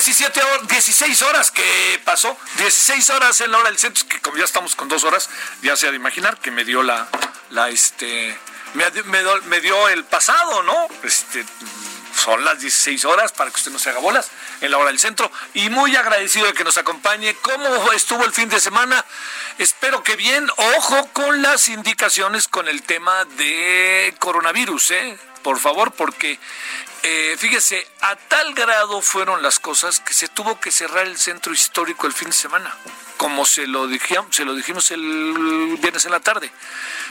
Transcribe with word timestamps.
17 0.00 0.42
horas, 0.42 0.66
16 0.66 1.22
horas 1.22 1.50
que 1.50 2.00
pasó, 2.06 2.34
16 2.56 3.10
horas 3.10 3.38
en 3.42 3.52
la 3.52 3.58
hora 3.58 3.68
del 3.68 3.78
centro, 3.78 4.08
que 4.08 4.18
como 4.20 4.38
ya 4.38 4.44
estamos 4.44 4.74
con 4.74 4.88
dos 4.88 5.04
horas, 5.04 5.28
ya 5.60 5.76
se 5.76 5.86
ha 5.86 5.90
de 5.90 5.96
imaginar 5.96 6.38
que 6.38 6.50
me 6.50 6.64
dio 6.64 6.82
la, 6.82 7.06
la 7.50 7.68
este, 7.68 8.34
me, 8.72 8.90
me 9.04 9.22
me 9.46 9.60
dio 9.60 9.88
el 9.90 10.04
pasado, 10.04 10.62
¿no? 10.62 10.88
Este, 11.02 11.44
son 12.20 12.44
las 12.44 12.60
16 12.60 13.04
horas 13.06 13.32
para 13.32 13.50
que 13.50 13.56
usted 13.56 13.72
no 13.72 13.78
se 13.78 13.90
haga 13.90 14.00
bolas 14.00 14.30
en 14.60 14.70
la 14.70 14.78
hora 14.78 14.88
del 14.88 14.98
centro 14.98 15.30
y 15.54 15.70
muy 15.70 15.96
agradecido 15.96 16.46
de 16.46 16.52
que 16.52 16.64
nos 16.64 16.78
acompañe. 16.78 17.34
¿Cómo 17.36 17.92
estuvo 17.92 18.24
el 18.24 18.32
fin 18.32 18.48
de 18.48 18.60
semana? 18.60 19.04
Espero 19.58 20.02
que 20.02 20.16
bien. 20.16 20.48
Ojo 20.76 21.08
con 21.12 21.42
las 21.42 21.68
indicaciones 21.68 22.48
con 22.48 22.68
el 22.68 22.82
tema 22.82 23.24
de 23.24 24.14
coronavirus, 24.18 24.90
¿eh? 24.90 25.18
Por 25.42 25.58
favor, 25.58 25.92
porque 25.92 26.38
eh, 27.02 27.36
fíjese, 27.38 27.86
a 28.02 28.14
tal 28.16 28.52
grado 28.52 29.00
fueron 29.00 29.42
las 29.42 29.58
cosas 29.58 30.00
que 30.00 30.12
se 30.12 30.28
tuvo 30.28 30.60
que 30.60 30.70
cerrar 30.70 31.06
el 31.06 31.18
centro 31.18 31.52
histórico 31.52 32.06
el 32.06 32.12
fin 32.12 32.28
de 32.28 32.34
semana, 32.34 32.76
como 33.20 33.44
se 33.44 33.66
lo 33.66 33.86
dijimos, 33.86 34.34
se 34.34 34.46
lo 34.46 34.54
dijimos 34.54 34.90
el 34.92 35.76
viernes 35.78 36.06
en 36.06 36.10
la 36.10 36.20
tarde. 36.20 36.50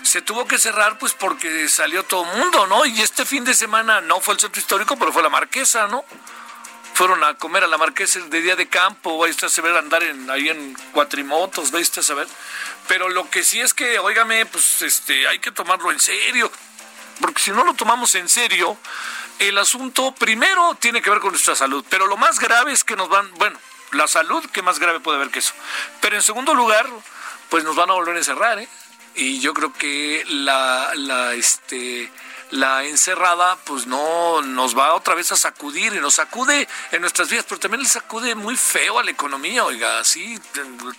Se 0.02 0.24
tuvo 0.24 0.48
que 0.48 0.58
cerrar 0.58 0.98
pues 0.98 1.14
porque 1.14 1.70
salió 1.70 2.02
todo 2.02 2.24
el 2.24 2.36
mundo, 2.40 2.66
¿no? 2.66 2.84
Y 2.84 3.00
este 3.00 3.26
fin 3.26 3.46
de 3.46 3.54
semana 3.54 4.02
no 4.02 4.20
fue 4.20 4.34
el 4.34 4.40
centro 4.40 4.60
histórico, 4.60 4.98
pero 4.98 5.14
fue 5.14 5.22
la 5.22 5.30
Marquesa, 5.30 5.86
¿no? 5.86 6.04
Fueron 6.96 7.24
a 7.24 7.36
comer 7.36 7.64
a 7.64 7.68
la 7.68 7.78
Marquesa 7.78 8.22
de 8.22 8.42
día 8.42 8.56
de 8.56 8.68
campo, 8.68 9.20
vaya 9.20 9.30
usted 9.30 9.46
a 9.46 9.50
saber 9.52 9.78
andar 9.78 10.02
en, 10.02 10.28
ahí 10.32 10.50
en 10.50 10.74
cuatrimotos, 10.94 11.70
vaya 11.70 11.84
usted 11.84 12.00
a 12.00 12.04
saber. 12.04 12.28
Pero 12.88 13.10
lo 13.10 13.30
que 13.30 13.44
sí 13.44 13.62
es 13.62 13.76
que, 13.76 14.00
óigame, 14.00 14.48
pues 14.48 14.82
este, 14.82 15.28
hay 15.28 15.38
que 15.38 15.52
tomarlo 15.52 15.92
en 15.92 16.00
serio 16.00 16.52
porque 17.22 17.42
si 17.42 17.52
no 17.52 17.64
lo 17.64 17.74
tomamos 17.76 18.16
en 18.16 18.30
serio, 18.30 18.78
el 19.38 19.58
asunto 19.60 20.16
primero 20.16 20.76
tiene 20.80 21.04
que 21.04 21.10
ver 21.12 21.20
con 21.20 21.32
nuestra 21.34 21.54
salud, 21.54 21.86
pero 21.88 22.08
lo 22.08 22.18
más 22.18 22.40
grave 22.40 22.72
es 22.72 22.84
que 22.84 22.96
nos 22.96 23.10
van, 23.10 23.30
bueno, 23.36 23.60
la 23.92 24.08
salud, 24.08 24.44
¿qué 24.52 24.62
más 24.62 24.80
grave 24.80 25.00
puede 25.00 25.18
haber 25.18 25.30
que 25.30 25.40
eso? 25.40 25.54
Pero 26.02 26.16
en 26.16 26.22
segundo 26.22 26.54
lugar, 26.54 26.88
pues 27.50 27.64
nos 27.64 27.76
van 27.76 27.90
a 27.90 27.94
volver 27.94 28.16
a 28.16 28.20
encerrar, 28.20 28.60
¿eh? 28.60 28.68
Y 29.16 29.40
yo 29.40 29.54
creo 29.54 29.74
que 29.74 30.24
la, 30.28 30.92
la, 30.96 31.34
este, 31.34 32.12
la 32.52 32.86
encerrada, 32.86 33.58
pues 33.66 33.88
no 33.88 34.42
nos 34.42 34.78
va 34.78 34.94
otra 34.94 35.16
vez 35.16 35.32
a 35.32 35.36
sacudir 35.36 35.94
y 35.94 36.00
nos 36.00 36.16
sacude 36.16 36.68
en 36.92 37.02
nuestras 37.02 37.30
vidas, 37.30 37.46
pero 37.48 37.60
también 37.60 37.84
le 37.84 37.90
sacude 37.90 38.36
muy 38.36 38.56
feo 38.56 39.00
a 39.00 39.04
la 39.04 39.12
economía, 39.12 39.66
oiga, 39.66 40.00
así, 40.00 40.40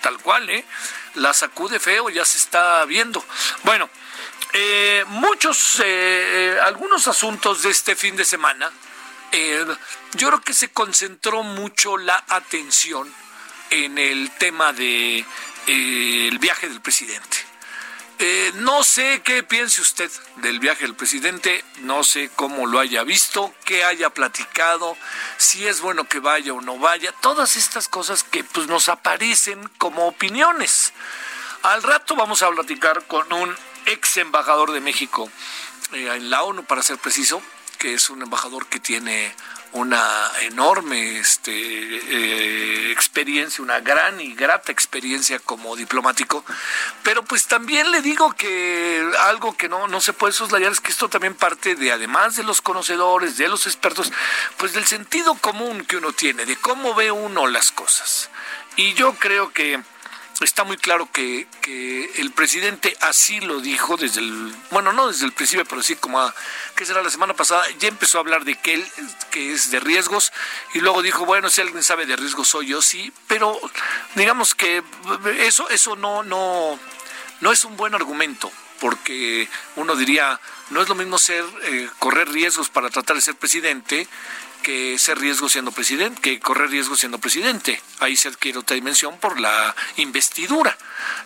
tal 0.01 0.19
cual, 0.19 0.51
¿eh? 0.51 0.65
La 1.15 1.33
sacude 1.33 1.81
feo, 1.81 2.11
ya 2.11 2.25
se 2.25 2.39
está 2.39 2.84
viendo. 2.84 3.25
Bueno, 3.62 3.89
eh, 4.53 5.05
muchos, 5.09 5.81
eh, 5.81 5.84
eh, 5.84 6.59
algunos 6.62 7.07
asuntos 7.07 7.62
de 7.62 7.71
este 7.71 7.95
fin 7.95 8.17
de 8.17 8.25
semana, 8.25 8.71
yo 10.15 10.28
creo 10.28 10.41
que 10.41 10.54
se 10.54 10.69
concentró 10.69 11.43
mucho 11.43 11.97
la 11.97 12.25
atención 12.28 13.12
en 13.71 13.98
el 13.98 14.31
tema 14.32 14.72
de 14.72 15.19
eh, 15.19 16.28
el 16.28 16.38
viaje 16.38 16.69
del 16.69 16.81
presidente. 16.81 17.50
Eh, 18.22 18.53
no 18.56 18.84
sé 18.84 19.22
qué 19.25 19.43
piense 19.43 19.81
usted 19.81 20.10
del 20.37 20.59
viaje 20.59 20.82
del 20.82 20.94
presidente, 20.94 21.65
no 21.78 22.04
sé 22.04 22.31
cómo 22.37 22.66
lo 22.66 22.78
haya 22.78 23.03
visto, 23.03 23.54
qué 23.65 23.82
haya 23.82 24.10
platicado, 24.10 24.94
si 25.38 25.66
es 25.66 25.81
bueno 25.81 26.04
que 26.04 26.19
vaya 26.19 26.53
o 26.53 26.60
no 26.60 26.78
vaya, 26.78 27.12
todas 27.22 27.56
estas 27.56 27.88
cosas 27.88 28.22
que 28.22 28.44
pues 28.44 28.66
nos 28.66 28.91
aparecen 28.91 29.66
como 29.78 30.06
opiniones. 30.06 30.92
Al 31.62 31.82
rato 31.82 32.15
vamos 32.15 32.42
a 32.42 32.50
platicar 32.50 33.06
con 33.06 33.32
un 33.32 33.56
ex 33.87 34.19
embajador 34.19 34.72
de 34.72 34.81
México 34.81 35.31
eh, 35.92 36.12
en 36.15 36.28
la 36.28 36.42
ONU, 36.42 36.65
para 36.65 36.82
ser 36.82 36.98
preciso, 36.98 37.41
que 37.78 37.94
es 37.94 38.10
un 38.10 38.21
embajador 38.21 38.66
que 38.66 38.81
tiene 38.81 39.34
una 39.72 40.31
enorme 40.42 41.19
este, 41.19 41.53
eh, 41.53 42.91
experiencia, 42.91 43.62
una 43.62 43.81
gran 43.81 44.20
y 44.20 44.34
grata 44.34 44.72
experiencia 44.72 45.38
como 45.38 45.76
diplomático, 45.76 46.44
pero 47.03 47.25
pues 47.25 47.47
también 47.47 47.91
le 47.92 48.03
digo 48.03 48.32
que 48.32 49.09
algo 49.20 49.56
que 49.56 49.69
no, 49.69 49.86
no 49.86 50.00
se 50.00 50.12
puede 50.12 50.32
soslayar 50.32 50.72
es 50.72 50.80
que 50.80 50.91
esto 50.91 51.09
también 51.09 51.34
parte 51.34 51.76
de, 51.76 51.92
además 51.92 52.36
de 52.36 52.42
los 52.42 52.60
conocedores, 52.60 53.36
de 53.36 53.48
los 53.48 53.66
expertos, 53.66 54.12
pues 54.56 54.72
del 54.72 54.86
sentido 54.86 55.34
común 55.34 55.84
que 55.84 55.97
uno 55.97 56.12
tiene, 56.12 56.47
de 56.47 56.56
cómo 56.56 56.94
ve 56.94 57.10
uno 57.10 57.47
las 57.47 57.70
cosas. 57.70 58.30
Y 58.76 58.94
yo 58.94 59.14
creo 59.14 59.53
que 59.53 59.80
está 60.45 60.65
muy 60.65 60.77
claro 60.77 61.11
que, 61.12 61.47
que 61.61 62.11
el 62.17 62.33
presidente 62.33 62.97
así 63.01 63.41
lo 63.41 63.61
dijo 63.61 63.97
desde 63.97 64.21
el, 64.21 64.55
bueno, 64.71 64.93
no 64.93 65.09
desde 65.09 65.27
el 65.27 65.33
principio, 65.33 65.65
pero 65.65 65.83
sí 65.83 65.97
como, 65.97 66.21
a, 66.21 66.34
¿qué 66.75 66.87
será 66.87 67.03
la 67.03 67.11
semana 67.11 67.34
pasada? 67.34 67.65
Ya 67.78 67.89
empezó 67.89 68.19
a 68.19 68.23
hablar 68.23 68.45
de 68.45 68.56
que 68.56 68.75
él, 68.75 68.87
que 69.31 69.53
es 69.53 69.71
de 69.71 69.81
riesgos, 69.81 70.33
y 70.75 70.81
luego 70.81 71.03
dijo, 71.03 71.27
bueno, 71.27 71.51
si 71.51 71.61
alguien 71.61 71.83
sabe 71.83 72.06
de 72.06 72.17
riesgos 72.17 72.49
soy 72.49 72.69
yo, 72.69 72.83
sí, 72.83 73.12
pero 73.27 73.59
digamos 74.15 74.55
que 74.55 74.83
eso, 75.41 75.69
eso 75.69 75.97
no, 75.97 76.23
no, 76.23 76.78
no 77.41 77.53
es 77.53 77.65
un 77.65 77.77
buen 77.77 77.95
argumento 77.95 78.51
porque 78.81 79.47
uno 79.77 79.95
diría, 79.95 80.41
no 80.71 80.81
es 80.81 80.89
lo 80.89 80.95
mismo 80.95 81.19
ser 81.19 81.45
eh, 81.65 81.89
correr 81.99 82.28
riesgos 82.31 82.71
para 82.71 82.89
tratar 82.89 83.17
de 83.17 83.22
ser 83.22 83.37
presidente 83.37 84.09
que 84.60 84.98
ser 84.98 85.19
riesgo 85.19 85.48
siendo 85.48 85.72
presidente, 85.72 86.21
que 86.21 86.41
correr 86.41 86.71
riesgo 86.71 86.97
siendo 86.97 87.19
presidente. 87.19 87.82
Ahí 87.98 88.16
se 88.16 88.28
adquiere 88.28 88.59
otra 88.59 88.75
dimensión 88.75 89.19
por 89.19 89.41
la 89.41 89.75
investidura. 89.97 90.76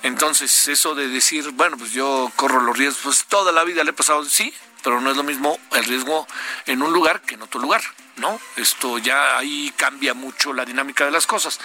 Entonces, 0.03 0.69
eso 0.69 0.95
de 0.95 1.09
decir, 1.09 1.51
bueno, 1.51 1.77
pues 1.77 1.93
yo 1.93 2.31
corro 2.37 2.61
los 2.61 2.77
riesgos, 2.77 3.03
pues 3.03 3.25
toda 3.27 3.53
la 3.53 3.65
vida 3.65 3.85
le 3.85 3.91
he 3.91 3.95
pasado, 3.95 4.25
sí, 4.25 4.53
pero 4.83 5.01
no 5.01 5.11
es 5.11 5.17
lo 5.17 5.23
mismo 5.23 5.59
el 5.73 5.85
riesgo 5.85 6.27
en 6.67 6.83
un 6.83 6.93
lugar 6.93 7.23
que 7.23 7.35
en 7.35 7.43
otro 7.43 7.61
lugar. 7.61 7.83
¿no? 8.17 8.41
Esto 8.57 8.99
ya 8.99 9.39
ahí 9.39 9.73
cambia 9.77 10.15
mucho 10.15 10.53
la 10.53 10.65
dinámica 10.65 11.05
de 11.05 11.11
las 11.11 11.27
cosas. 11.27 11.59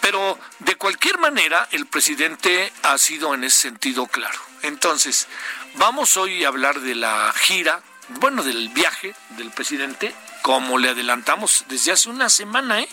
Pero 0.00 0.38
de 0.60 0.76
cualquier 0.76 1.18
manera, 1.18 1.68
el 1.72 1.86
presidente 1.86 2.72
ha 2.82 2.98
sido 2.98 3.34
en 3.34 3.44
ese 3.44 3.58
sentido 3.62 4.06
claro. 4.06 4.38
Entonces, 4.62 5.26
vamos 5.74 6.16
hoy 6.16 6.44
a 6.44 6.48
hablar 6.48 6.80
de 6.80 6.94
la 6.94 7.32
gira, 7.36 7.82
bueno, 8.20 8.42
del 8.42 8.68
viaje 8.68 9.14
del 9.30 9.50
presidente, 9.50 10.14
como 10.42 10.78
le 10.78 10.90
adelantamos 10.90 11.64
desde 11.68 11.92
hace 11.92 12.08
una 12.08 12.28
semana, 12.28 12.80
¿eh? 12.80 12.88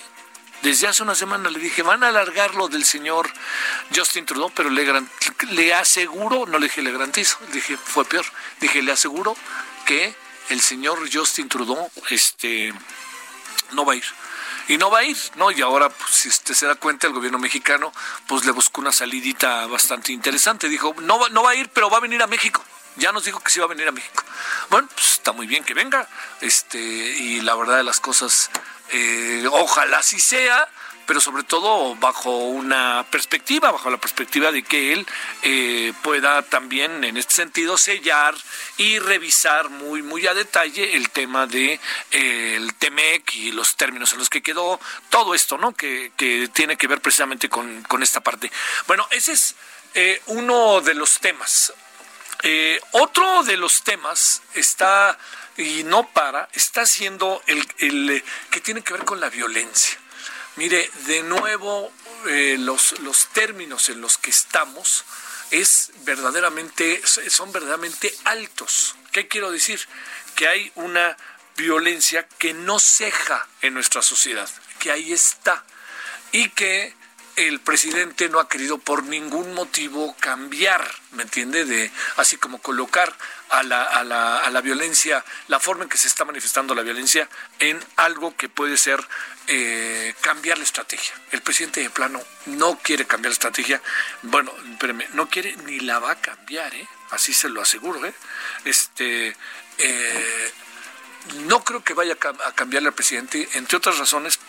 Desde 0.62 0.88
hace 0.88 1.04
una 1.04 1.16
semana 1.16 1.50
le 1.50 1.60
dije, 1.60 1.84
van 1.84 2.04
a 2.04 2.08
alargar 2.08 2.56
lo 2.56 2.68
del 2.68 2.86
señor 2.86 3.32
Justin 3.96 4.26
Trudeau, 4.26 4.52
pero 4.56 4.70
le, 4.70 4.86
le 5.52 5.74
aseguro, 5.74 6.46
no 6.48 6.58
le 6.58 6.68
dije 6.68 6.82
le 6.82 6.92
garantizo, 6.92 7.38
le 7.48 7.54
dije, 7.54 7.78
fue 7.78 8.06
peor, 8.06 8.26
dije, 8.60 8.82
le 8.82 8.92
aseguro 8.92 9.36
que 9.86 10.16
el 10.50 10.62
señor 10.62 11.08
Justin 11.12 11.50
Trudeau 11.50 11.92
este, 12.10 12.74
no 13.72 13.86
va 13.86 13.94
a 13.94 13.96
ir. 13.98 14.06
Y 14.68 14.78
no 14.78 14.90
va 14.90 15.00
a 15.00 15.04
ir, 15.04 15.18
¿no? 15.36 15.52
Y 15.52 15.62
ahora, 15.62 15.90
pues, 15.90 16.12
si 16.12 16.30
usted 16.30 16.56
se 16.56 16.66
da 16.66 16.74
cuenta, 16.74 17.06
el 17.06 17.14
gobierno 17.14 17.38
mexicano, 17.38 17.94
pues 18.26 18.46
le 18.46 18.52
buscó 18.52 18.82
una 18.82 18.92
salidita 18.92 19.68
bastante 19.68 20.12
interesante. 20.12 20.70
Dijo, 20.70 20.96
no 21.02 21.30
no 21.30 21.44
va 21.44 21.52
a 21.52 21.56
ir, 21.56 21.70
pero 21.70 21.92
va 21.92 21.98
a 21.98 22.02
venir 22.02 22.24
a 22.24 22.28
México. 22.28 22.64
Ya 22.98 23.12
nos 23.12 23.26
dijo 23.26 23.40
que 23.40 23.52
sí 23.52 23.60
va 23.60 23.66
a 23.66 23.70
venir 23.70 23.88
a 23.88 23.92
México. 23.92 24.24
Bueno, 24.70 24.88
pues 24.94 25.14
está 25.14 25.32
muy 25.32 25.48
bien 25.48 25.64
que 25.64 25.74
venga. 25.74 26.08
Este, 26.42 26.80
y 26.80 27.42
la 27.42 27.56
verdad 27.56 27.78
de 27.78 27.84
las 27.84 28.00
cosas, 28.00 28.50
eh, 28.92 29.46
ojalá 29.52 30.00
así 30.00 30.20
sea, 30.20 30.70
pero 31.06 31.22
sobre 31.22 31.44
todo 31.44 31.96
bajo 31.96 32.36
una 32.38 33.06
perspectiva, 33.10 33.72
bajo 33.72 33.90
la 33.90 33.98
perspectiva 33.98 34.52
de 34.52 34.64
que 34.64 34.94
él 34.94 35.06
eh, 35.44 35.94
pueda 36.02 36.42
también 36.42 37.04
en 37.04 37.18
este 37.18 37.34
sentido 37.34 37.78
sellar 37.78 38.36
y 38.78 39.00
revisar 39.00 39.70
muy, 39.70 40.02
muy 40.02 40.26
a 40.28 40.34
detalle 40.34 40.96
el 40.96 41.10
tema 41.10 41.48
de 41.48 41.80
eh, 42.12 42.56
el 42.58 42.74
TEMEC 42.76 43.36
y 43.36 43.52
los 43.52 43.76
términos 43.76 44.14
en 44.14 44.20
los 44.20 44.30
que 44.30 44.42
quedó, 44.42 44.80
todo 45.10 45.36
esto, 45.36 45.58
¿no? 45.58 45.74
Que, 45.74 46.12
que 46.18 46.50
tiene 46.54 46.78
que 46.78 46.88
ver 46.88 47.02
precisamente 47.02 47.50
con, 47.50 47.84
con 47.84 48.04
esta 48.04 48.22
parte. 48.22 48.52
Bueno, 48.88 49.08
ese 49.12 49.34
es 49.34 49.56
eh, 49.94 50.22
uno 50.28 50.82
de 50.82 50.94
los 50.94 51.20
temas. 51.20 51.74
Eh, 52.44 52.80
otro 52.92 53.44
de 53.44 53.58
los 53.58 53.84
temas 53.84 54.42
está, 54.54 55.18
y 55.58 55.84
no 55.84 56.08
para, 56.12 56.50
está 56.54 56.86
siendo 56.86 57.42
el, 57.48 57.68
el 57.80 58.24
que 58.52 58.62
tiene 58.62 58.84
que 58.84 58.94
ver 58.94 59.06
con 59.06 59.20
la 59.20 59.30
violencia. 59.30 59.98
Mire, 60.58 60.90
de 61.08 61.24
nuevo, 61.24 61.92
eh, 62.28 62.56
los, 62.60 63.00
los 63.00 63.28
términos 63.28 63.90
en 63.90 64.00
los 64.02 64.18
que 64.18 64.30
estamos 64.30 65.04
es 65.52 65.92
verdaderamente, 66.06 67.02
son 67.06 67.52
verdaderamente 67.52 68.14
altos. 68.24 68.96
¿Qué 69.12 69.28
quiero 69.28 69.52
decir? 69.52 69.86
Que 70.36 70.48
hay 70.48 70.72
una 70.76 71.18
violencia 71.58 72.28
que 72.38 72.54
no 72.54 72.80
ceja 72.80 73.48
en 73.62 73.74
nuestra 73.74 74.02
sociedad, 74.02 74.50
que 74.80 74.92
ahí 74.92 75.14
está 75.14 75.64
y 76.32 76.50
que 76.50 76.94
el 77.36 77.60
presidente 77.60 78.30
no 78.30 78.40
ha 78.40 78.48
querido 78.48 78.78
por 78.78 79.04
ningún 79.04 79.54
motivo 79.54 80.16
cambiar, 80.20 80.90
¿me 81.12 81.24
entiende? 81.24 81.66
De, 81.66 81.92
así 82.16 82.38
como 82.38 82.60
colocar 82.60 83.14
a 83.50 83.64
la, 83.64 83.84
a, 83.84 84.04
la, 84.04 84.40
a 84.40 84.50
la 84.50 84.62
violencia, 84.62 85.24
la 85.48 85.60
forma 85.60 85.84
en 85.84 85.90
que 85.90 85.98
se 85.98 86.08
está 86.08 86.26
manifestando 86.26 86.74
la 86.74 86.82
violencia, 86.82 87.30
en 87.60 87.84
algo 87.98 88.36
que 88.36 88.50
puede 88.50 88.78
ser 88.78 89.06
eh, 89.48 90.16
cambiar 90.22 90.58
la 90.58 90.64
estrategia. 90.64 91.14
El 91.32 91.42
presidente 91.42 91.82
de 91.82 91.90
plano 91.90 92.22
no 92.46 92.80
quiere 92.80 93.06
cambiar 93.06 93.32
la 93.32 93.36
estrategia. 93.36 93.82
Bueno, 94.24 94.54
espérame, 94.72 95.06
no 95.14 95.30
quiere 95.30 95.56
ni 95.66 95.80
la 95.82 96.00
va 96.00 96.12
a 96.12 96.22
cambiar, 96.22 96.74
¿eh? 96.74 96.88
Así 97.12 97.34
se 97.34 97.50
lo 97.50 97.62
aseguro, 97.62 98.06
¿eh? 98.06 98.14
Este. 98.64 99.36
Eh, 99.78 100.52
no 101.46 101.64
creo 101.64 101.84
que 101.84 101.94
vaya 101.94 102.18
a 102.46 102.52
cambiarle 102.54 102.90
al 102.90 102.94
presidente, 102.94 103.50
entre 103.54 103.78
otras 103.78 103.98
razones, 103.98 104.40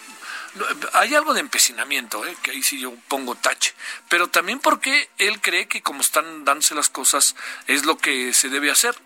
hay 0.93 1.14
algo 1.14 1.35
de 1.35 1.41
empecinamiento, 1.41 2.25
¿eh? 2.26 2.37
que 2.43 2.53
ahí 2.53 2.62
sí 2.62 2.81
yo 2.81 2.94
pongo 3.08 3.35
tache, 3.35 3.75
pero 4.08 4.29
también 4.29 4.61
porque 4.61 5.11
él 5.19 5.41
cree 5.41 5.69
que 5.69 5.82
como 5.82 6.00
están 6.00 6.44
dándose 6.44 6.75
las 6.75 6.88
cosas 6.88 7.37
es 7.67 7.85
lo 7.85 7.99
que 7.99 8.32
se 8.32 8.49
debe 8.49 8.70
hacer. 8.70 8.97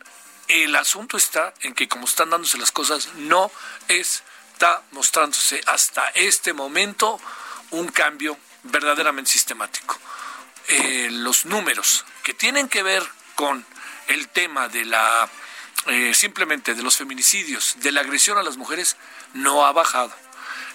El 0.49 0.75
asunto 0.75 1.17
está 1.17 1.55
en 1.61 1.75
que 1.75 1.89
como 1.89 2.07
están 2.07 2.31
dándose 2.31 2.59
las 2.59 2.73
cosas 2.73 3.09
no 3.15 3.51
está 3.89 4.83
mostrándose 4.93 5.61
hasta 5.67 6.09
este 6.09 6.53
momento 6.53 7.21
un 7.71 7.89
cambio 7.89 8.37
verdaderamente 8.65 9.31
sistemático. 9.31 9.99
Eh, 10.69 11.09
los 11.11 11.47
números 11.47 12.05
que 12.23 12.35
tienen 12.35 12.69
que 12.69 12.83
ver 12.83 13.03
con 13.35 13.65
el 14.09 14.29
tema 14.29 14.69
de 14.69 14.85
la 14.85 15.29
eh, 15.87 16.13
simplemente 16.15 16.75
de 16.75 16.83
los 16.83 16.97
feminicidios, 16.97 17.77
de 17.79 17.93
la 17.93 18.03
agresión 18.03 18.37
a 18.37 18.43
las 18.43 18.57
mujeres, 18.57 18.97
no 19.33 19.67
ha 19.67 19.73
bajado 19.73 20.13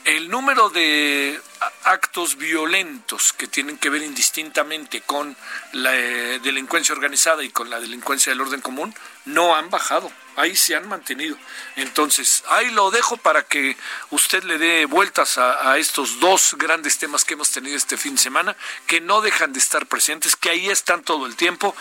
el 0.05 0.29
número 0.29 0.69
de 0.69 1.41
actos 1.83 2.37
violentos 2.37 3.33
que 3.33 3.47
tienen 3.47 3.77
que 3.77 3.89
ver 3.89 4.03
indistintamente 4.03 5.01
con 5.01 5.35
la 5.73 5.95
eh, 5.95 6.39
delincuencia 6.39 6.93
organizada 6.93 7.43
y 7.43 7.49
con 7.49 7.71
la 7.71 7.79
delincuencia 7.79 8.31
del 8.31 8.41
orden 8.41 8.61
común 8.61 8.93
no 9.25 9.55
han 9.55 9.71
bajado, 9.71 10.11
ahí 10.35 10.55
se 10.55 10.75
han 10.75 10.87
mantenido. 10.87 11.35
Entonces, 11.75 12.43
ahí 12.49 12.69
lo 12.69 12.91
dejo 12.91 13.17
para 13.17 13.43
que 13.43 13.75
usted 14.11 14.43
le 14.43 14.59
dé 14.59 14.85
vueltas 14.85 15.39
a, 15.39 15.77
estos 15.79 16.19
dos 16.19 16.55
grandes 16.59 16.99
temas 16.99 17.25
que 17.25 17.33
hemos 17.33 17.49
tenido 17.49 17.75
este 17.75 17.97
fin 17.97 18.15
de 18.15 18.21
semana, 18.21 18.55
que 18.85 19.01
no 19.01 19.21
dejan 19.21 19.53
de 19.53 19.59
estar 19.59 19.87
presentes, 19.87 20.35
que 20.35 20.51
ahí 20.51 20.69
están 20.69 21.01
todo 21.01 21.25
el 21.25 21.35
tiempo. 21.35 21.75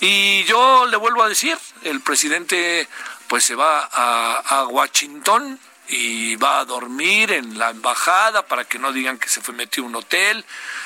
Y 0.00 0.44
yo 0.44 0.84
le 0.84 0.98
vuelvo 0.98 1.22
a 1.22 1.28
decir, 1.30 1.56
el 1.82 2.00
presidente 2.00 2.86
pues 3.28 3.44
se 3.44 3.54
va 3.54 3.84
a 3.84 4.66
Washington 4.66 5.58
y 5.90 6.36
va 6.36 6.60
a 6.60 6.64
dormir 6.64 7.32
en 7.32 7.58
la 7.58 7.70
embajada 7.70 8.46
para 8.46 8.64
que 8.64 8.78
no 8.78 8.92
digan 8.92 9.18
que 9.18 9.28
se 9.28 9.40
fue 9.40 9.54
metido 9.54 9.84
a 9.84 9.88
un 9.88 9.96
hotel. 9.96 10.44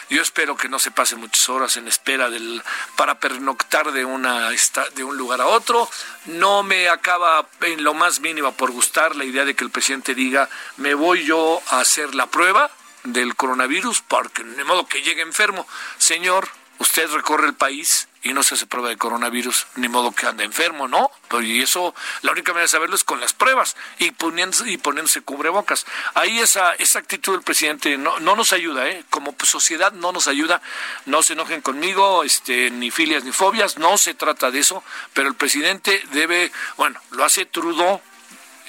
Yo 0.09 0.23
espero 0.23 0.57
que 0.57 0.71
no 0.71 0.79
se 0.79 0.91
pase 0.91 1.17
muchas 1.17 1.47
horas 1.51 1.77
en 1.77 1.87
espera 1.87 2.31
del 2.31 2.63
para 2.97 3.21
pernoctar 3.21 3.93
de 3.93 4.07
una 4.07 4.49
de 4.95 5.05
un 5.05 5.17
lugar 5.19 5.43
a 5.43 5.47
otro. 5.47 5.91
No 6.25 6.63
me 6.63 6.89
acaba 6.89 7.47
en 7.61 7.85
lo 7.85 7.93
más 7.93 8.21
mínimo 8.21 8.53
por 8.53 8.71
gustar 8.71 9.15
la 9.15 9.25
idea 9.25 9.45
de 9.45 9.55
que 9.55 9.65
el 9.65 9.71
presidente 9.71 10.15
diga, 10.15 10.49
"Me 10.79 10.95
voy 10.95 11.25
yo 11.25 11.61
a 11.69 11.81
hacer 11.81 12.15
la 12.15 12.27
prueba 12.27 12.71
del 13.03 13.37
coronavirus 13.37 14.01
porque 14.09 14.43
de 14.43 14.65
modo 14.65 14.87
que 14.87 15.03
llegue 15.03 15.21
enfermo." 15.21 15.67
Señor, 15.99 16.49
usted 16.79 17.11
recorre 17.11 17.47
el 17.47 17.55
país 17.55 18.09
y 18.25 18.33
no 18.33 18.43
se 18.43 18.55
hace 18.55 18.67
prueba 18.67 18.89
de 18.89 18.97
coronavirus, 18.97 19.67
ni 19.77 19.89
modo 19.89 20.13
que 20.13 20.27
ande 20.27 20.45
enfermo, 20.45 20.89
¿no? 20.89 21.11
Y 21.43 21.63
eso, 21.63 21.95
la 22.23 22.33
única 22.33 22.53
manera 22.53 22.65
de 22.65 22.69
saberlo 22.69 22.97
es 22.97 23.05
con 23.05 23.21
las 23.21 23.35
pruebas 23.35 23.77
y 23.99 24.11
poniéndose, 24.13 24.71
y 24.71 24.79
poniéndose 24.79 25.21
cubrebocas. 25.21 25.85
Ahí 26.15 26.41
esa, 26.41 26.73
esa 26.75 26.99
actitud 26.99 27.33
del 27.33 27.43
presidente 27.43 27.99
no, 27.99 28.19
no 28.21 28.35
nos 28.35 28.53
ayuda, 28.53 28.89
¿eh? 28.89 29.05
Como 29.11 29.35
sociedad 29.45 29.93
no 29.93 30.11
nos 30.11 30.27
ayuda. 30.27 30.63
No 31.07 31.23
se 31.23 31.35
enojen 31.35 31.61
conmigo, 31.61 32.25
este, 32.25 32.71
ni 32.71 32.91
filias 32.91 33.25
ni 33.25 33.33
fobias, 33.33 33.79
no 33.79 33.99
se 33.99 34.15
trata 34.15 34.51
de 34.51 34.61
eso, 34.61 34.83
pero 35.13 35.29
el 35.29 35.35
presidente 35.35 36.03
debe, 36.13 36.51
bueno, 36.77 36.99
lo 37.11 37.25
hace 37.25 37.45
Trudeau, 37.47 38.01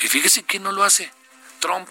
y 0.01 0.07
fíjese 0.07 0.43
que 0.43 0.59
no 0.59 0.71
lo 0.71 0.83
hace 0.83 1.11
Trump 1.59 1.89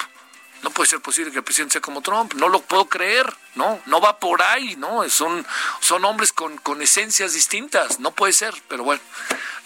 no 0.65 0.71
puede 0.71 0.89
ser 0.89 1.01
posible 1.01 1.31
que 1.31 1.39
el 1.39 1.45
presidente 1.45 1.75
sea 1.75 1.83
como 1.83 2.01
Trump, 2.01 2.33
no 2.35 2.49
lo 2.49 2.61
puedo 2.61 2.87
creer, 2.87 3.33
no, 3.55 3.81
no 3.85 4.01
va 4.01 4.19
por 4.19 4.43
ahí, 4.43 4.75
no, 4.77 5.09
son, 5.11 5.47
son 5.81 6.05
hombres 6.07 6.33
con, 6.33 6.57
con 6.57 6.81
esencias 6.81 7.35
distintas, 7.35 8.01
no 8.01 8.11
puede 8.11 8.33
ser, 8.33 8.55
pero 8.67 8.83
bueno. 8.83 9.03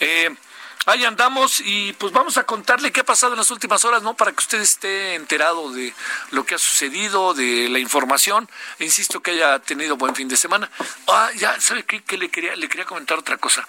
Eh, 0.01 0.35
ahí 0.87 1.05
andamos 1.05 1.61
y 1.61 1.93
pues 1.93 2.13
vamos 2.13 2.37
a 2.37 2.45
contarle 2.45 2.91
qué 2.91 3.01
ha 3.01 3.05
pasado 3.05 3.35
en 3.35 3.39
las 3.39 3.53
últimas 3.53 3.85
horas, 3.85 4.03
¿no? 4.03 4.15
Para 4.15 4.33
que 4.33 4.41
usted 4.41 4.61
esté 4.61 5.15
enterado 5.15 5.71
de 5.71 5.95
lo 6.33 6.45
que 6.45 6.57
ha 6.57 6.59
sucedido, 6.59 7.33
de 7.33 7.69
la 7.69 7.79
información. 7.79 8.51
Insisto 8.81 9.21
que 9.21 9.31
haya 9.31 9.61
tenido 9.61 9.97
buen 9.97 10.17
fin 10.17 10.27
de 10.27 10.37
semana. 10.37 10.69
Ah, 11.07 11.31
ya, 11.37 11.61
¿sabe 11.61 11.85
qué? 11.85 12.03
Le 12.17 12.29
quería, 12.29 12.57
le 12.57 12.69
quería 12.69 12.87
comentar 12.87 13.19
otra 13.19 13.37
cosa. 13.37 13.67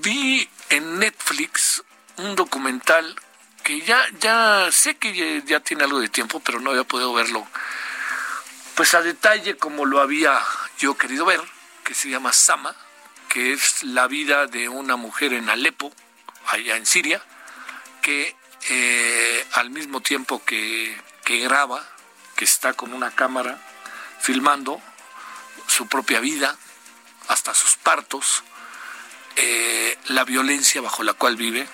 Vi 0.00 0.48
en 0.70 0.98
Netflix 0.98 1.84
un 2.16 2.34
documental 2.34 3.14
que 3.62 3.80
ya, 3.82 4.02
ya 4.20 4.68
sé 4.72 4.96
que 4.96 5.42
ya, 5.46 5.60
tiene 5.60 5.84
algo 5.84 6.00
de 6.00 6.08
tiempo, 6.08 6.40
pero 6.40 6.60
no 6.60 6.70
había 6.70 6.84
podido 6.84 7.12
verlo 7.12 7.46
pues 8.74 8.94
a 8.94 9.02
detalle 9.02 9.56
como 9.56 9.84
lo 9.84 10.00
había 10.00 10.40
yo 10.78 10.96
querido 10.96 11.26
ver, 11.26 11.40
que 11.84 11.94
se 11.94 12.08
llama 12.08 12.32
Sama, 12.32 12.74
que 13.28 13.52
es 13.52 13.82
la 13.82 14.06
vida 14.06 14.46
de 14.46 14.70
una 14.70 14.96
mujer 14.96 15.34
en 15.34 15.50
Alepo, 15.50 15.92
allá 16.46 16.76
en 16.76 16.86
Siria, 16.86 17.22
que 18.00 18.34
eh, 18.70 19.46
al 19.52 19.68
mismo 19.68 20.00
tiempo 20.00 20.42
que, 20.44 20.98
que 21.24 21.40
graba, 21.40 21.86
que 22.36 22.46
está 22.46 22.72
con 22.72 22.94
una 22.94 23.10
cámara 23.10 23.60
filmando 24.20 24.80
su 25.66 25.86
propia 25.86 26.20
vida, 26.20 26.56
hasta 27.28 27.54
sus 27.54 27.76
partos, 27.76 28.42
eh, 29.36 29.98
la 30.06 30.24
violencia 30.24 30.80
bajo 30.80 31.02
la 31.02 31.12
cual 31.12 31.36
vive, 31.36 31.68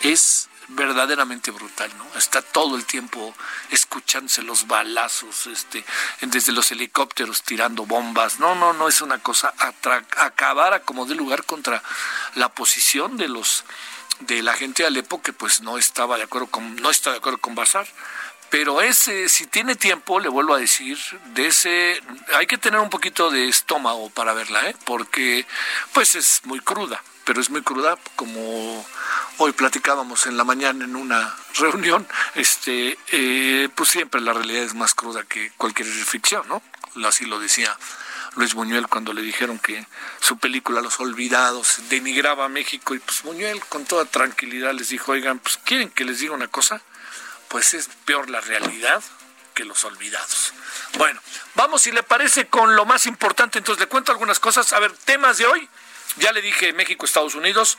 es 0.00 0.48
verdaderamente 0.68 1.50
brutal, 1.50 1.90
¿no? 1.96 2.06
Está 2.18 2.42
todo 2.42 2.76
el 2.76 2.84
tiempo 2.84 3.34
escuchándose 3.70 4.42
los 4.42 4.66
balazos, 4.66 5.46
este, 5.46 5.84
desde 6.20 6.52
los 6.52 6.70
helicópteros 6.72 7.42
tirando 7.42 7.86
bombas. 7.86 8.40
No, 8.40 8.54
no, 8.54 8.72
no 8.72 8.88
es 8.88 9.02
una 9.02 9.18
cosa 9.18 9.54
acabar 10.16 10.82
como 10.82 11.06
de 11.06 11.14
lugar 11.14 11.44
contra 11.44 11.82
la 12.34 12.48
posición 12.48 13.16
de 13.16 13.28
los 13.28 13.64
de 14.20 14.42
la 14.42 14.54
gente 14.54 14.82
de 14.82 14.86
Alepo 14.86 15.20
que 15.20 15.34
pues 15.34 15.60
no 15.60 15.76
estaba 15.76 16.16
de 16.16 16.22
acuerdo 16.22 16.46
con 16.46 16.76
no 16.76 16.90
está 16.90 17.10
de 17.10 17.18
acuerdo 17.18 17.38
con 17.38 17.54
Bazar. 17.54 17.86
Pero 18.50 18.80
ese, 18.80 19.28
si 19.28 19.46
tiene 19.46 19.74
tiempo, 19.74 20.20
le 20.20 20.28
vuelvo 20.28 20.54
a 20.54 20.58
decir, 20.58 20.98
de 21.34 21.48
ese, 21.48 22.00
hay 22.36 22.46
que 22.46 22.58
tener 22.58 22.80
un 22.80 22.90
poquito 22.90 23.30
de 23.30 23.48
estómago 23.48 24.08
para 24.10 24.32
verla, 24.34 24.68
¿eh? 24.68 24.76
porque 24.84 25.46
pues 25.92 26.14
es 26.14 26.42
muy 26.44 26.60
cruda 26.60 27.02
pero 27.26 27.40
es 27.40 27.50
muy 27.50 27.60
cruda, 27.60 27.98
como 28.14 28.86
hoy 29.38 29.50
platicábamos 29.50 30.26
en 30.26 30.36
la 30.36 30.44
mañana 30.44 30.84
en 30.84 30.94
una 30.94 31.34
reunión, 31.58 32.06
este, 32.36 32.96
eh, 33.08 33.68
pues 33.74 33.90
siempre 33.90 34.20
la 34.20 34.32
realidad 34.32 34.62
es 34.62 34.74
más 34.74 34.94
cruda 34.94 35.24
que 35.24 35.50
cualquier 35.56 35.88
ficción, 35.88 36.46
¿no? 36.46 36.62
Así 37.04 37.26
lo 37.26 37.40
decía 37.40 37.76
Luis 38.36 38.54
Buñuel 38.54 38.86
cuando 38.86 39.12
le 39.12 39.22
dijeron 39.22 39.58
que 39.58 39.86
su 40.20 40.38
película 40.38 40.80
Los 40.80 41.00
Olvidados 41.00 41.80
denigraba 41.90 42.44
a 42.44 42.48
México 42.48 42.94
y 42.94 43.00
pues 43.00 43.22
Buñuel 43.22 43.60
con 43.66 43.84
toda 43.84 44.04
tranquilidad 44.04 44.72
les 44.72 44.90
dijo, 44.90 45.12
oigan, 45.12 45.40
pues 45.40 45.58
quieren 45.64 45.90
que 45.90 46.04
les 46.04 46.20
diga 46.20 46.32
una 46.32 46.48
cosa, 46.48 46.80
pues 47.48 47.74
es 47.74 47.88
peor 48.04 48.30
la 48.30 48.40
realidad 48.40 49.02
que 49.54 49.64
los 49.64 49.84
olvidados. 49.84 50.52
Bueno, 50.98 51.20
vamos 51.54 51.82
si 51.82 51.90
le 51.90 52.02
parece 52.02 52.46
con 52.46 52.76
lo 52.76 52.84
más 52.84 53.06
importante, 53.06 53.58
entonces 53.58 53.80
le 53.80 53.88
cuento 53.88 54.12
algunas 54.12 54.38
cosas. 54.38 54.72
A 54.72 54.80
ver, 54.80 54.92
temas 54.92 55.38
de 55.38 55.46
hoy. 55.46 55.68
Ya 56.18 56.32
le 56.32 56.40
dije 56.40 56.72
México, 56.72 57.04
Estados 57.04 57.34
Unidos. 57.34 57.78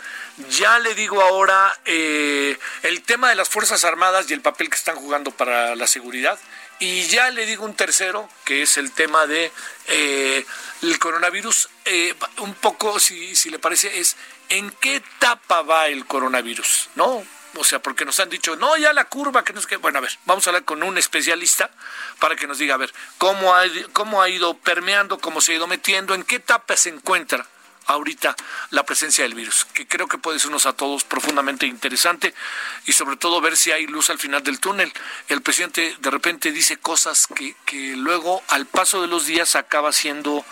Ya 0.49 0.77
le 0.79 0.93
digo 0.93 1.21
ahora 1.21 1.79
eh, 1.85 2.57
el 2.83 3.01
tema 3.01 3.29
de 3.29 3.35
las 3.35 3.49
Fuerzas 3.49 3.83
Armadas 3.83 4.29
y 4.29 4.33
el 4.33 4.41
papel 4.41 4.69
que 4.69 4.75
están 4.75 4.95
jugando 4.95 5.31
para 5.31 5.75
la 5.75 5.87
seguridad. 5.87 6.37
Y 6.79 7.07
ya 7.07 7.31
le 7.31 7.47
digo 7.47 7.65
un 7.65 7.75
tercero, 7.75 8.29
que 8.45 8.61
es 8.61 8.77
el 8.77 8.91
tema 8.91 9.25
de 9.25 9.51
eh, 9.87 10.45
el 10.83 10.99
coronavirus. 10.99 11.69
Eh, 11.85 12.13
un 12.39 12.53
poco, 12.53 12.99
si, 12.99 13.35
si 13.35 13.49
le 13.49 13.57
parece, 13.57 13.99
es 13.99 14.15
en 14.49 14.69
qué 14.69 14.97
etapa 14.97 15.63
va 15.63 15.87
el 15.87 16.05
coronavirus, 16.05 16.89
¿no? 16.95 17.25
O 17.55 17.63
sea, 17.63 17.79
porque 17.79 18.05
nos 18.05 18.19
han 18.19 18.29
dicho, 18.29 18.55
no, 18.55 18.77
ya 18.77 18.93
la 18.93 19.05
curva, 19.05 19.43
que 19.43 19.53
no 19.53 19.59
es. 19.59 19.67
Bueno, 19.79 19.99
a 19.99 20.01
ver, 20.01 20.17
vamos 20.25 20.45
a 20.45 20.49
hablar 20.51 20.65
con 20.65 20.83
un 20.83 20.97
especialista 20.97 21.69
para 22.19 22.35
que 22.35 22.47
nos 22.47 22.57
diga, 22.57 22.75
a 22.75 22.77
ver, 22.77 22.93
cómo 23.17 23.55
ha, 23.55 23.63
cómo 23.93 24.21
ha 24.21 24.29
ido 24.29 24.55
permeando, 24.57 25.17
cómo 25.19 25.41
se 25.41 25.53
ha 25.53 25.55
ido 25.55 25.67
metiendo, 25.67 26.13
en 26.13 26.23
qué 26.23 26.35
etapa 26.35 26.75
se 26.77 26.89
encuentra 26.89 27.47
ahorita 27.87 28.35
la 28.71 28.85
presencia 28.85 29.23
del 29.23 29.33
virus, 29.33 29.65
que 29.65 29.87
creo 29.87 30.07
que 30.07 30.17
puede 30.17 30.39
sernos 30.39 30.65
a 30.65 30.73
todos 30.73 31.03
profundamente 31.05 31.65
interesante 31.65 32.33
y 32.85 32.91
sobre 32.91 33.15
todo 33.15 33.41
ver 33.41 33.55
si 33.55 33.71
hay 33.71 33.87
luz 33.87 34.09
al 34.09 34.19
final 34.19 34.43
del 34.43 34.59
túnel. 34.59 34.91
El 35.29 35.41
presidente 35.41 35.95
de 35.99 36.11
repente 36.11 36.51
dice 36.51 36.77
cosas 36.77 37.27
que, 37.27 37.55
que 37.65 37.95
luego 37.95 38.43
al 38.49 38.65
paso 38.65 39.01
de 39.01 39.07
los 39.07 39.25
días 39.25 39.55
acaba 39.55 39.91
siendo 39.93 40.45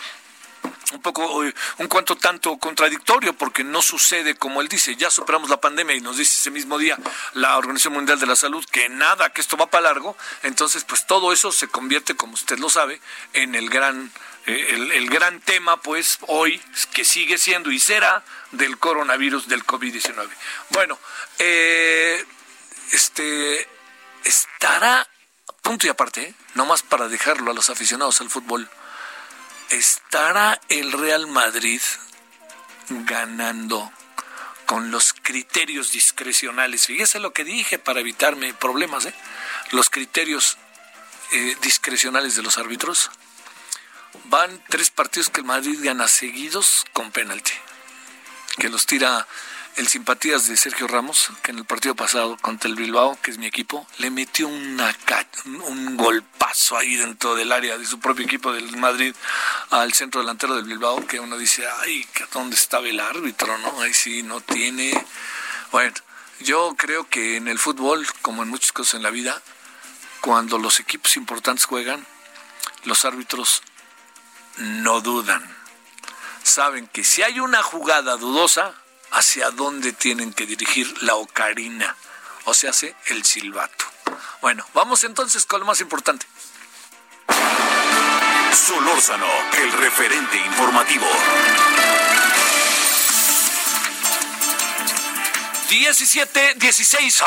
un 0.94 1.02
poco, 1.02 1.44
eh, 1.44 1.54
un 1.78 1.88
cuanto 1.88 2.16
tanto 2.16 2.58
contradictorio, 2.58 3.34
porque 3.34 3.64
no 3.64 3.82
sucede 3.82 4.36
como 4.36 4.62
él 4.62 4.68
dice, 4.68 4.96
ya 4.96 5.10
superamos 5.10 5.50
la 5.50 5.62
pandemia 5.62 5.96
y 5.96 6.02
nos 6.02 6.18
dice 6.18 6.40
ese 6.40 6.52
mismo 6.52 6.78
día 6.78 6.98
la 7.34 7.58
Organización 7.58 7.94
Mundial 7.94 8.20
de 8.20 8.28
la 8.28 8.36
Salud 8.36 8.66
que 8.72 8.90
nada, 8.90 9.32
que 9.32 9.42
esto 9.42 9.58
va 9.58 9.68
para 9.68 9.84
largo, 9.84 10.18
entonces 10.44 10.84
pues 10.84 11.06
todo 11.08 11.34
eso 11.34 11.52
se 11.52 11.68
convierte, 11.68 12.16
como 12.16 12.34
usted 12.34 12.60
lo 12.60 12.70
sabe, 12.70 13.02
en 13.34 13.56
el 13.56 13.70
gran 13.70 14.12
el, 14.46 15.10
gran 15.10 15.40
tema, 15.40 15.78
pues, 15.78 16.20
hoy, 16.28 16.62
que 16.94 17.04
sigue 17.04 17.38
siendo 17.38 17.72
y 17.72 17.80
será 17.80 18.24
del 18.52 18.78
coronavirus 18.78 19.48
del 19.48 19.66
COVID-19. 19.66 20.30
Bueno, 20.70 21.00
eh, 21.40 22.24
este, 22.92 23.68
estará, 24.24 25.08
punto 25.62 25.88
y 25.88 25.90
aparte, 25.90 26.22
¿eh? 26.22 26.36
nomás 26.54 26.84
para 26.84 27.08
dejarlo 27.08 27.52
a 27.52 27.54
los 27.56 27.70
aficionados 27.70 28.22
al 28.22 28.30
fútbol, 28.30 28.70
estará 29.70 30.60
el 30.70 30.92
Real 30.92 31.28
Madrid 31.28 31.82
ganando 32.90 33.92
con 34.66 34.92
los 34.92 35.14
criterios 35.14 35.92
discrecionales. 35.92 36.88
Fíjese 36.88 37.20
lo 37.20 37.34
que 37.34 37.44
dije 37.44 37.78
para 37.80 38.00
evitarme 38.00 38.54
problemas, 38.54 39.06
¿eh? 39.06 39.14
Los 39.72 39.90
criterios 39.90 40.58
eh, 41.32 41.56
discrecionales 41.62 42.36
de 42.36 42.44
los 42.44 42.58
árbitros 42.58 43.12
van 44.26 44.64
tres 44.70 44.90
partidos 44.90 45.30
que 45.30 45.42
el 45.42 45.46
Madrid 45.46 45.80
gana 45.82 46.08
seguidos 46.08 46.86
con 46.94 47.12
penalti, 47.12 47.52
que 48.58 48.70
los 48.70 48.86
tira 48.86 49.28
el 49.76 49.88
simpatías 49.88 50.48
de 50.48 50.56
Sergio 50.56 50.88
Ramos, 50.88 51.32
que 51.44 51.52
en 51.52 51.58
el 51.58 51.66
partido 51.66 51.96
pasado 51.96 52.38
contra 52.38 52.70
el 52.70 52.76
Bilbao, 52.76 53.20
que 53.22 53.32
es 53.32 53.38
mi 53.38 53.46
equipo, 53.46 53.86
le 53.98 54.10
metió 54.10 54.48
un 54.48 55.98
golpazo 55.98 56.78
ahí 56.78 56.96
dentro 56.96 57.36
del 57.36 57.52
área 57.52 57.78
de 57.78 57.86
su 57.86 58.00
propio 58.00 58.26
equipo 58.26 58.54
del 58.54 58.78
Madrid 58.78 59.14
al 59.72 59.94
centro 59.94 60.22
delantero 60.22 60.56
del 60.56 60.66
Bilbao, 60.66 61.06
que 61.06 61.20
uno 61.20 61.38
dice, 61.38 61.66
ay, 61.82 62.08
¿dónde 62.32 62.56
estaba 62.56 62.88
el 62.88 63.00
árbitro? 63.00 63.58
no 63.58 63.82
Ahí 63.82 63.94
sí, 63.94 64.24
no 64.24 64.40
tiene... 64.40 64.92
Bueno, 65.72 65.94
yo 66.40 66.76
creo 66.78 67.10
que 67.10 67.36
en 67.36 67.50
el 67.50 67.60
fútbol, 67.60 68.08
como 68.22 68.44
en 68.44 68.50
muchas 68.50 68.72
cosas 68.72 68.96
en 68.96 69.04
la 69.04 69.10
vida, 69.10 69.42
cuando 70.22 70.58
los 70.58 70.80
equipos 70.80 71.18
importantes 71.18 71.66
juegan, 71.66 72.06
los 72.86 73.04
árbitros 73.04 73.62
no 74.58 75.02
dudan. 75.02 75.44
Saben 76.44 76.88
que 76.88 77.04
si 77.04 77.24
hay 77.24 77.40
una 77.40 77.62
jugada 77.62 78.16
dudosa, 78.16 78.74
hacia 79.16 79.50
dónde 79.52 79.94
tienen 79.94 80.34
que 80.34 80.46
dirigir 80.46 81.02
la 81.04 81.16
ocarina, 81.16 81.96
o 82.44 82.54
se 82.54 82.68
hace 82.68 82.96
el 83.08 83.24
silbato. 83.24 83.86
Bueno, 84.42 84.66
vamos 84.74 85.06
entonces 85.06 85.46
con 85.46 85.62
lo 85.62 85.66
más 85.66 85.80
importante. 85.80 86.26
Solórzano, 88.54 89.26
el 89.58 89.72
referente 89.72 90.38
informativo. 90.38 91.06
17, 95.70 96.56
16, 96.58 97.24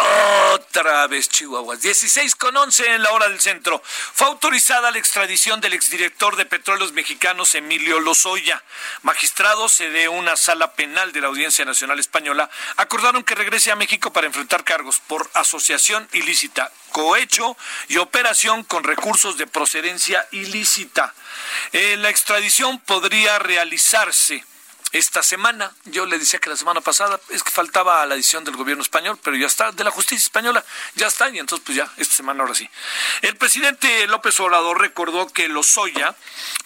otra 0.54 1.09
vez 1.09 1.28
Chihuahuas, 1.28 1.80
16 1.80 2.37
con 2.37 2.57
11 2.57 2.95
en 2.95 3.02
la 3.02 3.11
hora 3.11 3.28
del 3.28 3.40
centro. 3.40 3.83
Fue 3.85 4.28
autorizada 4.28 4.92
la 4.92 4.99
extradición 4.99 5.61
del 5.61 5.73
exdirector 5.73 6.37
de 6.37 6.47
Petróleos 6.47 6.92
Mexicanos, 6.92 7.57
Emilio 7.57 7.99
Lozoya. 7.99 8.62
Magistrados 9.02 9.78
de 9.78 10.09
una 10.09 10.37
sala 10.37 10.73
penal 10.75 11.11
de 11.12 11.21
la 11.21 11.26
Audiencia 11.26 11.64
Nacional 11.64 11.99
Española 11.99 12.49
acordaron 12.76 13.25
que 13.25 13.35
regrese 13.35 13.73
a 13.73 13.76
México 13.76 14.12
para 14.12 14.28
enfrentar 14.28 14.62
cargos 14.62 15.00
por 15.00 15.28
asociación 15.35 16.09
ilícita, 16.12 16.71
cohecho 16.92 17.57
y 17.88 17.97
operación 17.97 18.62
con 18.62 18.85
recursos 18.85 19.37
de 19.37 19.49
procedencia 19.49 20.26
ilícita. 20.30 21.12
Eh, 21.73 21.97
la 21.99 22.11
extradición 22.11 22.78
podría 22.78 23.40
realizarse 23.40 24.45
esta 24.92 25.23
semana. 25.23 25.73
Yo 25.85 26.07
le 26.07 26.18
decía 26.18 26.38
que 26.38 26.50
la 26.50 26.57
semana 26.57 26.80
pasada 26.80 27.21
es 27.30 27.42
que 27.42 27.50
faltaba 27.50 28.04
la 28.07 28.14
edición 28.14 28.45
del 28.45 28.57
gobierno 28.57 28.83
español, 28.83 29.18
pero 29.23 29.37
ya 29.37 29.47
está, 29.47 29.73
de 29.73 29.85
la 29.85 29.90
justicia 29.90 30.25
española, 30.25 30.64
ya 30.95 31.07
está, 31.07 31.28
y 31.30 31.38
entonces 31.38 31.64
pues 31.64 31.76
ya, 31.76 31.90
esta 31.97 32.14
semana 32.14 32.42
ahora 32.42 32.54
sí. 32.54 32.68
El 33.23 33.37
presidente 33.37 34.07
López 34.07 34.38
Obrador 34.40 34.80
recordó 34.80 35.26
que 35.28 35.49
Lozoya 35.49 36.14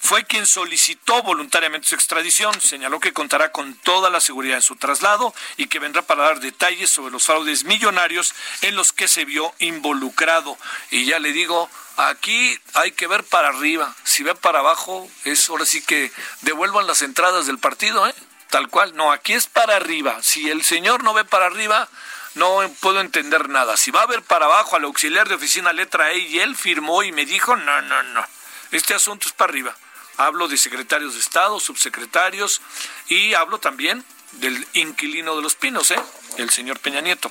fue 0.01 0.25
quien 0.25 0.47
solicitó 0.47 1.23
voluntariamente 1.23 1.89
su 1.89 1.95
extradición, 1.95 2.61
señaló 2.61 3.01
que 3.01 3.13
contará 3.13 3.53
con 3.53 3.75
toda 3.75 4.11
la 4.11 4.21
seguridad 4.21 4.57
en 4.57 4.63
su 4.63 4.77
traslado 4.77 5.35
y 5.57 5.67
que 5.67 5.79
vendrá 5.79 6.03
para 6.03 6.25
dar 6.25 6.41
detalles 6.41 6.91
sobre 6.91 7.13
los 7.13 7.25
fraudes 7.25 7.65
millonarios 7.65 8.35
en 8.63 8.77
los 8.77 8.93
que 8.93 9.09
se 9.09 9.25
vio 9.25 9.55
involucrado. 9.59 10.57
Y 10.91 11.05
ya 11.05 11.19
le 11.19 11.33
digo, 11.33 11.71
Aquí 11.97 12.59
hay 12.75 12.93
que 12.93 13.07
ver 13.07 13.25
para 13.25 13.49
arriba. 13.49 13.95
Si 14.05 14.23
ve 14.23 14.35
para 14.35 14.61
abajo, 14.61 15.09
es 15.25 15.49
ahora 15.49 15.67
sí 15.67 15.83
que 15.83 16.11
devuelvan 16.41 16.87
las 16.87 17.03
entradas 17.03 17.47
del 17.47 17.59
partido, 17.59 18.07
¿eh? 18.07 18.15
Tal 18.51 18.69
cual. 18.69 18.95
No, 18.97 19.13
aquí 19.13 19.35
es 19.35 19.47
para 19.47 19.77
arriba. 19.77 20.23
Si 20.23 20.51
el 20.51 20.65
señor 20.65 21.05
no 21.05 21.15
ve 21.15 21.25
para 21.25 21.47
arriba, 21.47 21.89
no 22.35 22.61
puedo 22.81 23.01
entender 23.01 23.49
nada. 23.49 23.77
Si 23.77 23.91
va 23.91 24.03
a 24.03 24.07
ver 24.07 24.23
para 24.23 24.47
abajo 24.47 24.77
al 24.77 24.85
auxiliar 24.85 25.29
de 25.29 25.35
oficina 25.35 25.73
letra 25.73 26.13
E 26.13 26.19
y 26.19 26.39
él 26.39 26.57
firmó 26.57 27.03
y 27.03 27.13
me 27.13 27.27
dijo, 27.27 27.57
no, 27.57 27.83
no, 27.83 28.03
no. 28.03 28.25
Este 28.71 28.95
asunto 28.95 29.27
es 29.27 29.33
para 29.33 29.51
arriba. 29.51 29.77
Hablo 30.17 30.49
de 30.49 30.57
secretarios 30.57 31.15
de 31.15 31.21
Estado, 31.21 31.61
subsecretarios 31.61 32.61
y 33.09 33.35
hablo 33.35 33.59
también 33.59 34.05
del 34.33 34.67
inquilino 34.75 35.37
de 35.37 35.43
los 35.43 35.55
pinos, 35.55 35.91
¿eh? 35.91 36.01
El 36.39 36.51
señor 36.51 36.79
Peña 36.79 37.01
Nieto. 37.01 37.31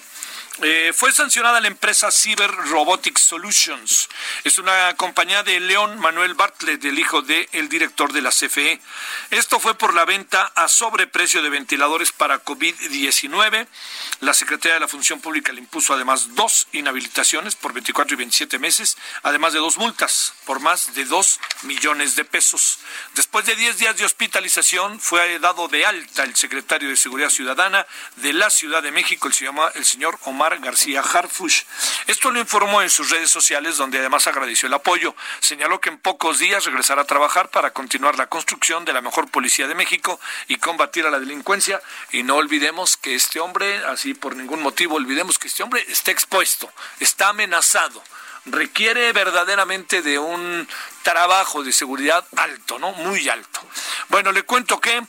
Eh, 0.59 0.91
fue 0.93 1.13
sancionada 1.13 1.61
la 1.61 1.69
empresa 1.69 2.11
Cyber 2.11 2.51
Robotics 2.51 3.21
Solutions. 3.21 4.09
Es 4.43 4.59
una 4.59 4.93
compañía 4.95 5.43
de 5.43 5.59
León 5.61 5.97
Manuel 5.97 6.33
Bartlett, 6.33 6.83
el 6.83 6.99
hijo 6.99 7.21
del 7.21 7.47
el 7.53 7.69
director 7.69 8.11
de 8.11 8.21
la 8.21 8.31
CFE. 8.31 8.79
Esto 9.29 9.61
fue 9.61 9.75
por 9.75 9.93
la 9.93 10.03
venta 10.03 10.51
a 10.53 10.67
sobreprecio 10.67 11.41
de 11.41 11.49
ventiladores 11.49 12.11
para 12.11 12.43
COVID-19. 12.43 13.65
La 14.19 14.33
Secretaría 14.33 14.73
de 14.73 14.81
la 14.81 14.89
Función 14.89 15.21
Pública 15.21 15.53
le 15.53 15.61
impuso 15.61 15.93
además 15.93 16.35
dos 16.35 16.67
inhabilitaciones 16.73 17.55
por 17.55 17.71
24 17.71 18.13
y 18.13 18.17
27 18.17 18.59
meses, 18.59 18.97
además 19.23 19.53
de 19.53 19.59
dos 19.59 19.77
multas 19.77 20.33
por 20.45 20.59
más 20.59 20.93
de 20.93 21.05
2 21.05 21.39
millones 21.63 22.15
de 22.15 22.25
pesos. 22.25 22.79
Después 23.15 23.45
de 23.45 23.55
10 23.55 23.77
días 23.77 23.97
de 23.97 24.05
hospitalización, 24.05 24.99
fue 24.99 25.39
dado 25.39 25.69
de 25.69 25.85
alta 25.85 26.23
el 26.23 26.35
secretario 26.35 26.89
de 26.89 26.97
Seguridad 26.97 27.29
Ciudadana 27.29 27.87
de 28.17 28.33
la 28.33 28.49
Ciudad 28.49 28.83
de 28.83 28.91
México, 28.91 29.27
el 29.27 29.33
el 29.75 29.85
señor 29.85 30.19
Omar 30.23 30.40
García 30.49 31.01
Harfush. 31.01 31.63
Esto 32.07 32.31
lo 32.31 32.39
informó 32.39 32.81
en 32.81 32.89
sus 32.89 33.11
redes 33.11 33.29
sociales, 33.29 33.77
donde 33.77 33.99
además 33.99 34.25
agradeció 34.25 34.67
el 34.67 34.73
apoyo. 34.73 35.15
Señaló 35.39 35.79
que 35.79 35.89
en 35.89 35.99
pocos 35.99 36.39
días 36.39 36.65
regresará 36.65 37.03
a 37.03 37.05
trabajar 37.05 37.49
para 37.49 37.71
continuar 37.71 38.17
la 38.17 38.25
construcción 38.25 38.83
de 38.83 38.93
la 38.93 39.01
mejor 39.01 39.29
policía 39.29 39.67
de 39.67 39.75
México 39.75 40.19
y 40.47 40.55
combatir 40.55 41.05
a 41.05 41.11
la 41.11 41.19
delincuencia. 41.19 41.79
Y 42.11 42.23
no 42.23 42.37
olvidemos 42.37 42.97
que 42.97 43.13
este 43.13 43.39
hombre, 43.39 43.85
así 43.85 44.15
por 44.15 44.35
ningún 44.35 44.63
motivo, 44.63 44.95
olvidemos 44.95 45.37
que 45.37 45.47
este 45.47 45.61
hombre 45.61 45.85
está 45.87 46.09
expuesto, 46.09 46.71
está 46.99 47.29
amenazado 47.29 48.01
requiere 48.45 49.13
verdaderamente 49.13 50.01
de 50.01 50.17
un 50.17 50.67
trabajo 51.03 51.63
de 51.63 51.71
seguridad 51.71 52.25
alto, 52.35 52.79
¿no? 52.79 52.91
Muy 52.93 53.29
alto. 53.29 53.61
Bueno, 54.09 54.31
le 54.31 54.41
cuento 54.43 54.81
que 54.81 55.03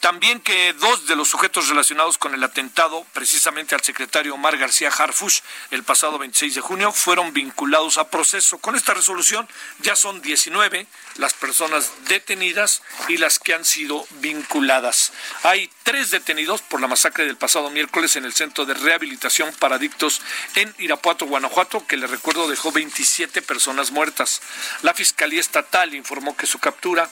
también 0.00 0.40
que 0.40 0.72
dos 0.74 1.06
de 1.06 1.16
los 1.16 1.28
sujetos 1.28 1.68
relacionados 1.68 2.18
con 2.18 2.34
el 2.34 2.44
atentado, 2.44 3.04
precisamente 3.12 3.74
al 3.74 3.82
secretario 3.82 4.34
Omar 4.34 4.56
García 4.56 4.88
Harfush, 4.88 5.40
el 5.70 5.82
pasado 5.82 6.18
26 6.18 6.54
de 6.56 6.60
junio, 6.60 6.92
fueron 6.92 7.32
vinculados 7.32 7.98
a 7.98 8.08
proceso. 8.08 8.58
Con 8.58 8.76
esta 8.76 8.94
resolución 8.94 9.48
ya 9.80 9.96
son 9.96 10.22
19 10.22 10.86
las 11.16 11.34
personas 11.34 11.92
detenidas 12.08 12.82
y 13.08 13.16
las 13.16 13.38
que 13.38 13.54
han 13.54 13.64
sido 13.64 14.06
vinculadas. 14.20 15.12
Hay 15.42 15.70
tres 15.82 16.10
detenidos 16.10 16.62
por 16.62 16.80
la 16.80 16.88
masacre 16.88 17.26
del 17.26 17.36
pasado 17.36 17.70
miércoles 17.70 18.16
en 18.16 18.24
el 18.24 18.34
Centro 18.34 18.64
de 18.64 18.74
Rehabilitación 18.74 19.52
para 19.58 19.76
Adictos 19.76 20.20
en 20.54 20.74
Irapuato, 20.78 21.26
Guanajuato, 21.26 21.86
que 21.86 21.96
le 21.96 22.06
recuerdo 22.06 22.48
dejó 22.48 22.70
27 22.70 23.42
personas 23.42 23.90
muertas. 23.90 24.42
La 24.82 24.94
Fiscalía 24.94 25.40
Estatal 25.40 25.94
informó 25.94 26.36
que 26.36 26.46
su 26.46 26.58
captura 26.58 27.08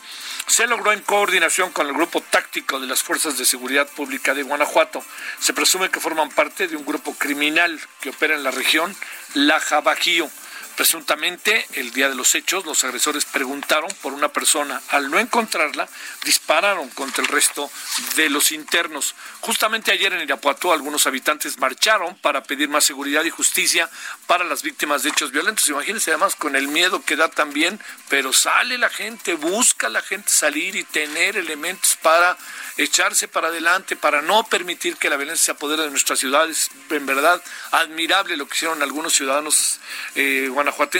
se 0.46 0.66
logró 0.66 0.92
en 0.92 1.00
coordinación 1.00 1.72
con 1.72 1.86
el 1.86 1.94
Grupo 1.94 2.20
Táctico 2.20 2.74
de 2.78 2.87
las 2.87 3.02
Fuerzas 3.02 3.38
de 3.38 3.45
Seguridad 3.45 3.88
Pública 3.88 4.35
de 4.35 4.43
Guanajuato. 4.43 5.04
Se 5.38 5.52
presume 5.52 5.90
que 5.90 6.00
forman 6.00 6.31
parte 6.31 6.69
de 6.69 6.76
un 6.76 6.85
grupo 6.85 7.14
criminal 7.14 7.81
que 8.00 8.11
opera 8.11 8.35
en 8.35 8.45
la 8.45 8.50
región 8.50 8.95
Laja 9.35 9.81
Bajío. 9.81 10.28
Presuntamente, 10.76 11.66
el 11.75 11.93
día 11.93 12.09
de 12.09 12.16
los 12.16 12.35
hechos, 12.35 12.66
los 12.66 12.83
agresores 12.83 13.25
preguntaron 13.25 13.88
por 14.02 14.12
una 14.12 14.28
persona. 14.28 14.83
Al 14.88 15.09
no 15.11 15.19
encontrarla, 15.19 15.88
dispararon 16.25 16.88
contra 16.90 17.23
el 17.23 17.28
resto 17.28 17.71
de 18.16 18.28
los 18.28 18.50
internos. 18.50 19.14
Justamente 19.40 19.93
ayer 19.93 20.12
en 20.12 20.23
Irapuato, 20.23 20.73
algunos 20.73 21.07
habitantes 21.07 21.59
marcharon 21.59 22.16
para 22.16 22.43
pedir 22.43 22.69
más 22.69 22.85
seguridad 22.85 23.25
y 23.25 23.31
justicia 23.31 23.88
para 24.26 24.45
las 24.45 24.62
víctimas 24.62 25.02
de 25.02 25.11
hechos 25.11 25.31
violentos. 25.31 25.69
Imagínense 25.69 26.11
además 26.11 26.35
con 26.35 26.57
el 26.57 26.66
miedo 26.66 27.04
que 27.04 27.14
da 27.14 27.28
también, 27.28 27.78
pero 28.09 28.33
sale 28.33 28.76
la 28.76 28.88
gente, 28.88 29.35
busca 29.35 29.88
la 29.88 30.02
gente 30.02 30.28
salir 30.31 30.75
y 30.75 30.85
tener 30.85 31.37
elementos 31.37 31.97
para 32.02 32.37
echarse 32.76 33.28
para 33.28 33.49
adelante, 33.49 33.95
para 33.95 34.23
no 34.23 34.45
permitir 34.45 34.97
que 34.97 35.09
la 35.09 35.16
violencia 35.16 35.45
se 35.45 35.50
apodere 35.52 35.85
de 35.85 35.90
nuestras 35.90 36.19
ciudades. 36.19 36.71
En 36.90 37.07
verdad, 37.07 37.40
admirable 37.71 38.37
lo 38.37 38.49
que 38.49 38.54
hicieron 38.54 38.83
algunos 38.83 39.12
ciudadanos 39.12 39.78
eh, 40.14 40.49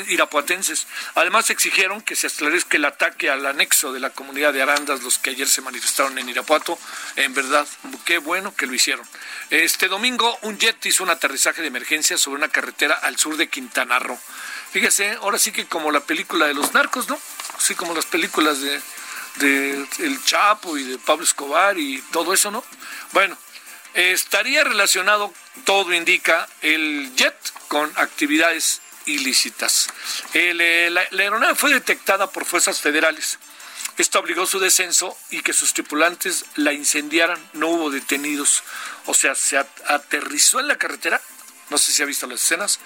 irapuatenses. 0.09 0.87
Además, 1.15 1.51
exigieron 1.51 2.03
que 2.03 2.17
se 2.17 2.27
esclarezca 2.27 2.77
el 2.77 2.85
ataque 2.85 3.31
al 3.31 3.47
anexo 3.47 3.93
de 3.93 4.01
la 4.01 4.11
comunidad 4.11 4.53
de 4.53 4.63
Arandas, 4.63 5.03
los 5.03 5.19
que 5.19 5.31
ayer 5.31 5.49
se 5.49 5.61
manifestaron 5.61 6.19
en 6.19 6.29
Irapuato. 6.29 6.79
En 7.17 7.35
verdad, 7.35 7.67
qué 8.05 8.19
bueno 8.19 8.55
que 8.55 8.67
lo 8.67 8.75
hicieron. 8.75 9.07
Este 9.51 9.89
domingo, 9.89 10.39
un 10.43 10.59
jet 10.59 10.85
hizo 10.87 11.03
un 11.03 11.11
aterrizaje 11.11 11.63
de 11.63 11.69
emergencia 11.69 12.17
sobre 12.19 12.39
una 12.39 12.49
carretera 12.49 12.95
al 12.95 13.19
sur 13.19 13.37
de 13.37 13.49
Quintana 13.49 13.99
Roo. 13.99 14.19
Fíjese, 14.73 15.19
ahora 15.21 15.39
sí 15.39 15.53
que 15.53 15.67
como 15.67 15.93
la 15.93 16.01
película 16.01 16.47
de 16.47 16.55
los 16.55 16.75
narcos, 16.75 17.09
¿no? 17.09 17.19
Así 17.57 17.75
como 17.75 17.95
las 17.95 18.07
películas 18.07 18.61
de, 18.61 18.81
de 19.37 19.87
El 19.99 20.25
Chapo 20.25 20.77
y 20.77 20.83
de 20.83 20.99
Pablo 20.99 21.25
Escobar 21.25 21.79
y 21.79 22.03
todo 22.11 22.35
eso, 22.35 22.51
¿no? 22.51 22.65
Bueno, 23.13 23.39
estaría 23.95 24.65
relacionado, 24.65 25.33
todo 25.65 25.93
indica, 25.93 26.49
el 26.63 27.13
jet 27.17 27.35
con 27.69 27.91
actividades 27.97 28.81
ilícitas. 29.07 29.89
Eh, 30.33 30.89
la, 30.91 31.03
aeronave 31.19 31.55
fue 31.55 31.73
detectada 31.73 32.31
por 32.31 32.45
fuerzas 32.45 32.81
federales. 32.81 33.39
Esto 33.97 34.19
obligó 34.19 34.45
su 34.47 34.59
descenso 34.59 35.17
y 35.31 35.43
que 35.43 35.53
sus 35.53 35.73
tripulantes 35.73 36.45
la 36.57 36.73
incendiaran. 36.73 37.39
No 37.53 37.69
hubo 37.69 37.91
detenidos. 37.91 38.63
O 39.07 39.15
sea, 39.15 39.35
se 39.35 39.57
aterrizó 39.57 40.59
en 40.61 40.69
la 40.69 40.79
carretera. 40.79 41.21
No 41.71 41.79
sé 41.79 41.93
si 41.93 42.03
ha 42.03 42.07
visto 42.07 42.27
las 42.27 42.43
escenas. 42.43 42.81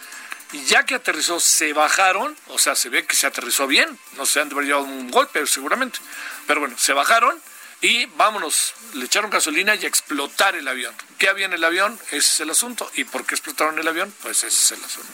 Y 0.52 0.64
ya 0.64 0.84
que 0.84 0.94
aterrizó, 0.94 1.40
se 1.40 1.72
bajaron. 1.72 2.36
O 2.48 2.58
sea, 2.58 2.74
se 2.74 2.90
ve 2.90 3.06
que 3.06 3.16
se 3.16 3.26
aterrizó 3.26 3.66
bien. 3.66 3.98
No 4.16 4.26
se 4.26 4.40
han 4.40 4.50
llevado 4.50 4.84
un 4.84 5.10
golpe, 5.10 5.46
seguramente. 5.46 5.98
Pero 6.46 6.60
bueno, 6.60 6.76
se 6.78 6.92
bajaron 6.92 7.40
y 7.80 8.06
vámonos, 8.06 8.74
le 8.94 9.04
echaron 9.04 9.30
gasolina 9.30 9.76
y 9.76 9.84
a 9.84 9.88
explotar 9.88 10.56
el 10.56 10.66
avión. 10.66 10.92
¿Qué 11.16 11.28
había 11.28 11.46
en 11.46 11.52
el 11.52 11.62
avión? 11.62 11.98
Ese 12.06 12.18
es 12.18 12.40
el 12.40 12.50
asunto. 12.50 12.90
¿Y 12.94 13.04
por 13.04 13.24
qué 13.24 13.36
explotaron 13.36 13.78
el 13.78 13.86
avión? 13.86 14.12
Pues 14.22 14.38
ese 14.42 14.48
es 14.48 14.72
el 14.72 14.84
asunto. 14.84 15.12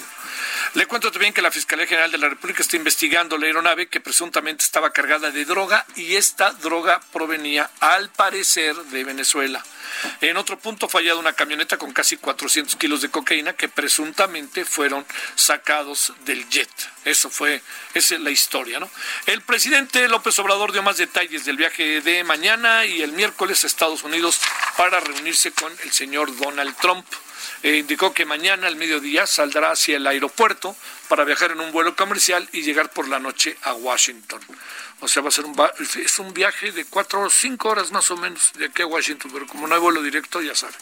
Le 0.74 0.86
cuento 0.86 1.12
también 1.12 1.32
que 1.32 1.40
la 1.40 1.52
Fiscalía 1.52 1.86
General 1.86 2.10
de 2.10 2.18
la 2.18 2.28
República 2.28 2.60
está 2.60 2.76
investigando 2.76 3.38
la 3.38 3.46
aeronave 3.46 3.86
que 3.86 4.00
presuntamente 4.00 4.64
estaba 4.64 4.90
cargada 4.90 5.30
de 5.30 5.44
droga 5.44 5.86
y 5.94 6.16
esta 6.16 6.50
droga 6.50 7.00
provenía, 7.12 7.70
al 7.78 8.10
parecer, 8.10 8.74
de 8.74 9.04
Venezuela. 9.04 9.64
En 10.20 10.36
otro 10.36 10.58
punto 10.58 10.88
fallado 10.88 11.20
una 11.20 11.34
camioneta 11.34 11.76
con 11.76 11.92
casi 11.92 12.16
400 12.16 12.74
kilos 12.74 13.02
de 13.02 13.08
cocaína 13.08 13.52
que 13.52 13.68
presuntamente 13.68 14.64
fueron 14.64 15.06
sacados 15.36 16.12
del 16.24 16.48
jet. 16.48 16.68
Eso 17.04 17.30
fue, 17.30 17.62
esa 17.94 18.16
es 18.16 18.20
la 18.20 18.30
historia, 18.30 18.80
¿no? 18.80 18.90
El 19.26 19.42
presidente 19.42 20.08
López 20.08 20.36
Obrador 20.40 20.72
dio 20.72 20.82
más 20.82 20.96
detalles 20.96 21.44
del 21.44 21.56
viaje 21.56 22.00
de 22.00 22.24
mañana 22.24 22.84
y 22.84 23.00
el 23.00 23.12
miércoles 23.12 23.62
a 23.62 23.68
Estados 23.68 24.02
Unidos 24.02 24.40
para 24.76 24.98
reunirse 24.98 25.52
con 25.52 25.72
el 25.84 25.92
señor 25.92 26.36
Donald 26.36 26.74
Trump. 26.78 27.06
Eh, 27.62 27.78
indicó 27.78 28.12
que 28.12 28.24
mañana 28.24 28.66
al 28.66 28.76
mediodía 28.76 29.26
saldrá 29.26 29.70
hacia 29.70 29.96
el 29.96 30.06
aeropuerto 30.06 30.76
para 31.08 31.24
viajar 31.24 31.52
en 31.52 31.60
un 31.60 31.72
vuelo 31.72 31.96
comercial 31.96 32.48
y 32.52 32.62
llegar 32.62 32.90
por 32.90 33.08
la 33.08 33.18
noche 33.18 33.56
a 33.62 33.74
Washington. 33.74 34.40
O 35.00 35.08
sea, 35.08 35.22
va 35.22 35.28
a 35.28 35.32
ser 35.32 35.44
un, 35.44 35.56
es 35.78 36.18
un 36.18 36.32
viaje 36.32 36.72
de 36.72 36.84
cuatro 36.84 37.20
o 37.20 37.30
cinco 37.30 37.68
horas 37.68 37.92
más 37.92 38.10
o 38.10 38.16
menos 38.16 38.52
de 38.54 38.66
aquí 38.66 38.82
a 38.82 38.86
Washington, 38.86 39.30
pero 39.32 39.46
como 39.46 39.66
no 39.66 39.74
hay 39.74 39.80
vuelo 39.80 40.02
directo, 40.02 40.40
ya 40.40 40.54
sabe. 40.54 40.74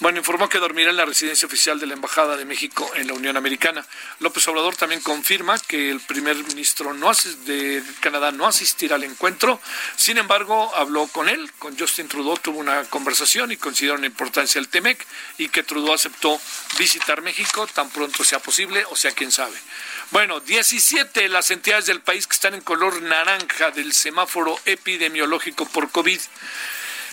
Bueno, 0.00 0.18
informó 0.18 0.48
que 0.48 0.58
dormirá 0.58 0.90
en 0.90 0.96
la 0.96 1.04
residencia 1.04 1.46
oficial 1.46 1.80
de 1.80 1.86
la 1.86 1.94
Embajada 1.94 2.36
de 2.36 2.44
México 2.44 2.90
en 2.94 3.08
la 3.08 3.14
Unión 3.14 3.36
Americana. 3.36 3.84
López 4.20 4.46
Obrador 4.48 4.76
también 4.76 5.00
confirma 5.00 5.58
que 5.58 5.90
el 5.90 6.00
primer 6.00 6.36
ministro 6.36 6.94
no 6.94 7.12
de 7.46 7.82
Canadá 8.00 8.32
no 8.32 8.46
asistirá 8.46 8.96
al 8.96 9.04
encuentro. 9.04 9.60
Sin 9.96 10.18
embargo, 10.18 10.74
habló 10.76 11.06
con 11.08 11.28
él, 11.28 11.50
con 11.58 11.78
Justin 11.78 12.08
Trudeau, 12.08 12.36
tuvo 12.36 12.58
una 12.58 12.84
conversación 12.84 13.50
y 13.50 13.56
consideró 13.56 13.96
la 13.96 14.06
importancia 14.06 14.60
del 14.60 14.68
TEMEC 14.68 15.06
y 15.38 15.48
que 15.48 15.62
Trudeau 15.62 15.94
aceptó 15.94 16.40
visitar 16.78 17.22
México 17.22 17.66
tan 17.66 17.90
pronto 17.90 18.24
sea 18.24 18.38
posible, 18.38 18.84
o 18.90 18.96
sea, 18.96 19.12
quién 19.12 19.32
sabe. 19.32 19.56
Bueno, 20.10 20.40
17 20.40 21.28
las 21.28 21.50
entidades 21.50 21.86
del 21.86 22.00
país 22.00 22.26
que 22.26 22.34
están 22.34 22.54
en 22.54 22.60
color 22.60 23.02
naranja 23.02 23.70
del 23.70 23.92
semáforo 23.92 24.58
epidemiológico 24.64 25.66
por 25.66 25.90
COVID. 25.90 26.20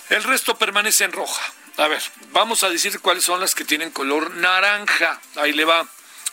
El 0.10 0.23
resto 0.23 0.58
permanece 0.58 1.04
en 1.04 1.12
roja. 1.12 1.41
A 1.77 1.89
ver, 1.89 2.01
vamos 2.31 2.63
a 2.63 2.69
decir 2.69 2.99
cuáles 3.01 3.25
son 3.25 3.41
las 3.41 3.53
que 3.53 3.65
tienen 3.65 3.91
color 3.91 4.33
naranja. 4.35 5.19
Ahí 5.35 5.51
le 5.51 5.65
va. 5.65 5.85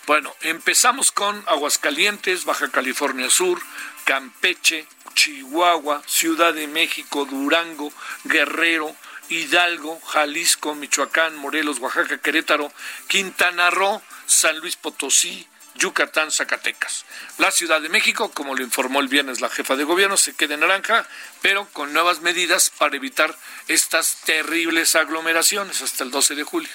Bueno, 0.06 0.34
empezamos 0.42 1.10
con 1.10 1.44
Aguascalientes, 1.48 2.44
Baja 2.44 2.70
California 2.70 3.28
Sur, 3.28 3.60
Campeche, 4.04 4.86
Chihuahua, 5.14 6.02
Ciudad 6.06 6.54
de 6.54 6.68
México, 6.68 7.24
Durango, 7.24 7.92
Guerrero, 8.24 8.94
Hidalgo, 9.28 10.00
Jalisco, 10.00 10.74
Michoacán, 10.74 11.36
Morelos, 11.36 11.78
Oaxaca, 11.78 12.18
Querétaro, 12.18 12.72
Quintana 13.08 13.70
Roo, 13.70 14.00
San 14.26 14.58
Luis 14.58 14.76
Potosí, 14.76 15.46
Yucatán, 15.74 16.30
Zacatecas. 16.30 17.04
La 17.38 17.50
Ciudad 17.50 17.80
de 17.80 17.88
México, 17.88 18.30
como 18.30 18.54
lo 18.54 18.62
informó 18.62 19.00
el 19.00 19.08
viernes 19.08 19.40
la 19.40 19.48
jefa 19.48 19.76
de 19.76 19.84
gobierno, 19.84 20.16
se 20.16 20.34
queda 20.34 20.54
en 20.54 20.60
naranja, 20.60 21.06
pero 21.40 21.68
con 21.72 21.92
nuevas 21.92 22.20
medidas 22.20 22.70
para 22.70 22.96
evitar 22.96 23.36
estas 23.68 24.16
terribles 24.24 24.94
aglomeraciones 24.94 25.82
hasta 25.82 26.04
el 26.04 26.10
12 26.10 26.34
de 26.34 26.44
julio. 26.44 26.70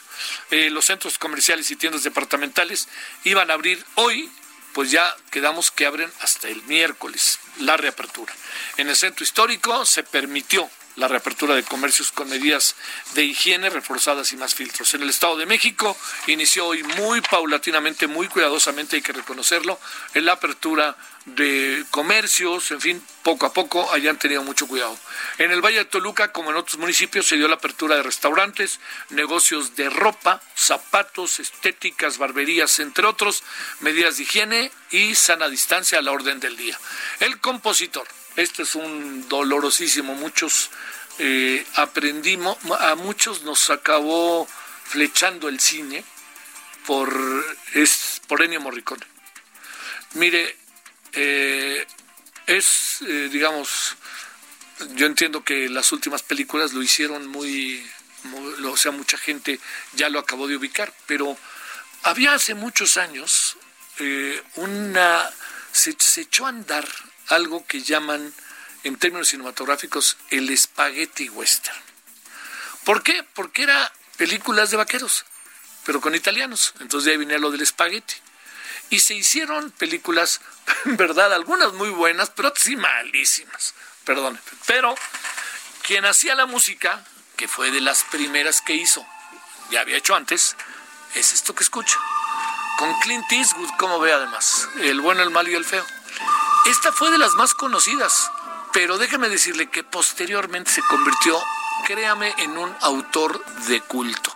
Eh, 0.52 0.70
los 0.70 0.86
centros 0.86 1.18
comerciales 1.20 1.70
y 1.72 1.76
tiendas 1.76 2.04
departamentales 2.04 2.88
iban 3.24 3.52
a 3.52 3.54
abrir 3.54 3.84
hoy, 3.96 4.32
pues 4.74 4.92
ya 4.92 5.16
quedamos 5.32 5.72
que 5.72 5.86
abren 5.86 6.12
hasta 6.22 6.48
el 6.50 6.62
miércoles 6.64 7.40
la 7.60 7.78
reapertura. 7.78 8.34
En 8.78 8.90
el 8.90 8.96
centro 8.96 9.24
histórico 9.24 9.86
se 9.86 10.04
permitió 10.04 10.70
la 10.98 11.08
reapertura 11.08 11.56
de 11.56 11.64
comercios 11.64 12.12
con 12.12 12.28
medidas 12.28 12.76
de 13.14 13.24
higiene 13.24 13.70
reforzadas 13.70 14.34
y 14.34 14.38
más 14.38 14.56
filtros. 14.56 14.94
En 14.94 15.04
el 15.04 15.10
Estado 15.10 15.38
de 15.38 15.46
México 15.46 15.96
inició 16.26 16.66
hoy 16.66 16.84
muy 16.84 17.22
paulatinamente, 17.22 18.08
muy 18.08 18.28
cuidadosamente, 18.28 18.98
hay 18.98 19.02
que 19.02 19.14
reconocerlo, 19.14 19.80
en 20.16 20.26
la 20.26 20.34
apertura 20.34 20.98
de 21.26 21.86
comercios, 21.92 22.72
en 22.72 22.82
fin, 22.82 23.04
poco 23.22 23.46
a 23.46 23.54
poco 23.54 23.92
hayan 23.92 24.18
tenido 24.18 24.44
mucho 24.44 24.68
cuidado. 24.68 24.98
En 25.38 25.52
el 25.52 25.62
Valle 25.62 25.80
de 25.80 25.86
Toluca, 25.86 26.32
como 26.32 26.50
en 26.50 26.56
otros 26.56 26.78
municipios, 26.80 27.28
se 27.28 27.36
dio 27.36 27.48
la 27.48 27.56
apertura 27.56 27.96
de 27.96 28.04
restaurantes, 28.04 28.80
negocios 29.10 29.76
de 29.76 29.90
ropa, 29.90 30.42
zapatos, 30.56 31.40
estéticas, 31.40 32.18
barberías, 32.18 32.80
entre 32.80 33.06
otros, 33.06 33.44
medidas 33.82 34.18
de 34.18 34.24
higiene 34.24 34.72
y 34.90 35.14
sana 35.16 35.50
distancia 35.50 36.00
a 36.00 36.02
la 36.02 36.12
orden 36.12 36.40
del 36.40 36.56
día. 36.58 36.80
El 37.20 37.40
compositor 37.40 38.08
este 38.38 38.64
es 38.64 38.76
un 38.76 39.28
dolorosísimo. 39.28 40.14
Muchos 40.16 40.70
eh, 41.18 41.66
aprendimos, 41.76 42.58
a 42.80 42.96
muchos 42.96 43.42
nos 43.42 43.70
acabó 43.72 44.48
flechando 44.86 45.50
el 45.50 45.60
cine 45.60 46.06
por, 46.86 47.12
es, 47.74 48.22
por 48.28 48.44
Ennio 48.44 48.62
Morricone. 48.62 49.06
Mire, 50.14 50.56
eh, 51.14 51.86
es, 52.46 53.02
eh, 53.02 53.30
digamos, 53.32 53.96
yo 54.92 55.08
entiendo 55.08 55.44
que 55.44 55.68
las 55.68 55.92
últimas 55.92 56.22
películas 56.22 56.74
lo 56.74 56.84
hicieron 56.84 57.28
muy, 57.28 57.84
o 58.64 58.78
sea, 58.78 58.92
mucha 58.92 59.18
gente 59.18 59.60
ya 59.94 60.10
lo 60.10 60.20
acabó 60.20 60.48
de 60.48 60.56
ubicar, 60.56 60.94
pero 61.08 61.36
había 62.04 62.36
hace 62.36 62.54
muchos 62.54 62.98
años 62.98 63.58
una, 64.58 65.28
se 65.72 66.22
echó 66.22 66.46
a 66.46 66.50
andar 66.50 66.88
algo 67.30 67.66
que 67.66 67.82
llaman 67.82 68.34
en 68.84 68.98
términos 68.98 69.30
cinematográficos 69.30 70.18
el 70.30 70.56
spaghetti 70.58 71.30
western. 71.30 71.78
¿Por 72.84 73.04
qué? 73.04 73.24
Porque 73.34 73.64
era 73.64 73.92
películas 74.18 74.72
de 74.72 74.78
vaqueros, 74.78 75.26
pero 75.86 76.00
con 76.02 76.16
italianos. 76.16 76.74
Entonces 76.80 77.06
de 77.06 77.12
ahí 77.12 77.18
venía 77.18 77.38
lo 77.38 77.52
del 77.52 77.66
spaghetti. 77.66 78.16
Y 78.90 79.00
se 79.00 79.14
hicieron 79.14 79.72
películas, 79.72 80.40
en 80.86 80.96
verdad, 80.96 81.34
algunas 81.34 81.74
muy 81.74 81.90
buenas, 81.90 82.30
pero 82.30 82.50
otras 82.50 82.64
sí 82.64 82.76
malísimas. 82.76 83.74
Perdón. 84.06 84.40
Pero 84.66 84.96
quien 85.84 86.06
hacía 86.06 86.36
la 86.36 86.46
música, 86.46 87.04
que 87.36 87.48
fue 87.48 87.72
de 87.72 87.82
las 87.82 88.04
primeras 88.06 88.62
que 88.62 88.74
hizo, 88.74 89.06
ya 89.70 89.82
había 89.82 89.98
hecho 89.98 90.16
antes, 90.16 90.56
es 91.16 91.34
esto 91.34 91.54
que 91.54 91.64
escucha. 91.64 91.98
Con 92.78 92.98
Clint 93.02 93.30
Eastwood, 93.32 93.70
como 93.78 94.00
ve 94.00 94.14
además, 94.14 94.70
el 94.80 95.02
bueno, 95.02 95.24
el 95.24 95.30
malo 95.32 95.50
y 95.50 95.56
el 95.56 95.66
feo. 95.66 95.86
Esta 96.68 96.92
fue 96.92 97.12
de 97.12 97.18
las 97.18 97.36
más 97.36 97.54
conocidas, 97.54 98.30
pero 98.74 98.98
déjeme 98.98 99.30
decirle 99.30 99.70
que 99.70 99.86
posteriormente 99.86 100.70
se 100.70 100.82
convirtió, 100.82 101.42
créame, 101.86 102.36
en 102.40 102.58
un 102.58 102.76
autor 102.82 103.42
de 103.68 103.80
culto. 103.80 104.36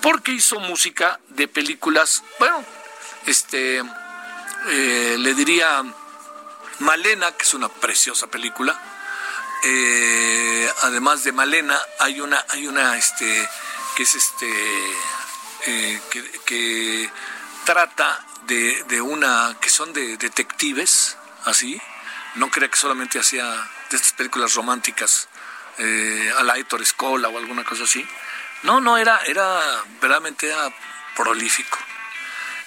Porque 0.00 0.30
hizo 0.30 0.60
música 0.60 1.18
de 1.30 1.48
películas, 1.48 2.22
bueno, 2.38 2.64
este, 3.26 3.82
eh, 4.68 5.16
le 5.18 5.34
diría 5.34 5.82
Malena, 6.78 7.32
que 7.32 7.42
es 7.42 7.54
una 7.54 7.68
preciosa 7.68 8.28
película. 8.28 8.80
Eh, 9.64 10.72
además 10.82 11.24
de 11.24 11.32
Malena, 11.32 11.76
hay 11.98 12.20
una, 12.20 12.44
hay 12.50 12.68
una, 12.68 12.96
este, 12.96 13.48
que 13.96 14.04
es 14.04 14.14
este, 14.14 14.48
eh, 15.66 16.00
que, 16.46 17.10
trata 17.64 18.24
de, 18.46 18.84
de, 18.84 19.00
una, 19.00 19.56
que 19.60 19.70
son 19.70 19.92
de 19.92 20.16
detectives, 20.16 21.16
así. 21.44 21.80
No 22.34 22.50
crea 22.50 22.68
que 22.68 22.76
solamente 22.76 23.18
hacía 23.18 23.44
de 23.90 23.96
estas 23.96 24.12
películas 24.12 24.54
románticas 24.54 25.28
a 26.38 26.42
la 26.42 26.56
Héctor 26.56 26.82
Escola 26.82 27.28
o 27.28 27.38
alguna 27.38 27.64
cosa 27.64 27.84
así. 27.84 28.06
No, 28.62 28.80
no, 28.80 28.96
era, 28.96 29.20
era, 29.26 29.60
verdaderamente 30.00 30.46
era 30.48 30.72
prolífico. 31.16 31.78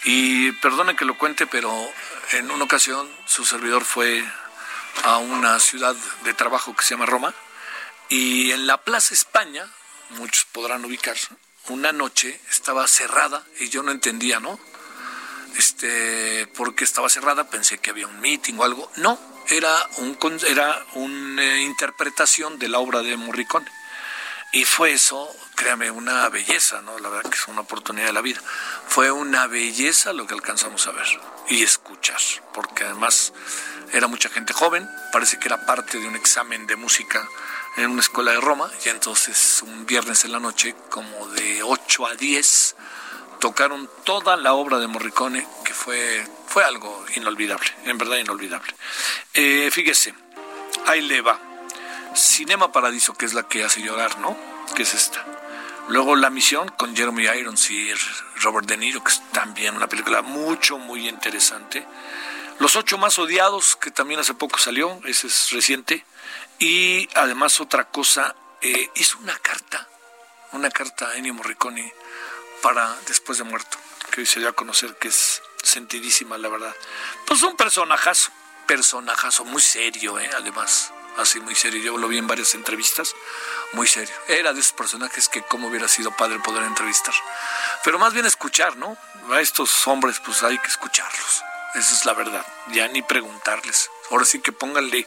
Y 0.03 0.51
perdone 0.53 0.95
que 0.95 1.05
lo 1.05 1.17
cuente, 1.17 1.47
pero 1.47 1.91
en 2.33 2.51
una 2.51 2.65
ocasión 2.65 3.09
su 3.25 3.45
servidor 3.45 3.83
fue 3.83 4.23
a 5.03 5.17
una 5.17 5.59
ciudad 5.59 5.95
de 6.23 6.33
trabajo 6.33 6.75
que 6.75 6.83
se 6.83 6.91
llama 6.91 7.05
Roma 7.05 7.33
y 8.09 8.51
en 8.51 8.67
la 8.67 8.77
Plaza 8.77 9.13
España, 9.13 9.67
muchos 10.11 10.45
podrán 10.45 10.85
ubicar, 10.85 11.17
una 11.69 11.91
noche 11.91 12.39
estaba 12.51 12.88
cerrada 12.88 13.43
y 13.59 13.69
yo 13.69 13.81
no 13.81 13.91
entendía, 13.91 14.39
¿no? 14.39 14.59
Este, 15.57 16.47
porque 16.55 16.83
estaba 16.83 17.09
cerrada, 17.09 17.49
pensé 17.49 17.77
que 17.77 17.91
había 17.91 18.07
un 18.07 18.19
meeting 18.19 18.55
o 18.57 18.63
algo. 18.63 18.91
No, 18.97 19.19
era 19.49 19.87
un 19.97 20.17
era 20.47 20.85
una 20.93 21.61
interpretación 21.61 22.59
de 22.59 22.67
la 22.67 22.79
obra 22.79 23.01
de 23.01 23.15
Morricone. 23.17 23.65
Y 24.51 24.63
fue 24.63 24.93
eso, 24.93 25.29
créame, 25.55 25.91
una 25.91 26.29
belleza, 26.29 26.81
¿no? 26.81 26.97
La 26.99 27.09
verdad 27.09 27.29
que 27.29 27.37
es 27.37 27.47
una 27.47 27.61
oportunidad 27.61 28.07
de 28.07 28.13
la 28.13 28.21
vida. 28.21 28.39
Fue 28.87 29.11
una 29.11 29.47
belleza 29.47 30.13
lo 30.13 30.27
que 30.27 30.33
alcanzamos 30.33 30.87
a 30.87 30.91
ver 30.91 31.07
y 31.49 31.61
escuchar, 31.61 32.21
porque 32.53 32.85
además 32.85 33.33
era 33.91 34.07
mucha 34.07 34.29
gente 34.29 34.53
joven, 34.53 34.89
parece 35.11 35.39
que 35.39 35.47
era 35.47 35.65
parte 35.65 35.99
de 35.99 36.07
un 36.07 36.15
examen 36.15 36.67
de 36.67 36.75
música 36.75 37.27
en 37.77 37.91
una 37.91 38.01
escuela 38.01 38.31
de 38.31 38.39
Roma, 38.39 38.71
y 38.85 38.89
entonces 38.89 39.61
un 39.61 39.85
viernes 39.85 40.23
en 40.23 40.31
la 40.31 40.39
noche, 40.39 40.73
como 40.89 41.27
de 41.29 41.61
8 41.61 42.07
a 42.07 42.15
10, 42.15 42.75
tocaron 43.45 43.88
toda 44.03 44.38
la 44.38 44.55
obra 44.55 44.79
de 44.79 44.88
Morricone, 44.88 45.47
que 45.63 45.71
fue, 45.71 46.27
fue 46.47 46.63
algo 46.63 47.05
inolvidable, 47.15 47.69
en 47.84 47.95
verdad 47.95 48.17
inolvidable. 48.17 48.73
Eh, 49.36 49.69
fíjese, 49.71 50.15
ahí 50.88 51.01
le 51.01 51.21
va. 51.21 51.39
Cinema 52.15 52.71
Paradiso, 52.71 53.13
que 53.13 53.27
es 53.27 53.36
la 53.36 53.47
que 53.47 53.63
hace 53.63 53.84
llorar, 53.84 54.17
¿no? 54.17 54.36
Que 54.75 54.81
es 54.81 54.95
esta. 54.95 55.23
Luego 55.89 56.15
La 56.15 56.31
Misión 56.31 56.69
con 56.69 56.95
Jeremy 56.95 57.25
Irons 57.39 57.69
y 57.69 57.93
Robert 58.38 58.67
De 58.67 58.77
Niro, 58.77 59.03
que 59.03 59.12
es 59.12 59.21
también 59.31 59.75
una 59.75 59.86
película 59.86 60.23
mucho, 60.23 60.79
muy 60.79 61.08
interesante. 61.08 61.86
Los 62.58 62.75
ocho 62.75 62.97
más 62.97 63.19
odiados, 63.19 63.75
que 63.75 63.91
también 63.91 64.19
hace 64.19 64.34
poco 64.34 64.58
salió, 64.58 64.99
ese 65.05 65.27
es 65.27 65.51
reciente. 65.51 66.03
Y 66.58 67.08
además 67.13 67.60
otra 67.60 67.84
cosa, 67.91 68.36
eh, 68.63 68.89
hizo 68.95 69.19
una 69.19 69.38
carta, 69.38 69.88
una 70.53 70.71
carta 70.71 71.10
a 71.10 71.15
Ennio 71.17 71.36
Morricone 71.36 71.93
para 72.65 72.97
después 73.06 73.38
de 73.38 73.43
muerto, 73.43 73.78
que 74.10 74.21
hoy 74.21 74.25
se 74.25 74.39
dio 74.39 74.49
a 74.49 74.54
conocer 74.54 74.95
que 74.95 75.10
es 75.10 75.43
sentidísima, 75.62 76.36
la 76.39 76.49
verdad. 76.49 76.75
Pues 77.28 77.43
un 77.43 77.56
personajazo, 77.56 78.32
personajazo 78.65 79.45
muy 79.45 79.62
serio, 79.62 80.17
¿eh? 80.17 80.28
además 80.36 80.91
así 81.15 81.39
muy 81.39 81.54
serio. 81.54 81.80
Yo 81.84 81.97
lo 81.99 82.08
vi 82.08 82.17
en 82.17 82.25
varias 82.25 82.56
entrevistas, 82.56 83.13
muy 83.73 83.86
serio. 83.86 84.15
Era 84.28 84.51
de 84.51 84.62
esos 84.62 84.71
personajes 84.71 85.30
que 85.30 85.43
como 85.43 85.67
hubiera 85.67 85.88
sido 85.88 86.10
padre 86.17 86.39
poder 86.39 86.63
entrevistar. 86.63 87.13
Pero 87.84 87.99
más 87.99 88.13
bien 88.13 88.25
escuchar, 88.25 88.78
¿no? 88.78 88.97
A 89.32 89.41
estos 89.41 89.86
hombres 89.88 90.19
pues 90.25 90.41
hay 90.41 90.58
que 90.58 90.67
escucharlos. 90.67 91.43
Esa 91.75 91.93
es 91.93 92.04
la 92.04 92.13
verdad. 92.13 92.43
Ya 92.69 92.88
ni 92.88 93.04
preguntarles. 93.04 93.91
Ahora 94.11 94.25
sí 94.25 94.39
que 94.39 94.51
pónganle 94.51 95.05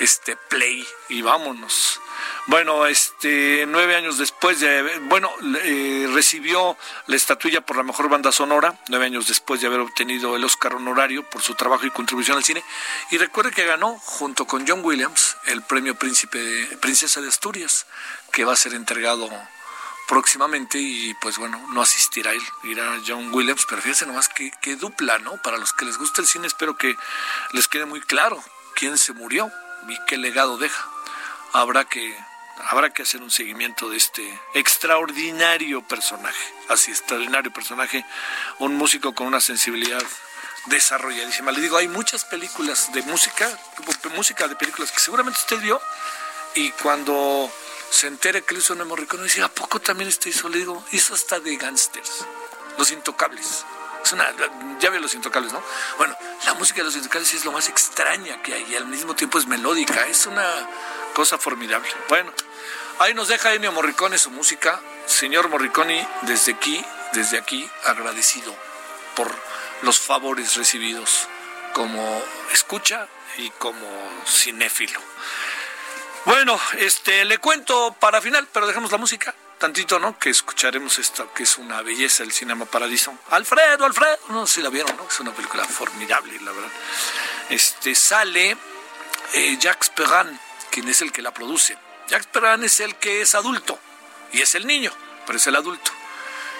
este 0.00 0.36
play 0.36 0.86
y 1.08 1.22
vámonos. 1.22 2.00
Bueno, 2.46 2.86
este, 2.86 3.64
nueve 3.66 3.96
años 3.96 4.18
después 4.18 4.60
de, 4.60 4.98
bueno, 5.04 5.30
eh, 5.62 6.08
recibió 6.12 6.76
la 7.06 7.16
estatuilla 7.16 7.62
por 7.62 7.76
la 7.76 7.82
mejor 7.82 8.08
banda 8.08 8.32
sonora, 8.32 8.78
nueve 8.88 9.06
años 9.06 9.28
después 9.28 9.60
de 9.60 9.66
haber 9.66 9.80
obtenido 9.80 10.36
el 10.36 10.44
Oscar 10.44 10.74
honorario 10.74 11.28
por 11.30 11.40
su 11.40 11.54
trabajo 11.54 11.86
y 11.86 11.90
contribución 11.90 12.36
al 12.36 12.44
cine. 12.44 12.62
Y 13.10 13.18
recuerde 13.18 13.50
que 13.50 13.64
ganó, 13.64 13.98
junto 13.98 14.46
con 14.46 14.66
John 14.66 14.84
Williams, 14.84 15.36
el 15.46 15.62
premio 15.62 15.94
Príncipe, 15.94 16.38
Princesa 16.80 17.20
de 17.20 17.28
Asturias, 17.28 17.86
que 18.30 18.44
va 18.44 18.52
a 18.52 18.56
ser 18.56 18.74
entregado 18.74 19.30
próximamente 20.08 20.78
y 20.78 21.14
pues 21.14 21.38
bueno, 21.38 21.60
no 21.72 21.82
asistirá 21.82 22.32
él, 22.32 22.42
irá 22.64 23.00
John 23.06 23.32
Williams, 23.32 23.66
pero 23.68 23.80
fíjense 23.80 24.06
nomás 24.06 24.28
que, 24.28 24.50
que 24.60 24.76
dupla, 24.76 25.18
¿no? 25.18 25.36
Para 25.42 25.58
los 25.58 25.72
que 25.72 25.84
les 25.84 25.98
gusta 25.98 26.20
el 26.20 26.28
cine, 26.28 26.46
espero 26.46 26.76
que 26.76 26.94
les 27.52 27.68
quede 27.68 27.86
muy 27.86 28.00
claro 28.00 28.42
quién 28.74 28.98
se 28.98 29.12
murió 29.12 29.50
y 29.88 29.98
qué 30.06 30.16
legado 30.16 30.58
deja. 30.58 30.88
Habrá 31.52 31.84
que 31.84 32.16
habrá 32.70 32.90
que 32.90 33.02
hacer 33.02 33.20
un 33.22 33.30
seguimiento 33.30 33.90
de 33.90 33.96
este 33.96 34.40
extraordinario 34.54 35.82
personaje, 35.82 36.54
así 36.68 36.90
extraordinario 36.90 37.52
personaje, 37.52 38.04
un 38.58 38.76
músico 38.76 39.14
con 39.14 39.26
una 39.26 39.40
sensibilidad 39.40 40.02
desarrolladísima. 40.66 41.52
Le 41.52 41.60
digo, 41.60 41.76
hay 41.76 41.88
muchas 41.88 42.24
películas 42.24 42.92
de 42.92 43.02
música, 43.02 43.48
música 44.14 44.48
de 44.48 44.56
películas 44.56 44.92
que 44.92 45.00
seguramente 45.00 45.38
usted 45.40 45.60
vio 45.60 45.80
y 46.54 46.70
cuando 46.70 47.50
se 47.90 48.06
entere 48.06 48.42
que 48.42 48.54
le 48.54 48.60
hizo 48.60 48.74
un 48.74 48.86
Morricone 48.86 49.24
dice, 49.24 49.42
¿a 49.42 49.48
poco 49.48 49.80
también 49.80 50.08
este 50.08 50.28
hizo? 50.28 50.48
Le 50.48 50.58
digo, 50.58 50.84
hizo 50.92 51.14
hasta 51.14 51.40
de 51.40 51.56
gangsters, 51.56 52.24
Los 52.78 52.90
Intocables. 52.90 53.64
Es 54.04 54.12
una, 54.12 54.26
ya 54.80 54.90
veo 54.90 55.00
Los 55.00 55.14
Intocables, 55.14 55.52
¿no? 55.52 55.62
Bueno, 55.96 56.16
la 56.44 56.54
música 56.54 56.78
de 56.78 56.84
Los 56.84 56.96
Intocables 56.96 57.32
es 57.34 57.44
lo 57.44 57.52
más 57.52 57.68
extraña 57.68 58.42
que 58.42 58.54
hay 58.54 58.64
y 58.70 58.76
al 58.76 58.86
mismo 58.86 59.14
tiempo 59.14 59.38
es 59.38 59.46
melódica, 59.46 60.06
es 60.06 60.26
una 60.26 60.44
cosa 61.14 61.38
formidable. 61.38 61.88
Bueno, 62.08 62.32
ahí 62.98 63.14
nos 63.14 63.28
deja 63.28 63.54
Ennio 63.54 63.72
Morricone 63.72 64.18
su 64.18 64.30
música. 64.30 64.80
Señor 65.06 65.48
Morricone, 65.48 66.06
desde 66.22 66.52
aquí, 66.52 66.84
desde 67.12 67.38
aquí, 67.38 67.70
agradecido 67.84 68.54
por 69.14 69.34
los 69.82 69.98
favores 69.98 70.56
recibidos 70.56 71.28
como 71.72 72.22
escucha 72.52 73.08
y 73.36 73.50
como 73.50 73.86
cinéfilo. 74.26 75.00
Bueno, 76.24 76.58
este 76.78 77.24
le 77.26 77.38
cuento 77.38 77.94
para 78.00 78.20
final, 78.22 78.48
pero 78.50 78.66
dejemos 78.66 78.90
la 78.90 78.98
música 78.98 79.34
tantito, 79.58 79.98
¿no? 79.98 80.18
Que 80.18 80.30
escucharemos 80.30 80.98
esto, 80.98 81.32
que 81.34 81.42
es 81.42 81.58
una 81.58 81.82
belleza 81.82 82.22
del 82.22 82.32
cinema 82.32 82.64
paradiso. 82.64 83.16
Alfredo, 83.30 83.84
Alfredo, 83.84 84.18
no 84.30 84.46
sé 84.46 84.54
si 84.54 84.62
la 84.62 84.70
vieron, 84.70 84.96
¿no? 84.96 85.06
Es 85.06 85.20
una 85.20 85.32
película 85.32 85.64
formidable, 85.64 86.40
la 86.40 86.52
verdad. 86.52 86.70
Este 87.50 87.94
sale 87.94 88.56
eh, 89.34 89.56
Jacques 89.58 89.90
Perrin, 89.90 90.38
quien 90.70 90.88
es 90.88 91.02
el 91.02 91.12
que 91.12 91.20
la 91.20 91.32
produce. 91.32 91.76
Jacques 92.08 92.28
Perrin 92.28 92.64
es 92.64 92.80
el 92.80 92.96
que 92.96 93.20
es 93.20 93.34
adulto 93.34 93.78
y 94.32 94.40
es 94.40 94.54
el 94.54 94.66
niño, 94.66 94.92
pero 95.26 95.36
es 95.36 95.46
el 95.46 95.56
adulto. 95.56 95.90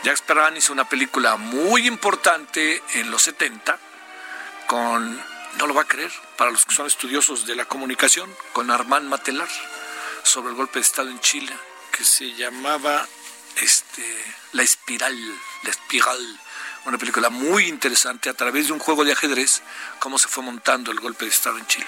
Jacques 0.02 0.22
Perrin 0.22 0.58
hizo 0.58 0.74
una 0.74 0.88
película 0.88 1.36
muy 1.36 1.86
importante 1.86 2.82
en 2.94 3.10
los 3.10 3.22
70 3.22 3.78
con, 4.66 5.22
no 5.58 5.66
lo 5.66 5.74
va 5.74 5.82
a 5.82 5.88
creer, 5.88 6.12
para 6.36 6.50
los 6.50 6.64
que 6.64 6.74
son 6.74 6.86
estudiosos 6.86 7.46
de 7.46 7.56
la 7.56 7.64
comunicación, 7.64 8.34
con 8.52 8.70
Armand 8.70 9.08
Matelar 9.08 9.48
sobre 10.22 10.50
el 10.50 10.56
golpe 10.56 10.78
de 10.78 10.82
Estado 10.84 11.10
en 11.10 11.20
Chile, 11.20 11.52
que 11.92 12.04
se 12.04 12.32
llamaba 12.34 13.06
este, 13.56 14.04
La 14.52 14.62
Espiral, 14.62 15.16
La 15.62 15.70
Espiral, 15.70 16.40
una 16.86 16.98
película 16.98 17.30
muy 17.30 17.66
interesante 17.66 18.28
a 18.28 18.34
través 18.34 18.66
de 18.66 18.72
un 18.72 18.78
juego 18.78 19.04
de 19.04 19.12
ajedrez, 19.12 19.62
cómo 20.00 20.18
se 20.18 20.28
fue 20.28 20.42
montando 20.42 20.90
el 20.90 21.00
golpe 21.00 21.24
de 21.24 21.30
Estado 21.30 21.58
en 21.58 21.66
Chile. 21.66 21.86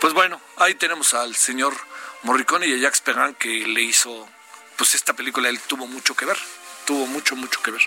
Pues 0.00 0.12
bueno, 0.12 0.40
ahí 0.56 0.74
tenemos 0.74 1.14
al 1.14 1.34
señor 1.34 1.74
Morricone 2.22 2.66
y 2.66 2.74
a 2.74 2.76
Jacques 2.76 3.00
Perrin 3.00 3.34
que 3.34 3.66
le 3.66 3.82
hizo, 3.82 4.28
pues 4.76 4.94
esta 4.94 5.14
película, 5.14 5.48
él 5.48 5.60
tuvo 5.60 5.86
mucho 5.86 6.14
que 6.14 6.26
ver, 6.26 6.38
tuvo 6.84 7.06
mucho, 7.06 7.36
mucho 7.36 7.60
que 7.62 7.70
ver 7.70 7.82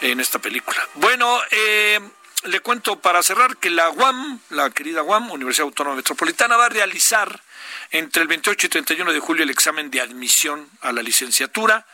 en 0.00 0.20
esta 0.20 0.38
película. 0.38 0.86
Bueno, 0.94 1.40
eh, 1.50 2.00
le 2.44 2.60
cuento 2.60 3.00
para 3.00 3.22
cerrar 3.22 3.56
que 3.56 3.70
la 3.70 3.90
UAM, 3.90 4.40
la 4.50 4.70
querida 4.70 5.02
UAM, 5.02 5.30
Universidad 5.30 5.66
Autónoma 5.66 5.96
Metropolitana, 5.96 6.56
va 6.56 6.66
a 6.66 6.70
realizar 6.70 7.42
entre 7.90 8.22
el 8.22 8.28
28 8.28 8.66
y 8.66 8.70
31 8.70 9.12
de 9.12 9.20
julio 9.20 9.44
el 9.44 9.50
examen 9.50 9.90
de 9.90 10.00
admisión 10.00 10.68
a 10.80 10.92
la 10.92 11.02
licenciatura 11.02 11.86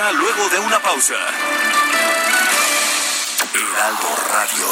Luego 0.00 0.48
de 0.48 0.58
una 0.58 0.80
pausa. 0.80 1.14
Heraldo 3.54 4.08
Radio. 4.32 4.66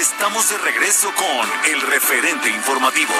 Estamos 0.00 0.48
de 0.50 0.58
regreso 0.58 1.12
con 1.14 1.72
el 1.72 1.80
referente 1.82 2.50
informativo. 2.50 3.14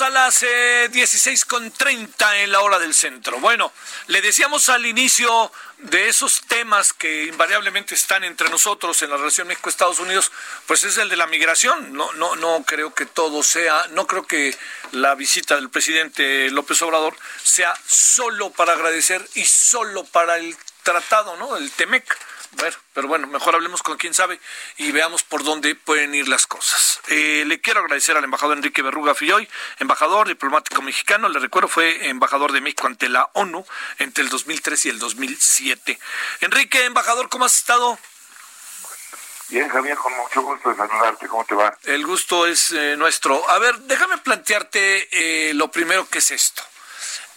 A 0.00 0.10
las 0.10 0.42
eh, 0.42 0.88
16.30 0.90 2.44
en 2.44 2.52
la 2.52 2.60
hora 2.60 2.78
del 2.78 2.94
centro. 2.94 3.38
Bueno, 3.40 3.72
le 4.06 4.22
decíamos 4.22 4.68
al 4.68 4.86
inicio 4.86 5.52
de 5.78 6.08
esos 6.08 6.40
temas 6.42 6.92
que 6.92 7.24
invariablemente 7.24 7.94
están 7.94 8.24
entre 8.24 8.48
nosotros 8.48 9.02
en 9.02 9.10
la 9.10 9.16
relación 9.16 9.48
México-Estados 9.48 9.98
Unidos, 9.98 10.32
pues 10.66 10.84
es 10.84 10.96
el 10.96 11.08
de 11.08 11.16
la 11.16 11.26
migración. 11.26 11.92
No, 11.92 12.12
no, 12.14 12.36
no 12.36 12.64
creo 12.66 12.94
que 12.94 13.06
todo 13.06 13.42
sea, 13.42 13.86
no 13.90 14.06
creo 14.06 14.26
que 14.26 14.56
la 14.92 15.14
visita 15.14 15.56
del 15.56 15.68
presidente 15.68 16.50
López 16.50 16.80
Obrador 16.82 17.14
sea 17.42 17.74
solo 17.86 18.50
para 18.50 18.72
agradecer 18.72 19.28
y 19.34 19.44
solo 19.44 20.04
para 20.04 20.38
el 20.38 20.56
tratado, 20.82 21.36
¿no? 21.36 21.56
El 21.56 21.70
TEMEC 21.70 22.16
ver, 22.52 22.76
pero 22.92 23.08
bueno, 23.08 23.26
mejor 23.26 23.54
hablemos 23.54 23.82
con 23.82 23.96
quien 23.96 24.14
sabe 24.14 24.38
y 24.76 24.92
veamos 24.92 25.22
por 25.22 25.42
dónde 25.44 25.74
pueden 25.74 26.14
ir 26.14 26.28
las 26.28 26.46
cosas. 26.46 27.00
Eh, 27.08 27.44
le 27.46 27.60
quiero 27.60 27.80
agradecer 27.80 28.16
al 28.16 28.24
embajador 28.24 28.56
Enrique 28.56 28.82
Berruga 28.82 29.14
Filloy, 29.14 29.48
embajador 29.78 30.28
diplomático 30.28 30.82
mexicano, 30.82 31.28
le 31.28 31.38
recuerdo, 31.38 31.68
fue 31.68 32.08
embajador 32.08 32.52
de 32.52 32.60
México 32.60 32.86
ante 32.86 33.08
la 33.08 33.30
ONU 33.34 33.64
entre 33.98 34.24
el 34.24 34.30
2003 34.30 34.86
y 34.86 34.88
el 34.90 34.98
2007. 34.98 35.98
Enrique, 36.40 36.84
embajador, 36.84 37.28
¿cómo 37.28 37.44
has 37.44 37.56
estado? 37.56 37.98
Bien, 39.48 39.68
Javier, 39.68 39.96
con 39.98 40.14
mucho 40.14 40.40
gusto 40.40 40.70
de 40.70 40.76
saludarte. 40.76 41.28
¿Cómo 41.28 41.44
te 41.44 41.54
va? 41.54 41.76
El 41.84 42.06
gusto 42.06 42.46
es 42.46 42.72
eh, 42.72 42.96
nuestro. 42.96 43.48
A 43.50 43.58
ver, 43.58 43.78
déjame 43.80 44.16
plantearte 44.18 45.48
eh, 45.50 45.52
lo 45.54 45.70
primero 45.70 46.08
que 46.08 46.18
es 46.18 46.30
esto 46.30 46.62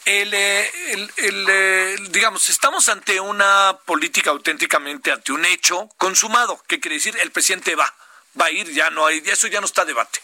el, 0.06 0.34
eh, 0.34 0.72
eh, 1.18 1.96
digamos, 2.10 2.48
estamos 2.50 2.88
ante 2.89 3.20
una 3.20 3.78
política 3.86 4.30
auténticamente, 4.30 5.12
ante 5.12 5.32
un 5.32 5.44
hecho 5.46 5.89
consumado. 5.98 6.62
¿Qué 6.68 6.80
quiere 6.80 6.96
decir? 6.96 7.18
El 7.22 7.32
presidente 7.32 7.76
va, 7.76 7.91
va 8.39 8.46
a 8.46 8.52
ir, 8.52 8.72
ya 8.72 8.91
no 8.91 9.08
hay, 9.08 9.24
eso 9.26 9.48
ya 9.48 9.60
no 9.60 9.65
está 9.65 9.84
debate. 9.84 10.20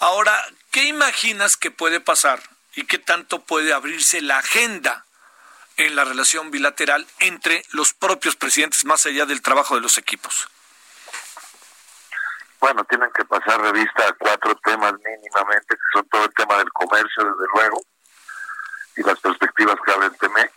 Ahora, 0.00 0.46
¿qué 0.70 0.84
imaginas 0.84 1.56
que 1.56 1.70
puede 1.70 2.00
pasar 2.00 2.40
y 2.74 2.84
qué 2.84 2.98
tanto 2.98 3.40
puede 3.40 3.72
abrirse 3.72 4.20
la 4.20 4.38
agenda 4.38 5.06
en 5.78 5.96
la 5.96 6.04
relación 6.04 6.50
bilateral 6.50 7.06
entre 7.20 7.64
los 7.70 7.94
propios 7.94 8.36
presidentes, 8.36 8.84
más 8.84 9.06
allá 9.06 9.24
del 9.24 9.42
trabajo 9.42 9.74
de 9.74 9.80
los 9.80 9.96
equipos? 9.96 10.48
Bueno, 12.60 12.84
tienen 12.84 13.10
que 13.14 13.24
pasar 13.24 13.60
revista 13.60 14.06
a 14.06 14.12
cuatro 14.14 14.54
temas 14.56 14.92
mínimamente, 14.92 15.74
que 15.74 15.82
son 15.92 16.08
todo 16.08 16.24
el 16.24 16.34
tema 16.34 16.58
del 16.58 16.70
comercio, 16.72 17.24
desde 17.24 17.46
luego, 17.54 17.80
y 18.98 19.02
las 19.04 19.20
perspectivas 19.20 19.76
que 19.84 19.92
abre 19.92 20.06
el 20.06 20.18
TEMEC. 20.18 20.52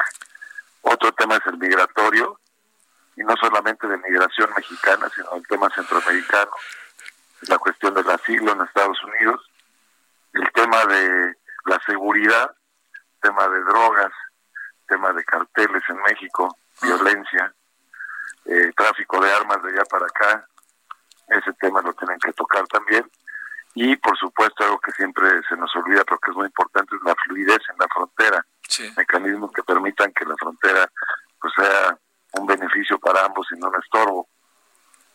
Otro 0.82 1.12
tema 1.13 1.36
es 1.36 1.45
el 1.45 1.58
migratorio, 1.58 2.39
y 3.15 3.21
no 3.21 3.36
solamente 3.38 3.88
de 3.88 3.97
migración 3.97 4.49
mexicana, 4.56 5.10
sino 5.13 5.36
el 5.36 5.45
tema 5.47 5.69
centroamericano, 5.69 6.51
la 7.41 7.58
cuestión 7.60 7.93
del 7.93 8.10
asilo 8.10 8.51
en 8.51 8.62
Estados 8.62 8.97
Unidos, 9.04 9.47
el 10.34 10.51
tema 10.54 10.86
de 10.86 11.36
la 11.65 11.80
seguridad, 11.86 12.56
tema 13.21 13.47
de 13.47 13.60
drogas, 13.62 14.12
tema 14.88 15.13
de 15.13 15.23
carteles 15.23 15.84
en 15.89 16.01
México, 16.01 16.58
violencia, 16.82 17.54
eh, 18.45 18.71
tráfico 18.75 19.21
de 19.21 19.32
armas 19.32 19.62
de 19.62 19.69
allá 19.69 19.84
para 19.86 20.06
acá, 20.06 20.47
ese 21.27 21.54
tema 21.54 21.82
lo 21.82 21.93
tienen 21.93 22.19
que 22.19 22.34
tocar 22.34 22.65
también. 22.67 23.10
Y 23.74 23.96
por 23.96 24.18
supuesto 24.18 24.64
algo 24.64 24.80
que 24.80 24.92
siempre 24.92 25.28
se 25.48 25.56
nos 25.56 25.74
olvida, 25.76 26.04
pero 26.04 26.20
que 26.20 26.32
es 26.32 26.38
muy 26.38 26.46
importante, 26.46 26.96
es 26.96 27.02
la 27.04 27.16
fluidez 27.16 27.62
en 27.70 27.76
la 27.80 27.88
frontera. 27.94 28.46
Mecanismos 28.98 29.52
que 29.52 29.64
permitan 29.64 30.14
que 30.14 30.26
la 30.26 30.36
frontera 30.38 30.90
pues 31.40 31.54
sea 31.56 31.98
un 32.34 32.46
beneficio 32.46 33.00
para 33.00 33.26
ambos 33.26 33.48
y 33.52 33.60
no 33.60 33.70
un 33.70 33.82
estorbo. 33.82 34.28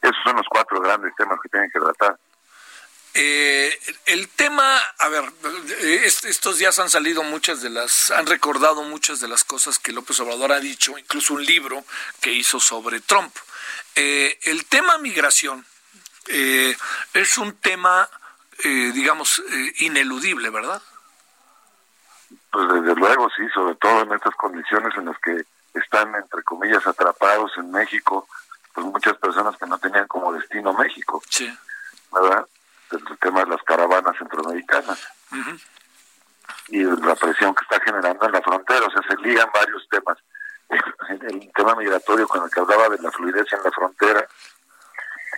Esos 0.00 0.16
son 0.24 0.36
los 0.36 0.46
cuatro 0.48 0.80
grandes 0.80 1.14
temas 1.16 1.38
que 1.42 1.48
tienen 1.48 1.70
que 1.70 1.80
tratar. 1.80 2.18
Eh, 3.18 3.78
el 4.04 4.28
tema, 4.28 4.76
a 4.98 5.08
ver, 5.08 5.24
estos 6.04 6.58
días 6.58 6.78
han 6.78 6.90
salido 6.90 7.22
muchas 7.22 7.62
de 7.62 7.70
las, 7.70 8.10
han 8.10 8.26
recordado 8.26 8.82
muchas 8.82 9.20
de 9.20 9.28
las 9.28 9.42
cosas 9.42 9.78
que 9.78 9.92
López 9.92 10.20
Obrador 10.20 10.52
ha 10.52 10.60
dicho, 10.60 10.98
incluso 10.98 11.32
un 11.32 11.44
libro 11.44 11.82
que 12.20 12.32
hizo 12.32 12.60
sobre 12.60 13.00
Trump. 13.00 13.34
Eh, 13.94 14.38
el 14.42 14.66
tema 14.66 14.98
migración 14.98 15.64
eh, 16.26 16.76
es 17.14 17.38
un 17.38 17.56
tema 17.56 18.06
eh, 18.64 18.92
digamos, 18.92 19.42
eh, 19.50 19.72
ineludible, 19.80 20.50
¿verdad? 20.50 20.80
Pues 22.50 22.68
desde 22.72 22.94
luego, 22.94 23.28
sí, 23.36 23.46
sobre 23.54 23.74
todo 23.76 24.02
en 24.02 24.12
estas 24.12 24.34
condiciones 24.36 24.96
en 24.96 25.06
las 25.06 25.18
que 25.18 25.44
están, 25.74 26.14
entre 26.14 26.42
comillas, 26.42 26.86
atrapados 26.86 27.52
en 27.58 27.70
México, 27.70 28.26
pues 28.72 28.86
muchas 28.86 29.16
personas 29.18 29.56
que 29.56 29.66
no 29.66 29.78
tenían 29.78 30.06
como 30.06 30.32
destino 30.32 30.72
México, 30.72 31.22
sí. 31.28 31.54
¿verdad? 32.12 32.46
El 32.90 33.18
tema 33.18 33.44
de 33.44 33.50
las 33.50 33.62
caravanas 33.62 34.16
centroamericanas. 34.18 35.08
Y 36.68 36.82
la 36.82 37.14
presión 37.14 37.54
que 37.54 37.62
está 37.62 37.80
generando 37.84 38.26
en 38.26 38.32
la 38.32 38.42
frontera, 38.42 38.86
o 38.86 38.90
sea, 38.90 39.02
se 39.08 39.16
ligan 39.22 39.48
varios 39.52 39.86
temas. 39.88 40.18
El, 40.68 41.52
tema 41.54 41.74
migratorio 41.74 42.26
con 42.28 42.44
el 42.44 42.50
que 42.50 42.60
hablaba 42.60 42.88
de 42.88 42.98
la 42.98 43.10
fluidez 43.10 43.46
en 43.52 43.62
la 43.62 43.70
frontera 43.70 44.26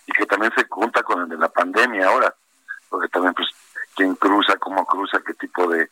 y 0.06 0.12
que 0.12 0.26
también 0.26 0.52
se 0.54 0.66
junta 0.68 1.02
con 1.02 1.22
el 1.22 1.28
de 1.28 1.36
la 1.36 1.48
pandemia 1.48 2.08
ahora 2.08 2.34
porque 2.88 3.08
también 3.08 3.34
pues 3.34 3.48
quién 3.94 4.14
cruza, 4.14 4.56
cómo 4.58 4.86
cruza, 4.86 5.20
qué 5.26 5.34
tipo 5.34 5.66
de, 5.68 5.90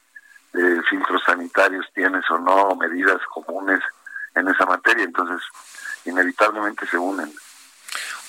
filtros 0.89 1.23
sanitarios 1.27 1.85
tienes 1.95 2.25
o 2.31 2.39
no, 2.39 2.75
medidas 2.77 3.21
comunes 3.27 3.81
en 4.35 4.49
esa 4.49 4.65
materia, 4.65 5.05
entonces 5.05 5.45
inevitablemente 6.07 6.87
se 6.87 6.97
unen. 6.97 7.31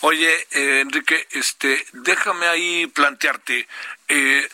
Oye, 0.02 0.48
eh, 0.52 0.82
Enrique, 0.82 1.26
este, 1.32 1.86
déjame 1.94 2.48
ahí 2.48 2.88
plantearte, 2.88 3.66
eh, 4.10 4.50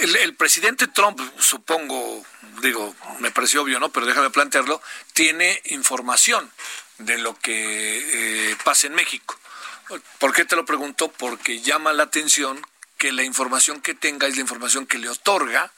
el, 0.00 0.34
presidente 0.34 0.86
Trump, 0.86 1.20
supongo, 1.38 2.24
digo, 2.62 2.94
me 3.18 3.30
pareció 3.30 3.62
obvio, 3.62 3.80
¿no? 3.80 3.90
Pero 3.90 4.06
déjame 4.06 4.30
plantearlo, 4.30 4.80
tiene 5.12 5.60
información 5.66 6.50
de 6.98 7.18
lo 7.18 7.34
que 7.34 8.50
eh, 8.52 8.56
pasa 8.64 8.86
en 8.86 8.94
México. 8.94 9.36
¿Por 10.18 10.32
qué 10.32 10.44
te 10.44 10.56
lo 10.56 10.64
pregunto? 10.64 11.10
Porque 11.10 11.60
llama 11.60 11.92
la 11.92 12.04
atención 12.04 12.64
que 13.00 13.12
la 13.12 13.22
información 13.22 13.80
que 13.80 13.94
tenga 13.94 14.26
es 14.26 14.36
la 14.36 14.42
información 14.42 14.86
que 14.86 14.98
le 14.98 15.08
otorga 15.08 15.72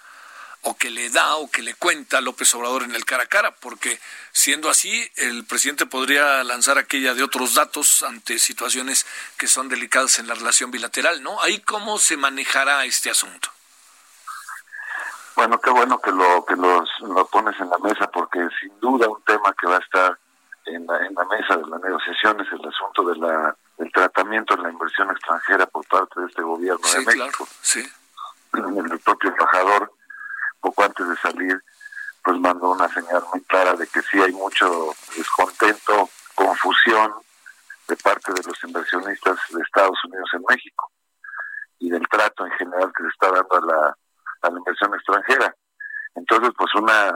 o 0.62 0.76
que 0.76 0.90
le 0.90 1.08
da 1.08 1.36
o 1.36 1.48
que 1.48 1.62
le 1.62 1.72
cuenta 1.74 2.20
López 2.20 2.52
Obrador 2.56 2.82
en 2.82 2.96
el 2.96 3.04
cara 3.04 3.22
a 3.22 3.26
cara, 3.26 3.54
porque 3.54 4.00
siendo 4.32 4.68
así, 4.68 5.08
el 5.14 5.44
presidente 5.44 5.86
podría 5.86 6.42
lanzar 6.42 6.78
aquella 6.78 7.14
de 7.14 7.22
otros 7.22 7.54
datos 7.54 8.02
ante 8.02 8.40
situaciones 8.40 9.06
que 9.36 9.46
son 9.46 9.68
delicadas 9.68 10.18
en 10.18 10.26
la 10.26 10.34
relación 10.34 10.72
bilateral, 10.72 11.22
¿no? 11.22 11.40
Ahí 11.42 11.60
cómo 11.60 11.96
se 11.98 12.16
manejará 12.16 12.84
este 12.86 13.08
asunto. 13.08 13.48
Bueno, 15.36 15.60
qué 15.60 15.70
bueno 15.70 16.00
que 16.00 16.10
lo 16.10 16.44
que 16.44 16.56
los, 16.56 16.88
lo 17.02 17.24
pones 17.28 17.54
en 17.60 17.70
la 17.70 17.78
mesa, 17.78 18.10
porque 18.10 18.40
sin 18.60 18.80
duda 18.80 19.08
un 19.08 19.22
tema 19.22 19.54
que 19.60 19.68
va 19.68 19.76
a 19.76 19.80
estar 19.80 20.18
en 20.66 20.86
la, 20.86 21.06
en 21.06 21.14
la 21.14 21.24
mesa 21.24 21.56
de 21.56 21.66
las 21.66 21.80
negociaciones 21.80 22.46
es 22.46 22.52
el 22.52 22.68
asunto 22.68 23.04
de 23.04 23.16
la 23.16 23.56
el 23.78 23.90
tratamiento 23.90 24.54
de 24.54 24.62
la 24.62 24.70
inversión 24.70 25.10
extranjera 25.10 25.66
por 25.66 25.86
parte 25.88 26.20
de 26.20 26.26
este 26.26 26.42
gobierno 26.42 26.86
de 26.88 27.04
México. 27.04 27.46
sí. 27.60 27.82
El 28.54 29.00
propio 29.00 29.30
embajador, 29.30 29.90
poco 30.60 30.84
antes 30.84 31.08
de 31.08 31.16
salir, 31.16 31.58
pues 32.22 32.38
mandó 32.38 32.72
una 32.72 32.86
señal 32.88 33.22
muy 33.32 33.42
clara 33.44 33.74
de 33.74 33.86
que 33.86 34.02
sí 34.02 34.20
hay 34.20 34.32
mucho 34.32 34.94
descontento, 35.16 36.10
confusión 36.34 37.14
de 37.88 37.96
parte 37.96 38.32
de 38.32 38.42
los 38.42 38.62
inversionistas 38.62 39.38
de 39.50 39.62
Estados 39.62 39.98
Unidos 40.04 40.28
en 40.34 40.42
México 40.48 40.90
y 41.78 41.90
del 41.90 42.06
trato 42.08 42.46
en 42.46 42.52
general 42.52 42.92
que 42.94 43.04
se 43.04 43.08
está 43.08 43.30
dando 43.30 43.56
a 43.56 43.74
la, 43.74 43.96
a 44.42 44.50
la 44.50 44.58
inversión 44.58 44.94
extranjera. 44.94 45.54
Entonces, 46.14 46.50
pues 46.56 46.74
una, 46.74 47.10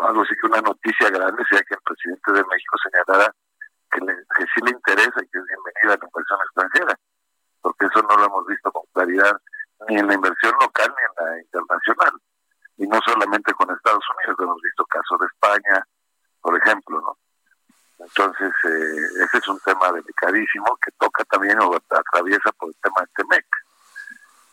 algo 0.00 0.22
así 0.22 0.34
que 0.40 0.46
una 0.46 0.60
noticia 0.60 1.10
grande 1.10 1.44
sería 1.48 1.64
que 1.64 1.74
el 1.74 1.82
presidente 1.84 2.32
de 2.32 2.44
México 2.44 2.76
señalara 2.82 3.34
que, 3.90 4.00
que 4.00 4.44
sí 4.54 4.60
le 4.64 4.70
interesa 4.70 5.20
y 5.20 5.28
que 5.28 5.38
es 5.38 5.44
bienvenida 5.44 5.98
la 6.00 6.06
inversión 6.06 6.38
extranjera, 6.46 6.94
porque 7.60 7.86
eso 7.86 8.02
no 8.02 8.16
lo 8.16 8.24
hemos 8.24 8.46
visto 8.46 8.72
con 8.72 8.82
claridad 8.92 9.36
ni 9.88 9.96
en 9.98 10.06
la 10.06 10.14
inversión 10.14 10.54
local 10.60 10.94
ni 10.96 11.02
en 11.04 11.14
la 11.26 11.40
internacional. 11.40 12.12
Y 12.78 12.86
no 12.86 12.98
solamente 13.04 13.52
con 13.54 13.70
Estados 13.70 14.04
Unidos, 14.16 14.36
hemos 14.40 14.60
visto 14.62 14.84
casos 14.86 15.18
de 15.20 15.26
España, 15.26 15.86
por 16.40 16.56
ejemplo, 16.56 17.00
¿no? 17.00 17.16
Entonces, 17.98 18.52
eh, 18.64 19.22
ese 19.22 19.38
es 19.38 19.48
un 19.48 19.60
tema 19.60 19.92
delicadísimo 19.92 20.76
que 20.84 20.90
toca 20.98 21.22
también 21.24 21.60
o 21.60 21.76
atraviesa 21.76 22.50
por 22.58 22.68
el 22.70 22.76
tema 22.82 23.00
de 23.00 23.06
TEMEC. 23.14 23.46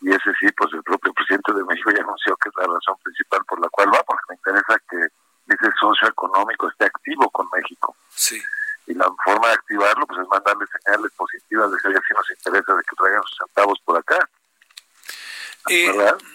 Y 0.02 0.10
ese 0.10 0.32
sí, 0.38 0.46
pues 0.56 0.72
el 0.72 0.82
propio 0.82 1.12
presidente 1.12 1.52
de 1.52 1.64
México 1.64 1.90
ya 1.90 2.02
anunció 2.02 2.36
que 2.36 2.48
es 2.48 2.54
la 2.56 2.72
razón 2.72 2.96
principal 3.02 3.44
por 3.46 3.60
la 3.60 3.68
cual 3.70 3.88
va, 3.88 4.02
porque 4.06 4.22
me 4.28 4.34
interesa 4.36 4.78
que 4.88 5.08
ese 5.54 5.70
socio 5.78 6.08
económico 6.08 6.68
esté 6.68 6.86
activo 6.86 7.30
con 7.30 7.48
México. 7.52 7.96
Sí. 8.14 8.42
Y 8.86 8.94
la 8.94 9.06
forma 9.24 9.48
de 9.48 9.54
activarlo, 9.54 10.06
pues 10.06 10.20
es 10.20 10.28
mandarle 10.28 10.66
señales 10.66 11.12
positivas 11.16 11.70
de 11.70 11.78
que 11.78 11.92
ya 11.92 12.00
sí 12.00 12.14
nos 12.14 12.30
interesa 12.30 12.74
de 12.74 12.82
que 12.82 12.96
traigan 12.96 13.22
sus 13.22 13.38
centavos 13.38 13.78
por 13.84 13.98
acá. 13.98 14.28
Eh, 15.68 15.92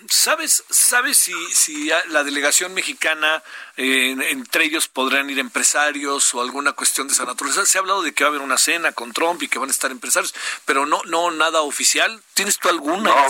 ¿Sabes, 0.08 0.64
sabes 0.70 1.18
si, 1.18 1.34
si 1.54 1.90
la 2.10 2.24
delegación 2.24 2.74
mexicana, 2.74 3.42
eh, 3.76 4.16
entre 4.30 4.66
ellos 4.66 4.88
podrán 4.88 5.30
ir 5.30 5.40
empresarios 5.40 6.34
o 6.36 6.42
alguna 6.42 6.74
cuestión 6.74 7.08
de 7.08 7.14
esa 7.14 7.26
naturaleza? 7.26 7.66
Se 7.66 7.78
ha 7.78 7.82
hablado 7.82 8.04
de 8.04 8.14
que 8.14 8.24
va 8.24 8.28
a 8.28 8.32
haber 8.32 8.42
una 8.42 8.58
cena 8.58 8.92
con 8.92 9.14
Trump 9.14 9.42
y 9.42 9.48
que 9.48 9.58
van 9.58 9.70
a 9.70 9.72
estar 9.72 9.90
empresarios, 9.90 10.34
pero 10.66 10.86
no 10.86 11.02
no 11.06 11.32
nada 11.32 11.62
oficial. 11.62 12.22
¿Tienes 12.36 12.60
tú 12.60 12.70
alguna 12.70 13.10
no, 13.10 13.30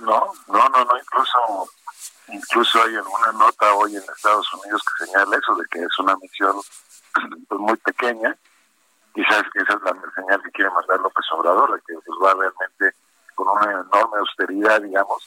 no, 0.00 0.34
no, 0.48 0.68
no, 0.68 0.84
no, 0.84 0.98
incluso 0.98 1.70
incluso 2.28 2.82
hay 2.82 2.96
alguna 2.96 3.32
nota 3.32 3.74
hoy 3.74 3.96
en 3.96 4.02
Estados 4.02 4.52
Unidos 4.54 4.82
que 4.82 5.06
señala 5.06 5.36
eso, 5.36 5.54
de 5.54 5.64
que 5.70 5.78
es 5.80 5.98
una 5.98 6.16
misión 6.16 6.56
pues, 7.48 7.60
muy 7.60 7.76
pequeña. 7.76 8.36
Quizás 9.14 9.44
esa 9.54 9.72
es 9.72 9.82
la 9.82 9.96
señal 10.14 10.42
que 10.42 10.50
quiere 10.50 10.70
mandar 10.70 11.00
López 11.00 11.24
Obrador, 11.32 11.74
de 11.74 11.80
que 11.80 11.94
pues, 11.94 12.18
va 12.22 12.34
realmente 12.34 12.98
con 13.34 13.48
una 13.48 13.70
enorme 13.70 14.18
austeridad, 14.18 14.80
digamos. 14.82 15.26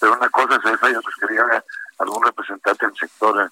Pero 0.00 0.14
una 0.14 0.28
cosa 0.28 0.56
es 0.56 0.72
esa 0.72 0.90
y 0.90 0.94
otra 0.94 1.10
es 1.10 1.28
que 1.28 1.62
algún 1.98 2.22
representante 2.22 2.86
del 2.86 2.96
sector 2.96 3.50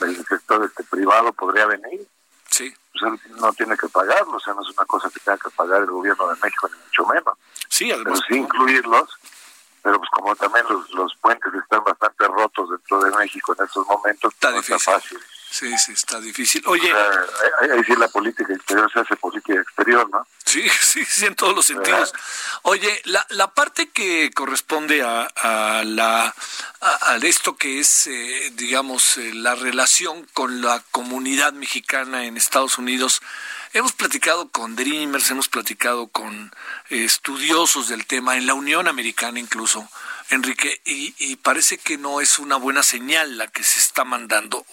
del 0.00 0.26
sector 0.26 0.64
este 0.64 0.84
privado 0.84 1.32
podría 1.32 1.66
venir. 1.66 2.06
Sí. 2.50 2.74
Pues 2.92 3.12
él 3.12 3.36
no 3.36 3.52
tiene 3.52 3.76
que 3.76 3.88
pagarlo, 3.88 4.36
o 4.36 4.40
sea, 4.40 4.54
no 4.54 4.62
es 4.62 4.76
una 4.76 4.86
cosa 4.86 5.10
que 5.10 5.20
tenga 5.20 5.38
que 5.38 5.50
pagar 5.50 5.82
el 5.82 5.90
gobierno 5.90 6.28
de 6.28 6.40
México, 6.42 6.68
ni 6.68 6.78
mucho 6.78 7.06
menos. 7.06 7.34
Sí, 7.68 7.92
Pero 7.92 8.16
sí 8.16 8.36
incluirlos, 8.36 9.08
pero 9.82 9.98
pues 9.98 10.10
como 10.10 10.34
también 10.36 10.64
los, 10.68 10.90
los 10.90 11.14
puentes 11.16 11.52
están 11.54 11.82
bastante 11.84 12.26
rotos 12.26 12.70
dentro 12.70 13.02
de 13.04 13.16
México 13.16 13.54
en 13.58 13.64
estos 13.64 13.86
momentos, 13.86 14.32
está 14.34 14.50
no 14.50 14.56
difícil. 14.56 14.76
está 14.76 14.92
fácil. 14.92 15.18
Sí, 15.50 15.78
sí, 15.78 15.92
está 15.92 16.20
difícil. 16.20 16.62
Oye. 16.66 16.92
O 16.92 16.96
sea, 16.96 17.74
ahí, 17.74 17.82
sí 17.84 17.96
la 17.96 18.08
política 18.08 18.52
exterior 18.52 18.90
se 18.92 19.00
hace 19.00 19.16
política 19.16 19.60
exterior, 19.60 20.08
¿no? 20.10 20.26
Sí, 20.44 20.68
sí, 20.80 21.04
sí, 21.04 21.24
en 21.26 21.34
todos 21.34 21.54
los 21.54 21.64
sentidos. 21.64 22.12
Oye, 22.62 23.00
la, 23.04 23.26
la 23.30 23.54
parte 23.54 23.88
que 23.88 24.30
corresponde 24.34 25.02
a, 25.02 25.22
a 25.22 25.84
la 25.84 26.34
a, 26.80 27.12
a 27.12 27.16
esto 27.16 27.56
que 27.56 27.80
es, 27.80 28.06
eh, 28.08 28.50
digamos, 28.54 29.16
eh, 29.16 29.32
la 29.34 29.54
relación 29.54 30.26
con 30.34 30.60
la 30.60 30.82
comunidad 30.90 31.52
mexicana 31.54 32.26
en 32.26 32.36
Estados 32.36 32.76
Unidos, 32.78 33.22
hemos 33.72 33.92
platicado 33.92 34.48
con 34.48 34.76
Dreamers, 34.76 35.30
hemos 35.30 35.48
platicado 35.48 36.08
con 36.08 36.52
eh, 36.90 37.04
estudiosos 37.04 37.88
del 37.88 38.06
tema, 38.06 38.36
en 38.36 38.46
la 38.46 38.54
Unión 38.54 38.88
Americana 38.88 39.38
incluso, 39.38 39.88
Enrique, 40.30 40.80
y, 40.84 41.14
y, 41.18 41.36
parece 41.36 41.78
que 41.78 41.96
no 41.96 42.20
es 42.20 42.38
una 42.38 42.56
buena 42.56 42.82
señal 42.82 43.38
la 43.38 43.46
que 43.48 43.62
se 43.62 43.80
está 43.80 44.04
mandando. 44.04 44.64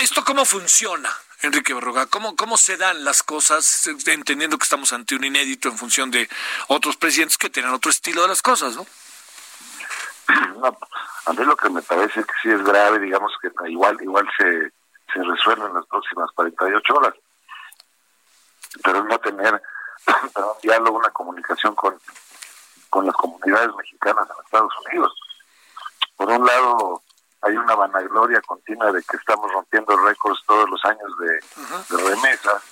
¿Esto 0.00 0.24
cómo 0.24 0.44
funciona? 0.44 1.10
Enrique 1.42 1.72
Berroga, 1.72 2.06
¿cómo, 2.06 2.36
¿cómo 2.36 2.58
se 2.58 2.76
dan 2.76 3.02
las 3.02 3.22
cosas, 3.22 3.86
entendiendo 3.86 4.58
que 4.58 4.64
estamos 4.64 4.92
ante 4.92 5.14
un 5.14 5.24
inédito 5.24 5.68
en 5.68 5.78
función 5.78 6.10
de 6.10 6.28
otros 6.68 6.96
presidentes 6.96 7.38
que 7.38 7.48
tienen 7.48 7.72
otro 7.72 7.90
estilo 7.90 8.22
de 8.22 8.28
las 8.28 8.42
cosas, 8.42 8.76
¿no? 8.76 8.86
No, 10.56 10.78
a 11.26 11.32
mí 11.32 11.44
lo 11.44 11.56
que 11.56 11.70
me 11.70 11.80
parece 11.80 12.22
que 12.22 12.32
sí 12.42 12.50
es 12.50 12.62
grave, 12.62 12.98
digamos 12.98 13.32
que 13.40 13.50
igual 13.70 13.96
igual 14.02 14.28
se, 14.36 14.70
se 15.12 15.22
resuelve 15.22 15.66
en 15.66 15.74
las 15.74 15.86
próximas 15.86 16.30
48 16.34 16.94
horas, 16.94 17.14
pero 18.82 19.04
no 19.04 19.18
tener 19.18 19.62
un 20.36 20.60
diálogo, 20.62 20.98
una 20.98 21.10
comunicación 21.10 21.74
con, 21.74 21.98
con 22.88 23.06
las 23.06 23.14
comunidades 23.14 23.74
mexicanas 23.76 24.26
en 24.28 24.44
Estados 24.44 24.72
Unidos. 24.86 25.12
Por 26.16 26.30
un 26.30 26.44
lado, 26.44 27.02
hay 27.42 27.56
una 27.56 27.74
vanagloria 27.74 28.40
continua 28.42 28.92
de 28.92 29.02
que 29.02 29.16
estamos 29.16 29.50
rompiendo 29.52 29.96
récords 29.96 30.42
todos 30.46 30.68
los 30.68 30.84
años 30.84 31.16
de, 31.18 31.96
de 31.96 32.10
remesas 32.10 32.62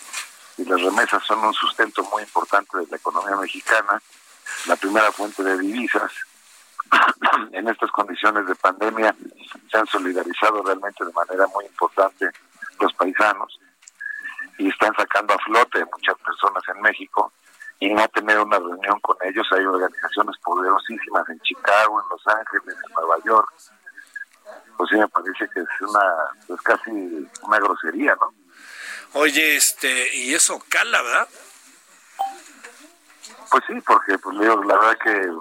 y 0.58 0.64
las 0.64 0.80
remesas 0.82 1.24
son 1.24 1.38
un 1.44 1.54
sustento 1.54 2.02
muy 2.04 2.22
importante 2.22 2.78
de 2.78 2.86
la 2.88 2.96
economía 2.96 3.36
mexicana, 3.36 4.02
la 4.66 4.76
primera 4.76 5.10
fuente 5.12 5.42
de 5.42 5.58
divisas. 5.58 6.12
en 7.52 7.68
estas 7.68 7.90
condiciones 7.90 8.46
de 8.46 8.54
pandemia 8.54 9.14
se 9.70 9.78
han 9.78 9.86
solidarizado 9.86 10.62
realmente 10.62 11.04
de 11.04 11.12
manera 11.12 11.46
muy 11.48 11.66
importante 11.66 12.30
los 12.80 12.92
paisanos 12.94 13.58
y 14.58 14.68
están 14.68 14.92
sacando 14.96 15.34
a 15.34 15.38
flote 15.38 15.84
muchas 15.84 16.16
personas 16.18 16.62
en 16.74 16.82
México 16.82 17.32
y 17.80 17.94
no 17.94 18.06
tener 18.08 18.38
una 18.40 18.58
reunión 18.58 19.00
con 19.00 19.16
ellos. 19.22 19.46
Hay 19.52 19.64
organizaciones 19.64 20.36
poderosísimas 20.42 21.28
en 21.28 21.40
Chicago, 21.40 22.02
en 22.02 22.08
Los 22.10 22.26
Ángeles, 22.26 22.76
en 22.84 22.94
Nueva 22.94 23.16
York, 23.24 23.48
pues 24.76 24.90
sí 24.90 24.96
me 24.96 25.08
parece 25.08 25.48
que 25.52 25.60
es 25.60 25.80
una 25.80 26.00
es 26.48 26.60
casi 26.62 26.90
una 27.42 27.58
grosería, 27.58 28.16
¿no? 28.16 28.32
Oye, 29.14 29.56
este, 29.56 30.16
y 30.16 30.34
eso 30.34 30.62
cala, 30.68 31.02
¿verdad? 31.02 31.28
Pues 33.50 33.64
sí, 33.66 33.80
porque 33.86 34.18
pues 34.18 34.38
digo, 34.38 34.62
la 34.64 34.76
verdad 34.76 34.98
que 35.02 35.32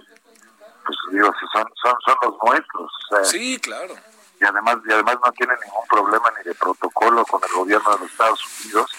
pues 0.85 0.97
digo, 1.11 1.31
son 1.53 1.65
son 1.81 1.95
son 2.05 2.15
los 2.23 2.35
nuestros, 2.43 2.91
o 2.91 3.15
sea, 3.15 3.25
Sí, 3.25 3.59
claro. 3.59 3.95
Y 4.39 4.45
además 4.45 4.77
y 4.85 4.91
además 4.91 5.17
no 5.23 5.31
tienen 5.33 5.57
ningún 5.63 5.87
problema 5.87 6.31
ni 6.37 6.43
de 6.43 6.55
protocolo 6.55 7.25
con 7.25 7.41
el 7.43 7.55
gobierno 7.55 7.91
de 7.91 7.99
los 7.99 8.11
Estados 8.11 8.41
Unidos. 8.63 8.91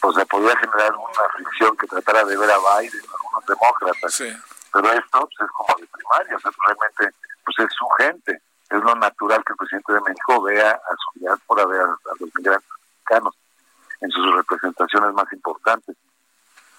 Pues 0.00 0.16
se 0.16 0.26
podría 0.26 0.56
generar 0.56 0.92
una 0.96 1.28
fricción 1.34 1.76
que 1.76 1.86
tratara 1.86 2.24
de 2.24 2.36
ver 2.36 2.50
a 2.50 2.58
Biden, 2.58 3.02
a 3.08 3.14
algunos 3.14 3.46
demócratas. 3.46 4.14
Sí. 4.14 4.36
Pero 4.72 4.92
esto 4.92 5.20
pues, 5.20 5.48
es 5.48 5.50
como 5.52 5.74
de 5.78 5.86
primaria, 5.86 6.36
o 6.36 6.40
sea, 6.40 6.50
realmente 6.66 7.16
pues 7.44 7.58
es 7.58 7.74
su 7.76 7.86
gente 7.98 8.42
es 8.72 8.82
lo 8.82 8.94
natural 8.94 9.44
que 9.44 9.52
el 9.52 9.56
presidente 9.56 9.92
de 9.92 10.00
México 10.00 10.42
vea 10.42 10.70
a 10.70 10.96
su 10.96 11.20
diáspora, 11.20 11.66
vea 11.66 11.82
a 11.82 12.14
los 12.18 12.30
migrantes 12.34 12.68
mexicanos 12.70 13.36
en 14.00 14.10
sus 14.10 14.34
representaciones 14.34 15.12
más 15.12 15.30
importantes. 15.32 15.96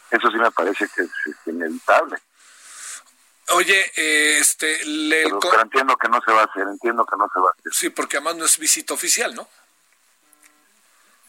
Eso 0.10 0.30
sí 0.30 0.38
me 0.38 0.52
parece 0.52 0.88
que 0.93 1.02
es, 1.02 1.12
es 1.26 1.36
inevitable. 1.45 2.17
Oye, 3.49 3.91
eh, 3.97 4.38
este, 4.39 4.86
le, 4.86 5.23
pero, 5.23 5.39
pero, 5.39 5.62
entiendo 5.62 5.95
que 5.97 6.08
no 6.08 6.21
se 6.21 6.32
va 6.32 6.41
a 6.41 6.45
hacer, 6.45 6.63
entiendo 6.63 7.06
que 7.06 7.17
no 7.17 7.27
se 7.34 7.39
va 7.39 7.49
a 7.49 7.51
hacer. 7.51 7.73
Sí, 7.73 7.89
porque 7.89 8.17
además 8.17 8.38
no 8.38 8.45
es 8.45 8.58
visita 8.58 8.93
oficial, 8.93 9.36
¿no? 9.36 9.47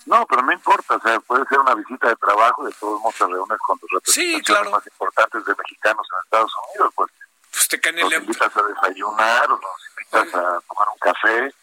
No, 0.07 0.27
pero 0.27 0.43
no 0.43 0.53
importa, 0.53 0.97
o 0.97 1.01
sea, 1.01 1.19
puede 1.21 1.47
ser 1.47 1.59
una 1.59 1.75
visita 1.75 2.09
de 2.09 2.17
trabajo, 2.17 2.65
de 2.65 2.73
todos 2.73 3.01
modos 3.01 3.15
te 3.17 3.27
reúnes 3.27 3.59
con 3.67 3.79
tus 3.79 3.91
representantes 3.91 4.37
sí, 4.37 4.43
claro. 4.43 4.71
más 4.71 4.87
importantes 4.87 5.45
de 5.47 5.55
mexicanos 5.57 6.07
en 6.11 6.25
Estados 6.25 6.53
Unidos, 6.69 6.93
pues, 6.95 7.11
pues 7.51 7.69
te 7.69 7.81
caen 7.81 7.99
el... 7.99 8.13
invitas 8.13 8.55
a 8.55 8.63
desayunar 8.63 9.51
o 9.51 9.57
los 9.57 9.89
invitas 9.91 10.35
a 10.35 10.61
tomar 10.69 10.89
un 10.93 10.99
café, 11.01 11.55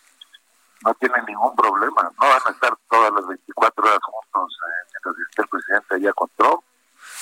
no 0.84 0.94
tienen 0.96 1.26
ningún 1.26 1.56
problema, 1.56 2.04
no 2.20 2.28
van 2.28 2.42
a 2.44 2.50
estar 2.50 2.76
todas 2.90 3.14
las 3.14 3.28
24 3.28 3.84
horas 3.86 4.00
juntos 4.02 4.58
eh, 4.58 4.90
mientras 4.92 5.28
esté 5.30 5.42
el 5.44 5.48
presidente 5.48 5.96
allá 5.96 6.14
con 6.14 6.30
Trump. 6.36 6.64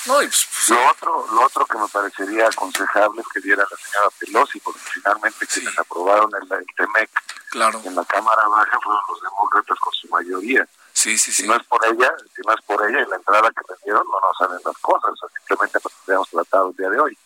No, 0.05 0.21
y 0.21 0.27
pues, 0.27 0.47
pues, 0.49 0.69
Lo 0.69 0.89
otro, 0.91 1.27
lo 1.33 1.41
otro 1.45 1.65
que 1.65 1.77
me 1.77 1.87
parecería 1.89 2.47
aconsejable 2.47 3.21
es 3.21 3.27
que 3.33 3.41
diera 3.41 3.63
la 3.69 3.77
señora 3.77 4.09
Pelosi, 4.19 4.59
porque 4.61 4.79
finalmente 4.93 5.45
Sí. 5.45 5.59
quienes 5.59 5.77
aprobaron 5.77 6.31
el, 6.41 6.57
el 6.57 6.65
TEMEC 6.75 7.09
claro, 7.49 7.81
en 7.83 7.95
la 7.95 8.05
Cámara 8.05 8.47
Baja 8.47 8.79
fueron 8.83 9.01
los 9.09 9.21
demócratas 9.21 9.77
con 9.79 9.93
su 9.93 10.07
mayoría. 10.09 10.67
sí, 10.93 11.17
sí, 11.17 11.31
sí. 11.31 11.43
Si 11.43 11.47
no 11.47 11.55
es 11.55 11.63
por 11.63 11.83
ella, 11.85 12.13
si 12.35 12.41
no 12.45 12.53
es 12.53 12.61
por 12.61 12.89
ella 12.89 13.01
y 13.01 13.09
la 13.09 13.15
entrada 13.17 13.49
que 13.51 13.61
le 13.69 13.75
dieron, 13.83 14.03
no 14.07 14.19
nos 14.19 14.37
saben 14.37 14.59
las 14.65 14.77
cosas, 14.77 15.11
simplemente 15.37 15.79
lo 15.83 15.89
tendríamos 15.89 16.29
tratado 16.29 16.69
el 16.69 16.75
día 16.77 16.89
de 16.89 16.99
hoy. 16.99 17.17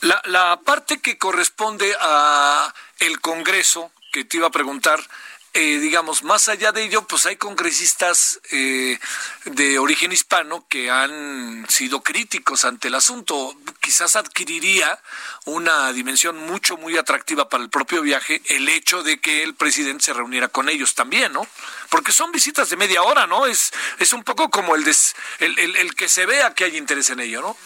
La, 0.00 0.20
la 0.24 0.56
parte 0.64 1.00
que 1.00 1.16
corresponde 1.18 1.94
a 2.00 2.72
el 2.98 3.20
Congreso, 3.20 3.92
que 4.12 4.24
te 4.24 4.38
iba 4.38 4.48
a 4.48 4.50
preguntar, 4.50 5.00
eh, 5.54 5.78
digamos, 5.80 6.22
más 6.22 6.48
allá 6.48 6.72
de 6.72 6.84
ello, 6.84 7.06
pues 7.06 7.26
hay 7.26 7.36
congresistas 7.36 8.40
eh, 8.52 8.98
de 9.44 9.78
origen 9.78 10.10
hispano 10.10 10.64
que 10.66 10.90
han 10.90 11.66
sido 11.68 12.02
críticos 12.02 12.64
ante 12.64 12.88
el 12.88 12.94
asunto. 12.94 13.54
Quizás 13.80 14.16
adquiriría 14.16 14.98
una 15.44 15.92
dimensión 15.92 16.38
mucho, 16.38 16.78
muy 16.78 16.96
atractiva 16.96 17.50
para 17.50 17.62
el 17.62 17.68
propio 17.68 18.00
viaje 18.00 18.40
el 18.48 18.66
hecho 18.68 19.02
de 19.02 19.20
que 19.20 19.42
el 19.42 19.54
presidente 19.54 20.04
se 20.04 20.14
reuniera 20.14 20.48
con 20.48 20.70
ellos 20.70 20.94
también, 20.94 21.34
¿no? 21.34 21.46
Porque 21.90 22.12
son 22.12 22.32
visitas 22.32 22.70
de 22.70 22.76
media 22.76 23.02
hora, 23.02 23.26
¿no? 23.26 23.44
Es, 23.44 23.72
es 23.98 24.14
un 24.14 24.24
poco 24.24 24.48
como 24.48 24.74
el, 24.74 24.90
el, 25.40 25.76
el, 25.76 25.94
que 25.94 26.08
se 26.08 26.24
vea 26.24 26.54
que 26.54 26.64
hay 26.64 26.78
interés 26.78 27.10
en 27.10 27.20
ello, 27.20 27.42
¿no? 27.42 27.56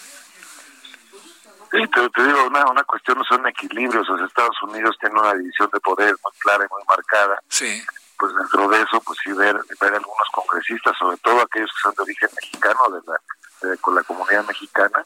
Sí, 1.71 1.87
te, 1.87 2.09
te 2.09 2.23
digo, 2.23 2.47
una, 2.47 2.65
una 2.65 2.83
cuestión 2.83 3.23
son 3.27 3.45
equilibrios. 3.47 4.07
Los 4.07 4.21
Estados 4.21 4.55
Unidos 4.63 4.95
tienen 4.99 5.17
una 5.17 5.33
división 5.33 5.69
de 5.73 5.79
poder 5.79 6.15
muy 6.23 6.33
clara 6.39 6.65
y 6.65 6.73
muy 6.73 6.83
marcada. 6.87 7.41
Sí. 7.49 7.83
Pues 8.17 8.33
dentro 8.35 8.67
de 8.67 8.81
eso, 8.81 8.99
pues 9.01 9.19
sí 9.23 9.31
ver, 9.33 9.55
ver 9.79 9.93
algunos 9.93 10.27
congresistas, 10.31 10.97
sobre 10.97 11.17
todo 11.17 11.41
aquellos 11.41 11.69
que 11.71 11.81
son 11.81 11.93
de 11.95 12.03
origen 12.03 12.29
mexicano, 12.35 12.79
de 12.89 13.01
la, 13.05 13.77
con 13.77 13.95
la 13.95 14.03
comunidad 14.03 14.45
mexicana, 14.45 15.05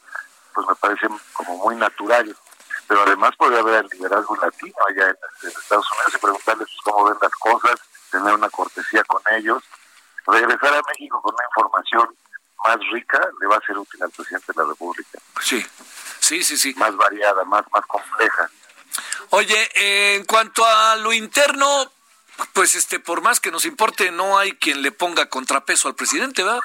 pues 0.54 0.68
me 0.68 0.76
parece 0.76 1.08
como 1.34 1.58
muy 1.58 1.76
natural. 1.76 2.36
Pero 2.88 3.04
además 3.04 3.32
podría 3.38 3.60
haber 3.60 3.86
el 3.86 3.90
liderazgo 3.92 4.36
latino 4.38 4.76
allá 4.88 5.10
en, 5.10 5.50
Estados 5.50 5.92
Unidos 5.92 6.14
y 6.16 6.18
preguntarles 6.18 6.68
pues, 6.68 6.82
cómo 6.84 7.10
ven 7.10 7.18
las 7.22 7.36
cosas, 7.36 7.80
tener 8.12 8.34
una 8.34 8.50
cortesía 8.50 9.04
con 9.06 9.22
ellos. 9.32 9.64
Regresar 10.28 10.74
a 10.74 10.82
México 10.90 11.22
con 11.22 11.34
una 11.34 11.46
información 11.46 12.16
más 12.66 12.78
rica 12.92 13.20
le 13.40 13.48
va 13.48 13.58
a 13.58 13.62
ser 13.62 13.78
útil 13.78 14.02
al 14.04 14.12
presidente 14.12 14.54
de 14.54 14.62
la 14.62 14.70
República. 14.70 15.20
Sí, 15.42 15.66
Sí, 16.22 16.44
sí, 16.44 16.56
sí. 16.56 16.74
Más 16.78 16.96
variada, 16.96 17.44
más, 17.44 17.66
más 17.74 17.86
compleja. 17.88 18.50
Oye, 19.32 19.70
en 20.16 20.24
cuanto 20.24 20.66
a 20.66 20.96
lo 20.96 21.12
interno, 21.12 21.92
pues 22.54 22.76
este, 22.76 23.00
por 23.00 23.22
más 23.22 23.40
que 23.40 23.52
nos 23.52 23.66
importe, 23.66 24.12
no 24.12 24.38
hay 24.38 24.54
quien 24.54 24.82
le 24.82 24.92
ponga 24.92 25.26
contrapeso 25.28 25.88
al 25.90 25.96
presidente, 25.96 26.44
¿verdad? 26.44 26.62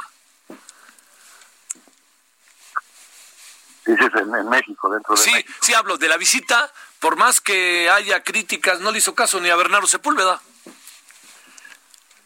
Dices 3.87 4.11
en, 4.15 4.35
en 4.35 4.49
México, 4.49 4.91
dentro 4.91 5.15
de 5.17 5.23
sí, 5.23 5.33
México. 5.33 5.53
Sí, 5.63 5.75
hablo 5.75 5.97
de 5.97 6.09
la 6.09 6.17
visita, 6.17 6.73
por 7.01 7.17
más 7.17 7.41
que 7.41 7.89
haya 7.89 8.23
críticas, 8.23 8.81
no 8.81 8.93
le 8.93 8.99
hizo 8.99 9.15
caso 9.15 9.41
ni 9.41 9.49
a 9.49 9.57
Bernardo 9.57 9.87
Sepúlveda. 9.87 10.41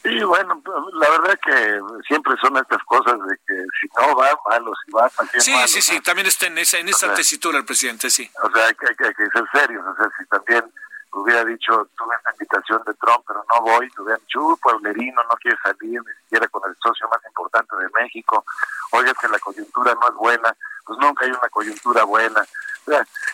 Sí, 0.02 0.22
bueno, 0.24 0.62
la 0.94 1.10
verdad 1.10 1.38
que 1.44 1.80
siempre 2.08 2.34
son 2.40 2.56
estas 2.56 2.82
cosas 2.84 3.14
de 3.28 3.36
que 3.46 3.54
si 3.80 3.88
no 3.98 4.16
va, 4.16 4.28
malo, 4.48 4.72
si 4.84 4.92
va, 4.92 5.08
también 5.10 5.40
Sí, 5.42 5.54
sí, 5.66 5.82
sí, 5.82 6.00
también 6.00 6.26
está 6.26 6.46
en 6.46 6.56
esa, 6.56 6.78
en 6.78 6.88
esa 6.88 7.12
tesitura 7.12 7.58
el 7.58 7.66
presidente, 7.66 8.08
sí. 8.08 8.30
O 8.42 8.50
sea, 8.50 8.66
hay 8.66 8.74
que, 8.74 8.86
hay 8.88 9.14
que, 9.14 9.26
ser 9.26 9.44
serios, 9.52 9.84
o 9.86 9.94
sea, 9.96 10.10
si 10.18 10.26
también 10.26 10.72
hubiera 11.18 11.44
dicho, 11.44 11.88
tuve 11.96 12.14
esta 12.16 12.32
invitación 12.32 12.82
de 12.86 12.94
Trump, 12.94 13.24
pero 13.26 13.44
no 13.52 13.62
voy, 13.62 13.90
te 13.90 14.02
hubieran 14.02 14.20
dicho, 14.20 14.58
pueblerino, 14.62 15.22
no 15.24 15.36
quiere 15.36 15.56
salir, 15.62 16.00
ni 16.00 16.12
siquiera 16.22 16.46
con 16.48 16.68
el 16.68 16.76
socio 16.82 17.08
más 17.08 17.20
importante 17.26 17.76
de 17.76 17.88
México, 18.00 18.44
oye, 18.92 19.12
que 19.20 19.28
la 19.28 19.38
coyuntura 19.38 19.94
no 19.94 20.08
es 20.08 20.14
buena, 20.14 20.56
pues 20.84 20.98
nunca 21.00 21.24
hay 21.24 21.30
una 21.30 21.48
coyuntura 21.50 22.04
buena, 22.04 22.44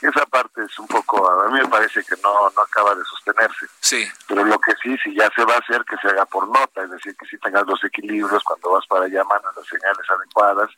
esa 0.03 0.27
parte 0.27 0.63
es 0.63 0.79
un 0.79 0.87
poco, 0.87 1.31
a 1.31 1.49
mí 1.49 1.61
me 1.61 1.69
parece 1.69 2.03
que 2.05 2.17
no, 2.23 2.51
no 2.51 2.63
acaba 2.63 2.95
de 2.95 3.05
sostenerse. 3.05 3.67
Sí. 3.81 4.07
Pero 4.29 4.45
lo 4.45 4.59
que 4.59 4.73
sí, 4.83 4.97
si 5.03 5.15
ya 5.15 5.31
se 5.35 5.45
va 5.45 5.55
a 5.55 5.59
hacer, 5.59 5.85
que 5.85 5.97
se 5.97 6.09
haga 6.09 6.27
por 6.27 6.47
nota, 6.49 6.83
es 6.83 6.91
decir, 6.91 7.17
que 7.17 7.27
si 7.27 7.39
tengas 7.39 7.67
los 7.67 7.83
equilibrios 7.85 8.43
cuando 8.45 8.73
vas 8.73 8.87
para 8.87 9.07
allá, 9.07 9.25
mandas 9.25 9.57
las 9.57 9.67
señales 9.67 10.11
adecuadas, 10.11 10.71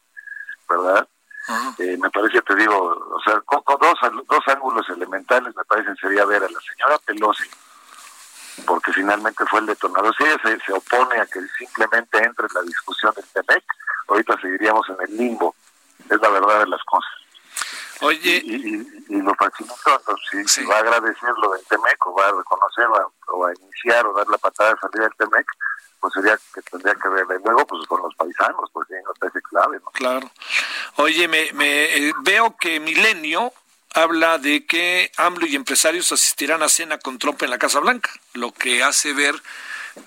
¿verdad? 0.68 1.08
Eh, 1.78 1.96
me 1.98 2.10
parece, 2.10 2.42
te 2.42 2.54
digo, 2.54 2.76
o 2.76 3.20
sea, 3.20 3.40
con, 3.40 3.62
dos, 3.80 3.94
dos 4.28 4.48
ángulos 4.48 4.88
elementales 4.90 5.54
me 5.56 5.64
parece 5.64 5.94
sería 6.00 6.24
ver 6.24 6.42
a 6.44 6.48
la 6.48 6.60
señora 6.60 6.98
Pelosi, 7.06 7.48
porque 8.66 8.92
finalmente 8.92 9.44
fue 9.46 9.60
el 9.60 9.66
detonador. 9.66 10.14
Si 10.16 10.24
ella 10.24 10.36
se, 10.42 10.58
se 10.60 10.72
opone 10.72 11.20
a 11.20 11.26
que 11.26 11.40
simplemente 11.58 12.18
entre 12.18 12.46
en 12.46 12.54
la 12.54 12.62
discusión 12.62 13.12
del 13.14 13.24
TEMEC, 13.26 13.64
ahorita 14.08 14.40
seguiríamos 14.40 14.86
en 14.90 14.96
el 15.08 15.16
limbo. 15.16 15.54
Es 16.10 16.20
la 16.20 16.28
verdad 16.28 16.60
de 16.60 16.66
las 16.68 16.82
cosas. 16.84 17.10
Oye. 18.00 18.42
Y, 18.44 18.86
y, 19.08 19.22
lo 19.22 19.34
facilitó, 19.34 20.00
si, 20.46 20.64
va 20.64 20.76
a 20.76 20.78
agradecer 20.80 21.30
lo 21.42 21.52
del 21.52 21.64
TEMEC 21.66 22.06
o 22.06 22.14
va 22.14 22.28
a 22.28 22.32
reconocer 22.32 22.86
o 23.26 23.46
a 23.46 23.52
iniciar 23.54 24.06
o 24.06 24.14
dar 24.14 24.26
la 24.28 24.38
patada 24.38 24.74
de 24.74 24.80
salida 24.80 25.02
del 25.04 25.16
TEMEC, 25.16 25.46
pues 26.00 26.12
sería 26.14 26.38
que 26.54 26.62
tendría 26.62 26.94
que 26.94 27.08
ver 27.08 27.26
luego 27.44 27.66
pues 27.66 27.86
con 27.86 28.02
los 28.02 28.14
paisanos, 28.14 28.70
pues 28.72 28.86
no 28.90 29.12
parece 29.18 29.40
clave, 29.42 29.78
¿no? 29.80 29.90
Claro. 29.90 30.30
Oye, 30.96 31.28
me, 31.28 31.52
me 31.52 31.96
eh, 31.96 32.12
veo 32.20 32.56
que 32.56 32.80
Milenio 32.80 33.52
habla 33.94 34.38
de 34.38 34.66
que 34.66 35.10
AMLO 35.16 35.46
y 35.46 35.56
empresarios 35.56 36.12
asistirán 36.12 36.62
a 36.62 36.68
cena 36.68 36.98
con 36.98 37.18
Trump 37.18 37.42
en 37.42 37.50
la 37.50 37.58
Casa 37.58 37.80
Blanca, 37.80 38.10
lo 38.34 38.52
que 38.52 38.82
hace 38.82 39.12
ver 39.12 39.34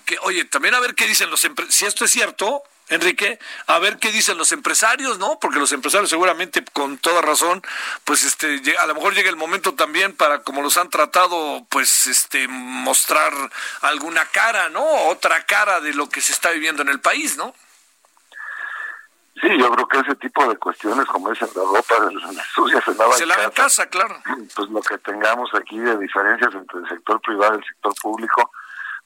que, 0.06 0.16
oye, 0.22 0.44
también 0.46 0.74
a 0.74 0.80
ver 0.80 0.94
qué 0.94 1.06
dicen 1.06 1.30
los 1.30 1.44
empresarios, 1.44 1.74
si 1.74 1.84
esto 1.84 2.04
es 2.04 2.10
cierto, 2.10 2.62
Enrique, 2.92 3.38
a 3.66 3.78
ver 3.78 3.98
qué 3.98 4.12
dicen 4.12 4.38
los 4.38 4.52
empresarios, 4.52 5.18
¿no? 5.18 5.38
Porque 5.40 5.58
los 5.58 5.72
empresarios 5.72 6.10
seguramente 6.10 6.64
con 6.72 6.98
toda 6.98 7.22
razón, 7.22 7.62
pues 8.04 8.24
este, 8.24 8.60
a 8.78 8.86
lo 8.86 8.94
mejor 8.94 9.14
llega 9.14 9.30
el 9.30 9.36
momento 9.36 9.74
también 9.74 10.14
para, 10.14 10.42
como 10.42 10.62
los 10.62 10.76
han 10.76 10.90
tratado, 10.90 11.66
pues 11.68 12.06
este, 12.06 12.48
mostrar 12.48 13.32
alguna 13.80 14.24
cara, 14.26 14.68
¿no? 14.68 14.84
Otra 15.08 15.44
cara 15.46 15.80
de 15.80 15.94
lo 15.94 16.08
que 16.08 16.20
se 16.20 16.32
está 16.32 16.50
viviendo 16.50 16.82
en 16.82 16.88
el 16.88 17.00
país, 17.00 17.36
¿no? 17.36 17.54
Sí, 19.40 19.48
yo 19.58 19.70
creo 19.70 19.88
que 19.88 19.98
ese 19.98 20.14
tipo 20.16 20.46
de 20.48 20.56
cuestiones, 20.56 21.04
como 21.06 21.30
dicen 21.30 21.48
la 21.56 21.62
ropa 21.62 21.94
sucia 22.54 22.80
se 22.82 22.94
lava 22.94 23.12
se 23.14 23.26
lava 23.26 23.44
en 23.44 23.50
casa, 23.50 23.86
claro. 23.86 24.16
Pues 24.54 24.68
lo 24.68 24.80
que 24.82 24.98
tengamos 24.98 25.50
aquí 25.54 25.78
de 25.80 25.98
diferencias 25.98 26.54
entre 26.54 26.78
el 26.80 26.88
sector 26.88 27.20
privado 27.22 27.54
y 27.54 27.58
el 27.58 27.64
sector 27.64 27.92
público, 28.00 28.52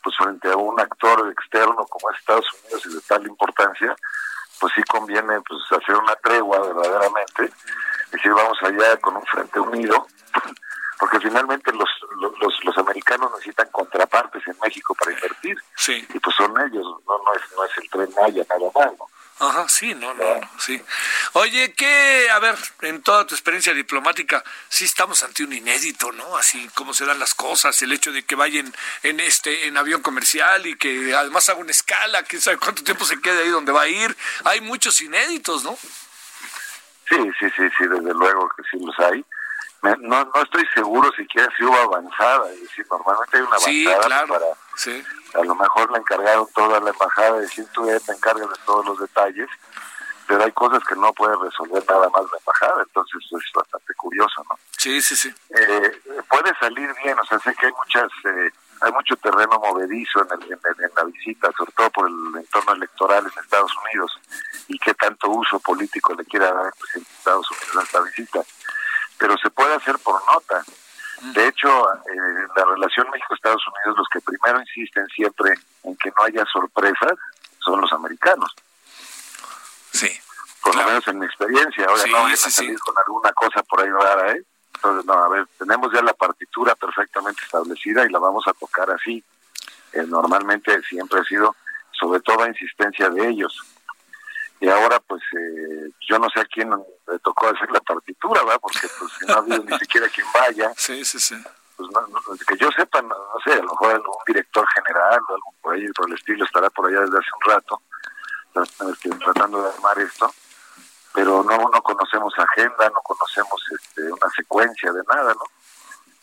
pues 0.07 0.17
frente 0.19 0.53
a 0.53 0.57
un 0.57 0.79
actor 0.79 1.33
externo 1.33 1.85
como 1.89 2.09
es 2.13 2.19
Estados 2.21 2.47
Unidos 2.63 2.87
y 2.87 2.95
de 2.95 3.01
tal 3.09 3.27
importancia, 3.27 3.97
pues 4.61 4.73
sí 4.77 4.83
conviene 4.85 5.41
pues 5.41 5.61
hacer 5.73 5.97
una 5.97 6.15
tregua 6.15 6.61
verdaderamente, 6.61 7.53
decir 8.13 8.33
vamos 8.33 8.57
allá 8.63 8.97
con 8.99 9.17
un 9.17 9.27
frente 9.27 9.59
unido, 9.59 10.07
porque 11.01 11.19
finalmente 11.19 11.73
los, 11.73 11.89
los, 12.41 12.65
los 12.65 12.79
americanos 12.79 13.33
necesitan 13.33 13.67
contrapartes 13.73 14.47
en 14.47 14.57
México 14.63 14.95
para 14.95 15.11
invertir, 15.11 15.59
sí. 15.75 16.07
y 16.15 16.21
pues 16.21 16.37
son 16.37 16.53
ellos, 16.61 16.87
no, 17.05 17.19
no, 17.19 17.35
es, 17.35 17.43
no 17.57 17.65
es 17.65 17.77
el 17.79 17.91
tren 17.91 18.15
Maya 18.15 18.47
nada 18.49 18.71
más, 18.77 18.97
¿no? 18.97 19.09
Ajá, 19.39 19.68
sí, 19.68 19.95
no, 19.95 20.14
no, 20.14 20.34
no, 20.37 20.51
sí. 20.59 20.82
Oye, 21.34 21.74
¿qué, 21.74 22.28
a 22.30 22.39
ver, 22.39 22.57
en 22.80 23.03
toda 23.03 23.26
tu 23.26 23.34
experiencia 23.34 23.74
diplomática, 23.74 24.43
sí 24.70 24.87
estamos 24.87 25.22
ante 25.22 25.45
un 25.45 25.53
inédito, 25.53 26.11
¿no? 26.12 26.39
Así 26.39 26.66
como 26.74 26.95
se 26.95 27.05
dan 27.05 27.18
las 27.18 27.34
cosas, 27.34 27.80
el 27.82 27.93
hecho 27.93 28.12
de 28.12 28.24
que 28.24 28.34
vayan 28.34 28.72
en 29.03 29.20
este, 29.20 29.66
en 29.66 29.76
avión 29.76 30.01
comercial 30.01 30.66
y 30.66 30.78
que 30.78 31.14
además 31.14 31.51
haga 31.51 31.61
una 31.61 31.70
escala, 31.70 32.22
quién 32.22 32.41
sabe 32.41 32.57
cuánto 32.57 32.82
tiempo 32.82 33.05
se 33.05 33.20
quede 33.20 33.43
ahí 33.43 33.51
donde 33.51 33.72
va 33.72 33.82
a 33.82 33.89
ir. 33.89 34.16
Hay 34.45 34.62
muchos 34.62 35.03
inéditos, 35.03 35.64
¿no? 35.64 35.76
Sí, 37.07 37.30
sí, 37.39 37.47
sí, 37.57 37.62
sí, 37.76 37.87
desde 37.87 38.14
luego 38.14 38.49
que 38.57 38.62
sí 38.70 38.82
los 38.82 38.99
hay. 39.01 39.22
No, 39.82 40.24
no 40.24 40.43
estoy 40.43 40.64
seguro 40.74 41.12
siquiera 41.14 41.47
si 41.57 41.62
hubo 41.62 41.76
avanzada, 41.76 42.51
es 42.53 42.62
decir, 42.62 42.87
normalmente 42.91 43.37
hay 43.37 43.43
una 43.43 43.57
avanzada 43.57 44.03
sí, 44.03 44.09
claro, 44.09 44.28
para... 44.28 44.47
Sí 44.76 45.05
a 45.37 45.45
lo 45.45 45.55
mejor 45.55 45.91
le 45.93 45.99
encargaron 45.99 46.47
toda 46.55 46.80
la 46.80 46.91
embajada, 46.91 47.41
decir 47.41 47.66
tú 47.72 47.87
te 47.87 48.12
encargas 48.12 48.49
de 48.49 48.57
todos 48.64 48.87
los 48.87 48.99
detalles, 48.99 49.49
pero 50.26 50.45
hay 50.45 50.53
cosas 50.53 50.82
que 50.84 50.97
no 50.97 51.12
puede 51.12 51.37
resolver 51.37 51.84
nada 51.89 52.09
más 52.11 52.24
la 52.32 52.39
embajada, 52.39 52.82
entonces 52.82 53.22
es 53.30 53.53
bastante 53.55 53.95
curioso, 53.95 54.43
¿no? 54.51 54.59
Sí, 54.76 55.01
sí, 55.01 55.14
sí. 55.14 55.32
Eh, 55.51 56.22
puede 56.28 56.55
salir 56.59 56.93
bien, 57.03 57.18
o 57.18 57.24
sea, 57.24 57.39
sé 57.39 57.55
que 57.55 57.66
hay 57.66 57.72
muchas, 57.72 58.11
eh, 58.24 58.51
hay 58.80 58.93
mucho 58.93 59.16
terreno 59.16 59.59
movedizo 59.59 60.20
en, 60.22 60.43
el, 60.43 60.53
en, 60.53 60.91
la 60.97 61.05
visita, 61.05 61.51
sobre 61.57 61.72
todo 61.72 61.91
por 61.91 62.09
el 62.09 62.41
entorno 62.41 62.72
electoral 62.72 63.24
en 63.24 63.43
Estados 63.43 63.72
Unidos, 63.84 64.20
y 64.68 64.78
qué 64.78 64.95
tanto 64.95 65.30
uso 65.30 65.61
político 65.61 66.14
le 66.14 66.24
quiera 66.24 66.53
dar 66.53 66.66
el 66.66 66.72
presidente 66.72 67.11
de 67.11 67.18
Estados 67.18 67.51
Unidos 67.51 67.76
a 67.76 67.82
esta 67.82 68.01
visita, 68.01 68.41
pero 69.18 69.37
se 69.39 69.51
puede 69.51 69.74
hacer 69.74 69.99
por 70.01 70.20
nota. 70.26 70.64
De 71.23 71.49
hecho, 71.49 71.69
en 72.07 72.49
la 72.55 72.64
relación 72.64 73.09
México-Estados 73.11 73.62
Unidos, 73.69 73.99
los 73.99 74.09
que 74.12 74.21
primero 74.21 74.61
insisten 74.61 75.07
siempre 75.09 75.55
en 75.85 75.97
que 75.97 76.11
no 76.11 76.25
haya 76.25 76.45
sorpresas 76.47 77.12
son 77.59 77.81
los 77.81 77.93
americanos. 77.93 78.55
Sí. 79.93 80.11
Por 80.62 80.75
lo 80.77 80.85
menos 80.85 81.07
en 81.09 81.19
mi 81.19 81.27
experiencia. 81.27 81.87
Ahora 81.87 82.05
no 82.11 82.23
voy 82.23 82.33
a 82.33 82.37
salir 82.37 82.79
con 82.81 82.95
alguna 82.99 83.33
cosa 83.33 83.62
por 83.62 83.81
ahí 83.81 83.91
rara, 83.91 84.33
¿eh? 84.33 84.43
Entonces, 84.75 85.07
no, 85.07 85.14
a 85.14 85.29
ver, 85.29 85.47
tenemos 85.59 85.91
ya 85.93 86.03
la 86.03 86.12
partitura 86.12 86.75
perfectamente 86.75 87.43
establecida 87.43 88.05
y 88.05 88.11
la 88.11 88.19
vamos 88.19 88.47
a 88.47 88.53
tocar 88.53 88.91
así. 88.91 89.25
Eh, 89.93 90.05
normalmente 90.07 90.83
siempre 90.83 91.21
ha 91.21 91.25
sido, 91.25 91.57
sobre 91.93 92.21
todo 92.21 92.43
a 92.43 92.49
insistencia 92.49 93.09
de 93.09 93.27
ellos 93.27 93.59
y 94.61 94.69
ahora 94.69 95.01
pues 95.01 95.23
eh, 95.39 95.91
yo 96.09 96.19
no 96.19 96.29
sé 96.31 96.41
a 96.41 96.45
quién 96.45 96.71
le 96.71 97.19
tocó 97.21 97.49
hacer 97.49 97.71
la 97.71 97.81
partitura, 97.81 98.43
¿verdad? 98.43 98.61
Porque 98.61 98.89
pues 98.99 99.13
no 99.27 99.35
ha 99.35 99.39
habido 99.39 99.63
ni 99.65 99.79
siquiera 99.79 100.09
quien 100.09 100.27
vaya. 100.33 100.73
Sí, 100.77 101.05
sí, 101.05 101.19
sí. 101.19 101.37
Pues 101.77 101.91
no, 101.91 102.09
que 102.47 102.57
yo 102.57 102.71
sepa, 102.77 103.03
no, 103.03 103.15
sé, 103.45 103.53
a 103.53 103.57
lo 103.57 103.71
mejor 103.71 103.95
algún 103.95 104.15
director 104.27 104.67
general 104.75 105.21
o 105.29 105.35
algo 105.35 105.55
por 105.61 105.75
ahí, 105.75 105.87
por 105.89 106.09
el 106.09 106.15
estilo, 106.15 106.45
estará 106.45 106.71
por 106.71 106.89
allá 106.89 107.01
desde 107.01 107.19
hace 107.19 107.31
un 107.35 107.53
rato 107.53 107.83
tratando 109.23 109.63
de 109.63 109.69
armar 109.69 109.99
esto, 109.99 110.33
pero 111.13 111.43
no 111.43 111.57
no 111.57 111.83
conocemos 111.83 112.33
agenda, 112.39 112.89
no 112.89 113.01
conocemos 113.03 113.63
este, 113.71 114.11
una 114.11 114.31
secuencia 114.35 114.91
de 114.93 115.03
nada, 115.07 115.35
¿no? 115.35 115.45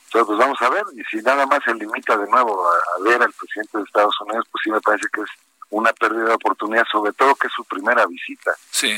Entonces, 0.06 0.28
pues 0.28 0.40
vamos 0.40 0.62
a 0.62 0.70
ver, 0.70 0.84
y 0.96 1.04
si 1.06 1.24
nada 1.24 1.46
más 1.48 1.60
se 1.66 1.74
limita 1.74 2.16
de 2.16 2.28
nuevo 2.28 2.68
a, 2.68 3.04
ver 3.04 3.22
al 3.22 3.34
presidente 3.34 3.80
de 3.80 3.84
Estados 3.84 4.16
Unidos, 4.22 4.46
pues 4.52 4.62
sí 4.64 4.72
me 4.72 4.82
parece 4.82 5.08
que 5.12 5.22
es 5.22 5.30
una 5.78 5.94
pérdida 5.94 6.26
de 6.26 6.34
oportunidad, 6.34 6.86
sobre 6.92 7.14
todo 7.14 7.36
que 7.36 7.48
es 7.48 7.54
su 7.54 7.64
primera 7.66 8.06
visita. 8.06 8.54
Sí. 8.72 8.96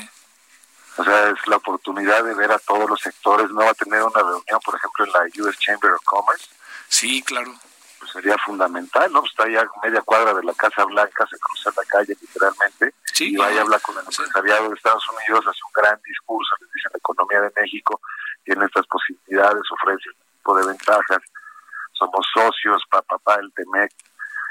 O 0.98 1.04
sea, 1.04 1.30
es 1.30 1.48
la 1.48 1.58
oportunidad 1.58 2.24
de 2.24 2.34
ver 2.34 2.52
a 2.52 2.60
todos 2.60 2.90
los 2.90 3.00
sectores. 3.00 3.50
No 3.50 3.66
va 3.66 3.72
a 3.72 3.74
tener 3.74 4.02
una 4.02 4.20
reunión, 4.20 4.60
por 4.64 4.76
ejemplo, 4.76 5.06
en 5.06 5.12
la 5.12 5.44
US 5.44 5.58
Chamber 5.60 5.92
of 5.92 6.04
Commerce. 6.06 6.48
Sí, 6.88 7.22
claro. 7.24 7.54
Pues 8.00 8.12
sería 8.12 8.38
fundamental, 8.38 9.12
¿no? 9.12 9.22
Pues 9.22 9.32
está 9.32 9.50
ya 9.50 9.66
media 9.84 10.02
cuadra 10.02 10.34
de 10.34 10.44
la 10.44 10.54
Casa 10.54 10.86
Blanca, 10.86 11.26
se 11.30 11.38
cruza 11.40 11.72
la 11.76 11.84
calle 11.86 12.16
literalmente. 12.20 12.94
Sí, 13.14 13.34
y 13.34 13.38
vaya 13.38 13.60
a 13.60 13.64
hablar 13.64 13.82
con 13.82 13.96
el 13.98 14.06
empresariado 14.06 14.70
de 14.70 14.76
Estados 14.76 15.04
Unidos, 15.10 15.46
hace 15.48 15.60
un 15.66 15.82
gran 15.82 16.00
discurso, 16.04 16.56
les 16.62 16.72
dice 16.72 16.90
la 16.92 16.98
economía 16.98 17.42
de 17.42 17.52
México 17.62 18.00
tiene 18.46 18.66
estas 18.66 18.86
posibilidades, 18.88 19.64
ofrece 19.72 20.10
este 20.10 20.24
tipo 20.38 20.56
de 20.56 20.68
ventajas. 20.68 21.22
Somos 21.94 22.26
socios, 22.34 22.84
papá, 22.90 23.18
pa, 23.18 23.36
el 23.36 23.52
TEMEC, 23.54 23.92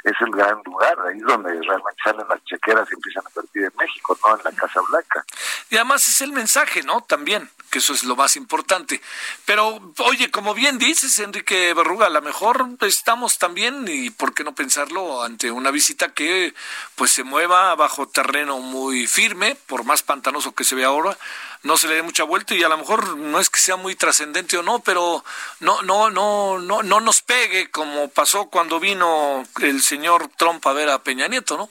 es 0.04 0.14
el 0.20 0.30
gran 0.30 0.60
lugar, 0.64 0.96
ahí 1.08 1.16
es 1.16 1.24
donde 1.24 1.50
realmente 1.50 2.02
salen 2.04 2.26
las 2.28 2.44
chequeras 2.44 2.86
y 2.90 2.94
empiezan 2.94 3.26
a 3.26 3.30
partir 3.30 3.64
en 3.64 3.72
México, 3.78 4.18
no 4.22 4.36
en 4.36 4.44
la 4.44 4.52
Casa 4.52 4.80
Blanca. 4.88 5.24
Y 5.70 5.76
además 5.76 6.06
es 6.06 6.20
el 6.20 6.32
mensaje, 6.32 6.82
¿no? 6.82 7.00
También, 7.00 7.50
que 7.70 7.78
eso 7.78 7.94
es 7.94 8.04
lo 8.04 8.14
más 8.14 8.36
importante. 8.36 9.00
Pero, 9.46 9.80
oye, 9.98 10.30
como 10.30 10.52
bien 10.52 10.76
dices, 10.76 11.18
Enrique 11.20 11.72
Berruga, 11.72 12.06
a 12.06 12.10
lo 12.10 12.20
mejor 12.20 12.68
estamos 12.82 13.38
también, 13.38 13.86
y 13.88 14.10
por 14.10 14.34
qué 14.34 14.44
no 14.44 14.54
pensarlo, 14.54 15.22
ante 15.22 15.50
una 15.50 15.70
visita 15.70 16.12
que 16.12 16.54
pues 16.96 17.10
se 17.10 17.24
mueva 17.24 17.74
bajo 17.74 18.06
terreno 18.06 18.58
muy 18.58 19.06
firme, 19.06 19.56
por 19.66 19.84
más 19.84 20.02
pantanoso 20.02 20.54
que 20.54 20.64
se 20.64 20.74
vea 20.74 20.88
ahora, 20.88 21.16
no 21.64 21.76
se 21.76 21.88
le 21.88 21.94
dé 21.96 22.02
mucha 22.02 22.24
vuelta 22.24 22.54
y 22.54 22.62
a 22.62 22.68
lo 22.68 22.78
mejor 22.78 23.16
no 23.16 23.40
es 23.40 23.50
que 23.50 23.58
sea 23.58 23.76
muy 23.76 23.96
trascendente 23.96 24.56
o 24.56 24.62
no, 24.62 24.80
pero 24.80 25.24
no, 25.60 25.82
no, 25.82 26.10
no, 26.10 26.58
no, 26.58 26.82
no 26.82 27.00
nos 27.00 27.22
pegue 27.22 27.70
como 27.70 28.08
pasó 28.08 28.46
cuando 28.46 28.78
vino 28.78 29.42
el 29.60 29.82
señor 29.82 30.28
Trump 30.36 30.64
a 30.66 30.72
ver 30.72 30.90
a 30.90 31.02
Peña 31.02 31.26
Nieto, 31.26 31.56
¿no? 31.56 31.70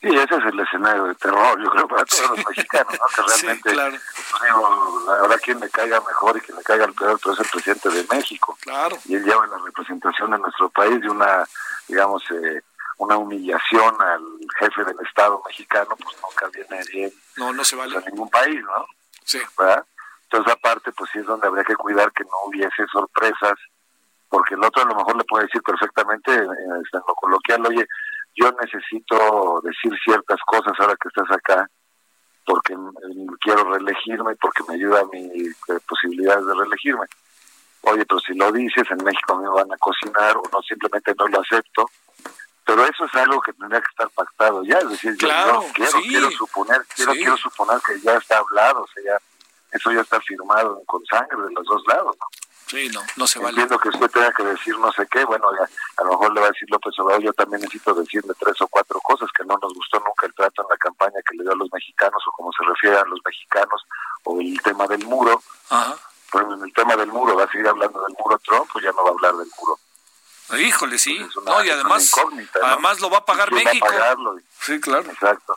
Sí, 0.00 0.14
ese 0.14 0.34
es 0.36 0.44
el 0.44 0.60
escenario 0.60 1.04
de 1.04 1.14
terror, 1.14 1.58
yo 1.62 1.70
creo, 1.70 1.88
para 1.88 2.04
todos 2.04 2.30
los 2.30 2.46
mexicanos, 2.46 2.92
¿no? 2.92 3.06
Que 3.14 3.22
realmente, 3.26 3.70
sí, 3.70 3.74
claro. 3.74 3.96
pues, 4.30 5.18
habrá 5.18 5.38
quien 5.38 5.60
le 5.60 5.70
caiga 5.70 6.00
mejor 6.00 6.36
y 6.36 6.40
quien 6.40 6.58
le 6.58 6.62
caiga 6.62 6.84
el 6.84 6.92
peor, 6.92 7.18
pero 7.22 7.32
es 7.32 7.40
el 7.40 7.48
presidente 7.48 7.88
de 7.88 8.06
México. 8.10 8.58
Claro. 8.60 8.98
Y 9.06 9.14
él 9.14 9.24
lleva 9.24 9.46
la 9.46 9.56
representación 9.58 10.30
de 10.32 10.38
nuestro 10.38 10.68
país 10.68 11.00
de 11.00 11.08
una, 11.08 11.48
digamos, 11.88 12.22
eh, 12.32 12.60
una 13.04 13.16
humillación 13.16 13.94
al 14.00 14.22
jefe 14.58 14.84
del 14.84 14.96
Estado 15.06 15.40
mexicano, 15.46 15.96
pues 15.96 16.16
nunca 16.22 16.48
viene 16.48 16.82
bien 16.92 17.12
no, 17.36 17.52
no 17.52 17.64
se 17.64 17.76
vale. 17.76 17.96
a 17.96 18.00
ningún 18.00 18.28
país, 18.30 18.60
¿no? 18.62 18.86
Sí. 19.24 19.38
¿verdad? 19.58 19.84
Entonces, 20.24 20.52
aparte, 20.52 20.92
pues 20.92 21.10
sí 21.12 21.18
es 21.18 21.26
donde 21.26 21.46
habría 21.46 21.64
que 21.64 21.76
cuidar 21.76 22.12
que 22.12 22.24
no 22.24 22.30
hubiese 22.46 22.86
sorpresas, 22.92 23.54
porque 24.28 24.54
el 24.54 24.64
otro 24.64 24.82
a 24.82 24.86
lo 24.86 24.96
mejor 24.96 25.16
le 25.16 25.24
puede 25.24 25.44
decir 25.44 25.62
perfectamente, 25.62 26.34
en 26.34 26.82
lo 26.92 27.14
coloquial, 27.14 27.66
oye, 27.66 27.86
yo 28.34 28.50
necesito 28.60 29.60
decir 29.62 29.92
ciertas 30.04 30.40
cosas 30.44 30.72
ahora 30.78 30.96
que 31.00 31.08
estás 31.08 31.30
acá, 31.30 31.68
porque 32.44 32.74
quiero 33.40 33.64
reelegirme, 33.64 34.34
porque 34.36 34.64
me 34.68 34.74
ayuda 34.74 35.00
a 35.00 35.04
mi 35.04 35.24
eh, 35.26 35.80
posibilidades 35.88 36.44
de 36.44 36.54
reelegirme. 36.54 37.06
Oye, 37.82 38.04
pero 38.06 38.20
si 38.20 38.34
lo 38.34 38.50
dices, 38.50 38.90
en 38.90 39.04
México 39.04 39.36
me 39.36 39.48
van 39.48 39.72
a 39.72 39.76
cocinar 39.76 40.36
o 40.36 40.42
no, 40.52 40.62
simplemente 40.62 41.14
no 41.18 41.28
lo 41.28 41.40
acepto 41.40 41.86
pero 42.64 42.84
eso 42.84 43.04
es 43.04 43.14
algo 43.14 43.40
que 43.40 43.52
tendría 43.52 43.80
que 43.80 43.90
estar 43.90 44.08
pactado 44.10 44.64
ya, 44.64 44.78
es 44.78 44.88
decir, 44.88 45.16
yo 45.18 45.28
no, 45.28 45.64
quiero, 45.74 46.00
quiero 46.00 46.30
suponer, 46.30 46.84
quiero, 46.94 47.12
quiero 47.12 47.36
suponer 47.36 47.80
que 47.86 48.00
ya 48.00 48.16
está 48.16 48.38
hablado, 48.38 48.82
o 48.82 48.86
sea, 48.88 49.02
ya, 49.04 49.18
eso 49.72 49.92
ya 49.92 50.00
está 50.00 50.20
firmado 50.20 50.82
con 50.86 51.04
sangre 51.06 51.42
de 51.42 51.52
los 51.52 51.64
dos 51.66 51.82
lados, 51.86 52.16
¿no? 52.18 52.26
Sí, 52.66 52.88
no, 52.88 53.00
no 53.16 53.26
se 53.26 53.38
vale. 53.38 53.50
Entiendo 53.50 53.78
que 53.78 53.90
usted 53.90 54.10
tenga 54.10 54.32
que 54.32 54.42
decir 54.42 54.78
no 54.78 54.90
sé 54.92 55.06
qué, 55.10 55.24
bueno, 55.24 55.46
ya, 55.58 55.68
a 55.98 56.04
lo 56.04 56.12
mejor 56.12 56.32
le 56.32 56.40
va 56.40 56.46
a 56.46 56.50
decir 56.50 56.68
López 56.70 56.98
Obrador, 56.98 57.22
yo 57.22 57.32
también 57.34 57.60
necesito 57.60 57.92
decirle 57.92 58.32
tres 58.40 58.60
o 58.62 58.68
cuatro 58.68 58.98
cosas, 59.00 59.28
que 59.36 59.44
no 59.44 59.58
nos 59.60 59.74
gustó 59.74 59.98
nunca 59.98 60.26
el 60.26 60.34
trato 60.34 60.62
en 60.62 60.68
la 60.70 60.76
campaña 60.78 61.20
que 61.28 61.36
le 61.36 61.42
dio 61.42 61.52
a 61.52 61.56
los 61.56 61.70
mexicanos, 61.72 62.22
o 62.26 62.32
como 62.32 62.50
se 62.52 62.64
refiere 62.64 62.96
a 62.96 63.04
los 63.04 63.20
mexicanos, 63.24 63.86
o 64.24 64.40
el 64.40 64.60
tema 64.62 64.86
del 64.86 65.04
muro. 65.04 65.42
Ajá. 65.68 65.94
Pero 66.32 66.54
en 66.54 66.64
el 66.64 66.72
tema 66.72 66.96
del 66.96 67.08
muro, 67.08 67.36
va 67.36 67.44
a 67.44 67.50
seguir 67.50 67.68
hablando 67.68 68.00
del 68.00 68.16
muro 68.18 68.38
Trump, 68.38 68.68
pues 68.72 68.84
ya 68.84 68.92
no 68.92 69.04
va 69.04 69.10
a 69.10 69.12
hablar 69.12 69.36
del 69.36 69.48
muro. 69.60 69.78
Híjole, 70.52 70.98
sí. 70.98 71.26
no, 71.44 71.64
y 71.64 71.70
además, 71.70 72.10
además 72.62 73.00
lo 73.00 73.10
va 73.10 73.18
a 73.18 73.24
pagar 73.24 73.50
México. 73.50 73.86
Sí, 74.60 74.78
claro. 74.80 75.10
Exacto. 75.10 75.56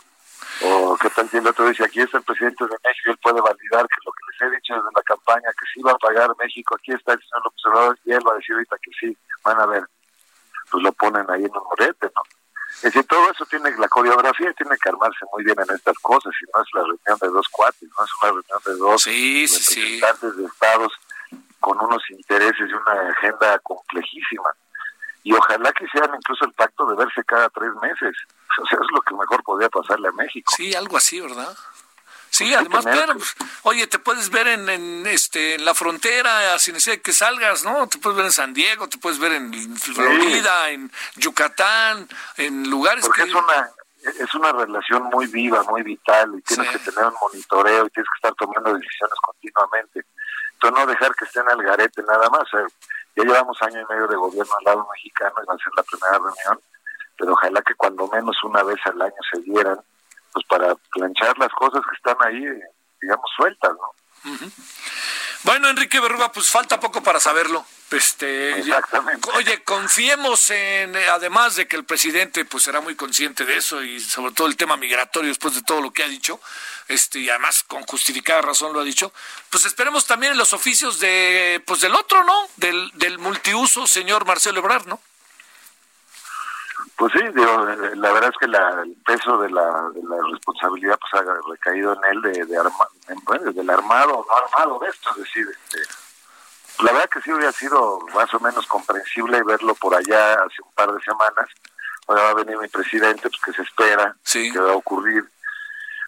O 0.61 0.97
qué 0.97 1.09
tal 1.09 1.29
si 1.29 1.37
el 1.37 1.47
otro 1.47 1.67
dice, 1.67 1.83
aquí 1.83 2.01
está 2.01 2.17
el 2.17 2.23
presidente 2.23 2.63
de 2.63 2.75
México, 2.83 3.11
él 3.11 3.17
puede 3.21 3.41
validar 3.41 3.85
que 3.87 3.97
lo 4.03 4.11
que 4.11 4.23
les 4.31 4.41
he 4.41 4.55
dicho 4.55 4.73
desde 4.73 4.89
la 4.95 5.03
campaña, 5.03 5.49
que 5.59 5.65
sí 5.71 5.81
va 5.81 5.91
a 5.91 5.97
pagar 5.97 6.29
México, 6.39 6.75
aquí 6.75 6.93
está 6.93 7.13
el 7.13 7.19
señor 7.19 7.47
observador 7.47 7.99
y 8.05 8.13
él 8.13 8.27
va 8.27 8.33
a 8.33 8.37
decir 8.37 8.55
ahorita 8.55 8.77
que 8.81 8.91
sí, 8.99 9.17
van 9.43 9.59
a 9.59 9.65
ver, 9.67 9.83
pues 10.71 10.83
lo 10.83 10.91
ponen 10.93 11.29
ahí 11.29 11.43
en 11.43 11.55
un 11.55 11.63
morete, 11.63 12.07
¿no? 12.07 12.21
Es 12.77 12.81
decir, 12.81 13.05
todo 13.05 13.29
eso 13.29 13.45
tiene, 13.45 13.71
la 13.77 13.87
coreografía 13.87 14.51
tiene 14.53 14.75
que 14.81 14.89
armarse 14.89 15.25
muy 15.31 15.43
bien 15.43 15.57
en 15.59 15.75
estas 15.75 15.97
cosas, 15.99 16.33
y 16.41 16.45
no 16.55 16.63
es 16.63 16.69
la 16.73 16.81
reunión 16.81 17.17
de 17.21 17.27
dos 17.27 17.47
cuates, 17.49 17.89
no 17.97 18.05
es 18.05 18.11
una 18.21 18.31
reunión 18.31 18.59
de 18.65 18.75
dos 18.75 19.01
sí, 19.03 19.45
representantes 19.45 20.37
de 20.37 20.45
estados 20.45 20.93
con 21.59 21.79
unos 21.79 22.01
intereses 22.09 22.69
y 22.69 22.73
una 22.73 23.09
agenda 23.11 23.59
complejísima 23.59 24.49
y 25.27 25.33
ojalá 25.33 25.73
que 25.73 25.83
hicieran 25.83 26.15
incluso 26.15 26.45
el 26.45 26.53
pacto 26.53 26.85
de 26.85 26.95
verse 26.95 27.21
cada 27.25 27.49
tres 27.49 27.71
meses. 27.81 28.15
O 28.61 28.65
sea, 28.65 28.79
es 28.81 28.87
lo 28.93 29.01
que 29.01 29.13
mejor 29.13 29.43
podría 29.43 29.67
pasarle 29.67 30.07
a 30.07 30.11
México. 30.13 30.53
Sí, 30.55 30.73
algo 30.73 30.95
así, 30.95 31.19
¿verdad? 31.19 31.53
Sí, 32.29 32.45
pues 32.45 32.55
además, 32.55 32.85
ver, 32.85 33.09
pues, 33.11 33.35
oye, 33.63 33.87
te 33.87 33.99
puedes 33.99 34.29
ver 34.29 34.47
en, 34.47 35.05
este 35.05 35.55
en 35.55 35.65
la 35.65 35.73
frontera, 35.73 36.57
sin 36.59 36.75
necesidad 36.75 37.01
que 37.01 37.11
salgas, 37.11 37.65
¿no? 37.65 37.87
Te 37.89 37.97
puedes 37.97 38.15
ver 38.15 38.27
en 38.27 38.31
San 38.31 38.53
Diego, 38.53 38.87
te 38.87 38.99
puedes 38.99 39.19
ver 39.19 39.33
en 39.33 39.75
Florida, 39.75 40.69
en 40.69 40.89
Yucatán, 41.17 42.07
en 42.37 42.69
lugares 42.69 43.05
Porque 43.05 43.23
es 43.23 43.33
una 43.33 43.69
es 44.03 44.33
una 44.33 44.53
relación 44.53 45.03
muy 45.11 45.27
viva, 45.27 45.61
muy 45.63 45.83
vital 45.83 46.35
y 46.37 46.41
tienes 46.43 46.69
que 46.69 46.79
tener 46.79 47.03
un 47.03 47.15
monitoreo 47.19 47.85
y 47.85 47.89
tienes 47.89 48.09
que 48.09 48.15
estar 48.15 48.33
tomando 48.35 48.73
decisiones 48.75 49.15
continuamente. 49.21 50.05
Entonces 50.53 50.79
no 50.79 50.85
dejar 50.85 51.13
que 51.15 51.25
estén 51.25 51.49
al 51.49 51.61
garete 51.61 52.01
nada 52.03 52.29
más. 52.29 52.47
Ya 53.17 53.23
llevamos 53.23 53.57
año 53.63 53.81
y 53.81 53.85
medio 53.91 54.07
de 54.07 54.15
gobierno 54.15 54.53
al 54.59 54.63
lado 54.63 54.87
mexicano 54.93 55.33
y 55.41 55.45
va 55.47 55.53
a 55.55 55.57
ser 55.57 55.73
la 55.75 55.83
primera 55.83 56.13
reunión, 56.13 56.61
pero 57.17 57.33
ojalá 57.33 57.61
que 57.63 57.73
cuando 57.73 58.07
menos 58.09 58.37
una 58.43 58.61
vez 58.61 58.77
al 58.85 59.01
año 59.01 59.15
se 59.33 59.41
dieran, 59.41 59.79
pues 60.31 60.45
para 60.45 60.75
planchar 60.93 61.35
las 61.39 61.51
cosas 61.53 61.81
que 61.89 61.95
están 61.95 62.15
ahí, 62.19 62.45
digamos, 63.01 63.25
sueltas, 63.35 63.71
¿no? 63.73 64.31
Bueno, 65.47 65.69
Enrique 65.69 66.01
Berruga, 66.01 66.29
pues 66.29 66.49
falta 66.49 66.77
poco 66.77 67.01
para 67.01 67.21
saberlo. 67.21 67.65
Este, 67.91 68.59
Exactamente. 68.59 69.29
Oye, 69.33 69.63
confiemos 69.63 70.49
en, 70.49 70.93
además 70.93 71.55
de 71.55 71.69
que 71.69 71.77
el 71.77 71.85
presidente 71.85 72.43
pues 72.43 72.65
será 72.65 72.81
muy 72.81 72.95
consciente 72.95 73.45
de 73.45 73.55
eso 73.55 73.81
y 73.81 74.01
sobre 74.01 74.33
todo 74.33 74.47
el 74.47 74.57
tema 74.57 74.75
migratorio 74.75 75.29
después 75.29 75.55
de 75.55 75.61
todo 75.61 75.79
lo 75.79 75.93
que 75.93 76.03
ha 76.03 76.07
dicho, 76.09 76.41
este, 76.89 77.19
y 77.19 77.29
además 77.29 77.63
con 77.63 77.83
justificada 77.83 78.41
razón 78.41 78.73
lo 78.73 78.81
ha 78.81 78.83
dicho, 78.83 79.13
pues 79.49 79.63
esperemos 79.63 80.05
también 80.05 80.33
en 80.33 80.37
los 80.37 80.51
oficios 80.51 80.99
de, 80.99 81.63
pues 81.65 81.79
del 81.79 81.95
otro, 81.95 82.25
¿no? 82.25 82.49
Del, 82.57 82.91
del 82.95 83.17
multiuso, 83.17 83.87
señor 83.87 84.25
Marcelo 84.25 84.59
Ebrard, 84.59 84.85
¿no? 84.87 84.99
Pues 86.97 87.13
sí, 87.13 87.19
digo, 87.19 87.65
la 87.95 88.11
verdad 88.11 88.31
es 88.31 88.37
que 88.39 88.45
el 88.45 88.97
peso 89.05 89.37
de 89.37 89.51
la, 89.51 89.89
de 89.93 90.01
la 90.01 90.17
responsabilidad 90.31 90.97
pues 90.99 91.21
ha 91.21 91.49
recaído 91.49 91.93
en 91.93 92.11
él 92.11 92.21
de, 92.23 92.45
de 92.45 92.57
arma, 92.57 92.87
del 93.53 93.69
armado 93.69 94.25
no 94.27 94.35
armado 94.35 94.79
de 94.79 94.89
esto, 94.89 95.11
es 95.11 95.17
decir, 95.17 95.45
este, 95.47 95.79
la 96.83 96.91
verdad 96.91 97.09
que 97.09 97.21
sí 97.21 97.31
hubiera 97.31 97.51
sido 97.51 97.99
más 98.13 98.31
o 98.33 98.39
menos 98.39 98.65
comprensible 98.67 99.43
verlo 99.43 99.73
por 99.75 99.95
allá 99.95 100.33
hace 100.33 100.61
un 100.63 100.71
par 100.73 100.91
de 100.91 101.01
semanas. 101.01 101.49
Ahora 102.07 102.23
va 102.23 102.29
a 102.29 102.33
venir 102.35 102.57
mi 102.57 102.67
presidente, 102.67 103.29
pues 103.29 103.41
que 103.43 103.53
se 103.53 103.63
espera, 103.63 104.15
que 104.31 104.59
va 104.59 104.71
a 104.71 104.75
ocurrir. 104.75 105.23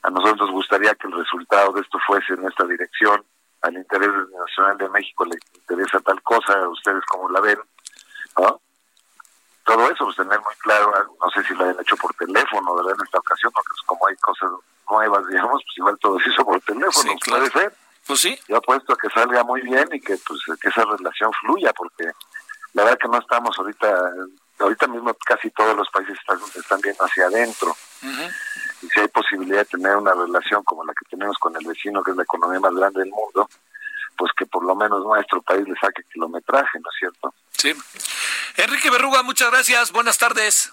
A 0.04 0.10
nosotros 0.10 0.42
nos 0.42 0.52
gustaría 0.52 0.96
que 0.96 1.08
el 1.08 1.14
resultado 1.14 1.74
de 1.74 1.82
esto 1.82 1.98
fuese 2.06 2.34
en 2.34 2.48
esta 2.48 2.66
dirección. 2.66 3.24
Al 3.62 3.76
interés 3.76 4.10
nacional 4.32 4.78
de 4.78 4.90
México 4.90 5.26
le 5.26 5.38
interesa 5.56 6.00
tal 6.00 6.22
cosa, 6.22 6.54
a 6.54 6.70
ustedes 6.70 7.04
como 7.06 7.30
la 7.30 7.42
ven, 7.42 7.60
¿no? 8.38 8.62
Todo 9.70 9.88
eso, 9.92 10.06
pues 10.06 10.16
tener 10.16 10.40
muy 10.40 10.56
claro, 10.64 10.92
no 11.22 11.30
sé 11.30 11.44
si 11.48 11.54
lo 11.54 11.64
hayan 11.64 11.80
hecho 11.80 11.96
por 11.98 12.12
teléfono, 12.16 12.74
¿verdad? 12.74 12.96
En 12.98 13.06
esta 13.06 13.20
ocasión, 13.20 13.52
porque 13.54 13.70
pues, 13.70 13.82
como 13.86 14.08
hay 14.08 14.16
cosas 14.16 14.50
nuevas, 14.90 15.28
digamos, 15.28 15.62
pues 15.64 15.78
igual 15.78 15.98
todo 16.00 16.20
se 16.24 16.30
hizo 16.30 16.44
por 16.44 16.60
teléfono, 16.62 17.14
puede 17.24 17.52
ser. 17.52 17.74
Pues 18.08 18.20
sí. 18.20 18.40
Yo 18.48 18.58
apuesto 18.58 18.94
a 18.94 18.98
que 18.98 19.10
salga 19.10 19.44
muy 19.44 19.62
bien 19.62 19.88
y 19.92 20.02
que 20.02 20.18
pues 20.26 20.40
que 20.60 20.70
esa 20.70 20.84
relación 20.86 21.32
fluya, 21.42 21.72
porque 21.74 22.10
la 22.74 22.84
verdad 22.84 22.98
que 22.98 23.08
no 23.10 23.20
estamos 23.20 23.60
ahorita, 23.60 24.12
ahorita 24.58 24.88
mismo 24.88 25.14
casi 25.24 25.52
todos 25.52 25.76
los 25.76 25.88
países 25.92 26.18
están, 26.20 26.40
están 26.56 26.82
viendo 26.82 27.04
hacia 27.04 27.28
adentro. 27.28 27.76
Y 28.82 28.88
si 28.90 29.00
hay 29.02 29.08
posibilidad 29.10 29.60
de 29.60 29.66
tener 29.66 29.96
una 29.98 30.14
relación 30.14 30.64
como 30.64 30.84
la 30.84 30.94
que 30.94 31.06
tenemos 31.12 31.38
con 31.38 31.56
el 31.56 31.68
vecino, 31.68 32.02
que 32.02 32.10
es 32.10 32.18
la 32.18 32.24
economía 32.24 32.60
más 32.60 32.74
grande 32.74 33.02
del 33.02 33.12
mundo, 33.12 33.48
pues 34.18 34.32
que 34.36 34.48
por 34.48 34.66
lo 34.66 34.74
menos 34.74 35.06
nuestro 35.06 35.44
país 35.44 35.68
le 35.68 35.76
saque 35.76 36.02
kilometraje, 36.12 36.80
¿no 36.80 36.90
es 36.90 36.96
cierto? 36.98 37.34
Sí. 37.60 37.74
Enrique 38.56 38.90
Berruga, 38.90 39.22
muchas 39.22 39.52
gracias. 39.52 39.92
Buenas 39.92 40.18
tardes. 40.18 40.72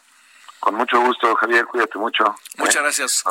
Con 0.61 0.77
mucho 0.77 1.01
gusto, 1.01 1.35
Javier, 1.35 1.67
cuídate 1.67 1.99
mucho. 1.99 2.25
Muchas 2.59 2.77
¿eh? 2.77 2.81
gracias. 2.81 3.25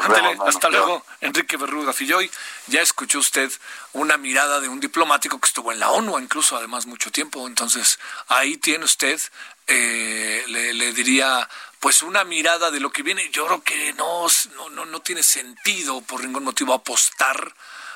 hasta 0.45 0.69
luego, 0.69 1.05
Enrique 1.21 1.55
Berruda 1.55 1.93
Filloy. 1.93 2.29
Ya 2.67 2.81
escuchó 2.81 3.19
usted 3.19 3.49
una 3.93 4.17
mirada 4.17 4.59
de 4.59 4.67
un 4.67 4.81
diplomático 4.81 5.39
que 5.39 5.47
estuvo 5.47 5.71
en 5.71 5.79
la 5.79 5.91
ONU, 5.91 6.19
incluso 6.19 6.57
además 6.57 6.85
mucho 6.85 7.11
tiempo. 7.11 7.47
Entonces, 7.47 7.97
ahí 8.27 8.57
tiene 8.57 8.83
usted, 8.83 9.19
eh, 9.67 10.43
le, 10.47 10.91
diría, 10.91 11.47
pues 11.79 12.03
una 12.03 12.25
mirada 12.25 12.71
de 12.71 12.81
lo 12.81 12.91
que 12.91 13.03
viene. 13.03 13.29
Yo 13.31 13.45
creo 13.47 13.63
que 13.63 13.93
no, 13.93 14.27
no, 14.71 14.85
no 14.85 14.99
tiene 14.99 15.23
sentido 15.23 16.01
por 16.01 16.21
ningún 16.21 16.43
motivo 16.43 16.73
apostar 16.73 17.53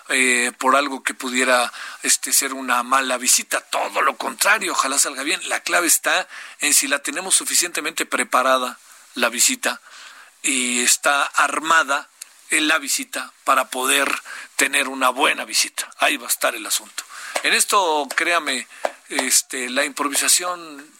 eh, 0.09 0.51
por 0.57 0.75
algo 0.75 1.03
que 1.03 1.13
pudiera 1.13 1.71
este, 2.03 2.33
ser 2.33 2.53
una 2.53 2.81
mala 2.83 3.17
visita. 3.17 3.61
Todo 3.61 4.01
lo 4.01 4.17
contrario, 4.17 4.71
ojalá 4.71 4.97
salga 4.97 5.23
bien. 5.23 5.39
La 5.47 5.61
clave 5.61 5.87
está 5.87 6.27
en 6.59 6.73
si 6.73 6.87
la 6.87 6.99
tenemos 6.99 7.35
suficientemente 7.35 8.05
preparada 8.05 8.79
la 9.15 9.29
visita 9.29 9.81
y 10.41 10.81
está 10.81 11.23
armada 11.23 12.09
en 12.49 12.67
la 12.67 12.79
visita 12.79 13.31
para 13.43 13.69
poder 13.69 14.11
tener 14.55 14.87
una 14.87 15.09
buena 15.09 15.45
visita. 15.45 15.89
Ahí 15.99 16.17
va 16.17 16.25
a 16.25 16.29
estar 16.29 16.55
el 16.55 16.65
asunto. 16.65 17.03
En 17.43 17.53
esto, 17.53 18.07
créame, 18.15 18.67
este, 19.09 19.69
la 19.69 19.85
improvisación 19.85 20.91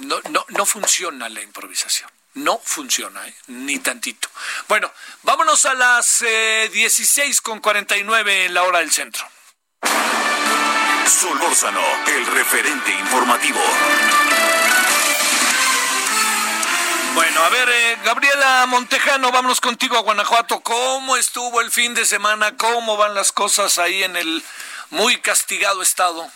no, 0.00 0.20
no, 0.30 0.44
no 0.48 0.66
funciona 0.66 1.28
la 1.28 1.42
improvisación 1.42 2.10
no 2.38 2.60
funciona, 2.62 3.26
¿eh? 3.26 3.34
ni 3.48 3.78
tantito. 3.78 4.28
Bueno, 4.68 4.90
vámonos 5.22 5.64
a 5.66 5.74
las 5.74 6.22
eh, 6.22 6.70
16 6.72 7.40
con 7.40 7.60
49 7.60 8.46
en 8.46 8.54
la 8.54 8.62
hora 8.62 8.78
del 8.78 8.90
centro. 8.90 9.26
Solórzano, 11.06 11.80
el 12.06 12.26
referente 12.26 12.90
informativo. 12.92 13.60
Bueno, 17.14 17.42
a 17.42 17.48
ver, 17.48 17.68
eh, 17.68 17.98
Gabriela 18.04 18.66
Montejano, 18.68 19.32
vámonos 19.32 19.60
contigo 19.60 19.96
a 19.96 20.02
Guanajuato. 20.02 20.60
¿Cómo 20.60 21.16
estuvo 21.16 21.60
el 21.60 21.70
fin 21.70 21.94
de 21.94 22.04
semana? 22.04 22.56
¿Cómo 22.56 22.96
van 22.96 23.14
las 23.14 23.32
cosas 23.32 23.78
ahí 23.78 24.04
en 24.04 24.16
el 24.16 24.44
muy 24.90 25.16
castigado 25.20 25.82
estado? 25.82 26.30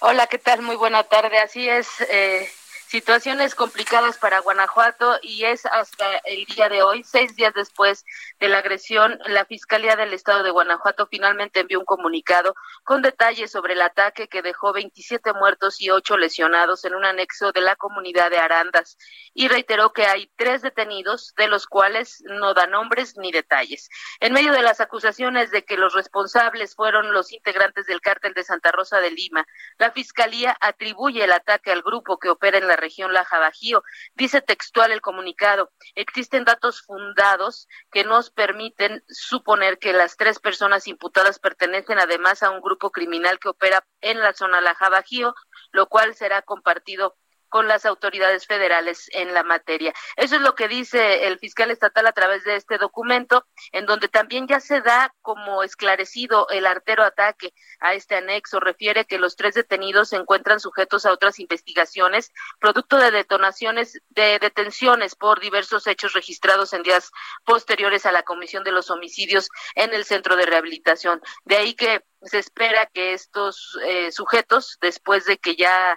Hola, 0.00 0.26
¿qué 0.26 0.38
tal? 0.38 0.62
Muy 0.62 0.76
buena 0.76 1.04
tarde. 1.04 1.38
Así 1.38 1.68
es. 1.68 1.86
Eh 2.08 2.52
situaciones 2.94 3.56
complicadas 3.56 4.18
para 4.18 4.38
Guanajuato 4.38 5.18
y 5.20 5.46
es 5.46 5.66
hasta 5.66 6.18
el 6.18 6.44
día 6.44 6.68
de 6.68 6.84
hoy, 6.84 7.02
seis 7.02 7.34
días 7.34 7.52
después 7.52 8.04
de 8.38 8.46
la 8.46 8.58
agresión, 8.58 9.18
la 9.26 9.44
Fiscalía 9.46 9.96
del 9.96 10.12
Estado 10.12 10.44
de 10.44 10.52
Guanajuato 10.52 11.08
finalmente 11.10 11.58
envió 11.58 11.80
un 11.80 11.86
comunicado 11.86 12.54
con 12.84 13.02
detalles 13.02 13.50
sobre 13.50 13.72
el 13.72 13.82
ataque 13.82 14.28
que 14.28 14.42
dejó 14.42 14.72
27 14.72 15.32
muertos 15.32 15.80
y 15.80 15.90
8 15.90 16.18
lesionados 16.18 16.84
en 16.84 16.94
un 16.94 17.04
anexo 17.04 17.50
de 17.50 17.62
la 17.62 17.74
comunidad 17.74 18.30
de 18.30 18.38
Arandas 18.38 18.96
y 19.32 19.48
reiteró 19.48 19.92
que 19.92 20.06
hay 20.06 20.30
tres 20.36 20.62
detenidos, 20.62 21.34
de 21.36 21.48
los 21.48 21.66
cuales 21.66 22.22
no 22.26 22.54
da 22.54 22.68
nombres 22.68 23.16
ni 23.16 23.32
detalles. 23.32 23.88
En 24.20 24.32
medio 24.32 24.52
de 24.52 24.62
las 24.62 24.80
acusaciones 24.80 25.50
de 25.50 25.64
que 25.64 25.76
los 25.76 25.94
responsables 25.94 26.76
fueron 26.76 27.12
los 27.12 27.32
integrantes 27.32 27.86
del 27.86 28.00
cártel 28.00 28.34
de 28.34 28.44
Santa 28.44 28.70
Rosa 28.70 29.00
de 29.00 29.10
Lima, 29.10 29.44
la 29.78 29.90
Fiscalía 29.90 30.56
atribuye 30.60 31.24
el 31.24 31.32
ataque 31.32 31.72
al 31.72 31.82
grupo 31.82 32.20
que 32.20 32.30
opera 32.30 32.58
en 32.58 32.68
la 32.68 32.83
región 32.84 33.12
Laja 33.12 33.38
Bajío. 33.38 33.82
Dice 34.14 34.42
textual 34.42 34.92
el 34.92 35.00
comunicado, 35.00 35.72
existen 35.94 36.44
datos 36.44 36.82
fundados 36.82 37.66
que 37.90 38.04
nos 38.04 38.30
permiten 38.30 39.02
suponer 39.08 39.78
que 39.78 39.92
las 39.92 40.16
tres 40.16 40.38
personas 40.38 40.86
imputadas 40.86 41.38
pertenecen 41.38 41.98
además 41.98 42.42
a 42.42 42.50
un 42.50 42.60
grupo 42.60 42.90
criminal 42.90 43.38
que 43.38 43.48
opera 43.48 43.86
en 44.00 44.20
la 44.20 44.34
zona 44.34 44.60
Laja 44.60 44.90
Bajío, 44.90 45.34
lo 45.72 45.88
cual 45.88 46.14
será 46.14 46.42
compartido 46.42 47.16
con 47.48 47.68
las 47.68 47.86
autoridades 47.86 48.46
federales 48.46 49.08
en 49.12 49.34
la 49.34 49.42
materia. 49.42 49.92
Eso 50.16 50.36
es 50.36 50.42
lo 50.42 50.54
que 50.54 50.68
dice 50.68 51.26
el 51.26 51.38
fiscal 51.38 51.70
estatal 51.70 52.06
a 52.06 52.12
través 52.12 52.44
de 52.44 52.56
este 52.56 52.78
documento, 52.78 53.46
en 53.72 53.86
donde 53.86 54.08
también 54.08 54.46
ya 54.46 54.60
se 54.60 54.80
da 54.80 55.14
como 55.22 55.62
esclarecido 55.62 56.48
el 56.50 56.66
artero 56.66 57.04
ataque 57.04 57.54
a 57.80 57.94
este 57.94 58.16
anexo. 58.16 58.60
Refiere 58.60 59.04
que 59.04 59.18
los 59.18 59.36
tres 59.36 59.54
detenidos 59.54 60.10
se 60.10 60.16
encuentran 60.16 60.60
sujetos 60.60 61.06
a 61.06 61.12
otras 61.12 61.38
investigaciones, 61.38 62.32
producto 62.60 62.98
de 62.98 63.10
detonaciones, 63.10 64.00
de 64.08 64.38
detenciones 64.38 65.14
por 65.14 65.40
diversos 65.40 65.86
hechos 65.86 66.12
registrados 66.12 66.72
en 66.72 66.82
días 66.82 67.10
posteriores 67.44 68.06
a 68.06 68.12
la 68.12 68.22
comisión 68.22 68.64
de 68.64 68.72
los 68.72 68.90
homicidios 68.90 69.48
en 69.74 69.94
el 69.94 70.04
centro 70.04 70.36
de 70.36 70.46
rehabilitación. 70.46 71.20
De 71.44 71.56
ahí 71.56 71.74
que 71.74 72.02
se 72.22 72.38
espera 72.38 72.86
que 72.86 73.12
estos 73.12 73.78
eh, 73.86 74.10
sujetos, 74.12 74.78
después 74.80 75.24
de 75.26 75.38
que 75.38 75.56
ya 75.56 75.96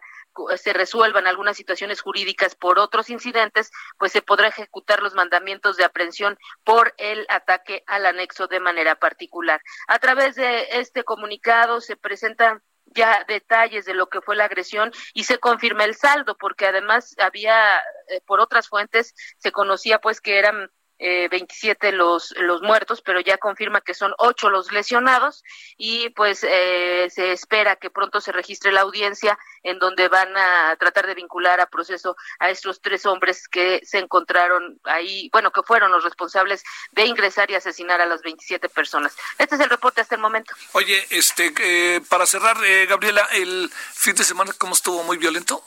se 0.57 0.73
resuelvan 0.73 1.27
algunas 1.27 1.57
situaciones 1.57 2.01
jurídicas 2.01 2.55
por 2.55 2.79
otros 2.79 3.09
incidentes, 3.09 3.71
pues 3.97 4.11
se 4.11 4.21
podrá 4.21 4.47
ejecutar 4.47 5.01
los 5.01 5.13
mandamientos 5.13 5.77
de 5.77 5.85
aprehensión 5.85 6.37
por 6.63 6.93
el 6.97 7.25
ataque 7.29 7.83
al 7.87 8.05
anexo 8.05 8.47
de 8.47 8.59
manera 8.59 8.95
particular. 8.95 9.61
A 9.87 9.99
través 9.99 10.35
de 10.35 10.79
este 10.79 11.03
comunicado 11.03 11.81
se 11.81 11.95
presentan 11.95 12.61
ya 12.85 13.23
detalles 13.27 13.85
de 13.85 13.93
lo 13.93 14.07
que 14.07 14.21
fue 14.21 14.35
la 14.35 14.45
agresión 14.45 14.91
y 15.13 15.25
se 15.25 15.39
confirma 15.39 15.83
el 15.83 15.95
saldo 15.95 16.37
porque 16.37 16.65
además 16.65 17.15
había 17.19 17.77
eh, 18.07 18.21
por 18.25 18.39
otras 18.39 18.69
fuentes 18.69 19.13
se 19.37 19.51
conocía 19.51 19.99
pues 19.99 20.21
que 20.21 20.39
eran 20.39 20.71
eh, 20.99 21.27
27 21.29 21.91
los, 21.91 22.33
los 22.37 22.61
muertos, 22.61 23.01
pero 23.01 23.19
ya 23.19 23.37
confirma 23.37 23.81
que 23.81 23.93
son 23.93 24.13
ocho 24.17 24.49
los 24.49 24.71
lesionados 24.71 25.43
y 25.77 26.09
pues 26.09 26.43
eh, 26.43 27.07
se 27.09 27.31
espera 27.31 27.75
que 27.75 27.89
pronto 27.89 28.21
se 28.21 28.31
registre 28.31 28.71
la 28.71 28.81
audiencia 28.81 29.37
en 29.63 29.79
donde 29.79 30.07
van 30.07 30.35
a 30.35 30.75
tratar 30.77 31.07
de 31.07 31.15
vincular 31.15 31.59
a 31.59 31.67
proceso 31.67 32.15
a 32.39 32.49
estos 32.49 32.81
tres 32.81 33.05
hombres 33.05 33.47
que 33.47 33.81
se 33.83 33.99
encontraron 33.99 34.79
ahí, 34.83 35.29
bueno, 35.31 35.51
que 35.51 35.63
fueron 35.63 35.91
los 35.91 36.03
responsables 36.03 36.63
de 36.91 37.05
ingresar 37.05 37.49
y 37.51 37.55
asesinar 37.55 38.01
a 38.01 38.05
las 38.05 38.21
27 38.21 38.69
personas. 38.69 39.15
Este 39.37 39.55
es 39.55 39.61
el 39.61 39.69
reporte 39.69 40.01
hasta 40.01 40.15
el 40.15 40.21
momento. 40.21 40.53
Oye, 40.73 41.05
este, 41.09 41.53
eh, 41.59 42.01
para 42.09 42.25
cerrar, 42.25 42.57
eh, 42.63 42.85
Gabriela, 42.85 43.27
el 43.33 43.69
fin 43.93 44.15
de 44.15 44.23
semana, 44.23 44.53
¿cómo 44.57 44.73
estuvo? 44.73 45.03
¿Muy 45.03 45.17
violento? 45.17 45.63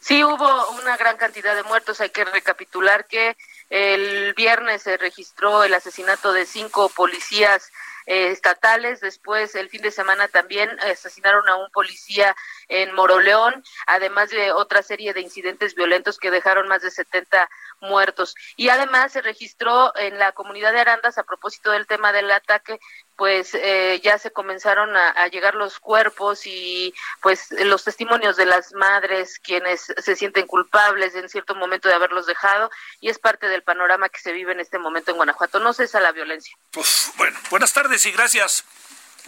Sí, 0.00 0.22
hubo 0.22 0.70
una 0.70 0.96
gran 0.96 1.16
cantidad 1.16 1.56
de 1.56 1.64
muertos. 1.64 2.00
Hay 2.00 2.10
que 2.10 2.24
recapitular 2.24 3.06
que 3.06 3.36
el 3.70 4.34
viernes 4.34 4.82
se 4.82 4.96
registró 4.96 5.64
el 5.64 5.74
asesinato 5.74 6.32
de 6.32 6.46
cinco 6.46 6.88
policías 6.88 7.70
eh, 8.06 8.30
estatales. 8.30 9.00
Después, 9.00 9.54
el 9.54 9.68
fin 9.68 9.82
de 9.82 9.90
semana 9.90 10.28
también 10.28 10.70
asesinaron 10.80 11.46
a 11.48 11.56
un 11.56 11.70
policía 11.70 12.34
en 12.68 12.94
Moroleón, 12.94 13.62
además 13.86 14.30
de 14.30 14.52
otra 14.52 14.82
serie 14.82 15.12
de 15.12 15.20
incidentes 15.20 15.74
violentos 15.74 16.18
que 16.18 16.30
dejaron 16.30 16.68
más 16.68 16.80
de 16.80 16.90
70 16.90 17.50
muertos. 17.80 18.34
Y 18.56 18.70
además 18.70 19.12
se 19.12 19.20
registró 19.20 19.94
en 19.96 20.18
la 20.18 20.32
comunidad 20.32 20.72
de 20.72 20.80
Arandas, 20.80 21.18
a 21.18 21.24
propósito 21.24 21.70
del 21.70 21.86
tema 21.86 22.12
del 22.12 22.30
ataque, 22.30 22.80
pues 23.18 23.52
eh, 23.54 24.00
ya 24.04 24.16
se 24.16 24.30
comenzaron 24.30 24.96
a, 24.96 25.26
llegar 25.26 25.56
los 25.56 25.80
cuerpos 25.80 26.46
y 26.46 26.94
pues 27.20 27.50
los 27.50 27.82
testimonios 27.82 28.36
de 28.36 28.46
las 28.46 28.72
madres 28.74 29.40
quienes 29.40 29.92
se 29.98 30.14
sienten 30.14 30.46
culpables 30.46 31.16
en 31.16 31.28
cierto 31.28 31.56
momento 31.56 31.88
de 31.88 31.96
haberlos 31.96 32.26
dejado 32.26 32.70
y 33.00 33.08
es 33.08 33.18
parte 33.18 33.48
del 33.48 33.64
panorama 33.64 34.08
que 34.08 34.20
se 34.20 34.30
vive 34.30 34.52
en 34.52 34.60
este 34.60 34.78
momento 34.78 35.10
en 35.10 35.16
Guanajuato. 35.16 35.58
No 35.58 35.72
cesa 35.72 35.98
la 35.98 36.12
violencia. 36.12 36.56
Pues 36.70 37.10
bueno, 37.16 37.36
buenas 37.50 37.72
tardes 37.72 38.06
y 38.06 38.12
gracias. 38.12 38.64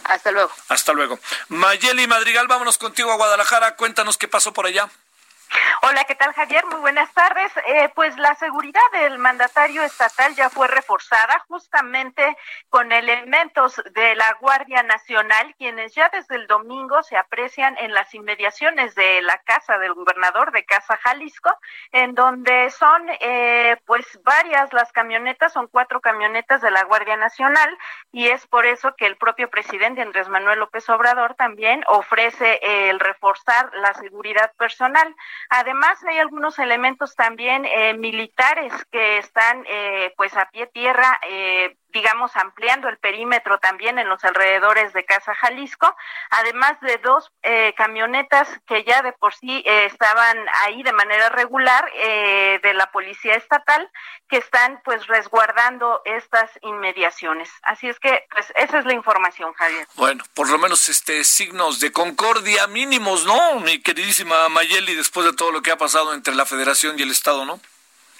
Hasta 0.05 0.31
luego. 0.31 0.51
Hasta 0.69 0.93
luego. 0.93 1.19
Mayeli 1.49 2.07
Madrigal, 2.07 2.47
vámonos 2.47 2.77
contigo 2.77 3.11
a 3.11 3.17
Guadalajara. 3.17 3.75
Cuéntanos 3.75 4.17
qué 4.17 4.29
pasó 4.29 4.53
por 4.53 4.67
allá. 4.67 4.89
Hola, 5.83 6.03
¿qué 6.05 6.15
tal 6.15 6.31
Javier? 6.33 6.65
Muy 6.67 6.79
buenas 6.79 7.11
tardes. 7.13 7.51
Eh, 7.67 7.89
pues 7.95 8.15
la 8.17 8.35
seguridad 8.35 8.81
del 8.93 9.17
mandatario 9.17 9.81
estatal 9.83 10.33
ya 10.35 10.49
fue 10.49 10.67
reforzada 10.67 11.43
justamente 11.47 12.37
con 12.69 12.91
elementos 12.91 13.81
de 13.91 14.15
la 14.15 14.31
Guardia 14.39 14.83
Nacional, 14.83 15.55
quienes 15.57 15.93
ya 15.95 16.09
desde 16.09 16.35
el 16.35 16.47
domingo 16.47 17.03
se 17.03 17.17
aprecian 17.17 17.77
en 17.79 17.93
las 17.93 18.13
inmediaciones 18.13 18.95
de 18.95 19.21
la 19.23 19.39
casa 19.39 19.77
del 19.79 19.93
gobernador 19.93 20.51
de 20.51 20.63
Casa 20.65 20.97
Jalisco, 20.97 21.51
en 21.91 22.15
donde 22.15 22.69
son 22.69 23.09
eh, 23.19 23.75
pues 23.85 24.05
varias 24.23 24.71
las 24.73 24.91
camionetas, 24.91 25.51
son 25.51 25.67
cuatro 25.67 25.99
camionetas 25.99 26.61
de 26.61 26.71
la 26.71 26.83
Guardia 26.83 27.17
Nacional 27.17 27.77
y 28.11 28.27
es 28.27 28.45
por 28.47 28.65
eso 28.65 28.95
que 28.95 29.07
el 29.07 29.17
propio 29.17 29.49
presidente 29.49 30.01
Andrés 30.01 30.29
Manuel 30.29 30.59
López 30.59 30.87
Obrador 30.89 31.35
también 31.35 31.83
ofrece 31.87 32.59
el 32.61 32.99
reforzar 32.99 33.71
la 33.73 33.93
seguridad 33.95 34.53
personal. 34.57 35.15
Además, 35.49 36.03
hay 36.03 36.17
algunos 36.19 36.57
elementos 36.59 37.15
también 37.15 37.65
eh, 37.65 37.93
militares 37.93 38.73
que 38.91 39.17
están 39.17 39.63
eh, 39.67 40.13
pues 40.17 40.35
a 40.35 40.49
pie 40.51 40.67
tierra 40.67 41.19
eh, 41.29 41.77
digamos, 41.91 42.35
ampliando 42.35 42.89
el 42.89 42.97
perímetro 42.97 43.59
también 43.59 43.99
en 43.99 44.09
los 44.09 44.23
alrededores 44.23 44.93
de 44.93 45.05
Casa 45.05 45.33
Jalisco, 45.35 45.95
además 46.29 46.79
de 46.81 46.97
dos 46.97 47.31
eh, 47.43 47.73
camionetas 47.75 48.47
que 48.67 48.83
ya 48.83 49.01
de 49.01 49.13
por 49.13 49.33
sí 49.33 49.63
eh, 49.65 49.85
estaban 49.85 50.37
ahí 50.63 50.83
de 50.83 50.93
manera 50.93 51.29
regular 51.29 51.89
eh, 51.95 52.59
de 52.63 52.73
la 52.73 52.91
Policía 52.91 53.35
Estatal, 53.35 53.89
que 54.29 54.37
están 54.37 54.81
pues 54.83 55.07
resguardando 55.07 56.01
estas 56.05 56.49
inmediaciones. 56.61 57.49
Así 57.63 57.89
es 57.89 57.99
que, 57.99 58.25
pues, 58.31 58.51
esa 58.55 58.79
es 58.79 58.85
la 58.85 58.93
información, 58.93 59.53
Javier. 59.53 59.87
Bueno, 59.95 60.23
por 60.33 60.49
lo 60.49 60.57
menos 60.57 60.89
este 60.89 61.23
signos 61.23 61.79
de 61.79 61.91
concordia 61.91 62.67
mínimos, 62.67 63.25
¿no? 63.25 63.59
Mi 63.59 63.81
queridísima 63.81 64.49
Mayeli, 64.49 64.95
después 64.95 65.25
de 65.25 65.33
todo 65.33 65.51
lo 65.51 65.61
que 65.61 65.71
ha 65.71 65.77
pasado 65.77 66.13
entre 66.13 66.35
la 66.35 66.45
Federación 66.45 66.97
y 66.97 67.03
el 67.03 67.11
Estado, 67.11 67.45
¿no? 67.45 67.59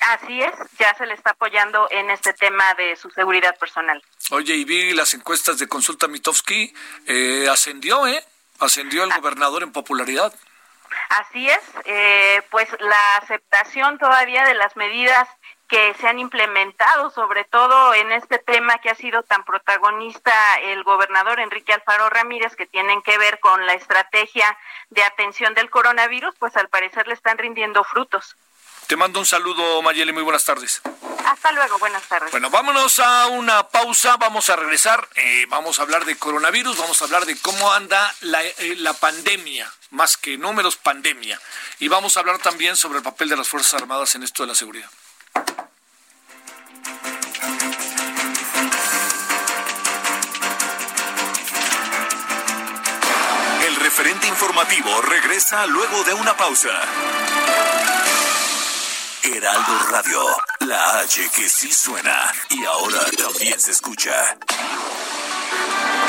Así 0.01 0.41
es, 0.41 0.51
ya 0.79 0.93
se 0.95 1.05
le 1.05 1.13
está 1.13 1.31
apoyando 1.31 1.87
en 1.91 2.09
este 2.09 2.33
tema 2.33 2.73
de 2.73 2.95
su 2.95 3.09
seguridad 3.11 3.55
personal. 3.57 4.01
Oye, 4.31 4.55
y 4.55 4.65
vi 4.65 4.93
las 4.93 5.13
encuestas 5.13 5.59
de 5.59 5.67
Consulta 5.67 6.07
Mitofsky, 6.07 6.73
eh, 7.05 7.47
ascendió, 7.49 8.07
¿eh? 8.07 8.23
Ascendió 8.59 9.03
el 9.03 9.11
ah. 9.11 9.17
gobernador 9.17 9.61
en 9.61 9.71
popularidad. 9.71 10.33
Así 11.09 11.47
es, 11.47 11.61
eh, 11.85 12.41
pues 12.49 12.67
la 12.79 13.17
aceptación 13.17 13.97
todavía 13.99 14.43
de 14.45 14.55
las 14.55 14.75
medidas 14.75 15.27
que 15.67 15.93
se 16.01 16.07
han 16.07 16.19
implementado, 16.19 17.11
sobre 17.11 17.45
todo 17.45 17.93
en 17.93 18.11
este 18.11 18.39
tema 18.39 18.79
que 18.79 18.89
ha 18.89 18.95
sido 18.95 19.23
tan 19.23 19.45
protagonista 19.45 20.33
el 20.63 20.83
gobernador 20.83 21.39
Enrique 21.39 21.73
Alfaro 21.73 22.09
Ramírez, 22.09 22.55
que 22.57 22.65
tienen 22.65 23.01
que 23.03 23.17
ver 23.17 23.39
con 23.39 23.65
la 23.65 23.73
estrategia 23.73 24.57
de 24.89 25.03
atención 25.03 25.53
del 25.53 25.69
coronavirus, 25.69 26.35
pues 26.39 26.57
al 26.57 26.67
parecer 26.67 27.07
le 27.07 27.13
están 27.13 27.37
rindiendo 27.37 27.83
frutos. 27.85 28.35
Te 28.87 28.95
mando 28.97 29.19
un 29.19 29.25
saludo, 29.25 29.81
Mayeli, 29.81 30.11
muy 30.11 30.23
buenas 30.23 30.43
tardes. 30.43 30.81
Hasta 31.25 31.51
luego, 31.53 31.79
buenas 31.79 32.03
tardes. 32.03 32.31
Bueno, 32.31 32.49
vámonos 32.49 32.99
a 32.99 33.27
una 33.27 33.67
pausa, 33.69 34.17
vamos 34.17 34.49
a 34.49 34.55
regresar, 34.57 35.07
eh, 35.15 35.45
vamos 35.49 35.79
a 35.79 35.83
hablar 35.83 36.03
de 36.05 36.17
coronavirus, 36.17 36.77
vamos 36.77 37.01
a 37.01 37.05
hablar 37.05 37.25
de 37.25 37.39
cómo 37.39 37.71
anda 37.71 38.13
la, 38.21 38.43
eh, 38.43 38.75
la 38.77 38.93
pandemia, 38.93 39.71
más 39.91 40.17
que 40.17 40.37
números, 40.37 40.75
pandemia. 40.75 41.39
Y 41.79 41.87
vamos 41.87 42.17
a 42.17 42.19
hablar 42.19 42.39
también 42.39 42.75
sobre 42.75 42.97
el 42.97 43.03
papel 43.03 43.29
de 43.29 43.37
las 43.37 43.47
Fuerzas 43.47 43.75
Armadas 43.75 44.13
en 44.15 44.23
esto 44.23 44.43
de 44.43 44.47
la 44.47 44.55
seguridad. 44.55 44.89
El 53.65 53.75
referente 53.77 54.27
informativo 54.27 55.01
regresa 55.01 55.65
luego 55.67 56.03
de 56.03 56.13
una 56.13 56.35
pausa. 56.35 56.81
Heraldo 59.23 59.79
Radio, 59.91 60.19
la 60.61 60.99
H 60.99 61.29
que 61.35 61.47
sí 61.47 61.71
suena 61.71 62.33
y 62.49 62.65
ahora 62.65 62.99
también 63.17 63.59
se 63.59 63.69
escucha. 63.69 64.11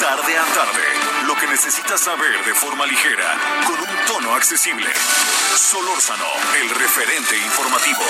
Tarde 0.00 0.38
a 0.38 0.44
tarde, 0.46 1.26
lo 1.26 1.36
que 1.36 1.46
necesitas 1.46 2.00
saber 2.00 2.42
de 2.42 2.54
forma 2.54 2.86
ligera, 2.86 3.38
con 3.66 3.78
un 3.78 4.06
tono 4.06 4.34
accesible. 4.34 4.90
Solórzano, 5.56 6.24
el 6.58 6.70
referente 6.70 7.36
informativo. 7.36 8.02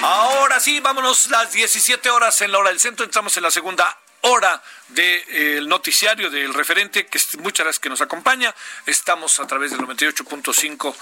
Ahora 0.00 0.60
sí, 0.60 0.78
vámonos 0.78 1.28
las 1.28 1.50
17 1.50 2.08
horas 2.10 2.40
en 2.40 2.52
la 2.52 2.58
hora 2.58 2.70
del 2.70 2.78
centro. 2.78 3.04
Entramos 3.04 3.36
en 3.36 3.42
la 3.42 3.50
segunda 3.50 3.98
hora 4.24 4.62
del 4.88 5.22
eh, 5.28 5.60
noticiario 5.66 6.30
del 6.30 6.52
referente, 6.54 7.06
que 7.06 7.18
muchas 7.38 7.64
gracias 7.64 7.80
que 7.80 7.88
nos 7.88 8.00
acompaña. 8.00 8.54
Estamos 8.86 9.40
a 9.40 9.46
través 9.46 9.70
del 9.70 9.80
98.5 9.80 10.94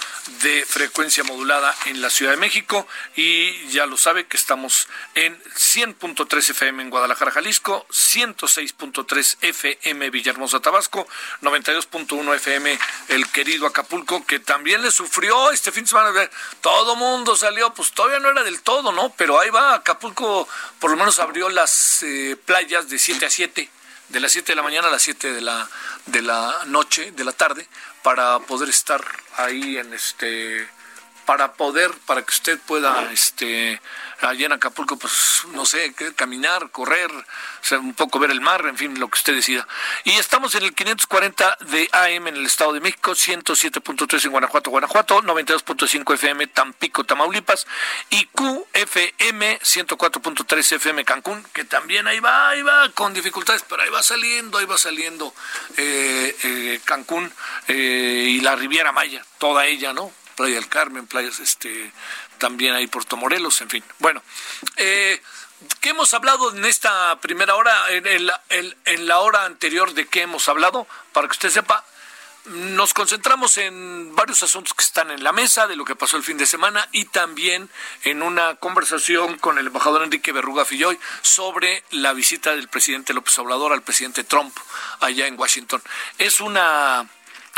de 0.43 0.65
frecuencia 0.67 1.25
modulada 1.25 1.75
en 1.87 2.01
la 2.01 2.09
Ciudad 2.09 2.33
de 2.33 2.39
México 2.39 2.87
y 3.17 3.67
ya 3.69 3.87
lo 3.87 3.97
sabe 3.97 4.27
que 4.27 4.37
estamos 4.37 4.89
en 5.15 5.41
100.3 5.43 6.51
FM 6.51 6.83
en 6.83 6.91
Guadalajara, 6.91 7.33
Jalisco, 7.33 7.87
106.3 7.91 9.37
FM 9.41 10.11
Villahermosa, 10.11 10.61
Tabasco, 10.61 11.07
92.1 11.43 12.37
FM 12.37 12.79
el 13.09 13.29
querido 13.31 13.67
Acapulco, 13.67 14.25
que 14.25 14.41
también 14.41 14.83
le 14.83 14.91
sufrió 14.91 15.51
este 15.51 15.73
fin 15.73 15.85
de 15.85 15.91
semana. 15.91 16.13
Todo 16.61 16.97
mundo 16.97 17.37
salió, 17.37 17.75
pues 17.75 17.93
todavía 17.93 18.21
no 18.21 18.31
era 18.31 18.43
del 18.43 18.63
todo, 18.63 18.93
¿no? 18.93 19.13
Pero 19.17 19.41
ahí 19.41 19.51
va, 19.51 19.75
Acapulco 19.75 20.49
por 20.79 20.91
lo 20.91 20.97
menos 20.97 21.19
abrió 21.19 21.49
las 21.49 22.03
eh, 22.03 22.37
playas 22.45 22.89
de 22.89 22.99
7 23.13 23.27
a 23.27 23.31
7 23.31 23.69
de 24.09 24.21
las 24.21 24.33
7 24.33 24.53
de 24.53 24.57
la 24.57 24.63
mañana 24.63 24.89
a 24.89 24.91
las 24.91 25.03
7 25.03 25.35
de 25.35 25.43
la, 25.43 25.69
de 26.07 26.23
la 26.23 26.63
noche, 26.67 27.13
de 27.13 27.25
la 27.25 27.33
tarde, 27.33 27.69
para 28.03 28.39
poder 28.41 28.71
estar 28.71 29.05
ahí 29.37 29.77
en 29.77 29.93
este 29.93 30.67
para 31.33 31.55
poder, 31.55 31.91
para 32.05 32.21
que 32.21 32.31
usted 32.31 32.59
pueda, 32.59 33.11
este, 33.11 33.81
allá 34.21 34.45
en 34.45 34.53
Acapulco, 34.53 34.99
pues, 34.99 35.45
no 35.55 35.65
sé, 35.65 35.95
caminar, 36.15 36.71
correr, 36.71 37.11
un 37.71 37.95
poco 37.95 38.19
ver 38.19 38.31
el 38.31 38.43
mar, 38.43 38.67
en 38.67 38.77
fin, 38.77 39.01
lo 39.01 39.09
que 39.09 39.17
usted 39.17 39.35
decida. 39.35 39.67
Y 40.05 40.11
estamos 40.11 40.55
en 40.57 40.65
el 40.65 40.75
540 40.75 41.57
de 41.71 41.89
AM 41.91 42.27
en 42.27 42.37
el 42.37 42.45
Estado 42.45 42.75
de 42.75 42.81
México, 42.81 43.13
107.3 43.13 44.27
en 44.27 44.31
Guanajuato, 44.31 44.71
Guanajuato, 44.71 45.23
92.5 45.23 46.13
FM 46.13 46.49
Tampico, 46.49 47.05
Tamaulipas, 47.05 47.67
y 48.11 48.27
QFM 48.27 49.59
104.3 49.61 50.73
FM 50.73 51.03
Cancún, 51.07 51.43
que 51.55 51.65
también 51.65 52.07
ahí 52.09 52.21
va, 52.21 52.51
ahí 52.51 52.61
va, 52.61 52.91
con 52.91 53.15
dificultades, 53.15 53.65
pero 53.67 53.81
ahí 53.81 53.89
va 53.89 54.03
saliendo, 54.03 54.59
ahí 54.59 54.67
va 54.67 54.77
saliendo 54.77 55.33
eh, 55.79 56.37
eh, 56.45 56.81
Cancún 56.85 57.33
eh, 57.69 58.27
y 58.29 58.41
la 58.43 58.55
Riviera 58.55 58.93
Maya, 58.93 59.25
toda 59.39 59.65
ella, 59.65 59.95
¿no? 59.95 60.13
Playa 60.37 60.57
del 60.57 60.69
Carmen, 60.69 61.07
playas 61.07 61.41
este, 61.41 61.93
también 62.39 62.75
ahí 62.75 62.87
Puerto 62.87 63.17
Morelos, 63.17 63.61
en 63.61 63.71
fin. 63.71 63.85
Bueno, 63.99 64.23
eh, 64.77 65.21
¿qué 65.81 65.91
hemos 65.91 66.13
hablado 66.15 66.55
en 66.55 66.65
esta 66.65 67.19
primera 67.21 67.55
hora, 67.55 67.91
en, 67.91 68.27
la, 68.27 68.43
en, 68.49 69.07
la 69.07 69.19
hora 69.21 69.45
anterior 69.45 69.95
de 69.95 70.07
qué 70.07 70.23
hemos 70.23 70.49
hablado? 70.49 70.87
Para 71.13 71.29
que 71.29 71.33
usted 71.33 71.51
sepa, 71.51 71.85
nos 72.47 72.93
concentramos 72.93 73.57
en 73.59 74.15
varios 74.17 74.43
asuntos 74.43 74.75
que 74.75 74.83
están 74.83 75.13
en 75.13 75.23
la 75.23 75.33
mesa 75.33 75.69
de 75.69 75.77
lo 75.77 75.85
que 75.85 75.95
pasó 75.95 76.17
el 76.17 76.25
fin 76.25 76.39
de 76.39 76.47
semana 76.47 76.89
y 76.91 77.05
también 77.05 77.71
en 78.03 78.23
una 78.23 78.57
conversación 78.57 79.39
con 79.39 79.59
el 79.59 79.69
embajador 79.69 80.03
Enrique 80.03 80.33
Berruga 80.33 80.65
Filloy 80.65 80.99
sobre 81.21 81.85
la 81.91 82.13
visita 82.13 82.51
del 82.51 82.69
presidente 82.69 83.15
López 83.15 83.39
Obrador 83.39 83.73
al 83.73 83.83
presidente 83.83 84.25
Trump 84.25 84.57
allá 84.99 85.29
en 85.29 85.39
Washington. 85.39 85.83
Es 86.19 86.41
una 86.41 87.09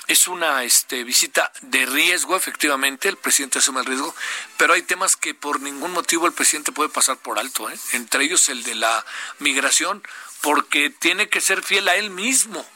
es 0.06 0.28
una 0.28 0.62
este, 0.64 1.04
visita 1.04 1.50
de 1.62 1.86
riesgo, 1.86 2.36
efectivamente, 2.36 3.08
el 3.08 3.16
presidente 3.16 3.58
asume 3.58 3.80
el 3.80 3.86
riesgo, 3.86 4.14
pero 4.56 4.74
hay 4.74 4.82
temas 4.82 5.16
que 5.16 5.34
por 5.34 5.60
ningún 5.60 5.92
motivo 5.92 6.26
el 6.26 6.32
presidente 6.32 6.72
puede 6.72 6.90
pasar 6.90 7.16
por 7.16 7.38
alto, 7.38 7.70
¿eh? 7.70 7.78
entre 7.92 8.24
ellos 8.24 8.48
el 8.48 8.62
de 8.62 8.74
la 8.74 9.04
migración, 9.38 10.02
porque 10.40 10.90
tiene 10.90 11.28
que 11.28 11.40
ser 11.40 11.62
fiel 11.62 11.88
a 11.88 11.96
él 11.96 12.10
mismo, 12.10 12.66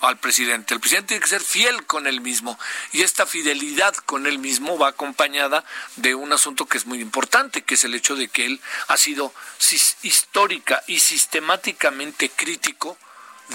al 0.00 0.18
presidente. 0.18 0.74
El 0.74 0.80
presidente 0.80 1.08
tiene 1.08 1.22
que 1.22 1.28
ser 1.28 1.42
fiel 1.42 1.84
con 1.86 2.06
él 2.06 2.20
mismo 2.20 2.58
y 2.92 3.02
esta 3.02 3.26
fidelidad 3.26 3.94
con 3.94 4.26
él 4.26 4.38
mismo 4.38 4.78
va 4.78 4.88
acompañada 4.88 5.64
de 5.96 6.14
un 6.14 6.32
asunto 6.32 6.66
que 6.66 6.78
es 6.78 6.86
muy 6.86 7.00
importante, 7.00 7.62
que 7.62 7.74
es 7.74 7.84
el 7.84 7.94
hecho 7.94 8.14
de 8.14 8.28
que 8.28 8.46
él 8.46 8.60
ha 8.88 8.96
sido 8.96 9.32
histórica 10.02 10.82
y 10.86 11.00
sistemáticamente 11.00 12.30
crítico 12.30 12.98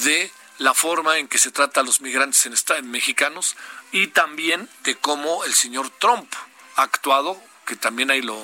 de 0.04 0.32
la 0.62 0.76
forma 0.76 1.18
en 1.18 1.28
que 1.28 1.40
se 1.40 1.50
trata 1.50 1.82
a 1.82 1.84
los 1.84 2.02
migrantes 2.02 2.46
en, 2.46 2.92
mexicanos 2.92 3.56
y 3.92 4.08
también 4.08 4.70
de 4.84 4.96
cómo 4.96 5.44
el 5.44 5.56
señor 5.56 5.90
Trump 5.90 6.32
ha 6.76 6.84
actuado, 6.84 7.36
que 7.66 7.76
también 7.76 8.12
ahí 8.12 8.22
lo, 8.22 8.40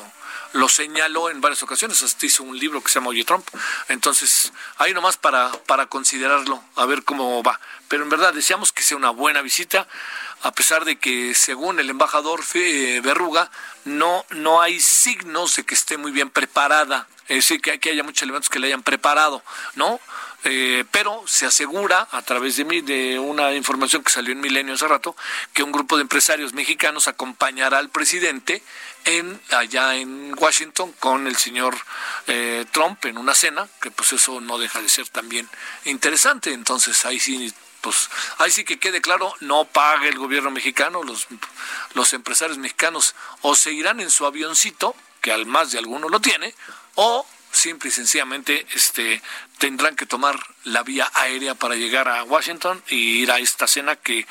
lo 0.53 0.67
señaló 0.67 1.29
en 1.29 1.41
varias 1.41 1.61
ocasiones, 1.61 2.01
hasta 2.01 2.25
hizo 2.25 2.41
un 2.41 2.57
libro 2.57 2.81
que 2.81 2.89
se 2.89 2.95
llama 2.95 3.09
Oye 3.09 3.23
Trump. 3.23 3.47
Entonces, 3.87 4.51
ahí 4.77 4.95
nomás 4.95 5.17
para, 5.17 5.51
para 5.67 5.85
considerarlo, 5.85 6.63
a 6.75 6.87
ver 6.87 7.03
cómo 7.03 7.43
va. 7.43 7.59
Pero 7.87 8.01
en 8.01 8.09
verdad 8.09 8.33
deseamos 8.33 8.73
que 8.73 8.81
sea 8.81 8.97
una 8.97 9.11
buena 9.11 9.43
visita, 9.43 9.87
a 10.41 10.51
pesar 10.53 10.85
de 10.85 10.97
que 10.97 11.35
según 11.35 11.79
el 11.79 11.87
embajador 11.91 12.43
Berruga, 13.03 13.51
no, 13.85 14.25
no 14.31 14.59
hay 14.59 14.79
signos 14.79 15.55
de 15.55 15.65
que 15.65 15.75
esté 15.75 15.97
muy 15.97 16.11
bien 16.11 16.31
preparada, 16.31 17.07
es 17.27 17.37
decir, 17.37 17.61
que, 17.61 17.79
que 17.79 17.91
haya 17.91 18.01
muchos 18.01 18.23
elementos 18.23 18.49
que 18.49 18.57
le 18.57 18.67
hayan 18.67 18.81
preparado, 18.81 19.43
¿no? 19.75 19.99
Eh, 20.43 20.85
pero 20.91 21.23
se 21.25 21.47
asegura 21.47 22.07
a 22.11 22.21
través 22.21 22.57
de, 22.57 22.63
de 22.83 23.19
una 23.19 23.53
información 23.53 24.03
que 24.03 24.11
salió 24.11 24.33
en 24.33 24.39
Milenio 24.39 24.75
hace 24.75 24.87
rato 24.87 25.15
que 25.51 25.63
un 25.63 25.71
grupo 25.71 25.97
de 25.97 26.03
empresarios 26.03 26.53
mexicanos 26.53 27.07
acompañará 27.07 27.79
al 27.79 27.89
presidente 27.89 28.61
en 29.05 29.41
allá 29.49 29.95
en 29.95 30.35
Washington 30.37 30.93
con 30.99 31.27
el 31.27 31.37
señor 31.37 31.75
eh, 32.27 32.65
Trump 32.71 33.03
en 33.05 33.17
una 33.17 33.33
cena 33.33 33.67
que 33.81 33.89
pues 33.89 34.13
eso 34.13 34.39
no 34.39 34.57
deja 34.59 34.81
de 34.81 34.89
ser 34.89 35.09
también 35.09 35.49
interesante. 35.85 36.53
Entonces 36.53 37.03
ahí 37.05 37.19
sí 37.19 37.51
pues 37.81 38.09
ahí 38.37 38.51
sí 38.51 38.63
que 38.63 38.79
quede 38.79 39.01
claro 39.01 39.33
no 39.39 39.65
pague 39.65 40.09
el 40.09 40.17
gobierno 40.17 40.51
mexicano 40.51 41.03
los 41.03 41.27
los 41.93 42.13
empresarios 42.13 42.57
mexicanos 42.57 43.15
o 43.41 43.55
seguirán 43.55 43.99
en 43.99 44.11
su 44.11 44.25
avioncito 44.25 44.95
que 45.21 45.31
al 45.31 45.45
más 45.45 45.71
de 45.71 45.79
alguno 45.79 46.09
lo 46.09 46.19
tiene 46.19 46.53
o 46.95 47.25
simple 47.57 47.89
y 47.89 47.91
sencillamente 47.91 48.65
este, 48.73 49.21
tendrán 49.57 49.95
que 49.95 50.05
tomar 50.05 50.39
la 50.63 50.83
vía 50.83 51.09
aérea 51.13 51.55
para 51.55 51.75
llegar 51.75 52.07
a 52.07 52.23
Washington 52.23 52.81
y 52.87 53.23
ir 53.23 53.31
a 53.31 53.39
esta 53.39 53.67
cena 53.67 53.95
que 53.95 54.25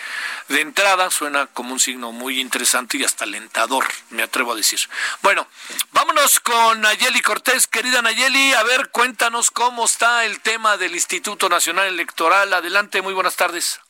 de 0.48 0.60
entrada 0.60 1.10
suena 1.10 1.46
como 1.46 1.72
un 1.72 1.80
signo 1.80 2.12
muy 2.12 2.40
interesante 2.40 2.96
y 2.96 3.04
hasta 3.04 3.24
alentador, 3.24 3.86
me 4.10 4.22
atrevo 4.22 4.52
a 4.52 4.56
decir. 4.56 4.80
Bueno, 5.22 5.46
vámonos 5.92 6.40
con 6.40 6.80
Nayeli 6.80 7.20
Cortés, 7.20 7.66
querida 7.66 8.02
Nayeli, 8.02 8.54
a 8.54 8.62
ver, 8.62 8.90
cuéntanos 8.90 9.50
cómo 9.50 9.84
está 9.84 10.24
el 10.24 10.40
tema 10.40 10.76
del 10.76 10.94
Instituto 10.94 11.48
Nacional 11.48 11.88
Electoral. 11.88 12.52
Adelante, 12.52 13.02
muy 13.02 13.14
buenas 13.14 13.36
tardes. 13.36 13.80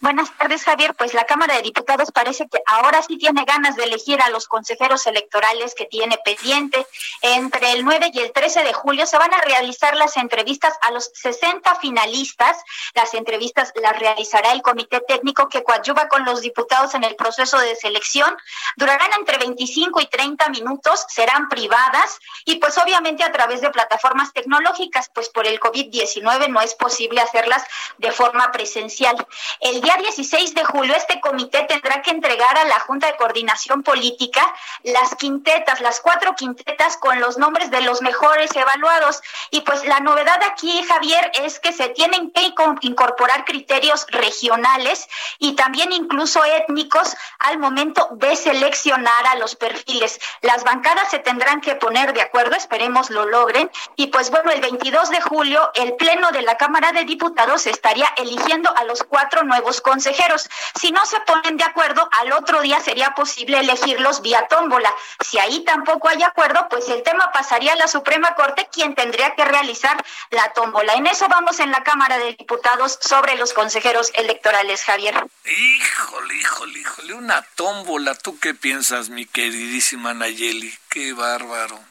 Buenas 0.00 0.30
tardes, 0.38 0.62
Javier. 0.62 0.94
Pues 0.94 1.12
la 1.12 1.24
Cámara 1.24 1.56
de 1.56 1.62
Diputados 1.62 2.12
parece 2.12 2.48
que 2.48 2.62
ahora 2.66 3.02
sí 3.02 3.18
tiene 3.18 3.44
ganas 3.44 3.74
de 3.74 3.82
elegir 3.82 4.22
a 4.22 4.30
los 4.30 4.46
consejeros 4.46 5.04
electorales 5.08 5.74
que 5.74 5.86
tiene 5.86 6.16
pendiente. 6.24 6.86
Entre 7.20 7.72
el 7.72 7.84
9 7.84 8.12
y 8.14 8.20
el 8.20 8.30
13 8.30 8.62
de 8.62 8.72
julio 8.72 9.06
se 9.06 9.18
van 9.18 9.34
a 9.34 9.40
realizar 9.40 9.96
las 9.96 10.16
entrevistas 10.16 10.74
a 10.82 10.92
los 10.92 11.10
60 11.14 11.74
finalistas. 11.80 12.56
Las 12.94 13.12
entrevistas 13.14 13.72
las 13.74 13.98
realizará 13.98 14.52
el 14.52 14.62
comité 14.62 15.00
técnico 15.00 15.48
que 15.48 15.64
coadyuva 15.64 16.06
con 16.06 16.24
los 16.24 16.42
diputados 16.42 16.94
en 16.94 17.02
el 17.02 17.16
proceso 17.16 17.58
de 17.58 17.74
selección. 17.74 18.36
Durarán 18.76 19.10
entre 19.18 19.38
25 19.38 20.00
y 20.00 20.06
30 20.06 20.48
minutos, 20.50 21.06
serán 21.08 21.48
privadas 21.48 22.20
y 22.44 22.56
pues 22.60 22.78
obviamente 22.78 23.24
a 23.24 23.32
través 23.32 23.62
de 23.62 23.70
plataformas 23.70 24.32
tecnológicas, 24.32 25.10
pues 25.12 25.28
por 25.28 25.48
el 25.48 25.58
COVID-19 25.58 26.50
no 26.50 26.60
es 26.60 26.76
posible 26.76 27.20
hacerlas 27.20 27.64
de 27.96 28.12
forma 28.12 28.52
presencial. 28.52 29.26
El 29.58 29.87
día 29.88 29.96
16 29.96 30.54
de 30.54 30.64
julio 30.64 30.94
este 30.94 31.18
comité 31.18 31.62
tendrá 31.62 32.02
que 32.02 32.10
entregar 32.10 32.58
a 32.58 32.64
la 32.64 32.78
Junta 32.80 33.06
de 33.06 33.16
Coordinación 33.16 33.82
Política 33.82 34.42
las 34.82 35.14
quintetas, 35.14 35.80
las 35.80 36.00
cuatro 36.00 36.34
quintetas 36.34 36.98
con 36.98 37.18
los 37.20 37.38
nombres 37.38 37.70
de 37.70 37.80
los 37.80 38.02
mejores 38.02 38.54
evaluados. 38.54 39.22
Y 39.50 39.62
pues 39.62 39.86
la 39.86 40.00
novedad 40.00 40.42
aquí, 40.42 40.82
Javier, 40.82 41.32
es 41.42 41.58
que 41.58 41.72
se 41.72 41.88
tienen 41.88 42.30
que 42.32 42.52
incorporar 42.82 43.46
criterios 43.46 44.06
regionales 44.10 45.08
y 45.38 45.54
también 45.56 45.90
incluso 45.92 46.44
étnicos 46.44 47.16
al 47.38 47.58
momento 47.58 48.08
de 48.12 48.36
seleccionar 48.36 49.26
a 49.28 49.36
los 49.36 49.56
perfiles. 49.56 50.20
Las 50.42 50.64
bancadas 50.64 51.10
se 51.10 51.18
tendrán 51.18 51.62
que 51.62 51.76
poner 51.76 52.12
de 52.12 52.20
acuerdo, 52.20 52.56
esperemos 52.56 53.08
lo 53.08 53.24
logren. 53.24 53.70
Y 53.96 54.08
pues 54.08 54.30
bueno, 54.30 54.50
el 54.50 54.60
22 54.60 55.08
de 55.08 55.22
julio 55.22 55.70
el 55.76 55.94
Pleno 55.94 56.30
de 56.30 56.42
la 56.42 56.58
Cámara 56.58 56.92
de 56.92 57.04
Diputados 57.04 57.66
estaría 57.66 58.08
eligiendo 58.18 58.70
a 58.76 58.84
los 58.84 59.02
cuatro 59.02 59.44
nuevos 59.44 59.77
consejeros. 59.80 60.48
Si 60.80 60.92
no 60.92 61.04
se 61.06 61.20
ponen 61.20 61.56
de 61.56 61.64
acuerdo, 61.64 62.08
al 62.20 62.32
otro 62.32 62.60
día 62.60 62.80
sería 62.80 63.14
posible 63.14 63.58
elegirlos 63.58 64.22
vía 64.22 64.46
tómbola. 64.48 64.92
Si 65.20 65.38
ahí 65.38 65.64
tampoco 65.64 66.08
hay 66.08 66.22
acuerdo, 66.22 66.66
pues 66.68 66.88
el 66.88 67.02
tema 67.02 67.30
pasaría 67.32 67.72
a 67.72 67.76
la 67.76 67.88
Suprema 67.88 68.34
Corte, 68.34 68.68
quien 68.72 68.94
tendría 68.94 69.34
que 69.34 69.44
realizar 69.44 70.04
la 70.30 70.52
tómbola. 70.52 70.94
En 70.94 71.06
eso 71.06 71.26
vamos 71.28 71.60
en 71.60 71.70
la 71.70 71.82
Cámara 71.82 72.18
de 72.18 72.34
Diputados 72.34 72.98
sobre 73.00 73.36
los 73.36 73.52
consejeros 73.52 74.10
electorales, 74.14 74.84
Javier. 74.84 75.14
Híjole, 75.44 76.34
híjole, 76.34 76.78
híjole, 76.78 77.14
una 77.14 77.42
tómbola. 77.54 78.14
¿Tú 78.14 78.38
qué 78.38 78.54
piensas, 78.54 79.08
mi 79.08 79.26
queridísima 79.26 80.14
Nayeli? 80.14 80.76
Qué 80.88 81.12
bárbaro. 81.12 81.87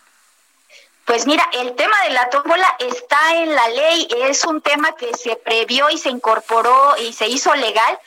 Pues 1.07 1.25
mira, 1.25 1.49
el 1.53 1.73
tema 1.75 1.95
de 2.03 2.09
la 2.09 2.29
tómbola 2.29 2.67
está 2.79 3.37
en 3.37 3.55
la 3.55 3.65
ley, 3.69 4.09
es 4.23 4.43
un 4.43 4.59
tema 4.59 4.93
que 4.97 5.13
se 5.13 5.37
previó 5.37 5.89
y 5.89 5.97
se 5.97 6.09
incorporó 6.09 6.97
y 6.97 7.13
se 7.13 7.29
hizo 7.29 7.55
legal. 7.55 7.97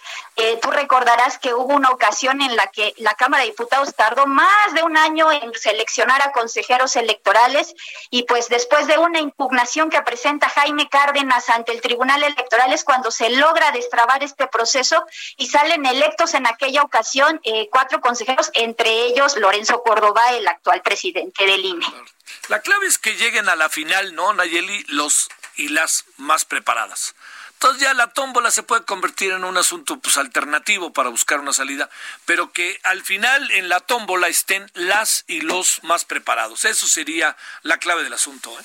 Tú 0.63 0.71
recordarás 0.71 1.39
que 1.39 1.55
hubo 1.55 1.75
una 1.75 1.91
ocasión 1.91 2.41
en 2.41 2.57
la 2.57 2.67
que 2.69 2.95
la 2.99 3.15
Cámara 3.15 3.43
de 3.43 3.51
Diputados 3.51 3.95
tardó 3.95 4.27
más 4.27 4.75
de 4.75 4.83
un 4.83 4.97
año 4.97 5.31
en 5.31 5.53
seleccionar 5.55 6.23
a 6.23 6.33
consejeros 6.33 6.97
electorales 6.97 7.75
y 8.11 8.23
pues 8.25 8.49
después 8.49 8.87
de 8.87 8.99
una 8.99 9.21
impugnación 9.21 9.91
que 9.91 10.01
presenta 10.03 10.49
Jaime 10.49 10.89
Cárdenas 10.89 11.49
ante 11.51 11.73
el 11.73 11.81
Tribunal 11.81 12.23
Electoral 12.23 12.73
es 12.73 12.85
cuando 12.85 13.11
se 13.11 13.31
logra 13.31 13.71
destrabar 13.73 14.23
este 14.23 14.47
proceso 14.47 15.05
y 15.37 15.49
salen 15.49 15.85
electos 15.87 16.35
en 16.35 16.47
aquella 16.47 16.83
ocasión 16.83 17.41
eh, 17.45 17.69
cuatro 17.71 18.01
consejeros, 18.01 18.51
entre 18.55 18.91
ellos 19.07 19.37
Lorenzo 19.37 19.83
Córdoba, 19.83 20.23
el 20.33 20.47
actual 20.49 20.83
presidente 20.83 21.45
del 21.45 21.65
INE. 21.65 21.87
La 22.49 22.61
clave 22.61 22.87
es 22.87 22.99
que 22.99 23.15
lleguen 23.15 23.49
a 23.49 23.57
la 23.57 23.69
final, 23.69 24.15
¿no, 24.15 24.33
Nayeli? 24.33 24.85
Los 24.89 25.29
y 25.57 25.69
las 25.69 26.05
más 26.17 26.45
preparadas. 26.45 27.15
Entonces 27.63 27.83
ya 27.83 27.93
la 27.93 28.07
tómbola 28.07 28.51
se 28.51 28.63
puede 28.63 28.85
convertir 28.85 29.33
en 29.33 29.45
un 29.45 29.59
asunto 29.59 29.99
pues 29.99 30.17
alternativo 30.17 30.95
para 30.95 31.11
buscar 31.11 31.41
una 31.41 31.53
salida, 31.53 31.91
pero 32.25 32.53
que 32.53 32.81
al 32.85 33.03
final 33.03 33.51
en 33.51 33.69
la 33.69 33.81
tómbola 33.81 34.29
estén 34.29 34.71
las 34.73 35.25
y 35.27 35.43
los 35.43 35.85
más 35.85 36.07
preparados. 36.07 36.65
Eso 36.65 36.87
sería 36.87 37.37
la 37.63 37.77
clave 37.77 38.03
del 38.03 38.15
asunto. 38.15 38.51
¿eh? 38.59 38.65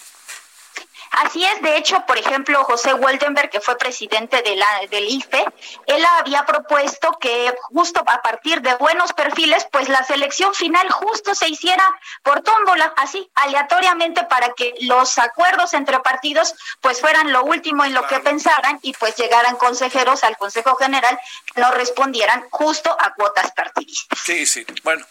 Así 1.11 1.43
es, 1.43 1.61
de 1.61 1.77
hecho, 1.77 2.05
por 2.05 2.17
ejemplo, 2.17 2.63
José 2.63 2.93
Woldenberg, 2.93 3.49
que 3.49 3.61
fue 3.61 3.77
presidente 3.77 4.41
de 4.41 4.55
la, 4.55 4.67
del 4.89 5.05
IFE, 5.05 5.45
él 5.87 6.05
había 6.19 6.45
propuesto 6.45 7.17
que 7.19 7.53
justo 7.73 8.03
a 8.05 8.21
partir 8.21 8.61
de 8.61 8.75
buenos 8.75 9.13
perfiles, 9.13 9.67
pues 9.71 9.89
la 9.89 10.03
selección 10.03 10.53
final 10.53 10.89
justo 10.91 11.35
se 11.35 11.47
hiciera 11.47 11.83
por 12.23 12.41
tómbola, 12.41 12.93
así, 12.97 13.29
aleatoriamente, 13.35 14.23
para 14.25 14.53
que 14.53 14.73
los 14.81 15.17
acuerdos 15.17 15.73
entre 15.73 15.99
partidos 15.99 16.55
pues 16.81 16.99
fueran 16.99 17.31
lo 17.31 17.43
último 17.43 17.83
en 17.85 17.93
lo 17.93 18.05
que 18.07 18.19
pensaran 18.19 18.79
y 18.81 18.93
pues 18.93 19.15
llegaran 19.15 19.55
consejeros 19.55 20.23
al 20.23 20.37
Consejo 20.37 20.75
General 20.75 21.17
que 21.53 21.61
no 21.61 21.71
respondieran 21.71 22.45
justo 22.49 22.95
a 22.99 23.13
cuotas 23.13 23.51
partidistas. 23.51 24.19
Sí, 24.23 24.45
sí, 24.45 24.65
bueno. 24.83 25.05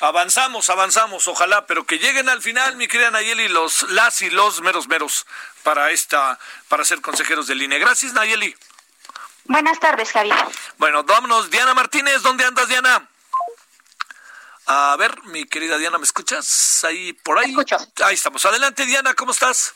Avanzamos, 0.00 0.70
avanzamos, 0.70 1.28
ojalá, 1.28 1.66
pero 1.66 1.84
que 1.84 1.98
lleguen 1.98 2.28
al 2.30 2.40
final, 2.40 2.76
mi 2.76 2.88
querida 2.88 3.10
Nayeli, 3.10 3.48
los 3.48 3.82
las 3.90 4.22
y 4.22 4.30
los 4.30 4.62
meros 4.62 4.88
meros 4.88 5.26
para 5.62 5.90
esta, 5.90 6.38
para 6.68 6.84
ser 6.84 7.02
consejeros 7.02 7.46
del 7.46 7.60
INE. 7.60 7.78
Gracias, 7.78 8.14
Nayeli. 8.14 8.56
Buenas 9.44 9.78
tardes, 9.78 10.12
Javier. 10.12 10.36
Bueno, 10.78 11.04
vámonos. 11.04 11.50
Diana 11.50 11.74
Martínez, 11.74 12.22
¿dónde 12.22 12.44
andas, 12.44 12.68
Diana? 12.68 13.08
A 14.66 14.96
ver, 14.98 15.22
mi 15.24 15.44
querida 15.44 15.76
Diana, 15.76 15.98
¿me 15.98 16.04
escuchas? 16.04 16.84
Ahí, 16.84 17.12
por 17.12 17.38
ahí. 17.38 17.50
Escucho. 17.50 17.76
Ahí 18.04 18.14
estamos. 18.14 18.44
Adelante, 18.46 18.86
Diana, 18.86 19.14
¿cómo 19.14 19.32
estás? 19.32 19.74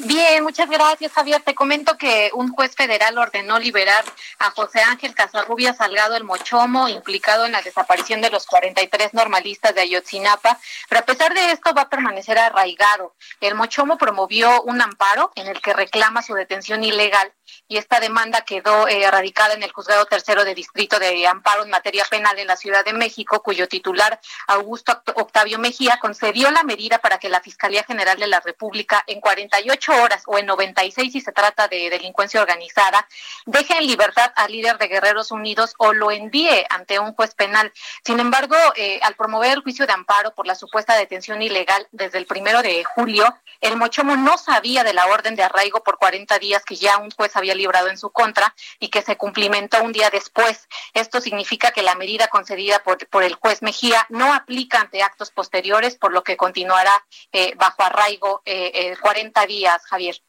Bien, 0.00 0.42
muchas 0.42 0.68
gracias, 0.68 1.12
Javier. 1.12 1.40
Te 1.42 1.54
comento 1.54 1.96
que 1.96 2.30
un 2.34 2.50
juez 2.52 2.74
federal 2.74 3.16
ordenó 3.16 3.60
liberar 3.60 4.04
a 4.40 4.50
José 4.50 4.80
Ángel 4.80 5.14
Casarrubia 5.14 5.72
Salgado 5.72 6.16
el 6.16 6.24
Mochomo, 6.24 6.88
implicado 6.88 7.46
en 7.46 7.52
la 7.52 7.62
desaparición 7.62 8.20
de 8.20 8.30
los 8.30 8.44
43 8.46 9.14
normalistas 9.14 9.72
de 9.72 9.82
Ayotzinapa, 9.82 10.58
pero 10.88 11.00
a 11.00 11.04
pesar 11.04 11.32
de 11.32 11.52
esto 11.52 11.72
va 11.74 11.82
a 11.82 11.88
permanecer 11.88 12.38
arraigado. 12.38 13.14
El 13.40 13.54
Mochomo 13.54 13.96
promovió 13.96 14.62
un 14.62 14.82
amparo 14.82 15.30
en 15.36 15.46
el 15.46 15.60
que 15.60 15.72
reclama 15.72 16.22
su 16.22 16.34
detención 16.34 16.82
ilegal 16.82 17.32
y 17.68 17.76
esta 17.76 18.00
demanda 18.00 18.42
quedó 18.42 18.88
eh, 18.88 19.10
radicada 19.10 19.54
en 19.54 19.62
el 19.62 19.72
juzgado 19.72 20.04
tercero 20.06 20.44
de 20.44 20.54
distrito 20.54 20.98
de 20.98 21.26
amparo 21.26 21.64
en 21.64 21.70
materia 21.70 22.04
penal 22.10 22.38
en 22.38 22.46
la 22.46 22.56
Ciudad 22.56 22.84
de 22.84 22.92
México, 22.92 23.42
cuyo 23.42 23.68
titular 23.68 24.20
Augusto 24.46 25.02
Octavio 25.14 25.58
Mejía 25.58 25.98
concedió 26.00 26.50
la 26.50 26.62
medida 26.62 26.98
para 26.98 27.18
que 27.18 27.28
la 27.28 27.40
Fiscalía 27.40 27.84
General 27.84 28.18
de 28.18 28.26
la 28.26 28.40
República 28.40 29.02
en 29.06 29.20
48 29.20 29.92
horas 30.02 30.22
o 30.26 30.38
en 30.38 30.46
96 30.46 31.12
si 31.12 31.20
se 31.20 31.32
trata 31.32 31.68
de 31.68 31.90
delincuencia 31.90 32.40
organizada 32.40 33.06
deje 33.46 33.76
en 33.76 33.86
libertad 33.86 34.32
al 34.36 34.52
líder 34.52 34.78
de 34.78 34.88
Guerreros 34.88 35.30
Unidos 35.30 35.74
o 35.78 35.92
lo 35.92 36.10
envíe 36.10 36.64
ante 36.70 36.98
un 36.98 37.14
juez 37.14 37.34
penal. 37.34 37.72
Sin 38.04 38.20
embargo, 38.20 38.56
eh, 38.76 39.00
al 39.02 39.14
promover 39.14 39.52
el 39.52 39.62
juicio 39.62 39.86
de 39.86 39.92
amparo 39.92 40.34
por 40.34 40.46
la 40.46 40.54
supuesta 40.54 40.96
detención 40.96 41.42
ilegal 41.42 41.86
desde 41.92 42.18
el 42.18 42.26
primero 42.26 42.62
de 42.62 42.84
julio, 42.84 43.24
el 43.60 43.76
Mochomo 43.76 44.16
no 44.16 44.38
sabía 44.38 44.84
de 44.84 44.92
la 44.92 45.06
orden 45.06 45.36
de 45.36 45.42
arraigo 45.42 45.82
por 45.82 45.98
40 45.98 46.38
días 46.38 46.64
que 46.64 46.76
ya 46.76 46.98
un 46.98 47.10
juez 47.10 47.33
había 47.36 47.54
librado 47.54 47.88
en 47.88 47.98
su 47.98 48.10
contra 48.10 48.54
y 48.78 48.88
que 48.88 49.02
se 49.02 49.16
cumplimentó 49.16 49.82
un 49.82 49.92
día 49.92 50.10
después. 50.10 50.68
Esto 50.92 51.20
significa 51.20 51.72
que 51.72 51.82
la 51.82 51.94
medida 51.94 52.28
concedida 52.28 52.82
por, 52.82 53.06
por 53.08 53.22
el 53.22 53.34
juez 53.34 53.62
Mejía 53.62 54.06
no 54.08 54.34
aplica 54.34 54.80
ante 54.80 55.02
actos 55.02 55.30
posteriores, 55.30 55.96
por 55.96 56.12
lo 56.12 56.22
que 56.22 56.36
continuará 56.36 56.92
eh, 57.32 57.54
bajo 57.56 57.82
arraigo 57.82 58.42
eh, 58.44 58.96
40 59.00 59.46
días, 59.46 59.84
Javier. 59.86 60.20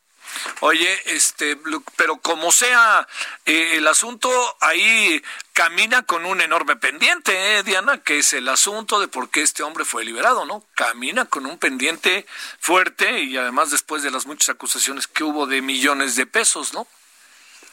Oye, 0.61 1.01
este, 1.05 1.57
pero 1.95 2.17
como 2.17 2.51
sea, 2.51 3.07
eh, 3.45 3.77
el 3.77 3.87
asunto 3.87 4.29
ahí 4.61 5.21
camina 5.53 6.03
con 6.03 6.25
un 6.25 6.41
enorme 6.41 6.75
pendiente, 6.75 7.57
¿eh, 7.57 7.63
Diana, 7.63 8.01
que 8.01 8.19
es 8.19 8.33
el 8.33 8.47
asunto 8.49 8.99
de 8.99 9.07
por 9.07 9.29
qué 9.29 9.41
este 9.41 9.63
hombre 9.63 9.85
fue 9.85 10.05
liberado, 10.05 10.45
¿no? 10.45 10.65
Camina 10.75 11.25
con 11.25 11.45
un 11.45 11.57
pendiente 11.57 12.25
fuerte 12.59 13.23
y 13.23 13.37
además 13.37 13.71
después 13.71 14.03
de 14.03 14.11
las 14.11 14.25
muchas 14.25 14.49
acusaciones 14.49 15.07
que 15.07 15.23
hubo 15.23 15.47
de 15.47 15.61
millones 15.61 16.15
de 16.15 16.25
pesos, 16.25 16.73
¿no? 16.73 16.87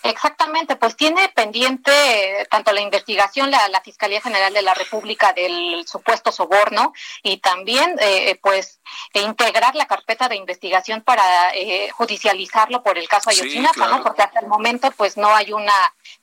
Exactamente, 0.03 0.77
pues 0.77 0.97
tiene 0.97 1.29
pendiente 1.29 1.93
eh, 1.93 2.47
tanto 2.51 2.73
la 2.73 2.81
investigación, 2.81 3.51
la, 3.51 3.69
la 3.69 3.81
Fiscalía 3.81 4.21
General 4.21 4.53
de 4.53 4.63
la 4.63 4.75
República 4.75 5.33
del 5.33 5.87
supuesto 5.87 6.33
soborno 6.33 6.93
y 7.23 7.39
también 7.39 7.97
eh, 8.01 8.39
pues 8.43 8.81
integrar 9.15 9.75
la 9.77 9.87
carpeta 9.87 10.29
de 10.29 10.37
investigación 10.37 11.03
para 11.03 11.55
eh, 11.55 11.91
judicializarlo 11.93 12.83
por 12.83 12.99
el 12.99 13.09
caso 13.09 13.31
Ayotzinapa, 13.31 13.87
¿no? 13.89 14.03
Porque 14.03 14.23
hasta 14.23 14.41
el 14.41 14.47
momento 14.47 14.91
pues 14.93 15.17
no 15.17 15.35
hay 15.35 15.53
una 15.53 15.73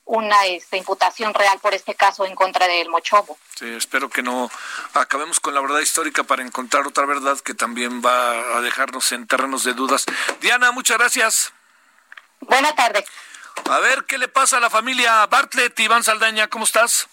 una 0.04 0.44
este, 0.46 0.76
imputación 0.76 1.32
real 1.32 1.58
por 1.60 1.72
este 1.72 1.94
caso 1.94 2.26
en 2.26 2.34
contra 2.34 2.66
del 2.66 2.88
Mochobo. 2.88 3.38
Sí, 3.56 3.66
espero 3.74 4.10
que 4.10 4.22
no 4.22 4.50
acabemos 4.94 5.38
con 5.38 5.54
la 5.54 5.60
verdad 5.60 5.78
histórica 5.78 6.24
para 6.24 6.42
encontrar 6.42 6.86
otra 6.86 7.06
verdad 7.06 7.38
que 7.38 7.54
también 7.54 8.02
va 8.04 8.56
a 8.56 8.60
dejarnos 8.60 9.12
en 9.12 9.26
terrenos 9.26 9.62
de 9.64 9.72
dudas. 9.72 10.06
Diana, 10.40 10.72
muchas 10.72 10.98
gracias. 10.98 11.52
Buena 12.40 12.74
tarde. 12.74 13.04
A 13.70 13.78
ver, 13.80 14.04
¿qué 14.04 14.18
le 14.18 14.28
pasa 14.28 14.56
a 14.56 14.60
la 14.60 14.70
familia 14.70 15.26
Bartlett? 15.26 15.78
Iván 15.80 16.02
Saldaña, 16.02 16.48
¿cómo 16.48 16.64
estás? 16.64 17.08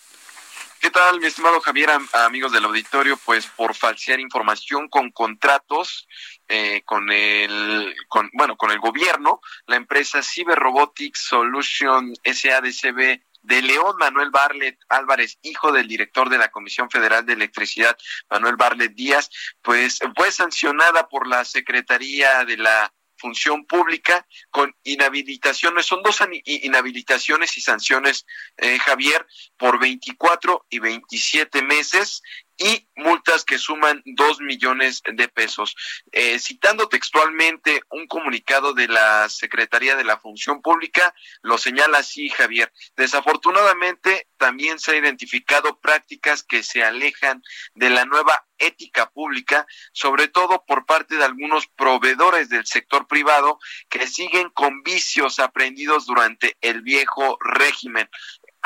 ¿Qué 0.79 0.91
tal, 0.91 1.19
mi 1.19 1.25
estimado 1.25 1.59
Javier, 1.59 1.89
amigos 2.13 2.51
del 2.51 2.65
auditorio? 2.65 3.17
Pues 3.17 3.47
por 3.47 3.73
falsear 3.73 4.19
información 4.19 4.89
con 4.89 5.11
contratos 5.11 6.07
eh, 6.47 6.83
con 6.85 7.11
el, 7.11 7.95
con, 8.07 8.29
bueno, 8.33 8.55
con 8.55 8.71
el 8.71 8.79
gobierno, 8.79 9.41
la 9.65 9.75
empresa 9.75 10.21
Cyber 10.21 10.57
Robotics 10.57 11.19
Solution 11.27 12.13
SADCB 12.23 13.19
de 13.41 13.61
León 13.61 13.95
Manuel 13.97 14.29
Barlet 14.29 14.77
Álvarez, 14.87 15.39
hijo 15.41 15.71
del 15.71 15.87
director 15.87 16.29
de 16.29 16.37
la 16.37 16.49
Comisión 16.49 16.89
Federal 16.89 17.25
de 17.25 17.33
Electricidad, 17.33 17.97
Manuel 18.29 18.55
Barlet 18.55 18.93
Díaz, 18.93 19.29
pues 19.61 19.99
fue 20.15 20.31
sancionada 20.31 21.07
por 21.07 21.27
la 21.27 21.43
Secretaría 21.43 22.45
de 22.45 22.57
la 22.57 22.93
función 23.17 23.65
pública 23.65 24.25
con 24.49 24.75
inhabilitaciones. 24.83 25.85
Son 25.85 26.01
dos 26.03 26.19
inhabilitaciones 26.45 27.57
y 27.57 27.61
sanciones, 27.61 28.25
eh, 28.57 28.77
Javier, 28.79 29.25
por 29.57 29.79
24 29.79 30.65
y 30.69 30.79
27 30.79 31.61
meses 31.63 32.21
y 32.57 32.87
multas 32.95 33.45
que 33.45 33.57
suman 33.57 34.01
dos 34.05 34.39
millones 34.39 35.01
de 35.05 35.27
pesos. 35.27 35.75
Eh, 36.11 36.39
citando 36.39 36.89
textualmente 36.89 37.81
un 37.89 38.07
comunicado 38.07 38.73
de 38.73 38.87
la 38.87 39.29
Secretaría 39.29 39.95
de 39.95 40.03
la 40.03 40.17
Función 40.17 40.61
Pública, 40.61 41.13
lo 41.41 41.57
señala 41.57 41.99
así 41.99 42.29
Javier. 42.29 42.71
Desafortunadamente, 42.95 44.27
también 44.37 44.79
se 44.79 44.91
han 44.91 45.03
identificado 45.03 45.79
prácticas 45.79 46.43
que 46.43 46.63
se 46.63 46.83
alejan 46.83 47.43
de 47.75 47.89
la 47.89 48.05
nueva 48.05 48.45
ética 48.57 49.09
pública, 49.09 49.67
sobre 49.91 50.27
todo 50.27 50.63
por 50.65 50.85
parte 50.85 51.15
de 51.15 51.23
algunos 51.23 51.67
proveedores 51.67 52.49
del 52.49 52.65
sector 52.65 53.07
privado 53.07 53.59
que 53.89 54.07
siguen 54.07 54.49
con 54.49 54.81
vicios 54.83 55.39
aprendidos 55.39 56.05
durante 56.05 56.57
el 56.61 56.81
viejo 56.81 57.37
régimen. 57.39 58.09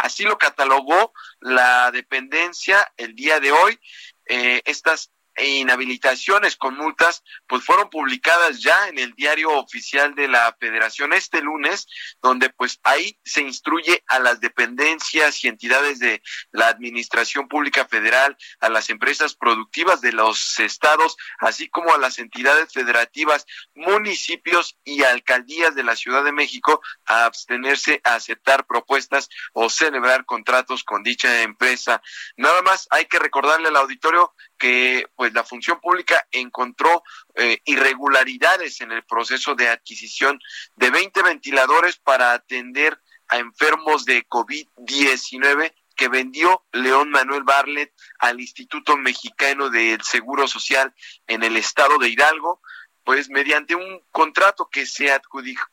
Así 0.02 0.24
lo 0.24 0.38
catalogó 0.38 1.14
la 1.40 1.92
dependencia 1.92 2.92
el 2.98 3.16
día 3.16 3.40
de 3.40 3.52
hoy. 3.52 3.80
Eh, 4.26 4.62
estas 4.66 5.12
inhabilitaciones 5.38 6.56
con 6.56 6.76
multas, 6.76 7.24
pues 7.48 7.64
fueron 7.64 7.90
publicadas 7.90 8.62
ya 8.62 8.88
en 8.90 9.00
el 9.00 9.14
diario 9.14 9.52
oficial 9.52 10.14
de 10.16 10.28
la 10.28 10.56
Federación 10.60 11.14
este 11.14 11.42
lunes, 11.42 11.88
donde 12.22 12.50
pues 12.50 12.80
ahí 12.84 13.20
se 13.24 13.42
instruye 13.42 14.04
a 14.08 14.20
las 14.20 14.40
dependencias 14.40 15.44
y 15.44 15.48
entidades 15.48 16.00
de 16.00 16.22
la 16.52 16.68
Administración 16.68 17.48
Pública 17.48 17.86
Federal, 17.86 18.38
a 18.60 18.70
las 18.70 18.90
empresas 18.90 19.36
productivas 19.36 20.02
de 20.02 20.12
los 20.12 20.60
estados, 20.60 21.18
así 21.40 21.70
como 21.70 21.94
a 21.94 21.98
las 21.98 22.20
entidades 22.20 22.74
federativas, 22.74 23.46
municipios 23.74 24.78
y 24.84 25.04
alcaldías 25.04 25.76
de 25.76 25.84
la 25.84 25.96
Ciudad 25.96 26.24
de 26.24 26.32
México 26.32 26.82
a 27.06 27.26
abstenerse 27.26 28.02
a 28.04 28.16
aceptar 28.16 28.66
propuestas 28.66 29.30
o 29.54 29.70
celebrar 29.70 30.26
contratos 30.26 30.84
con 30.84 31.04
dicha 31.04 31.42
empresa. 31.42 32.02
Nada 32.38 32.62
más 32.62 32.88
hay 32.92 33.06
que 33.06 33.20
recordarle 33.20 33.70
al 33.70 33.76
auditorio 33.78 34.34
que 34.62 35.08
pues 35.16 35.34
la 35.34 35.44
función 35.44 35.80
pública 35.82 36.28
encontró 36.32 37.02
eh, 37.34 37.58
irregularidades 37.66 38.80
en 38.82 38.92
el 38.92 39.04
proceso 39.04 39.56
de 39.56 39.68
adquisición 39.68 40.40
de 40.76 40.92
20 40.92 41.24
ventiladores 41.24 41.98
para 41.98 42.34
atender 42.34 42.96
a 43.30 43.40
enfermos 43.40 44.06
de 44.06 44.24
COVID-19 44.28 45.74
que 45.96 46.10
vendió 46.10 46.64
León 46.74 47.10
Manuel 47.10 47.42
Barlet 47.42 47.92
al 48.20 48.40
Instituto 48.40 48.98
Mexicano 48.98 49.72
del 49.72 50.04
Seguro 50.04 50.48
Social 50.48 50.94
en 51.26 51.42
el 51.42 51.58
estado 51.58 51.98
de 51.98 52.10
Hidalgo, 52.10 52.62
pues 53.04 53.32
mediante 53.32 53.74
un 53.74 54.04
contrato 54.12 54.70
que 54.72 54.86
se 54.86 55.12
adjudicó 55.12 55.64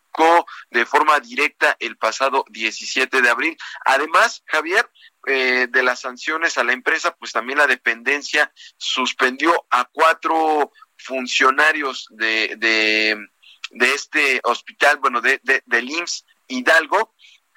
de 0.70 0.86
forma 0.86 1.18
directa 1.20 1.76
el 1.80 1.96
pasado 1.96 2.44
17 2.50 3.22
de 3.22 3.30
abril. 3.30 3.56
Además, 3.84 4.42
Javier, 4.46 4.88
eh, 5.26 5.66
de 5.70 5.82
las 5.82 6.00
sanciones 6.00 6.58
a 6.58 6.64
la 6.64 6.72
empresa, 6.72 7.14
pues 7.16 7.32
también 7.32 7.58
la 7.58 7.66
dependencia 7.66 8.52
suspendió 8.76 9.66
a 9.70 9.84
cuatro 9.84 10.72
funcionarios 10.96 12.06
de, 12.10 12.56
de, 12.56 13.94
este 13.94 14.40
hospital, 14.44 14.98
bueno, 14.98 15.20
de, 15.20 15.40
de, 15.42 15.62
del 15.66 15.90
IMSS 15.90 16.24
Hidalgo, 16.48 17.14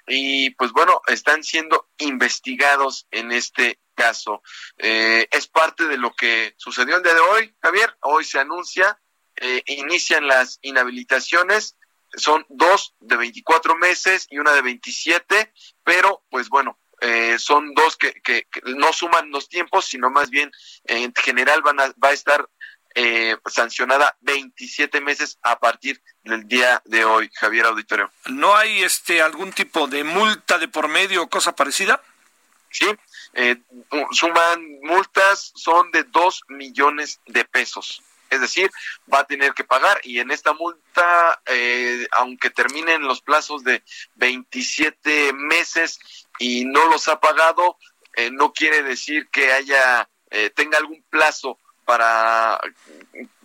y 0.08 0.50
pues 0.52 0.72
bueno, 0.72 1.02
están 1.08 1.44
siendo 1.44 1.90
investigados 1.98 3.08
en 3.12 3.32
este 3.32 3.80
caso. 3.96 4.42
Eh, 4.78 5.28
es 5.32 5.48
parte 5.48 5.88
de 5.88 5.98
lo 5.98 6.14
que 6.14 6.54
sucedió 6.58 6.98
el 6.98 7.04
día 7.04 7.14
de 7.14 7.20
hoy, 7.20 7.56
Javier. 7.62 7.96
Hoy 8.02 8.26
se 8.26 8.40
anuncia, 8.40 9.00
eh, 9.36 9.64
inician 9.68 10.28
las 10.28 10.60
inhabilitaciones, 10.62 11.78
son 12.16 12.46
dos 12.50 12.94
de 13.00 13.18
24 13.18 13.76
meses 13.76 14.28
y 14.30 14.40
una 14.40 14.52
de 14.54 14.62
27, 14.62 15.54
pero 15.84 16.24
pues 16.30 16.50
bueno, 16.50 16.78
eh, 17.02 17.38
son 17.40 17.74
dos 17.74 17.98
que, 17.98 18.14
que, 18.22 18.46
no 18.64 18.94
suman 18.94 19.32
los 19.32 19.50
tiempos, 19.50 19.86
sino 19.86 20.10
más 20.10 20.30
bien 20.30 20.52
en 20.86 21.14
general 21.16 21.62
van 21.62 21.80
a, 21.80 21.88
va 22.04 22.10
a 22.10 22.14
estar 22.14 22.48
eh, 22.94 23.38
sancionada 23.46 24.18
27 24.22 25.00
meses 25.00 25.40
a 25.42 25.60
partir 25.60 26.02
del 26.24 26.48
día 26.48 26.82
de 26.86 27.06
hoy, 27.06 27.32
Javier 27.34 27.66
Auditorio. 27.66 28.12
¿No 28.26 28.56
hay 28.56 28.84
este 28.84 29.22
algún 29.22 29.54
tipo 29.54 29.88
de 29.88 30.04
multa 30.04 30.58
de 30.58 30.68
por 30.68 30.90
medio 30.90 31.24
o 31.24 31.30
cosa 31.30 31.56
parecida? 31.56 32.02
Sí, 32.70 32.88
eh, 33.34 33.58
suman 34.12 34.80
multas, 34.82 35.52
son 35.56 35.92
de 35.92 36.04
2 36.04 36.44
millones 36.50 37.20
de 37.26 37.46
pesos. 37.46 38.02
Es 38.32 38.40
decir, 38.40 38.72
va 39.14 39.20
a 39.20 39.28
tener 39.28 39.54
que 39.54 39.66
pagar. 39.66 40.00
Y 40.04 40.20
en 40.20 40.32
esta 40.32 40.54
multa, 40.54 41.42
eh, 41.46 42.08
aunque 42.12 42.50
terminen 42.50 43.04
los 43.04 43.22
plazos 43.22 43.64
de 43.64 43.84
27 44.16 45.34
meses 45.34 46.00
y 46.40 46.64
no 46.64 46.90
los 46.90 47.10
ha 47.10 47.20
pagado, 47.20 47.78
eh, 48.16 48.32
no 48.32 48.54
quiere 48.54 48.84
decir 48.84 49.28
que 49.30 49.52
haya 49.52 50.10
eh, 50.30 50.50
tenga 50.50 50.78
algún 50.78 51.04
plazo 51.10 51.60
para 51.86 52.60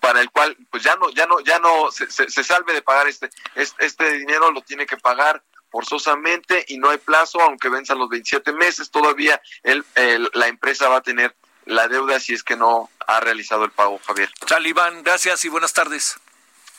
para 0.01 0.21
el 0.21 0.31
cual 0.31 0.57
pues 0.71 0.85
ya 0.85 0.95
no 0.95 1.11
ya 1.11 1.27
no 1.27 1.41
ya 1.41 1.59
no 1.59 1.91
se, 1.91 2.09
se, 2.09 2.45
salve 2.45 2.75
de 2.75 2.83
pagar 2.83 3.09
este, 3.09 3.29
este, 3.57 4.13
dinero 4.13 4.53
lo 4.53 4.63
tiene 4.63 4.87
que 4.87 4.97
pagar 4.97 5.43
forzosamente 5.69 6.65
y 6.69 6.79
no 6.79 6.91
hay 6.91 6.99
plazo 6.99 7.41
aunque 7.41 7.69
venzan 7.69 7.99
los 7.99 8.09
27 8.09 8.53
meses. 8.53 8.91
Todavía 8.91 9.41
el, 9.65 9.85
la 10.33 10.47
empresa 10.47 10.89
va 10.89 10.99
a 10.99 11.03
tener 11.03 11.35
la 11.67 11.89
deuda 11.89 12.19
si 12.19 12.33
es 12.33 12.43
que 12.43 12.57
no 12.57 12.91
ha 13.07 13.21
realizado 13.21 13.65
el 13.65 13.71
pago, 13.71 14.01
Javier. 14.07 14.33
Talibán, 14.47 15.03
gracias 15.03 15.45
y 15.45 15.49
buenas 15.49 15.73
tardes. 15.73 16.19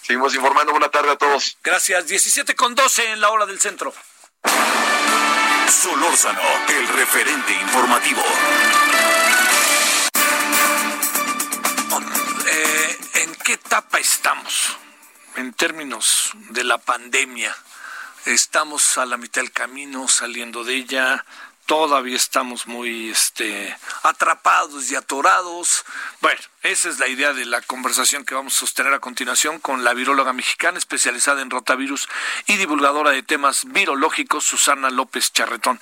Seguimos 0.02 0.34
informando. 0.36 0.72
Buenas 0.72 0.92
tardes 0.92 1.12
a 1.12 1.18
todos. 1.18 1.58
Gracias. 1.64 2.08
17 2.08 2.56
con 2.56 2.74
12 2.74 3.12
en 3.12 3.22
la 3.22 3.30
hora 3.30 3.46
del 3.46 3.60
centro. 3.60 3.94
Solórzano, 5.70 6.42
el 6.70 6.88
referente 6.88 7.54
informativo. 7.54 8.24
Eh, 12.48 12.98
¿En 13.16 13.36
qué 13.36 13.54
etapa 13.54 14.00
estamos 14.00 14.78
en 15.36 15.52
términos 15.54 16.32
de 16.52 16.64
la 16.64 16.78
pandemia? 16.78 17.54
Estamos 18.26 18.98
a 18.98 19.06
la 19.06 19.18
mitad 19.18 19.42
del 19.42 19.52
camino, 19.52 20.08
saliendo 20.08 20.64
de 20.64 20.76
ella 20.76 21.26
todavía 21.68 22.15
estamos 22.15 22.65
muy 22.65 23.11
este, 23.11 23.78
atrapados 24.01 24.89
y 24.89 24.95
atorados. 24.95 25.86
Bueno, 26.22 26.39
esa 26.63 26.89
es 26.89 26.97
la 26.97 27.07
idea 27.07 27.34
de 27.34 27.45
la 27.45 27.61
conversación 27.61 28.26
que 28.26 28.34
vamos 28.34 28.55
a 28.55 28.59
sostener 28.59 28.93
a 28.93 28.99
continuación 28.99 29.59
con 29.59 29.84
la 29.84 29.93
viróloga 29.93 30.34
mexicana 30.34 30.78
especializada 30.78 31.41
en 31.41 31.51
rotavirus 31.51 32.07
y 32.47 32.55
divulgadora 32.55 33.11
de 33.11 33.22
temas 33.22 33.65
virológicos, 33.65 34.45
Susana 34.45 34.89
López 34.89 35.34
Charretón. 35.34 35.80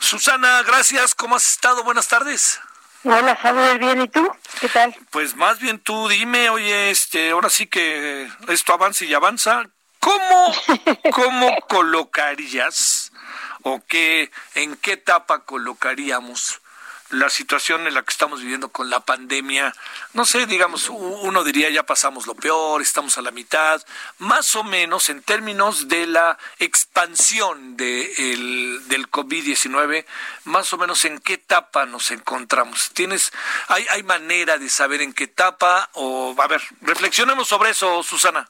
Susana, 0.00 0.62
gracias. 0.64 1.14
¿Cómo 1.14 1.36
has 1.36 1.48
estado? 1.48 1.84
Buenas 1.84 2.08
tardes. 2.08 2.60
Hola, 3.04 3.36
Javier, 3.36 3.78
bien, 3.78 4.02
¿y 4.02 4.08
tú? 4.08 4.28
¿Qué 4.60 4.68
tal? 4.68 4.94
Pues 5.10 5.36
más 5.36 5.60
bien 5.60 5.78
tú 5.78 6.08
dime, 6.08 6.50
oye, 6.50 6.90
este, 6.90 7.30
ahora 7.30 7.48
sí 7.48 7.68
que 7.68 8.28
esto 8.48 8.72
avanza 8.72 9.04
y 9.04 9.14
avanza. 9.14 9.68
¿Cómo, 10.00 10.54
cómo 11.12 11.56
colocarías 11.68 13.01
o 13.62 13.82
qué, 13.86 14.30
en 14.54 14.76
qué 14.76 14.92
etapa 14.92 15.44
colocaríamos 15.44 16.62
la 17.12 17.28
situación 17.28 17.86
en 17.86 17.94
la 17.94 18.02
que 18.02 18.10
estamos 18.10 18.40
viviendo 18.40 18.70
con 18.70 18.88
la 18.88 19.00
pandemia, 19.00 19.74
no 20.14 20.24
sé, 20.24 20.46
digamos, 20.46 20.88
uno 20.88 21.44
diría 21.44 21.68
ya 21.68 21.84
pasamos 21.84 22.26
lo 22.26 22.34
peor, 22.34 22.80
estamos 22.80 23.18
a 23.18 23.22
la 23.22 23.30
mitad, 23.30 23.84
más 24.18 24.56
o 24.56 24.64
menos 24.64 25.10
en 25.10 25.22
términos 25.22 25.88
de 25.88 26.06
la 26.06 26.38
expansión 26.58 27.76
de 27.76 28.12
el, 28.16 28.88
del 28.88 29.10
COVID-19, 29.10 30.06
más 30.44 30.72
o 30.72 30.78
menos 30.78 31.04
en 31.04 31.18
qué 31.18 31.34
etapa 31.34 31.84
nos 31.84 32.10
encontramos. 32.10 32.90
¿Tienes, 32.94 33.32
hay, 33.68 33.86
hay 33.90 34.02
manera 34.02 34.56
de 34.56 34.70
saber 34.70 35.02
en 35.02 35.12
qué 35.12 35.24
etapa? 35.24 35.90
O, 35.92 36.34
a 36.38 36.46
ver, 36.46 36.62
reflexionemos 36.80 37.46
sobre 37.46 37.70
eso, 37.70 38.02
Susana. 38.02 38.48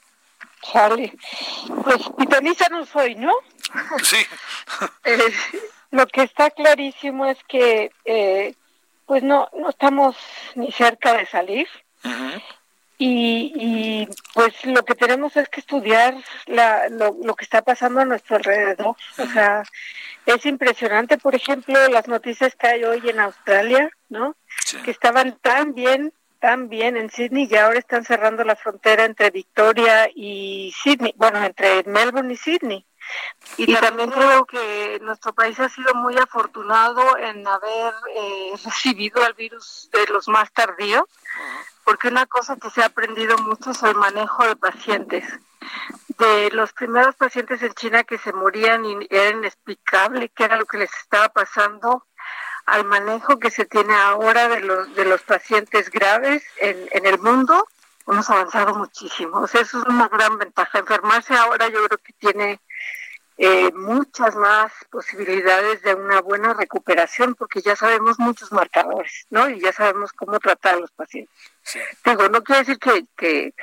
Charlie, 0.63 1.13
pues 1.83 2.01
no 2.71 2.87
soy, 2.87 3.15
¿no? 3.17 3.33
Sí. 4.03 4.17
Eh, 5.05 5.33
lo 5.91 6.07
que 6.07 6.23
está 6.23 6.51
clarísimo 6.51 7.27
es 7.27 7.39
que, 7.47 7.91
eh, 8.05 8.55
pues 9.05 9.23
no, 9.23 9.51
no 9.53 9.69
estamos 9.69 10.17
ni 10.55 10.73
cerca 10.73 11.13
de 11.15 11.27
salir. 11.27 11.69
y, 12.97 13.53
y, 13.55 14.09
pues 14.33 14.65
lo 14.65 14.85
que 14.85 14.95
tenemos 14.95 15.37
es 15.37 15.49
que 15.49 15.61
estudiar 15.61 16.15
la, 16.47 16.89
lo, 16.89 17.17
lo 17.23 17.35
que 17.35 17.45
está 17.45 17.63
pasando 17.63 18.01
a 18.01 18.05
nuestro 18.05 18.37
alrededor. 18.37 18.97
O 19.19 19.27
sea, 19.27 19.65
es 20.25 20.47
impresionante, 20.47 21.19
por 21.19 21.35
ejemplo, 21.35 21.77
las 21.89 22.09
noticias 22.09 22.55
que 22.55 22.69
hay 22.69 22.85
hoy 22.85 23.03
en 23.11 23.21
Australia, 23.21 23.91
¿no? 24.09 24.37
Que 24.85 24.93
estaban 24.93 25.37
tan 25.43 25.75
bien 25.75 26.13
bien 26.69 26.97
en 26.97 27.09
Sydney 27.09 27.49
y 27.49 27.57
ahora 27.57 27.79
están 27.79 28.05
cerrando 28.05 28.43
la 28.43 28.57
frontera 28.57 29.05
entre 29.05 29.31
Victoria 29.31 30.11
y 30.13 30.75
Sydney, 30.83 31.15
bueno, 31.17 31.43
entre 31.43 31.85
Melbourne 31.85 32.33
y 32.33 32.37
Sydney. 32.37 32.85
Y 33.59 33.75
también 33.77 34.11
creo 34.11 34.45
que 34.45 34.99
nuestro 35.03 35.33
país 35.33 35.59
ha 35.61 35.69
sido 35.69 35.95
muy 35.95 36.17
afortunado 36.19 37.17
en 37.17 37.47
haber 37.47 37.95
eh, 38.17 38.53
recibido 38.65 39.25
el 39.25 39.35
virus 39.35 39.89
de 39.93 40.07
los 40.13 40.29
más 40.29 40.53
tardíos, 40.53 41.05
porque 41.85 42.09
una 42.09 42.27
cosa 42.27 42.57
que 42.57 42.71
se 42.71 42.83
ha 42.83 42.87
aprendido 42.87 43.39
mucho 43.39 43.71
es 43.71 43.83
el 43.83 43.95
manejo 43.95 44.45
de 44.47 44.57
pacientes. 44.57 45.25
De 46.19 46.51
los 46.51 46.73
primeros 46.73 47.15
pacientes 47.15 47.63
en 47.63 47.73
China 47.75 48.03
que 48.03 48.19
se 48.19 48.33
morían 48.33 48.85
y 48.85 49.07
era 49.11 49.31
inexplicable 49.31 50.29
qué 50.31 50.45
era 50.45 50.57
lo 50.57 50.67
que 50.67 50.79
les 50.79 50.93
estaba 50.93 51.29
pasando, 51.29 52.05
al 52.67 52.85
manejo 52.85 53.39
que 53.39 53.51
se 53.51 53.65
tiene 53.65 53.95
ahora 53.95 54.49
de 54.49 54.61
los, 54.61 54.95
de 54.95 55.05
los 55.05 55.23
pacientes 55.23 55.91
graves 55.91 56.43
en, 56.59 56.89
en 56.93 57.07
el 57.07 57.19
mundo, 57.19 57.67
hemos 58.07 58.29
avanzado 58.31 58.75
muchísimo. 58.75 59.41
O 59.41 59.47
sea, 59.47 59.63
eso 59.63 59.81
es 59.81 59.87
una 59.87 60.09
gran 60.09 60.39
ventaja. 60.39 60.79
Enfermarse 60.79 61.35
ahora 61.35 61.69
yo 61.69 61.85
creo 61.85 61.99
que 61.99 62.13
tiene 62.15 62.61
eh, 63.39 63.73
muchas 63.73 64.37
más 64.37 64.73
posibilidades 64.91 65.83
de 65.83 65.95
una 65.95 66.21
buena 66.21 66.55
recuperación 66.55 67.35
porque 67.35 67.63
ya 67.63 67.75
sabemos 67.75 68.19
muchos 68.19 68.53
marcadores, 68.53 69.27
¿no? 69.31 69.49
Y 69.49 69.61
ya 69.61 69.73
sabemos 69.73 70.13
cómo 70.13 70.39
tratar 70.39 70.75
a 70.75 70.81
los 70.81 70.91
pacientes. 70.93 71.35
Digo, 72.05 72.29
no 72.29 72.43
quiere 72.45 72.61
decir 72.61 72.79
que, 72.79 73.07
que, 73.17 73.55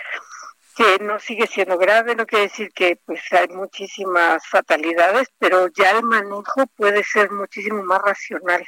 que 0.75 0.99
no 0.99 1.19
sigue 1.19 1.47
siendo 1.47 1.77
grave, 1.77 2.15
no 2.15 2.25
quiere 2.25 2.45
decir 2.45 2.71
que 2.73 2.99
pues 3.05 3.21
hay 3.31 3.47
muchísimas 3.49 4.45
fatalidades, 4.47 5.29
pero 5.37 5.67
ya 5.67 5.91
el 5.91 6.03
manejo 6.03 6.65
puede 6.75 7.03
ser 7.03 7.31
muchísimo 7.31 7.83
más 7.83 8.01
racional. 8.01 8.65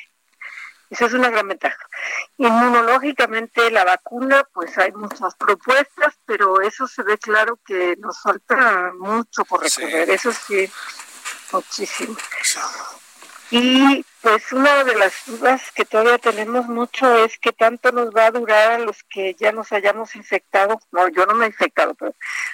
Esa 0.92 1.06
es 1.06 1.14
una 1.14 1.30
gran 1.30 1.48
ventaja. 1.48 1.88
Inmunológicamente 2.38 3.72
la 3.72 3.86
vacuna, 3.86 4.46
pues 4.54 4.78
hay 4.78 4.92
muchas 4.92 5.36
propuestas, 5.36 6.20
pero 6.26 6.60
eso 6.60 6.86
se 6.86 7.02
ve 7.04 7.18
claro 7.18 7.58
que 7.66 7.96
nos 7.98 8.22
falta 8.22 8.92
mucho 9.00 9.46
por 9.46 9.64
recorrer. 9.64 10.10
Eso 10.10 10.34
sí, 10.34 10.70
muchísimo. 11.54 12.18
Y 13.52 14.06
pues 14.22 14.52
una 14.52 14.84
de 14.84 14.96
las 14.96 15.14
dudas 15.26 15.62
que 15.74 15.86
todavía 15.86 16.18
tenemos 16.18 16.68
mucho 16.68 17.24
es 17.24 17.40
que 17.40 17.54
tanto 17.54 17.94
nos 17.94 18.14
va 18.14 18.26
a 18.26 18.32
durar 18.32 18.72
a 18.74 18.80
los 18.80 19.02
que 19.04 19.34
ya 19.40 19.54
nos 19.54 19.72
hayamos 19.72 20.16
infectado, 20.18 20.78
no, 20.92 21.08
yo 21.08 21.26
no 21.26 21.36
me 21.36 21.46
he 21.46 21.50
infectado, 21.50 21.94
pero 21.96 22.14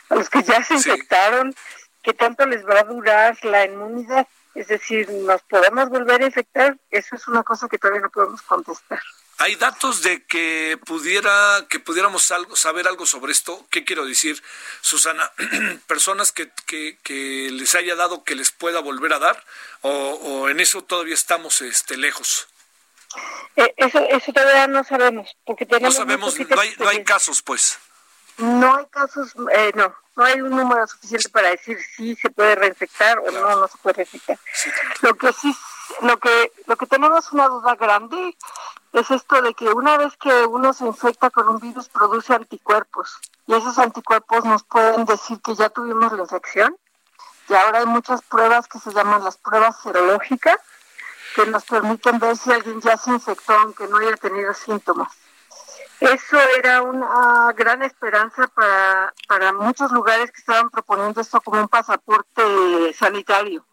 a 0.09 0.15
los 0.15 0.29
que 0.29 0.43
ya 0.43 0.63
se 0.63 0.75
infectaron, 0.75 1.55
que 2.03 2.13
tanto 2.13 2.45
les 2.45 2.63
va 2.63 2.81
a 2.81 2.83
durar 2.83 3.35
la 3.43 3.65
inmunidad. 3.65 4.27
Es 4.57 4.69
decir, 4.69 5.07
¿nos 5.11 5.43
podemos 5.43 5.87
volver 5.89 6.23
a 6.23 6.25
infectar? 6.25 6.75
Eso 6.89 7.15
es 7.15 7.27
una 7.27 7.43
cosa 7.43 7.69
que 7.69 7.77
todavía 7.77 8.01
no 8.01 8.09
podemos 8.09 8.41
contestar. 8.41 8.99
¿Hay 9.37 9.55
datos 9.55 10.01
de 10.01 10.25
que 10.25 10.79
pudiera 10.83 11.67
que 11.69 11.79
pudiéramos 11.79 12.31
algo, 12.31 12.55
saber 12.55 12.87
algo 12.87 13.05
sobre 13.05 13.33
esto? 13.33 13.67
¿Qué 13.69 13.85
quiero 13.85 14.03
decir, 14.03 14.41
Susana? 14.81 15.31
¿Personas 15.87 16.31
que, 16.31 16.49
que, 16.65 17.49
les 17.51 17.75
haya 17.75 17.95
dado 17.95 18.23
que 18.23 18.33
les 18.33 18.49
pueda 18.49 18.79
volver 18.79 19.13
a 19.13 19.19
dar? 19.19 19.43
¿O, 19.81 20.49
en 20.49 20.59
eso 20.59 20.83
todavía 20.83 21.13
estamos 21.13 21.61
este, 21.61 21.95
lejos? 21.95 22.47
Eh, 23.57 23.75
eso, 23.77 23.99
eso 24.09 24.33
todavía 24.33 24.65
no 24.65 24.83
sabemos. 24.83 25.37
Porque 25.45 25.67
tenemos 25.67 25.93
no 25.93 26.01
sabemos, 26.01 26.39
no 26.39 26.59
hay, 26.59 26.73
no 26.79 26.89
hay 26.89 27.03
casos, 27.03 27.43
pues. 27.43 27.77
No 28.37 28.75
hay 28.75 28.85
casos, 28.87 29.33
eh, 29.51 29.71
no, 29.75 29.93
no 30.15 30.23
hay 30.23 30.41
un 30.41 30.51
número 30.51 30.85
suficiente 30.87 31.29
para 31.29 31.49
decir 31.49 31.77
si 31.95 32.15
se 32.15 32.29
puede 32.29 32.55
reinfectar 32.55 33.19
o 33.19 33.31
no, 33.31 33.55
no 33.55 33.67
se 33.67 33.77
puede 33.79 33.95
reinfectar. 33.95 34.37
Lo 35.01 35.15
que 35.15 35.33
sí, 35.33 35.55
lo 36.01 36.17
que, 36.19 36.51
lo 36.65 36.75
que 36.75 36.85
tenemos 36.85 37.31
una 37.33 37.47
duda 37.47 37.75
grande 37.75 38.37
es 38.93 39.11
esto 39.11 39.41
de 39.41 39.53
que 39.53 39.69
una 39.69 39.97
vez 39.97 40.15
que 40.17 40.45
uno 40.45 40.73
se 40.73 40.85
infecta 40.85 41.29
con 41.29 41.47
un 41.49 41.59
virus 41.59 41.89
produce 41.89 42.33
anticuerpos 42.33 43.19
y 43.45 43.53
esos 43.53 43.77
anticuerpos 43.77 44.45
nos 44.45 44.63
pueden 44.63 45.05
decir 45.05 45.39
que 45.41 45.55
ya 45.55 45.69
tuvimos 45.69 46.11
la 46.13 46.23
infección 46.23 46.77
y 47.49 47.53
ahora 47.53 47.79
hay 47.79 47.85
muchas 47.85 48.21
pruebas 48.23 48.67
que 48.67 48.79
se 48.79 48.91
llaman 48.91 49.23
las 49.23 49.37
pruebas 49.37 49.79
serológicas 49.81 50.57
que 51.35 51.45
nos 51.45 51.63
permiten 51.65 52.19
ver 52.19 52.35
si 52.35 52.51
alguien 52.51 52.81
ya 52.81 52.97
se 52.97 53.11
infectó 53.11 53.53
aunque 53.53 53.87
no 53.87 53.97
haya 53.97 54.17
tenido 54.17 54.53
síntomas. 54.53 55.11
Eso 55.99 56.37
era 56.57 56.83
una 56.83 57.51
gran 57.53 57.81
esperanza 57.81 58.47
para, 58.47 59.13
para 59.27 59.51
muchos 59.53 59.91
lugares 59.91 60.31
que 60.31 60.39
estaban 60.39 60.69
proponiendo 60.69 61.21
esto 61.21 61.41
como 61.41 61.59
un 61.59 61.67
pasaporte 61.67 62.93
sanitario. 62.93 63.65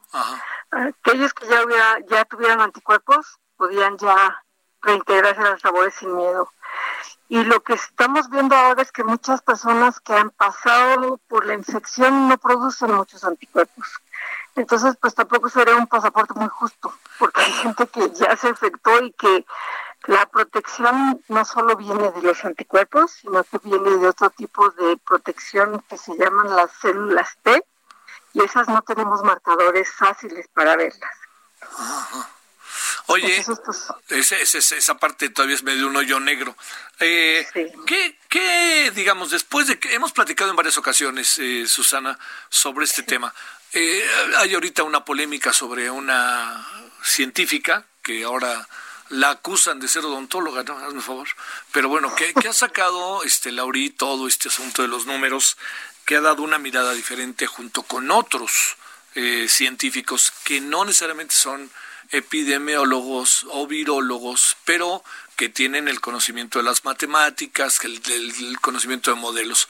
Aquellos 0.70 1.34
que 1.34 1.46
ya, 1.46 1.64
hubiera, 1.64 1.98
ya 2.08 2.24
tuvieran 2.24 2.60
anticuerpos 2.60 3.38
podían 3.56 3.98
ya 3.98 4.42
reintegrarse 4.82 5.40
a 5.40 5.50
las 5.50 5.64
labores 5.64 5.94
sin 5.94 6.16
miedo. 6.16 6.48
Y 7.28 7.42
lo 7.44 7.62
que 7.62 7.74
estamos 7.74 8.28
viendo 8.30 8.54
ahora 8.54 8.82
es 8.82 8.92
que 8.92 9.02
muchas 9.02 9.42
personas 9.42 10.00
que 10.00 10.12
han 10.12 10.30
pasado 10.30 11.18
por 11.28 11.46
la 11.46 11.54
infección 11.54 12.28
no 12.28 12.38
producen 12.38 12.92
muchos 12.92 13.24
anticuerpos. 13.24 14.00
Entonces, 14.56 14.96
pues 15.00 15.14
tampoco 15.14 15.48
sería 15.48 15.74
un 15.74 15.86
pasaporte 15.86 16.34
muy 16.34 16.48
justo, 16.48 16.94
porque 17.18 17.40
hay 17.40 17.52
gente 17.52 17.86
que 17.88 18.10
ya 18.10 18.36
se 18.36 18.48
infectó 18.48 19.02
y 19.02 19.12
que 19.12 19.44
la 20.06 20.26
protección 20.26 21.22
no 21.28 21.44
solo 21.44 21.76
viene 21.76 22.10
de 22.12 22.22
los 22.22 22.44
anticuerpos, 22.44 23.12
sino 23.12 23.42
que 23.44 23.58
viene 23.62 23.98
de 23.98 24.08
otro 24.08 24.30
tipo 24.30 24.68
de 24.70 24.96
protección 24.98 25.82
que 25.88 25.96
se 25.96 26.16
llaman 26.16 26.54
las 26.54 26.70
células 26.80 27.28
T, 27.42 27.64
y 28.34 28.42
esas 28.42 28.68
no 28.68 28.82
tenemos 28.82 29.22
marcadores 29.22 29.88
fáciles 29.96 30.46
para 30.52 30.76
verlas. 30.76 31.16
Oye, 33.06 33.44
esa 34.08 34.94
parte 34.96 35.28
todavía 35.28 35.54
es 35.54 35.62
medio 35.62 35.86
un 35.86 35.96
hoyo 35.96 36.18
negro. 36.20 36.56
Eh, 37.00 37.46
¿qué, 37.86 38.92
digamos, 38.94 39.30
después 39.30 39.66
de 39.68 39.78
que 39.78 39.94
hemos 39.94 40.12
platicado 40.12 40.50
en 40.50 40.56
varias 40.56 40.78
ocasiones, 40.78 41.38
eh, 41.38 41.66
Susana, 41.66 42.18
sobre 42.48 42.86
este 42.86 43.02
tema? 43.02 43.32
Eh, 43.72 44.04
hay 44.38 44.54
ahorita 44.54 44.82
una 44.82 45.04
polémica 45.04 45.52
sobre 45.52 45.90
una 45.90 46.66
científica 47.02 47.84
que 48.02 48.24
ahora 48.24 48.66
la 49.10 49.30
acusan 49.30 49.80
de 49.80 49.88
ser 49.88 50.04
odontóloga, 50.04 50.62
¿no? 50.62 50.78
Hazme 50.78 51.02
favor. 51.02 51.28
Pero 51.72 51.88
bueno, 51.88 52.14
que, 52.14 52.32
ha 52.48 52.52
sacado 52.52 53.22
este 53.22 53.52
Lauri 53.52 53.90
todo 53.90 54.26
este 54.26 54.48
asunto 54.48 54.82
de 54.82 54.88
los 54.88 55.06
números, 55.06 55.56
que 56.04 56.16
ha 56.16 56.20
dado 56.20 56.42
una 56.42 56.58
mirada 56.58 56.92
diferente 56.92 57.46
junto 57.46 57.82
con 57.82 58.10
otros 58.10 58.76
eh, 59.14 59.46
científicos 59.48 60.32
que 60.44 60.60
no 60.60 60.84
necesariamente 60.84 61.34
son 61.34 61.70
epidemiólogos 62.10 63.46
o 63.50 63.66
virólogos, 63.66 64.56
pero 64.64 65.02
que 65.36 65.48
tienen 65.48 65.88
el 65.88 66.00
conocimiento 66.00 66.58
de 66.58 66.64
las 66.64 66.84
matemáticas, 66.84 67.80
el, 67.84 68.00
el, 68.06 68.60
conocimiento 68.60 69.10
de 69.10 69.20
modelos. 69.20 69.68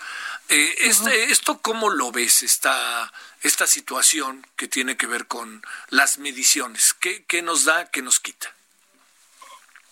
Eh, 0.49 0.75
este, 0.81 1.31
¿Esto 1.31 1.59
cómo 1.59 1.91
lo 1.91 2.13
ves, 2.13 2.43
esta, 2.43 3.13
esta 3.43 3.67
situación 3.67 4.47
que 4.57 4.69
tiene 4.69 4.97
que 4.97 5.07
ver 5.07 5.27
con 5.27 5.65
las 5.89 6.19
mediciones? 6.19 6.95
¿Qué, 6.95 7.25
qué 7.25 7.41
nos 7.41 7.65
da, 7.65 7.91
qué 7.91 8.03
nos 8.03 8.21
quita? 8.21 8.55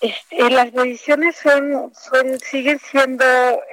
Este, 0.02 0.50
las 0.50 0.72
mediciones 0.72 1.36
son, 1.36 1.92
son, 1.94 2.40
siguen 2.40 2.80
siendo 2.80 3.24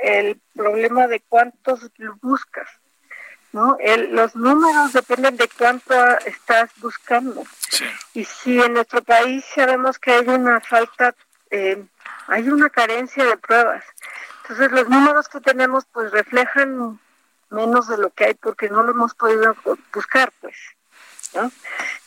el 0.03 0.39
problema 0.55 1.07
de 1.07 1.21
cuántos 1.21 1.89
buscas, 2.21 2.67
¿no? 3.51 3.75
los 4.11 4.35
números 4.35 4.93
dependen 4.93 5.37
de 5.37 5.49
cuánto 5.57 5.95
estás 6.27 6.69
buscando. 6.77 7.43
Y 8.13 8.25
si 8.25 8.61
en 8.61 8.73
nuestro 8.73 9.01
país 9.01 9.43
sabemos 9.55 9.97
que 9.97 10.11
hay 10.11 10.27
una 10.27 10.61
falta, 10.61 11.15
eh, 11.49 11.83
hay 12.27 12.47
una 12.47 12.69
carencia 12.69 13.25
de 13.25 13.35
pruebas. 13.35 13.83
Entonces 14.43 14.71
los 14.71 14.87
números 14.87 15.27
que 15.29 15.41
tenemos 15.41 15.85
pues 15.91 16.11
reflejan 16.11 16.99
menos 17.49 17.87
de 17.87 17.97
lo 17.97 18.11
que 18.11 18.25
hay 18.25 18.33
porque 18.35 18.69
no 18.69 18.83
lo 18.83 18.91
hemos 18.91 19.15
podido 19.15 19.55
buscar, 19.91 20.31
pues. 20.41 20.55
¿no? 21.33 21.51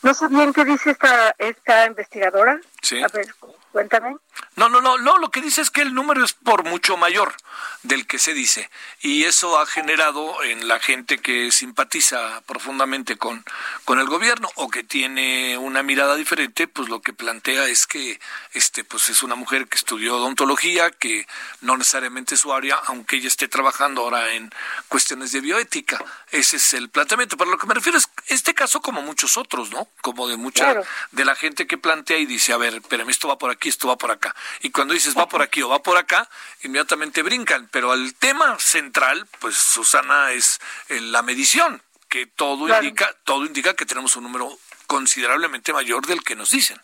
No 0.01 0.13
sé 0.13 0.29
bien 0.29 0.53
qué 0.53 0.63
dice 0.63 0.91
esta, 0.91 1.35
esta 1.37 1.85
investigadora. 1.87 2.61
A 3.03 3.07
ver, 3.09 3.27
cuéntame. 3.73 4.15
No, 4.55 4.69
no, 4.69 4.81
no, 4.81 4.97
no, 4.99 5.17
lo 5.17 5.31
que 5.31 5.41
dice 5.41 5.61
es 5.61 5.71
que 5.71 5.81
el 5.81 5.93
número 5.93 6.23
es 6.23 6.33
por 6.33 6.63
mucho 6.63 6.95
mayor 6.95 7.35
del 7.81 8.05
que 8.05 8.19
se 8.19 8.33
dice 8.33 8.69
y 9.01 9.23
eso 9.23 9.59
ha 9.59 9.65
generado 9.65 10.43
en 10.43 10.67
la 10.67 10.79
gente 10.79 11.17
que 11.17 11.51
simpatiza 11.51 12.41
profundamente 12.45 13.17
con, 13.17 13.43
con 13.83 13.99
el 13.99 14.05
gobierno 14.05 14.47
o 14.55 14.69
que 14.69 14.83
tiene 14.83 15.57
una 15.57 15.81
mirada 15.81 16.15
diferente, 16.15 16.67
pues 16.67 16.87
lo 16.87 17.01
que 17.01 17.13
plantea 17.13 17.67
es 17.67 17.87
que 17.87 18.19
este 18.53 18.83
pues 18.83 19.09
es 19.09 19.23
una 19.23 19.35
mujer 19.35 19.67
que 19.67 19.77
estudió 19.77 20.17
odontología, 20.17 20.91
que 20.91 21.27
no 21.61 21.75
necesariamente 21.75 22.35
es 22.35 22.41
su 22.41 22.53
área, 22.53 22.75
aunque 22.85 23.15
ella 23.15 23.27
esté 23.27 23.47
trabajando 23.47 24.03
ahora 24.03 24.33
en 24.33 24.51
cuestiones 24.87 25.31
de 25.31 25.41
bioética. 25.41 26.03
Ese 26.33 26.57
es 26.57 26.73
el 26.73 26.89
planteamiento. 26.89 27.37
Pero 27.37 27.51
lo 27.51 27.59
que 27.59 27.67
me 27.67 27.75
refiero 27.75 27.95
es 27.95 28.09
este 28.25 28.55
caso 28.55 28.81
como 28.81 29.03
muchos 29.03 29.37
otros, 29.37 29.69
¿no? 29.69 29.87
Como 30.01 30.27
de 30.27 30.35
mucha 30.35 30.81
de 31.11 31.25
la 31.25 31.35
gente 31.35 31.67
que 31.67 31.77
plantea 31.77 32.17
y 32.17 32.25
dice, 32.25 32.53
a 32.53 32.57
ver, 32.57 32.81
pero 32.89 33.07
esto 33.07 33.27
va 33.27 33.37
por 33.37 33.51
aquí, 33.51 33.69
esto 33.69 33.87
va 33.87 33.99
por 33.99 34.09
acá. 34.09 34.35
Y 34.61 34.71
cuando 34.71 34.95
dices 34.95 35.15
va 35.15 35.29
por 35.29 35.43
aquí 35.43 35.61
o 35.61 35.69
va 35.69 35.83
por 35.83 35.95
acá, 35.95 36.27
inmediatamente 36.63 37.21
brincan. 37.21 37.69
Pero 37.71 37.93
el 37.93 38.15
tema 38.15 38.57
central, 38.57 39.27
pues 39.39 39.55
Susana, 39.57 40.31
es 40.31 40.59
eh, 40.89 40.99
la 41.01 41.21
medición, 41.21 41.83
que 42.09 42.25
todo 42.25 42.67
indica, 42.67 43.15
todo 43.25 43.45
indica 43.45 43.75
que 43.75 43.85
tenemos 43.85 44.15
un 44.15 44.23
número 44.23 44.57
considerablemente 44.87 45.71
mayor 45.71 46.07
del 46.07 46.23
que 46.23 46.35
nos 46.35 46.49
dicen. 46.49 46.81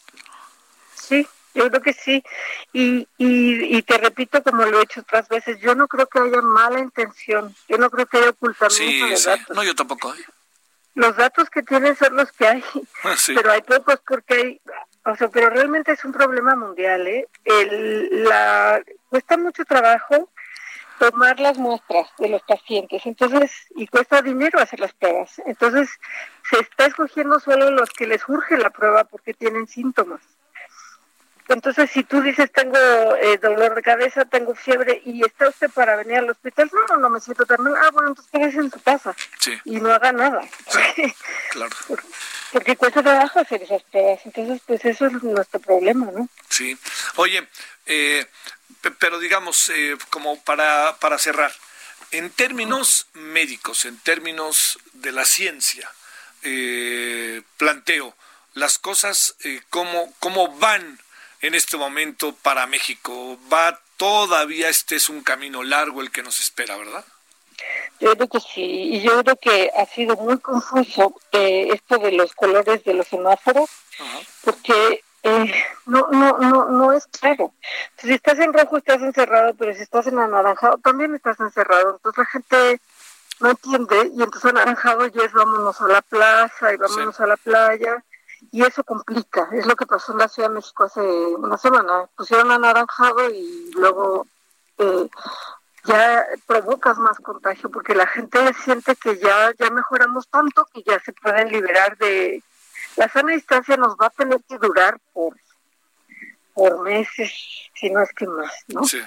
Sí, 0.93 1.27
yo 1.53 1.69
creo 1.69 1.81
que 1.81 1.93
sí. 1.93 2.23
Y, 2.73 3.07
y, 3.17 3.81
te 3.83 3.97
repito, 3.97 4.43
como 4.43 4.65
lo 4.65 4.79
he 4.79 4.83
hecho 4.83 5.01
otras 5.01 5.27
veces, 5.29 5.59
yo 5.59 5.75
no 5.75 5.87
creo 5.87 6.07
que 6.07 6.19
haya 6.19 6.41
mala 6.41 6.79
intención. 6.79 7.55
Yo 7.67 7.77
no 7.77 7.89
creo 7.89 8.05
que 8.05 8.17
haya 8.17 8.29
ocultamiento 8.29 9.07
sí, 9.07 9.17
sí. 9.17 9.29
No, 9.53 9.63
yo 9.63 9.75
tampoco. 9.75 10.13
¿eh? 10.13 10.25
los 10.99 11.15
datos 11.15 11.49
que 11.49 11.63
tienen 11.63 11.95
son 11.95 12.15
los 12.15 12.31
que 12.31 12.45
hay, 12.45 12.63
ah, 13.03 13.15
pero 13.27 13.51
hay 13.51 13.61
pocos 13.61 14.01
porque 14.05 14.33
hay, 14.33 14.61
o 15.05 15.15
sea, 15.15 15.29
pero 15.29 15.49
realmente 15.49 15.93
es 15.93 16.03
un 16.03 16.11
problema 16.11 16.55
mundial, 16.55 17.07
¿eh? 17.07 17.27
El, 17.45 18.25
la, 18.25 18.81
cuesta 19.07 19.37
mucho 19.37 19.63
trabajo 19.65 20.29
tomar 20.99 21.39
las 21.39 21.57
muestras 21.57 22.09
de 22.17 22.27
los 22.27 22.41
pacientes, 22.43 23.05
entonces, 23.05 23.51
y 23.77 23.87
cuesta 23.87 24.21
dinero 24.21 24.59
hacer 24.59 24.81
las 24.81 24.93
pruebas. 24.93 25.41
Entonces, 25.45 25.89
se 26.49 26.59
está 26.59 26.87
escogiendo 26.87 27.39
solo 27.39 27.71
los 27.71 27.89
que 27.91 28.05
les 28.05 28.27
urge 28.27 28.57
la 28.57 28.69
prueba 28.69 29.05
porque 29.05 29.33
tienen 29.33 29.67
síntomas. 29.67 30.19
Entonces, 31.49 31.89
si 31.91 32.03
tú 32.03 32.21
dices, 32.21 32.51
tengo 32.51 32.77
eh, 33.15 33.37
dolor 33.39 33.75
de 33.75 33.81
cabeza, 33.81 34.23
tengo 34.25 34.53
fiebre 34.55 35.01
y 35.05 35.25
está 35.25 35.49
usted 35.49 35.69
para 35.71 35.95
venir 35.95 36.17
al 36.17 36.29
hospital, 36.29 36.69
no, 36.71 36.95
no, 36.95 37.01
no 37.01 37.09
me 37.09 37.19
siento 37.19 37.45
tan 37.45 37.61
mal. 37.61 37.73
Ah, 37.75 37.89
bueno, 37.91 38.09
entonces 38.09 38.31
quédese 38.31 38.59
en 38.59 38.71
su 38.71 38.81
casa 38.81 39.15
y 39.65 39.81
no 39.81 39.91
haga 39.91 40.11
nada. 40.11 40.41
claro. 41.51 41.75
Porque 42.51 42.75
cuesta 42.75 43.01
trabajo 43.01 43.39
hacer 43.39 43.63
esas 43.63 43.83
pruebas. 43.83 44.19
Entonces, 44.25 44.61
pues 44.65 44.85
eso 44.85 45.07
es 45.07 45.23
nuestro 45.23 45.59
problema, 45.59 46.11
¿no? 46.11 46.29
Sí. 46.49 46.77
Oye, 47.15 47.47
eh, 47.87 48.25
pero 48.99 49.19
digamos, 49.19 49.69
eh, 49.69 49.97
como 50.09 50.41
para, 50.43 50.97
para 50.99 51.17
cerrar, 51.17 51.51
en 52.11 52.29
términos 52.29 53.07
médicos, 53.13 53.85
en 53.85 53.97
términos 53.99 54.79
de 54.93 55.11
la 55.11 55.25
ciencia, 55.25 55.91
eh, 56.43 57.41
planteo 57.57 58.15
las 58.53 58.77
cosas, 58.77 59.35
eh, 59.43 59.61
cómo, 59.69 60.13
cómo 60.19 60.47
van 60.57 60.99
en 61.41 61.55
este 61.55 61.77
momento 61.77 62.33
para 62.41 62.67
México. 62.67 63.37
Va 63.51 63.79
todavía, 63.97 64.69
este 64.69 64.95
es 64.95 65.09
un 65.09 65.23
camino 65.23 65.63
largo 65.63 66.01
el 66.01 66.11
que 66.11 66.23
nos 66.23 66.39
espera, 66.39 66.77
¿verdad? 66.77 67.05
Yo 67.99 68.15
creo 68.15 68.29
que 68.29 68.39
sí, 68.39 68.61
y 68.61 69.01
yo 69.01 69.21
creo 69.23 69.35
que 69.35 69.69
ha 69.77 69.85
sido 69.85 70.15
muy 70.15 70.39
confuso 70.39 71.15
esto 71.31 71.97
de 71.97 72.13
los 72.13 72.33
colores 72.33 72.83
de 72.85 72.93
los 72.93 73.07
semáforos, 73.07 73.69
porque 74.41 75.03
eh, 75.23 75.53
no, 75.85 76.07
no, 76.09 76.37
no, 76.37 76.69
no 76.69 76.93
es 76.93 77.05
claro. 77.07 77.53
Si 77.97 78.13
estás 78.13 78.39
en 78.39 78.53
rojo 78.53 78.77
estás 78.77 79.01
encerrado, 79.01 79.53
pero 79.55 79.73
si 79.73 79.81
estás 79.81 80.07
en 80.07 80.17
anaranjado 80.17 80.77
también 80.77 81.13
estás 81.13 81.37
encerrado. 81.41 81.97
Entonces 81.97 82.17
la 82.19 82.25
gente 82.25 82.81
no 83.41 83.49
entiende 83.49 84.11
y 84.15 84.23
entonces 84.23 84.45
anaranjado 84.45 85.07
ya 85.07 85.23
es 85.23 85.33
vámonos 85.33 85.81
a 85.81 85.87
la 85.87 86.01
plaza 86.01 86.73
y 86.73 86.77
vámonos 86.77 87.19
a 87.19 87.27
la 87.27 87.35
playa 87.35 88.03
y 88.51 88.63
eso 88.63 88.83
complica. 88.83 89.49
Es 89.51 89.65
lo 89.65 89.75
que 89.75 89.85
pasó 89.85 90.11
en 90.11 90.19
la 90.19 90.27
Ciudad 90.27 90.49
de 90.49 90.55
México 90.55 90.83
hace 90.83 91.01
una 91.01 91.57
semana. 91.57 92.07
Pusieron 92.15 92.51
anaranjado 92.51 93.29
y 93.29 93.71
luego 93.73 94.27
eh, 94.77 95.09
ya 95.85 96.25
provocas 96.45 96.97
más 96.97 97.17
contagio 97.19 97.69
porque 97.69 97.95
la 97.95 98.07
gente 98.07 98.53
siente 98.63 98.95
que 98.95 99.17
ya 99.17 99.51
ya 99.57 99.69
mejoramos 99.69 100.27
tanto 100.27 100.65
que 100.73 100.83
ya 100.83 100.99
se 100.99 101.13
pueden 101.13 101.49
liberar 101.49 101.97
de 101.97 102.43
la 102.95 103.07
sana 103.07 103.33
distancia 103.33 103.77
nos 103.77 103.95
va 103.95 104.07
a 104.07 104.09
tener 104.09 104.41
que 104.47 104.57
durar 104.57 104.99
por, 105.13 105.33
por 106.53 106.81
meses, 106.81 107.31
si 107.75 107.89
no 107.89 108.01
es 108.01 108.11
que 108.13 108.27
más, 108.27 108.51
¿no? 108.67 108.83
Sí. 108.83 109.01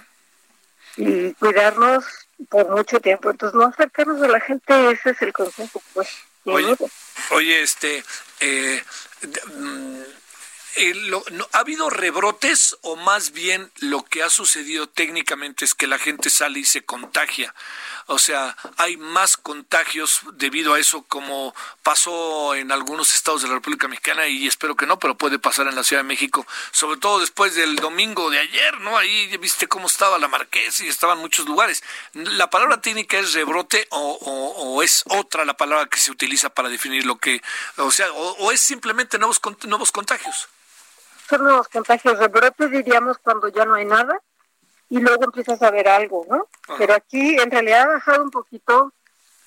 Y 0.97 1.35
cuidarnos 1.35 2.05
por 2.49 2.71
mucho 2.71 3.01
tiempo. 3.01 3.31
Entonces, 3.31 3.55
no 3.55 3.67
acercarnos 3.67 4.23
a 4.23 4.29
la 4.29 4.41
gente, 4.41 4.91
ese 4.91 5.11
es 5.11 5.23
el 5.23 5.33
consejo, 5.33 5.83
pues. 5.93 6.09
Oye, 6.45 6.77
oye, 7.31 7.63
este, 7.63 8.03
eh, 8.41 8.83
eh, 10.77 10.95
¿ha 11.53 11.59
habido 11.59 11.91
rebrotes 11.91 12.77
o 12.83 12.97
más 12.97 13.33
bien 13.33 13.71
lo 13.81 14.05
que 14.05 14.23
ha 14.23 14.31
sucedido 14.31 14.89
técnicamente 14.89 15.65
es 15.65 15.75
que 15.75 15.87
la 15.87 15.99
gente 15.99 16.31
sale 16.31 16.61
y 16.61 16.65
se 16.65 16.85
contagia? 16.85 17.55
O 18.07 18.19
sea, 18.19 18.57
hay 18.79 18.97
más 18.97 19.37
contagios 19.37 20.21
debido 20.35 20.75
a 20.75 20.81
eso 20.81 21.03
como 21.03 21.55
pasó 21.83 22.55
en 22.55 22.73
algunos 22.73 23.15
estados 23.15 23.43
de 23.43 23.49
la 23.49 23.55
República 23.55 23.89
Mexicana 23.89 24.27
y 24.27 24.47
espero 24.47 24.77
que 24.77 24.87
no, 24.87 24.99
pero 24.99 25.17
puede 25.17 25.39
pasar 25.39 25.67
en 25.69 25.77
la 25.77 25.85
Ciudad 25.85 26.03
de 26.03 26.09
México, 26.09 26.47
sobre 26.73 26.99
todo 26.99 27.21
después 27.21 27.55
del 27.55 27.77
domingo 27.77 28.31
de 28.31 28.39
ayer, 28.39 28.81
¿no? 28.81 28.97
Ahí 28.97 29.37
viste 29.39 29.69
cómo 29.69 29.87
estaba 29.87 30.19
la 30.19 30.29
Marquesa 30.29 30.85
y 30.85 30.89
estaban 30.89 31.19
muchos 31.19 31.47
lugares. 31.47 31.83
¿La 32.15 32.51
palabra 32.51 32.81
técnica 32.81 33.19
es 33.19 33.33
rebrote 33.35 33.87
o, 33.91 34.83
es 34.83 35.05
otra 35.09 35.45
la 35.45 35.57
palabra 35.57 35.87
que 35.87 35.99
se 35.99 36.11
utiliza 36.11 36.51
para 36.51 36.69
definir 36.69 37.07
lo 37.07 37.19
que, 37.19 37.43
o 37.77 37.91
sea, 37.91 38.11
o, 38.13 38.51
es 38.51 38.61
simplemente 38.61 39.19
nuevos, 39.19 39.41
nuevos 39.65 39.93
contagios? 39.93 40.49
Son 41.33 41.45
nuevos 41.45 41.69
contagios. 41.69 42.19
Rebrote 42.19 42.69
diríamos 42.69 43.17
cuando 43.17 43.49
ya 43.49 43.65
no 43.65 43.73
hay 43.73 43.87
nada 43.87 44.21
y 44.91 45.01
luego 45.01 45.25
empiezas 45.25 45.63
a 45.63 45.71
ver 45.71 45.89
algo, 45.89 46.27
¿no? 46.29 46.47
Pero 46.77 46.93
aquí 46.93 47.39
en 47.39 47.51
realidad 47.51 47.85
ha 47.85 47.95
bajado 47.95 48.23
un 48.23 48.31
poquito 48.31 48.93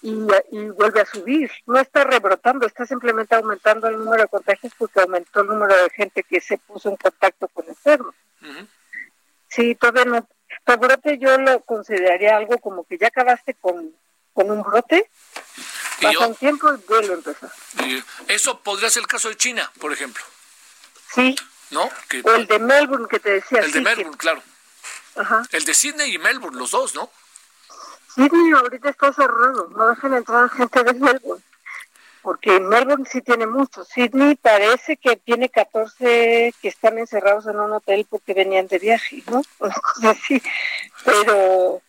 y, 0.01 0.15
vuelve 0.15 1.01
a 1.01 1.05
subir. 1.05 1.51
No 1.67 1.77
está 1.77 2.03
rebrotando, 2.03 2.65
está 2.65 2.87
simplemente 2.87 3.35
aumentando 3.35 3.87
el 3.87 3.99
número 3.99 4.23
de 4.23 4.29
contagios 4.29 4.73
porque 4.75 4.99
aumentó 4.99 5.41
el 5.41 5.47
número 5.49 5.75
de 5.75 5.87
gente 5.91 6.23
que 6.23 6.41
se 6.41 6.57
puso 6.57 6.89
en 6.89 6.95
contacto 6.95 7.47
con 7.49 7.67
enfermos. 7.67 8.15
Sí, 9.47 9.75
todavía 9.75 10.05
no. 10.05 10.27
El 10.65 10.77
brote 10.77 11.19
yo 11.19 11.37
lo 11.37 11.59
consideraría 11.59 12.35
algo 12.35 12.57
como 12.57 12.83
que 12.83 12.97
ya 12.97 13.09
acabaste 13.09 13.53
con, 13.53 13.93
con 14.33 14.49
un 14.49 14.63
brote, 14.63 15.07
pasa 16.01 16.27
un 16.29 16.35
tiempo 16.35 16.73
y 16.73 16.77
vuelve 16.87 17.13
a 17.13 17.17
empezar. 17.17 17.51
eso 18.27 18.59
podría 18.61 18.89
ser 18.89 19.01
el 19.01 19.07
caso 19.07 19.29
de 19.29 19.37
China, 19.37 19.71
por 19.79 19.93
ejemplo. 19.93 20.23
Sí. 21.13 21.35
¿No? 21.71 21.83
o 22.23 22.31
el 22.31 22.47
de 22.47 22.59
Melbourne 22.59 23.07
que 23.09 23.19
te 23.19 23.31
decía. 23.31 23.59
El 23.59 23.71
de 23.71 23.81
Melbourne, 23.81 24.17
claro. 24.17 24.41
El 25.51 25.65
de 25.65 25.73
Sydney 25.73 26.13
y 26.13 26.17
Melbourne, 26.17 26.57
los 26.57 26.71
dos, 26.71 26.93
¿no? 26.93 27.09
Sydney 28.13 28.51
ahorita 28.51 28.89
está 28.89 29.11
cerrado, 29.13 29.69
no 29.75 29.89
dejan 29.89 30.13
entrar 30.13 30.49
gente 30.49 30.83
de 30.83 30.93
Melbourne, 30.93 31.43
porque 32.21 32.59
Melbourne 32.59 33.05
sí 33.09 33.21
tiene 33.21 33.45
muchos. 33.45 33.87
Sydney 33.89 34.35
parece 34.35 34.97
que 34.97 35.15
tiene 35.17 35.49
14 35.49 36.53
que 36.61 36.67
están 36.67 36.97
encerrados 36.97 37.45
en 37.47 37.59
un 37.59 37.73
hotel 37.73 38.05
porque 38.09 38.33
venían 38.33 38.67
de 38.67 38.79
viaje, 38.79 39.23
¿no? 39.27 39.41
Una 39.59 39.75
cosa 39.75 40.11
así, 40.11 40.41
pero 41.03 41.81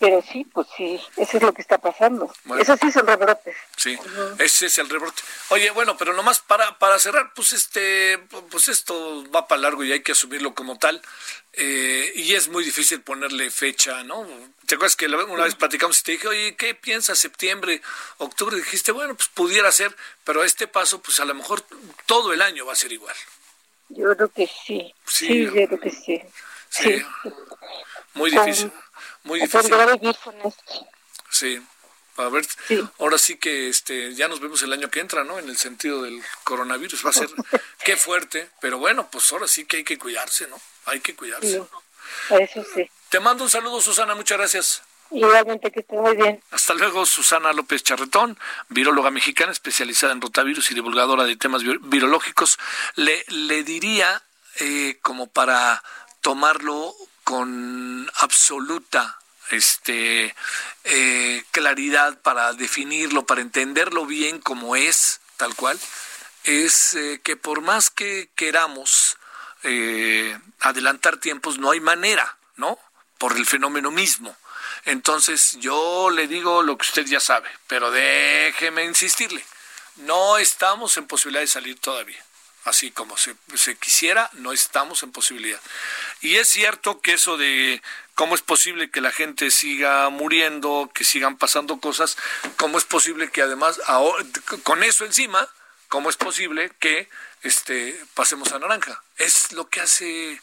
pero 0.00 0.22
sí, 0.22 0.46
pues 0.50 0.66
sí, 0.74 0.98
eso 1.18 1.36
es 1.36 1.42
lo 1.42 1.52
que 1.52 1.60
está 1.60 1.76
pasando. 1.76 2.32
Eso 2.58 2.74
sí 2.78 2.90
son 2.90 3.06
rebrotes. 3.06 3.54
Sí, 3.76 3.98
ese 4.38 4.66
es 4.66 4.78
el 4.78 4.88
rebrote. 4.88 5.22
Oye, 5.50 5.70
bueno, 5.72 5.94
pero 5.98 6.14
nomás 6.14 6.40
para, 6.40 6.78
para 6.78 6.98
cerrar, 6.98 7.34
pues 7.34 7.52
este, 7.52 8.16
pues 8.50 8.68
esto 8.68 9.30
va 9.30 9.46
para 9.46 9.60
largo 9.60 9.84
y 9.84 9.92
hay 9.92 10.02
que 10.02 10.12
asumirlo 10.12 10.54
como 10.54 10.78
tal. 10.78 11.02
Eh, 11.52 12.12
y 12.16 12.34
es 12.34 12.48
muy 12.48 12.64
difícil 12.64 13.02
ponerle 13.02 13.50
fecha, 13.50 14.02
¿no? 14.02 14.26
¿Te 14.64 14.76
acuerdas 14.76 14.96
que 14.96 15.06
una 15.06 15.44
vez 15.44 15.54
platicamos 15.54 16.00
y 16.00 16.02
te 16.02 16.12
dije, 16.12 16.28
oye, 16.28 16.56
¿qué 16.56 16.74
piensas 16.74 17.18
septiembre, 17.18 17.82
octubre? 18.16 18.56
Dijiste, 18.56 18.92
bueno, 18.92 19.14
pues 19.14 19.28
pudiera 19.28 19.70
ser, 19.70 19.94
pero 20.24 20.40
a 20.40 20.46
este 20.46 20.66
paso, 20.66 21.02
pues 21.02 21.20
a 21.20 21.26
lo 21.26 21.34
mejor 21.34 21.62
todo 22.06 22.32
el 22.32 22.40
año 22.40 22.64
va 22.64 22.72
a 22.72 22.76
ser 22.76 22.90
igual. 22.90 23.16
Yo 23.90 24.16
creo 24.16 24.28
que 24.30 24.48
sí. 24.64 24.94
Sí, 25.04 25.44
yo 25.44 25.52
creo 25.52 25.78
que 25.78 25.90
sí. 25.90 26.22
Sí. 26.70 27.04
Muy 28.14 28.30
difícil. 28.30 28.72
Muy 29.24 29.40
difícil. 29.40 29.74
Sí. 31.30 31.62
A 32.16 32.28
ver, 32.28 32.46
ahora 32.98 33.16
sí 33.16 33.36
que 33.36 33.68
este 33.68 34.14
ya 34.14 34.28
nos 34.28 34.40
vemos 34.40 34.62
el 34.62 34.72
año 34.72 34.90
que 34.90 35.00
entra, 35.00 35.24
¿no? 35.24 35.38
En 35.38 35.48
el 35.48 35.56
sentido 35.56 36.02
del 36.02 36.22
coronavirus. 36.44 37.06
Va 37.06 37.10
a 37.10 37.14
ser 37.14 37.28
qué 37.84 37.96
fuerte, 37.96 38.50
pero 38.60 38.78
bueno, 38.78 39.08
pues 39.10 39.32
ahora 39.32 39.48
sí 39.48 39.64
que 39.64 39.78
hay 39.78 39.84
que 39.84 39.98
cuidarse, 39.98 40.46
¿no? 40.48 40.60
Hay 40.86 41.00
que 41.00 41.14
cuidarse. 41.14 41.62
eso 42.30 42.64
sí. 42.74 42.90
Te 43.08 43.20
mando 43.20 43.44
un 43.44 43.50
saludo, 43.50 43.80
Susana, 43.80 44.14
muchas 44.14 44.38
gracias. 44.38 44.82
Igualmente, 45.10 45.72
que 45.72 45.80
esté 45.80 45.96
muy 45.96 46.14
bien. 46.14 46.42
Hasta 46.50 46.74
luego, 46.74 47.04
Susana 47.04 47.52
López 47.52 47.82
Charretón, 47.82 48.38
viróloga 48.68 49.10
mexicana 49.10 49.50
especializada 49.50 50.12
en 50.12 50.20
rotavirus 50.20 50.70
y 50.70 50.74
divulgadora 50.74 51.24
de 51.24 51.36
temas 51.36 51.62
virológicos. 51.64 52.58
Le, 52.94 53.24
le 53.28 53.64
diría, 53.64 54.22
eh, 54.60 54.98
como 55.02 55.26
para 55.28 55.82
tomarlo 56.20 56.94
con 57.30 58.10
absoluta 58.16 59.16
este, 59.52 60.34
eh, 60.82 61.44
claridad 61.52 62.20
para 62.22 62.54
definirlo, 62.54 63.24
para 63.24 63.40
entenderlo 63.40 64.04
bien 64.04 64.40
como 64.40 64.74
es, 64.74 65.20
tal 65.36 65.54
cual, 65.54 65.78
es 66.42 66.96
eh, 66.96 67.20
que 67.22 67.36
por 67.36 67.60
más 67.60 67.88
que 67.88 68.30
queramos 68.34 69.16
eh, 69.62 70.36
adelantar 70.58 71.18
tiempos, 71.18 71.58
no 71.58 71.70
hay 71.70 71.78
manera, 71.78 72.36
¿no? 72.56 72.80
Por 73.16 73.36
el 73.36 73.46
fenómeno 73.46 73.92
mismo. 73.92 74.36
Entonces 74.84 75.56
yo 75.60 76.10
le 76.10 76.26
digo 76.26 76.64
lo 76.64 76.76
que 76.76 76.86
usted 76.86 77.06
ya 77.06 77.20
sabe, 77.20 77.48
pero 77.68 77.92
déjeme 77.92 78.82
insistirle, 78.82 79.44
no 79.98 80.36
estamos 80.36 80.96
en 80.96 81.06
posibilidad 81.06 81.42
de 81.42 81.46
salir 81.46 81.78
todavía 81.78 82.24
así 82.70 82.90
como 82.90 83.16
se, 83.16 83.36
quisiera, 83.78 84.30
no 84.34 84.52
estamos 84.52 85.02
en 85.02 85.12
posibilidad. 85.12 85.60
Y 86.20 86.36
es 86.36 86.48
cierto 86.48 87.00
que 87.00 87.12
eso 87.12 87.36
de 87.36 87.82
cómo 88.14 88.34
es 88.34 88.42
posible 88.42 88.90
que 88.90 89.00
la 89.00 89.12
gente 89.12 89.50
siga 89.50 90.08
muriendo, 90.08 90.90
que 90.94 91.04
sigan 91.04 91.36
pasando 91.36 91.78
cosas, 91.80 92.16
cómo 92.56 92.78
es 92.78 92.84
posible 92.84 93.30
que 93.30 93.42
además 93.42 93.80
con 94.62 94.82
eso 94.82 95.04
encima 95.04 95.48
¿cómo 95.90 96.08
es 96.08 96.16
posible 96.16 96.70
que 96.78 97.08
este, 97.42 98.00
pasemos 98.14 98.52
a 98.52 98.58
naranja? 98.58 99.02
Es 99.18 99.52
lo 99.52 99.68
que 99.68 99.80
hace, 99.80 100.40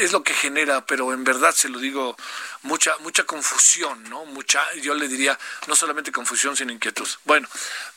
es 0.00 0.12
lo 0.12 0.24
que 0.24 0.32
genera, 0.32 0.84
pero 0.86 1.12
en 1.12 1.22
verdad 1.24 1.54
se 1.54 1.68
lo 1.68 1.78
digo, 1.78 2.16
mucha, 2.62 2.96
mucha 2.98 3.24
confusión, 3.24 4.02
¿no? 4.08 4.24
Mucha, 4.24 4.60
yo 4.76 4.94
le 4.94 5.06
diría, 5.06 5.38
no 5.66 5.76
solamente 5.76 6.10
confusión, 6.10 6.56
sino 6.56 6.72
inquietud. 6.72 7.08
Bueno, 7.24 7.46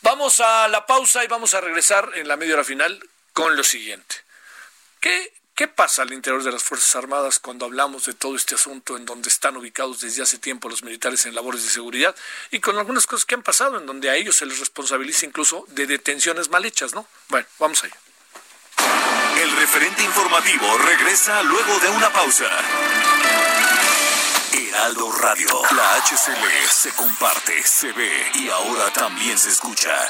vamos 0.02 0.41
a 0.41 0.68
la 0.68 0.85
pausa 0.85 1.23
y 1.23 1.27
vamos 1.27 1.53
a 1.53 1.61
regresar 1.61 2.11
en 2.15 2.27
la 2.27 2.35
media 2.35 2.56
hora 2.56 2.65
final 2.65 3.02
con 3.41 3.55
lo 3.55 3.63
siguiente. 3.63 4.15
¿Qué 4.99 5.34
¿Qué 5.55 5.68
pasa 5.68 6.03
al 6.03 6.13
interior 6.13 6.43
de 6.43 6.51
las 6.51 6.63
Fuerzas 6.63 6.95
Armadas 6.95 7.38
cuando 7.38 7.65
hablamos 7.65 8.05
de 8.05 8.13
todo 8.13 8.35
este 8.35 8.55
asunto 8.55 8.97
en 8.97 9.05
donde 9.05 9.30
están 9.30 9.57
ubicados 9.57 9.99
desde 9.99 10.23
hace 10.23 10.39
tiempo 10.39 10.69
los 10.69 10.81
militares 10.81 11.26
en 11.26 11.35
labores 11.35 11.63
de 11.63 11.69
seguridad 11.69 12.15
y 12.51 12.59
con 12.59 12.80
algunas 12.80 13.05
cosas 13.05 13.26
que 13.26 13.35
han 13.35 13.43
pasado 13.43 13.77
en 13.77 13.85
donde 13.85 14.09
a 14.09 14.15
ellos 14.15 14.38
se 14.38 14.45
les 14.45 14.59
responsabiliza 14.59 15.26
incluso 15.26 15.65
de 15.68 15.85
detenciones 15.85 16.49
mal 16.49 16.65
hechas, 16.65 16.95
¿no? 16.95 17.05
Bueno, 17.27 17.45
vamos 17.59 17.84
allá. 17.84 17.95
El 19.39 19.51
referente 19.57 20.03
informativo 20.03 20.77
regresa 20.80 21.43
luego 21.43 21.80
de 21.80 21.89
una 21.89 22.11
pausa. 22.13 22.49
Heraldo 24.53 25.11
Radio, 25.11 25.61
la 25.76 25.95
HCL 25.97 26.69
se 26.72 26.91
comparte, 26.91 27.61
se 27.61 27.91
ve 27.91 28.31
y 28.35 28.49
ahora 28.49 28.91
también 28.93 29.38
se 29.38 29.49
escucha. 29.49 30.09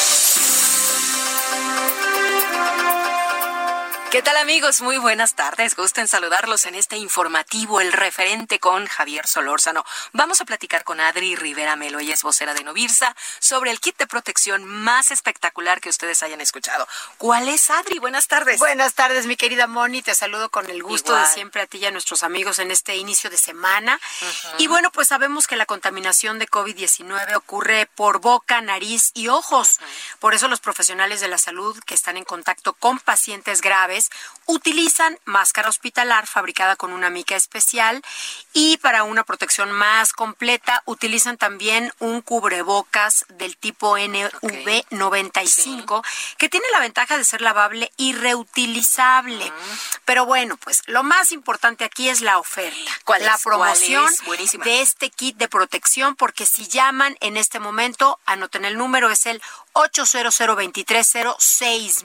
¿Qué 4.11 4.21
tal 4.21 4.35
amigos? 4.35 4.81
Muy 4.81 4.97
buenas 4.97 5.35
tardes. 5.35 5.73
Gusto 5.73 6.01
en 6.01 6.07
saludarlos 6.09 6.65
en 6.65 6.75
este 6.75 6.97
informativo, 6.97 7.79
el 7.79 7.93
referente 7.93 8.59
con 8.59 8.85
Javier 8.85 9.25
Solórzano. 9.25 9.85
Vamos 10.11 10.41
a 10.41 10.45
platicar 10.45 10.83
con 10.83 10.99
Adri 10.99 11.37
Rivera 11.37 11.77
Melo, 11.77 11.99
ella 11.99 12.15
es 12.15 12.21
vocera 12.21 12.53
de 12.53 12.61
Novirsa, 12.65 13.15
sobre 13.39 13.71
el 13.71 13.79
kit 13.79 13.97
de 13.97 14.07
protección 14.07 14.65
más 14.65 15.11
espectacular 15.11 15.79
que 15.79 15.87
ustedes 15.87 16.23
hayan 16.23 16.41
escuchado. 16.41 16.89
¿Cuál 17.19 17.47
es, 17.47 17.69
Adri? 17.69 17.99
Buenas 17.99 18.27
tardes. 18.27 18.59
Buenas 18.59 18.95
tardes, 18.95 19.27
mi 19.27 19.37
querida 19.37 19.67
Moni. 19.67 20.01
Te 20.01 20.13
saludo 20.13 20.49
con 20.49 20.69
el 20.69 20.83
gusto 20.83 21.15
de 21.15 21.25
siempre 21.27 21.61
a 21.61 21.65
ti 21.65 21.77
y 21.77 21.85
a 21.85 21.91
nuestros 21.91 22.23
amigos 22.23 22.59
en 22.59 22.69
este 22.69 22.97
inicio 22.97 23.29
de 23.29 23.37
semana. 23.37 23.97
Y 24.57 24.67
bueno, 24.67 24.91
pues 24.91 25.07
sabemos 25.07 25.47
que 25.47 25.55
la 25.55 25.65
contaminación 25.65 26.37
de 26.37 26.49
COVID-19 26.49 27.33
ocurre 27.37 27.85
por 27.95 28.19
boca, 28.19 28.59
nariz 28.59 29.11
y 29.13 29.29
ojos. 29.29 29.79
Por 30.19 30.33
eso 30.33 30.49
los 30.49 30.59
profesionales 30.59 31.21
de 31.21 31.29
la 31.29 31.37
salud 31.37 31.79
que 31.85 31.95
están 31.95 32.17
en 32.17 32.25
contacto 32.25 32.73
con 32.73 32.99
pacientes 32.99 33.61
graves 33.61 34.00
utilizan 34.45 35.17
máscara 35.25 35.67
hospitalar 35.69 36.27
fabricada 36.27 36.75
con 36.75 36.93
una 36.93 37.09
mica 37.09 37.35
especial 37.35 38.03
y 38.53 38.77
para 38.77 39.03
una 39.03 39.23
protección 39.23 39.71
más 39.71 40.13
completa 40.13 40.83
utilizan 40.85 41.37
también 41.37 41.91
un 41.99 42.21
cubrebocas 42.21 43.25
del 43.29 43.57
tipo 43.57 43.97
NV95 43.97 46.03
que 46.37 46.49
tiene 46.49 46.65
la 46.73 46.79
ventaja 46.79 47.17
de 47.17 47.23
ser 47.23 47.41
lavable 47.41 47.91
y 47.97 48.13
reutilizable. 48.13 49.51
Pero 50.05 50.25
bueno, 50.25 50.57
pues 50.57 50.83
lo 50.87 51.03
más 51.03 51.31
importante 51.31 51.85
aquí 51.85 52.09
es 52.09 52.21
la 52.21 52.39
oferta, 52.39 52.91
la 53.19 53.37
promoción 53.37 54.09
de 54.63 54.81
este 54.81 55.09
kit 55.09 55.37
de 55.37 55.47
protección 55.47 56.15
porque 56.15 56.45
si 56.45 56.67
llaman 56.67 57.17
en 57.21 57.37
este 57.37 57.59
momento, 57.59 58.19
anoten 58.25 58.65
el 58.65 58.77
número, 58.77 59.09
es 59.09 59.25
el 59.25 59.41
800 59.73 60.39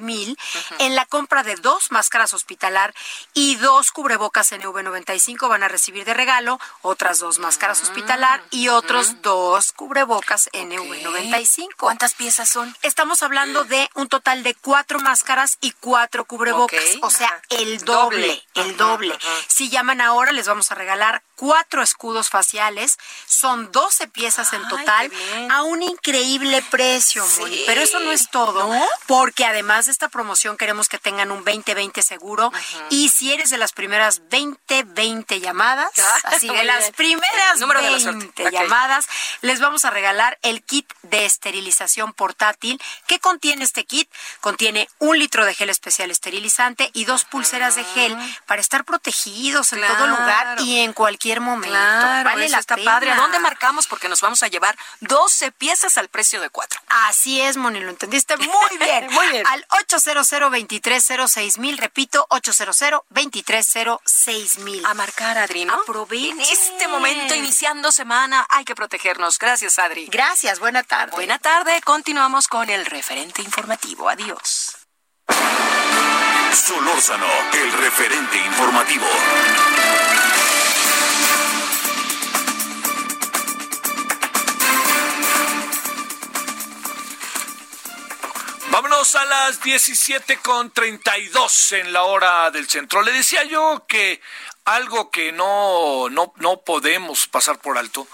mil 0.01 0.38
en 0.78 0.94
la 0.94 1.06
compra 1.06 1.43
de 1.43 1.56
dos 1.56 1.90
máscaras 1.90 2.32
hospitalar 2.34 2.94
y 3.34 3.56
dos 3.56 3.90
cubrebocas 3.93 4.52
NV95 4.52 5.48
van 5.48 5.62
a 5.62 5.68
recibir 5.68 6.05
de 6.05 6.14
regalo 6.14 6.59
otras 6.82 7.18
dos 7.18 7.38
máscaras 7.38 7.82
hospitalar 7.82 8.43
y 8.51 8.68
otros 8.68 9.22
dos 9.22 9.72
cubrebocas 9.72 10.48
NV95. 10.52 11.68
¿Cuántas 11.76 12.14
piezas 12.14 12.48
son? 12.48 12.76
Estamos 12.82 13.22
hablando 13.22 13.64
de 13.64 13.88
un 13.94 14.09
total 14.09 14.43
de 14.43 14.55
cuatro 14.55 14.98
máscaras 15.01 15.59
y 15.60 15.72
cuatro 15.72 16.24
cubrebocas, 16.24 16.82
o 17.02 17.10
sea, 17.10 17.43
el 17.51 17.84
doble, 17.84 18.43
el 18.55 18.76
doble. 18.76 19.18
Si 19.48 19.68
llaman 19.68 20.01
ahora 20.01 20.32
les 20.32 20.47
vamos 20.47 20.70
a 20.70 20.74
regalar 20.74 21.22
cuatro 21.34 21.82
escudos 21.82 22.28
faciales, 22.28 22.98
son 23.26 23.70
12 23.72 24.09
piezas 24.09 24.52
en 24.52 24.66
total 24.68 25.10
a 25.51 25.62
un 25.62 25.82
increíble 25.82 26.62
precio, 26.70 27.24
Pero 27.66 27.81
eso 27.81 28.01
no 28.01 28.12
es 28.12 28.28
todo, 28.31 28.70
porque 29.07 29.45
además 29.45 29.87
de 29.87 29.93
esta 29.93 30.09
promoción 30.09 30.57
queremos 30.57 30.89
que 30.89 30.99
tengan 30.99 31.31
un 31.31 31.45
20-20 31.45 32.03
seguro 32.03 32.53
y 32.91 33.09
si 33.09 33.33
eres 33.33 33.51
de 33.51 33.59
las 33.59 33.73
primeras 33.73 34.23
20-20 34.28 35.41
llamadas, 35.41 35.91
ah, 35.99 36.19
así 36.24 36.49
de 36.49 36.65
las 36.65 36.91
primeras 36.93 37.61
20 37.61 38.51
llamadas, 38.51 39.07
les 39.43 39.61
vamos 39.61 39.85
a 39.85 39.91
regalar 39.91 40.39
el 40.43 40.62
kit 40.62 40.93
de 41.03 41.24
esterilización 41.24 42.12
portátil. 42.12 42.81
¿Qué 43.07 43.19
contiene 43.19 43.65
este 43.65 43.85
kit? 43.85 44.11
Contiene 44.41 44.89
un 44.99 45.19
litro 45.19 45.45
de 45.45 45.55
gel 45.55 45.70
especial 45.70 46.11
esterilizante 46.11 46.91
y 46.93 47.05
dos 47.05 47.24
pulseras 47.24 47.77
de 47.77 47.85
gel 47.85 48.16
para 48.47 48.61
estar 48.61 48.85
protegidos 48.85 49.73
en 49.73 49.87
todo 49.87 50.07
lugar 50.07 50.61
y 50.61 50.81
en 50.81 50.93
cualquier 50.93 51.41
momento. 51.41 51.77
vale 51.77 52.49
la 52.49 52.59
está 52.59 52.77
padre. 52.77 53.12
¿A 53.12 53.16
dónde 53.16 53.39
marcamos? 53.39 53.87
Porque 53.87 54.09
nos 54.09 54.20
vamos 54.20 54.43
a 54.43 54.49
llevar 54.49 54.77
12 55.01 55.53
piezas 55.53 55.99
al 55.99 56.09
precio 56.09 56.41
de 56.41 56.51
4. 56.51 56.81
Así 56.89 57.41
es, 57.41 57.45
Moni, 57.56 57.78
lo 57.81 57.90
entendiste 57.90 58.36
muy 58.36 58.78
bien. 58.81 59.06
muy 59.12 59.28
bien. 59.28 59.47
Al 59.47 59.64
800 59.82 60.28
230 60.28 61.60
mil, 61.60 61.78
repito, 61.78 62.27
800 62.31 62.77
230 63.10 64.60
mil. 64.64 64.85
A 64.85 64.94
marcar, 64.94 65.39
Adri, 65.39 65.64
¿no? 65.64 65.81
En 66.10 66.40
este 66.40 66.89
momento, 66.89 67.35
iniciando 67.35 67.93
semana, 67.93 68.44
hay 68.48 68.64
que 68.64 68.74
protegernos. 68.74 69.39
Gracias, 69.39 69.78
Adri. 69.78 70.06
Gracias, 70.06 70.59
buena 70.59 70.82
tarde. 70.82 71.12
Buena 71.12 71.39
tarde, 71.39 71.81
continuamos 71.85 72.48
con 72.48 72.68
el 72.68 72.85
referente 72.86 73.43
informativo. 73.43 74.09
Adiós. 74.09 74.77
Solórzano, 76.52 77.27
el 77.52 77.73
referente 77.73 78.39
informativo. 78.39 79.06
Vámonos 88.77 89.15
a 89.15 89.24
las 89.24 89.62
17 89.62 90.36
con 90.40 90.70
32 90.70 91.73
en 91.73 91.94
la 91.94 92.03
hora 92.03 92.51
del 92.51 92.69
centro. 92.69 93.01
Le 93.01 93.11
decía 93.11 93.43
yo 93.44 93.86
que 93.89 94.20
algo 94.66 95.11
que 95.11 95.32
no, 95.32 96.11
no, 96.11 96.35
no 96.36 96.61
podemos 96.61 97.27
pasar 97.27 97.59
por 97.59 97.78
alto 97.78 98.07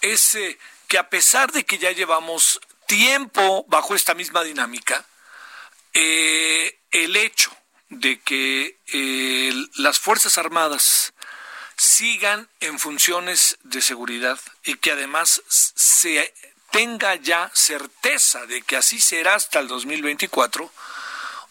es 0.00 0.34
eh, 0.34 0.58
que 0.88 0.98
a 0.98 1.08
pesar 1.08 1.52
de 1.52 1.64
que 1.64 1.78
ya 1.78 1.92
llevamos 1.92 2.60
tiempo 2.88 3.64
bajo 3.68 3.94
esta 3.94 4.14
misma 4.14 4.42
dinámica, 4.42 5.06
eh, 5.92 6.80
el 6.90 7.14
hecho 7.14 7.56
de 7.88 8.18
que 8.18 8.76
eh, 8.92 9.52
las 9.76 10.00
Fuerzas 10.00 10.36
Armadas 10.36 11.14
sigan 11.76 12.48
en 12.58 12.80
funciones 12.80 13.56
de 13.62 13.80
seguridad 13.80 14.40
y 14.64 14.78
que 14.78 14.90
además 14.90 15.42
se 15.46 16.34
tenga 16.70 17.14
ya 17.16 17.50
certeza 17.54 18.46
de 18.46 18.62
que 18.62 18.76
así 18.76 19.00
será 19.00 19.34
hasta 19.34 19.58
el 19.58 19.68
2024, 19.68 20.70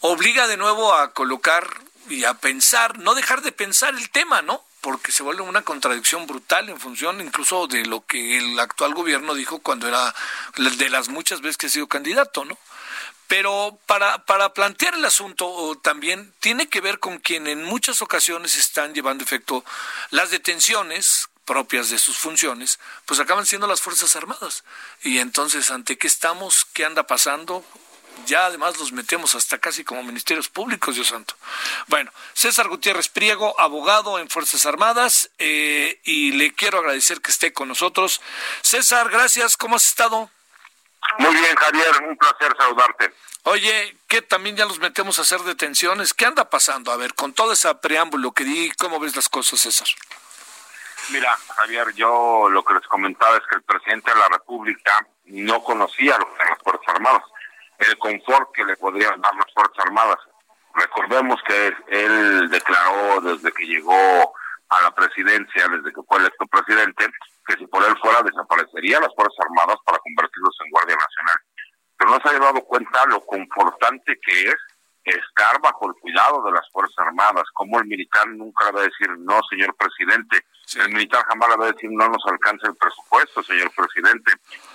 obliga 0.02 0.48
de 0.48 0.58
nuevo 0.58 0.94
a 0.94 1.14
colocar 1.14 1.68
y 2.10 2.24
a 2.24 2.36
pensar, 2.36 3.00
no 3.00 3.16
dejar 3.16 3.42
de 3.42 3.52
pensar 3.52 3.94
el 3.96 4.10
tema, 4.10 4.42
¿no? 4.42 4.64
Porque 4.82 5.12
se 5.12 5.24
vuelve 5.24 5.42
una 5.42 5.64
contradicción 5.64 6.28
brutal 6.28 6.70
en 6.70 6.80
función 6.80 7.20
incluso 7.20 7.68
de 7.68 7.86
lo 7.86 8.06
que 8.06 8.38
el 8.38 8.60
actual 8.60 8.94
gobierno 8.94 9.34
dijo 9.34 9.60
cuando 9.60 9.88
era 9.88 10.14
de 10.56 10.90
las 10.90 11.10
muchas 11.10 11.42
veces 11.42 11.58
que 11.58 11.68
ha 11.68 11.70
sido 11.70 11.88
candidato, 11.88 12.46
¿no? 12.46 12.58
Pero 13.28 13.78
para, 13.86 14.24
para 14.26 14.54
plantear 14.54 14.94
el 14.94 15.04
asunto 15.04 15.78
también 15.84 16.34
tiene 16.40 16.70
que 16.70 16.80
ver 16.80 17.00
con 17.00 17.18
quien 17.18 17.48
en 17.48 17.64
muchas 17.64 18.02
ocasiones 18.02 18.56
están 18.56 18.94
llevando 18.94 19.26
efecto 19.26 19.66
las 20.12 20.32
detenciones 20.32 21.28
propias 21.48 21.90
de 21.90 21.98
sus 21.98 22.20
funciones, 22.20 22.78
pues 23.06 23.20
acaban 23.20 23.48
siendo 23.48 23.66
las 23.66 23.82
Fuerzas 23.82 24.16
Armadas. 24.16 24.64
Y 25.02 25.18
entonces, 25.18 25.72
¿ante 25.72 25.98
qué 25.98 26.06
estamos? 26.06 26.68
¿Qué 26.74 26.86
anda 26.86 27.08
pasando? 27.08 27.64
Ya 28.26 28.48
además 28.48 28.78
los 28.78 28.92
metemos 28.92 29.34
hasta 29.36 29.58
casi 29.58 29.84
como 29.84 30.04
ministerios 30.04 30.50
públicos, 30.50 30.96
Dios 30.96 31.08
santo. 31.08 31.36
Bueno, 31.88 32.12
César 32.34 32.68
Gutiérrez 32.68 33.08
Priego, 33.10 33.60
abogado 33.60 34.20
en 34.20 34.30
Fuerzas 34.30 34.66
Armadas, 34.66 35.30
eh, 35.38 36.00
y 36.04 36.32
le 36.32 36.54
quiero 36.54 36.80
agradecer 36.80 37.22
que 37.22 37.32
esté 37.32 37.54
con 37.54 37.70
nosotros. 37.70 38.22
César, 38.62 39.10
gracias, 39.10 39.56
¿cómo 39.56 39.78
has 39.78 39.88
estado? 39.88 40.30
Muy 41.20 41.34
bien, 41.34 41.56
Javier, 41.56 42.04
un 42.10 42.18
placer 42.18 42.54
saludarte. 42.58 43.14
Oye, 43.44 43.96
que 44.08 44.22
también 44.22 44.58
ya 44.58 44.66
los 44.66 44.80
metemos 44.80 45.20
a 45.20 45.22
hacer 45.22 45.40
detenciones. 45.44 46.14
¿Qué 46.14 46.26
anda 46.26 46.50
pasando? 46.50 46.92
A 46.92 46.98
ver, 46.98 47.14
con 47.14 47.32
todo 47.32 47.54
ese 47.54 47.74
preámbulo 47.76 48.34
que 48.34 48.44
di, 48.44 48.72
¿cómo 48.72 49.00
ves 49.00 49.16
las 49.16 49.30
cosas, 49.30 49.62
César? 49.62 49.88
Mira, 51.12 51.38
Javier, 51.56 51.94
yo 51.94 52.50
lo 52.50 52.64
que 52.64 52.74
les 52.74 52.88
comentaba 52.88 53.38
es 53.38 53.44
que 53.50 53.56
el 53.56 53.64
presidente 53.64 54.12
de 54.12 54.20
la 54.20 54.28
República 54.28 55.08
no 55.26 55.64
conocía 55.64 56.18
lo 56.18 56.34
que 56.34 56.46
las 56.46 56.60
Fuerzas 56.62 56.96
Armadas, 56.96 57.24
el 57.80 57.98
confort 57.98 58.52
que 58.54 58.66
le 58.66 58.76
podrían 58.76 59.22
dar 59.22 59.34
las 59.36 59.54
Fuerzas 59.54 59.86
Armadas. 59.86 60.18
Recordemos 60.74 61.42
que 61.48 61.74
él 61.88 62.50
declaró 62.50 63.22
desde 63.22 63.52
que 63.54 63.66
llegó 63.66 64.34
a 64.70 64.82
la 64.82 64.92
presidencia 64.94 65.68
desde 65.70 65.94
que 65.94 66.04
fue 66.08 66.20
electo 66.20 66.46
presidente, 66.48 67.10
que 67.48 67.56
si 67.56 67.68
por 67.68 67.84
él 67.86 67.96
fuera 68.02 68.22
desaparecería 68.22 69.00
las 69.00 69.16
Fuerzas 69.16 69.40
Armadas 69.46 69.78
para 69.86 70.00
convertirlos 70.00 70.56
en 70.66 70.72
Guardia 70.72 70.96
Nacional. 70.98 71.38
Pero 71.98 72.12
no 72.12 72.20
se 72.20 72.36
ha 72.36 72.40
dado 72.40 72.62
cuenta 72.66 73.06
lo 73.08 73.26
confortante 73.26 74.20
que 74.22 74.50
es 74.50 74.58
estar 75.10 75.62
bajo 75.62 75.88
el 75.88 75.94
cuidado 76.02 76.44
de 76.44 76.52
las 76.52 76.70
Fuerzas 76.72 76.98
Armadas, 77.00 77.44
como 77.54 77.80
el 77.80 77.86
militar 77.86 78.28
nunca 78.30 78.66
le 78.66 78.72
va 78.72 78.80
a 78.82 78.84
decir 78.84 79.10
no, 79.20 79.40
señor 79.50 79.76
presidente, 79.76 80.46
el 80.76 80.90
militar 80.90 81.24
jamás 81.26 81.50
le 81.50 81.58
va 81.58 81.66
a 81.66 81.72
decir 81.72 81.90
no 81.92 82.08
nos 82.10 82.26
alcanza 82.26 82.68
el 82.68 82.76
presupuesto, 82.76 83.44
señor 83.44 83.72
presidente, 83.74 84.32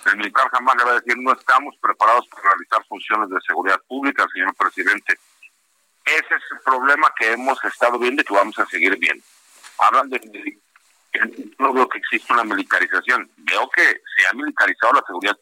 el 0.07 0.17
militar 0.17 0.49
jamás 0.51 0.75
le 0.77 0.83
va 0.85 0.91
a 0.91 0.99
decir 0.99 1.15
no 1.17 1.33
estamos 1.33 1.75
preparados 1.81 2.27
para 2.27 2.49
realizar 2.49 2.83
funciones 2.85 3.29
de 3.29 3.41
seguridad 3.41 3.79
pública, 3.87 4.25
señor 4.33 4.55
presidente. 4.55 5.17
Ese 6.05 6.35
es 6.35 6.43
el 6.51 6.59
problema 6.65 7.13
que 7.17 7.31
hemos 7.31 7.63
estado 7.63 7.97
viendo 7.97 8.21
y 8.21 8.25
que 8.25 8.33
vamos 8.33 8.57
a 8.59 8.65
seguir 8.65 8.97
viendo. 8.97 9.23
Hablan 9.79 10.09
de... 10.09 10.59
No 11.59 11.71
veo 11.73 11.87
que 11.87 11.99
exista 11.99 12.33
una 12.33 12.43
militarización, 12.43 13.29
veo 13.37 13.69
que 13.69 13.83
se 13.83 14.27
ha 14.27 14.33
militarizado 14.33 14.93
la 14.93 15.03
seguridad. 15.05 15.37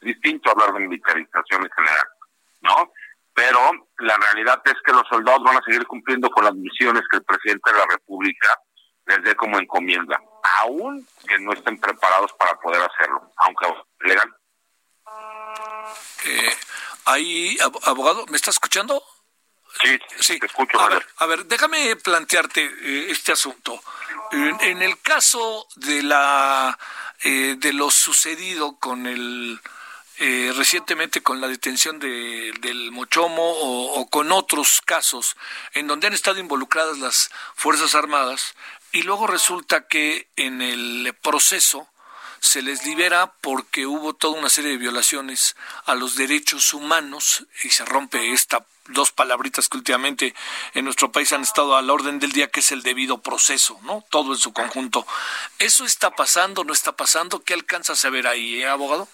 Es 0.00 0.06
distinto 0.06 0.50
hablar 0.50 0.72
de 0.72 0.80
militarización 0.80 1.62
en 1.62 1.70
general, 1.70 2.06
¿no? 2.62 2.92
Pero 3.34 3.88
la 3.98 4.16
realidad 4.16 4.60
es 4.64 4.74
que 4.84 4.92
los 4.92 5.06
soldados 5.08 5.42
van 5.42 5.56
a 5.56 5.62
seguir 5.64 5.86
cumpliendo 5.86 6.28
con 6.30 6.44
las 6.44 6.54
misiones 6.54 7.02
que 7.10 7.18
el 7.18 7.24
presidente 7.24 7.72
de 7.72 7.78
la 7.78 7.86
República 7.86 8.58
les 9.06 9.22
dé 9.22 9.34
como 9.34 9.58
encomienda, 9.58 10.20
aún 10.60 11.06
que 11.26 11.38
no 11.38 11.52
estén 11.52 11.78
preparados 11.78 12.32
para 12.34 12.58
poder 12.60 12.82
hacerlo, 12.82 13.32
aunque 13.36 13.66
legal. 14.00 14.36
Eh, 16.24 16.56
ahí, 17.06 17.58
abogado, 17.84 18.26
¿me 18.28 18.36
está 18.36 18.50
escuchando? 18.50 19.02
Sí, 19.80 19.98
sí, 20.20 20.38
te 20.38 20.46
escucho. 20.46 20.78
A 20.80 20.88
ver, 20.88 21.06
a 21.16 21.26
ver, 21.26 21.46
déjame 21.46 21.96
plantearte 21.96 22.62
eh, 22.64 23.10
este 23.10 23.32
asunto. 23.32 23.80
En, 24.32 24.80
el 24.80 25.00
caso 25.00 25.66
de 25.76 26.02
la 26.02 26.78
eh, 27.22 27.56
de 27.58 27.72
lo 27.74 27.90
sucedido 27.90 28.78
con 28.78 29.06
el 29.06 29.60
eh, 30.24 30.52
recientemente 30.54 31.20
con 31.20 31.40
la 31.40 31.48
detención 31.48 31.98
de, 31.98 32.52
del 32.60 32.92
Mochomo 32.92 33.42
o, 33.42 34.08
con 34.08 34.30
otros 34.30 34.80
casos 34.86 35.34
en 35.74 35.88
donde 35.88 36.06
han 36.06 36.12
estado 36.12 36.38
involucradas 36.38 36.98
las 36.98 37.32
Fuerzas 37.56 37.96
Armadas 37.96 38.54
y 38.92 39.02
luego 39.02 39.26
resulta 39.26 39.88
que 39.88 40.28
en 40.36 40.62
el 40.62 41.12
proceso 41.22 41.88
se 42.38 42.62
les 42.62 42.86
libera 42.86 43.32
porque 43.40 43.84
hubo 43.84 44.14
toda 44.14 44.38
una 44.38 44.48
serie 44.48 44.70
de 44.70 44.76
violaciones 44.76 45.56
a 45.86 45.96
los 45.96 46.14
derechos 46.14 46.72
humanos 46.72 47.44
y 47.64 47.70
se 47.70 47.84
rompe 47.84 48.32
esta 48.32 48.64
dos 48.90 49.10
palabritas 49.10 49.68
que 49.68 49.78
últimamente 49.78 50.36
en 50.74 50.84
nuestro 50.84 51.10
país 51.10 51.32
han 51.32 51.42
estado 51.42 51.74
a 51.74 51.82
la 51.82 51.92
orden 51.92 52.20
del 52.20 52.30
día, 52.30 52.48
que 52.48 52.60
es 52.60 52.70
el 52.70 52.82
debido 52.82 53.22
proceso, 53.22 53.80
¿no? 53.82 54.04
Todo 54.08 54.34
en 54.34 54.38
su 54.38 54.52
conjunto. 54.52 55.04
¿Eso 55.58 55.84
está 55.84 56.12
pasando, 56.12 56.62
no 56.62 56.72
está 56.72 56.92
pasando? 56.92 57.42
¿Qué 57.42 57.54
alcanzas 57.54 58.04
a 58.04 58.10
ver 58.10 58.28
ahí, 58.28 58.62
eh, 58.62 58.68
abogado? 58.68 59.08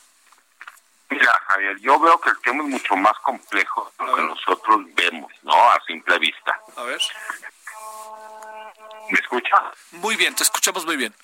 Mira, 1.10 1.32
Javier, 1.48 1.78
yo 1.80 1.98
veo 1.98 2.20
que 2.20 2.30
el 2.30 2.39
tema 2.40 2.62
es 2.64 2.68
mucho 2.68 2.97
más 2.97 3.18
complejo 3.20 3.90
de 3.98 4.06
lo 4.06 4.14
que 4.14 4.22
nosotros 4.22 4.80
vemos, 4.94 5.32
¿no? 5.43 5.55
A 5.55 5.80
simple 5.86 6.18
vista. 6.18 6.60
A 6.76 6.82
ver. 6.82 7.01
¿Me 9.10 9.18
escucha? 9.18 9.72
Muy 9.93 10.16
bien, 10.16 10.35
te 10.35 10.43
escuchamos 10.43 10.85
muy 10.85 10.97
bien. 10.97 11.14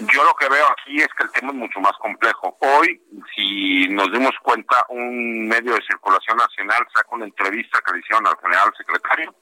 Yo 0.00 0.24
lo 0.24 0.34
que 0.34 0.48
veo 0.48 0.66
aquí 0.72 1.00
es 1.00 1.08
que 1.16 1.22
el 1.22 1.30
tema 1.30 1.50
es 1.50 1.54
mucho 1.54 1.78
más 1.78 1.92
complejo. 1.98 2.56
Hoy, 2.60 3.00
si 3.34 3.86
nos 3.88 4.10
dimos 4.10 4.34
cuenta, 4.42 4.84
un 4.88 5.46
medio 5.46 5.74
de 5.74 5.82
circulación 5.82 6.36
nacional 6.36 6.84
saca 6.92 7.08
una 7.10 7.26
entrevista 7.26 7.80
que 7.86 7.92
le 7.92 8.00
hicieron 8.00 8.26
al 8.26 8.36
general 8.38 8.72
secretario, 8.76 9.34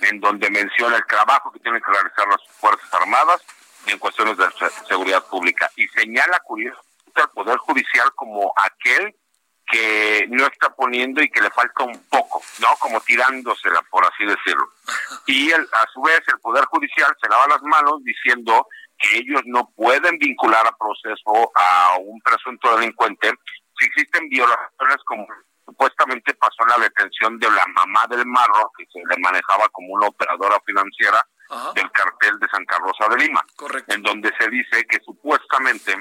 en 0.00 0.20
donde 0.20 0.50
menciona 0.50 0.96
el 0.96 1.06
trabajo 1.06 1.52
que 1.52 1.60
tienen 1.60 1.80
que 1.80 1.92
realizar 1.92 2.26
las 2.26 2.42
Fuerzas 2.58 2.92
Armadas 2.94 3.44
en 3.86 3.98
cuestiones 3.98 4.36
de 4.36 4.46
seguridad 4.88 5.24
pública 5.28 5.70
y 5.76 5.86
señala 5.88 6.40
curioso 6.40 6.80
al 7.20 7.30
Poder 7.30 7.58
Judicial 7.58 8.12
como 8.14 8.52
aquel 8.56 9.14
que 9.66 10.26
no 10.28 10.46
está 10.46 10.74
poniendo 10.74 11.22
y 11.22 11.30
que 11.30 11.40
le 11.40 11.50
falta 11.50 11.84
un 11.84 11.98
poco, 12.08 12.42
¿no? 12.60 12.68
Como 12.78 13.00
tirándosela, 13.00 13.82
por 13.90 14.04
así 14.04 14.24
decirlo. 14.24 14.68
Y 15.26 15.50
el, 15.50 15.62
a 15.62 15.86
su 15.92 16.02
vez 16.02 16.20
el 16.28 16.40
Poder 16.40 16.64
Judicial 16.66 17.14
se 17.20 17.28
lava 17.28 17.46
las 17.48 17.62
manos 17.62 18.02
diciendo 18.04 18.66
que 18.98 19.18
ellos 19.18 19.42
no 19.46 19.70
pueden 19.74 20.18
vincular 20.18 20.66
a 20.66 20.76
proceso 20.76 21.52
a 21.54 21.96
un 21.98 22.20
presunto 22.20 22.76
delincuente 22.76 23.32
si 23.78 23.86
existen 23.86 24.28
violaciones 24.28 24.96
como 25.04 25.26
supuestamente 25.64 26.34
pasó 26.34 26.62
en 26.62 26.68
la 26.68 26.78
detención 26.78 27.38
de 27.38 27.50
la 27.50 27.64
mamá 27.74 28.06
del 28.08 28.26
Marro, 28.26 28.70
que 28.76 28.84
se 28.86 28.98
le 28.98 29.16
manejaba 29.18 29.68
como 29.70 29.94
una 29.94 30.08
operadora 30.08 30.60
financiera 30.66 31.26
del 31.74 31.90
cartel 31.90 32.38
de 32.38 32.48
Santa 32.48 32.78
Rosa 32.78 33.08
de 33.10 33.24
Lima, 33.24 33.44
en 33.88 34.02
donde 34.02 34.32
se 34.38 34.48
dice 34.48 34.84
que 34.88 34.98
supuestamente 35.04 35.94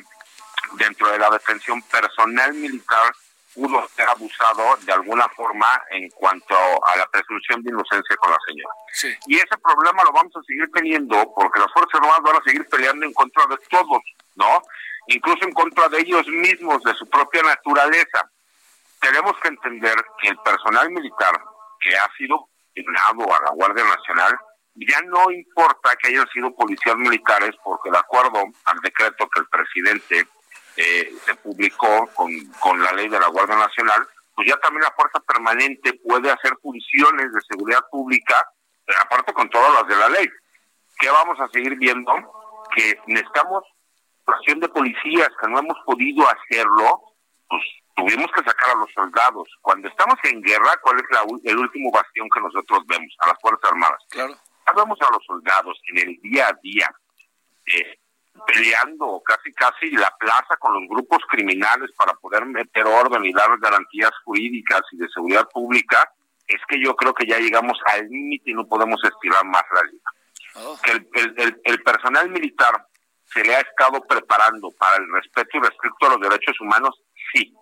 dentro 0.77 1.11
de 1.11 1.19
la 1.19 1.29
detención 1.29 1.81
personal 1.83 2.53
militar 2.53 3.13
pudo 3.53 3.87
ser 3.95 4.07
abusado 4.09 4.77
de 4.81 4.93
alguna 4.93 5.27
forma 5.29 5.81
en 5.91 6.09
cuanto 6.11 6.55
a 6.55 6.97
la 6.97 7.05
presunción 7.07 7.61
de 7.63 7.71
inocencia 7.71 8.15
con 8.17 8.31
la 8.31 8.37
señora. 8.47 8.73
Y 9.27 9.35
ese 9.35 9.57
problema 9.61 10.03
lo 10.03 10.11
vamos 10.13 10.35
a 10.35 10.43
seguir 10.43 10.69
teniendo 10.73 11.33
porque 11.35 11.59
las 11.59 11.71
Fuerzas 11.73 11.95
Armadas 11.95 12.21
van 12.23 12.35
a 12.37 12.43
seguir 12.43 12.67
peleando 12.69 13.05
en 13.05 13.13
contra 13.13 13.45
de 13.47 13.57
todos, 13.69 14.01
¿no? 14.35 14.61
Incluso 15.07 15.43
en 15.43 15.53
contra 15.53 15.89
de 15.89 15.99
ellos 15.99 16.25
mismos, 16.27 16.81
de 16.83 16.93
su 16.93 17.09
propia 17.09 17.41
naturaleza. 17.43 18.29
Tenemos 19.01 19.33
que 19.41 19.49
entender 19.49 19.95
que 20.21 20.29
el 20.29 20.37
personal 20.37 20.89
militar 20.91 21.41
que 21.81 21.97
ha 21.97 22.09
sido 22.17 22.47
asignado 22.71 23.35
a 23.35 23.43
la 23.43 23.51
Guardia 23.51 23.83
Nacional 23.83 24.39
ya 24.75 25.01
no 25.01 25.29
importa 25.31 25.95
que 25.97 26.09
hayan 26.09 26.27
sido 26.29 26.55
policías 26.55 26.95
militares 26.95 27.55
porque 27.63 27.91
de 27.91 27.97
acuerdo 27.97 28.43
al 28.65 28.79
decreto 28.79 29.27
que 29.27 29.41
el 29.41 29.47
presidente 29.47 30.27
eh, 30.77 31.13
se 31.25 31.35
publicó 31.35 32.07
con, 32.13 32.31
con 32.59 32.81
la 32.81 32.91
ley 32.93 33.09
de 33.09 33.19
la 33.19 33.27
Guardia 33.27 33.57
Nacional, 33.57 34.07
pues 34.35 34.47
ya 34.47 34.57
también 34.57 34.83
la 34.83 34.93
Fuerza 34.95 35.19
Permanente 35.19 35.93
puede 36.05 36.31
hacer 36.31 36.53
funciones 36.61 37.31
de 37.33 37.41
seguridad 37.49 37.81
pública, 37.91 38.35
pero 38.85 38.99
aparte 39.01 39.33
con 39.33 39.49
todas 39.49 39.73
las 39.73 39.87
de 39.87 39.95
la 39.95 40.09
ley. 40.09 40.27
¿Qué 40.99 41.09
vamos 41.09 41.39
a 41.39 41.47
seguir 41.49 41.75
viendo? 41.77 42.11
Que 42.75 42.97
necesitamos 43.07 43.63
acción 44.25 44.59
de 44.59 44.69
policías, 44.69 45.29
que 45.41 45.47
no 45.49 45.59
hemos 45.59 45.77
podido 45.85 46.25
hacerlo, 46.27 47.01
pues 47.49 47.61
tuvimos 47.95 48.31
que 48.31 48.43
sacar 48.43 48.71
a 48.71 48.79
los 48.79 48.91
soldados. 48.93 49.47
Cuando 49.61 49.87
estamos 49.87 50.15
en 50.23 50.41
guerra, 50.41 50.79
¿cuál 50.81 50.97
es 50.97 51.05
la, 51.11 51.51
el 51.51 51.57
último 51.57 51.91
bastión 51.91 52.29
que 52.33 52.41
nosotros 52.41 52.85
vemos? 52.87 53.13
A 53.19 53.27
las 53.27 53.41
Fuerzas 53.41 53.71
Armadas. 53.71 54.03
Claro. 54.09 54.35
vemos 54.75 54.99
a 55.01 55.11
los 55.11 55.25
soldados 55.25 55.79
en 55.89 56.09
el 56.09 56.21
día 56.21 56.47
a 56.47 56.57
día. 56.61 56.89
Eh, 57.65 57.99
peleando 58.45 59.21
casi 59.25 59.51
casi 59.53 59.91
la 59.91 60.13
plaza 60.19 60.55
con 60.59 60.73
los 60.73 60.83
grupos 60.89 61.19
criminales 61.29 61.91
para 61.97 62.13
poder 62.13 62.45
meter 62.45 62.85
orden 62.85 63.25
y 63.25 63.33
dar 63.33 63.57
garantías 63.59 64.11
jurídicas 64.23 64.81
y 64.91 64.97
de 64.97 65.09
seguridad 65.09 65.47
pública, 65.49 66.11
es 66.47 66.59
que 66.67 66.81
yo 66.81 66.95
creo 66.95 67.13
que 67.13 67.25
ya 67.25 67.39
llegamos 67.39 67.77
al 67.85 68.07
límite 68.07 68.51
y 68.51 68.53
no 68.53 68.67
podemos 68.67 69.01
estirar 69.03 69.45
más 69.45 69.63
la 69.73 69.83
línea. 69.83 70.01
Oh. 70.55 70.77
Que 70.83 70.91
el, 70.91 71.61
el, 71.63 71.83
personal 71.83 72.29
militar 72.29 72.85
se 73.25 73.43
le 73.43 73.55
ha 73.55 73.61
estado 73.61 74.01
preparando 74.01 74.69
para 74.71 74.97
el 74.97 75.11
respeto 75.13 75.57
y 75.57 75.61
respeto 75.61 76.07
a 76.07 76.09
los 76.09 76.21
derechos 76.21 76.59
humanos, 76.59 77.01
sí. 77.33 77.53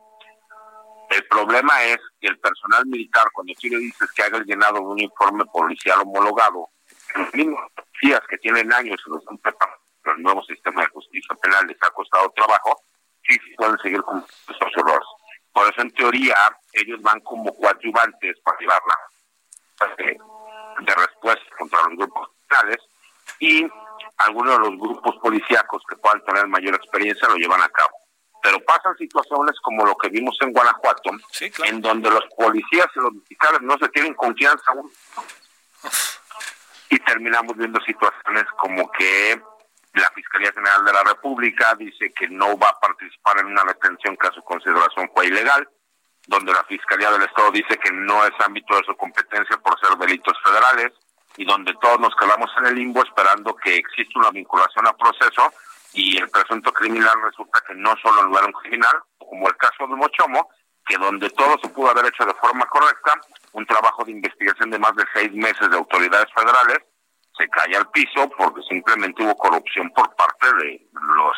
El 1.12 1.26
problema 1.28 1.84
es 1.84 1.98
que 2.20 2.28
el 2.28 2.40
personal 2.40 2.86
militar, 2.86 3.28
cuando 3.34 3.54
tú 3.60 3.68
le 3.68 3.78
dices 3.78 4.12
que 4.16 4.24
haga 4.24 4.38
el 4.38 4.46
llenado 4.46 4.76
de 4.76 4.86
un 4.86 5.00
informe 5.00 5.44
policial 5.46 6.02
homologado, 6.02 6.70
los 7.16 7.34
mismos 7.34 7.62
policías 7.76 8.22
que 8.30 8.38
tienen 8.38 8.72
años 8.74 9.00
se 9.04 9.10
los 9.10 9.22
están 9.22 9.38
preparando 10.10 10.18
el 10.18 10.24
nuevo 10.24 10.44
sistema 10.44 10.82
de 10.82 10.90
justicia 10.90 11.36
penal 11.42 11.68
les 11.68 11.78
ha 11.82 11.90
costado 11.92 12.32
trabajo, 12.32 12.82
sí, 13.28 13.38
pueden 13.58 13.78
seguir 13.80 14.02
con 14.04 14.26
estos 14.48 14.72
errores. 14.76 15.08
Por 15.52 15.72
eso, 15.72 15.82
en 15.82 15.92
teoría, 15.92 16.36
ellos 16.74 17.02
van 17.02 17.20
como 17.22 17.54
coadyuvantes 17.56 18.40
para 18.44 18.58
llevarla 18.60 18.96
de, 19.98 20.18
de 20.86 20.96
respuesta 20.96 21.56
contra 21.58 21.80
los 21.84 21.98
grupos 21.98 22.30
penales 22.48 22.78
y 23.40 23.68
algunos 24.18 24.58
de 24.58 24.70
los 24.70 24.80
grupos 24.80 25.16
policíacos 25.22 25.82
que 25.90 25.96
puedan 25.98 26.24
tener 26.26 26.48
mayor 26.48 26.76
experiencia 26.76 27.28
lo 27.28 27.36
llevan 27.36 27.62
a 27.62 27.70
cabo. 27.70 27.96
Pero 28.42 28.60
pasan 28.64 28.96
situaciones 28.98 29.60
como 29.62 29.86
lo 29.86 29.96
que 29.98 30.10
vimos 30.10 30.38
en 30.42 30.54
Guanajuato, 30.54 31.12
en 31.66 31.82
donde 31.82 32.10
los 32.10 32.24
policías 32.38 32.88
y 32.96 33.00
los 33.00 33.14
militares 33.14 33.62
no 33.62 33.78
se 33.78 33.90
tienen 33.90 34.14
confianza 34.14 34.72
aún. 34.72 34.92
Y 36.90 37.00
terminamos 37.00 37.56
viendo 37.58 37.80
situaciones 37.82 38.46
como 38.58 38.90
que 38.92 39.42
la 39.94 40.12
Fiscalía 40.12 40.52
General 40.54 40.86
de 40.86 40.94
la 40.94 41.04
República 41.04 41.76
dice 41.76 42.12
que 42.14 42.28
no 42.30 42.58
va 42.58 42.70
a 42.70 42.80
participar 42.80 43.40
en 43.40 43.48
una 43.48 43.64
detención 43.64 44.16
que 44.18 44.28
a 44.28 44.32
su 44.32 44.42
consideración 44.44 45.10
fue 45.14 45.28
ilegal, 45.28 45.68
donde 46.28 46.54
la 46.54 46.64
Fiscalía 46.66 47.12
del 47.12 47.24
Estado 47.24 47.52
dice 47.52 47.78
que 47.78 47.92
no 47.92 48.24
es 48.26 48.32
ámbito 48.46 48.76
de 48.76 48.86
su 48.86 48.96
competencia 48.96 49.58
por 49.58 49.80
ser 49.80 49.98
delitos 49.98 50.38
federales, 50.44 50.94
y 51.38 51.46
donde 51.46 51.74
todos 51.82 52.00
nos 52.00 52.16
quedamos 52.16 52.52
en 52.58 52.66
el 52.66 52.76
limbo 52.76 53.04
esperando 53.04 53.56
que 53.56 53.78
exista 53.78 54.20
una 54.20 54.32
vinculación 54.32 54.86
a 54.88 54.94
proceso 54.94 55.54
y 55.94 56.18
el 56.18 56.30
presunto 56.30 56.72
criminal 56.74 57.16
resulta 57.24 57.64
que 57.68 57.74
no 57.76 57.96
solo 58.02 58.28
no 58.28 58.38
era 58.38 58.48
un 58.48 58.54
criminal, 58.54 58.96
como 59.18 59.48
el 59.48 59.56
caso 59.58 59.88
de 59.88 59.96
Mochomo, 59.96 60.50
que 60.86 60.98
donde 60.98 61.30
todo 61.30 61.58
se 61.62 61.70
pudo 61.70 61.92
haber 61.92 62.08
hecho 62.08 62.26
de 62.26 62.34
forma 62.36 62.66
correcta, 62.66 63.14
un 63.54 63.66
trabajo 63.66 64.04
de 64.04 64.12
investigación 64.12 64.70
de 64.70 64.80
más 64.80 64.96
de 64.96 65.06
seis 65.14 65.32
meses 65.34 65.70
de 65.70 65.78
autoridades 65.78 66.28
federales, 66.34 66.80
se 67.40 67.48
cae 67.50 67.76
al 67.76 67.90
piso 67.92 68.30
porque 68.38 68.62
simplemente 68.68 69.24
hubo 69.24 69.36
corrupción 69.36 69.90
por 69.92 70.14
parte 70.16 70.54
de 70.56 70.88
los 70.92 71.38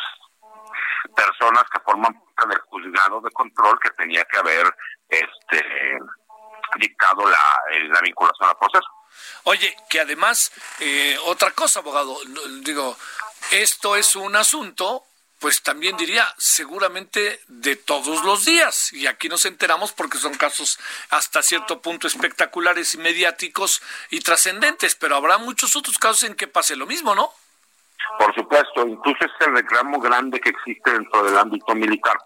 personas 1.14 1.64
que 1.72 1.80
forman 1.80 2.12
parte 2.34 2.48
del 2.48 2.58
juzgado 2.62 3.20
de 3.20 3.30
control 3.30 3.78
que 3.78 3.90
tenía 3.90 4.24
que 4.24 4.38
haber 4.38 4.74
este 5.08 5.98
dictado 6.78 7.28
la, 7.28 7.88
la 7.88 8.00
vinculación 8.00 8.48
al 8.48 8.56
proceso. 8.56 8.88
Oye, 9.44 9.76
que 9.88 10.00
además, 10.00 10.52
eh, 10.80 11.16
otra 11.26 11.50
cosa, 11.52 11.80
abogado, 11.80 12.16
digo, 12.62 12.96
esto 13.50 13.94
es 13.94 14.16
un 14.16 14.34
asunto 14.34 15.04
pues 15.42 15.60
también 15.60 15.96
diría 15.96 16.24
seguramente 16.38 17.40
de 17.48 17.74
todos 17.74 18.24
los 18.24 18.44
días. 18.44 18.92
Y 18.92 19.08
aquí 19.08 19.28
nos 19.28 19.44
enteramos 19.44 19.92
porque 19.92 20.16
son 20.16 20.34
casos 20.34 20.78
hasta 21.10 21.42
cierto 21.42 21.82
punto 21.82 22.06
espectaculares 22.06 22.94
y 22.94 22.98
mediáticos 22.98 23.82
y 24.10 24.20
trascendentes, 24.20 24.94
pero 24.94 25.16
habrá 25.16 25.38
muchos 25.38 25.74
otros 25.74 25.98
casos 25.98 26.22
en 26.22 26.36
que 26.36 26.46
pase 26.46 26.76
lo 26.76 26.86
mismo, 26.86 27.16
¿no? 27.16 27.28
Por 28.20 28.32
supuesto, 28.36 28.86
incluso 28.86 29.24
es 29.24 29.46
el 29.46 29.56
reclamo 29.56 29.98
grande 29.98 30.40
que 30.40 30.50
existe 30.50 30.92
dentro 30.92 31.24
del 31.24 31.36
ámbito 31.36 31.74
militar. 31.74 32.16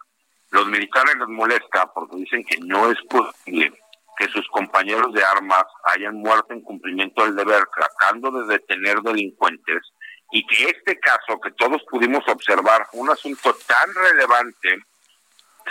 Los 0.51 0.67
militares 0.67 1.17
les 1.17 1.29
molesta 1.29 1.91
porque 1.95 2.17
dicen 2.17 2.45
que 2.45 2.59
no 2.59 2.91
es 2.91 2.99
posible 3.09 3.73
que 4.19 4.29
sus 4.29 4.47
compañeros 4.49 5.13
de 5.15 5.25
armas 5.25 5.65
hayan 5.85 6.17
muerto 6.17 6.53
en 6.53 6.61
cumplimiento 6.61 7.25
del 7.25 7.35
deber 7.37 7.65
tratando 7.75 8.31
de 8.31 8.47
detener 8.47 9.01
delincuentes 9.01 9.81
y 10.31 10.47
que 10.47 10.71
este 10.71 10.99
caso 10.99 11.41
que 11.41 11.53
todos 11.53 11.83
pudimos 11.91 12.27
observar, 12.29 12.87
un 12.93 13.11
asunto 13.11 13.55
tan 13.67 13.95
relevante, 13.95 14.79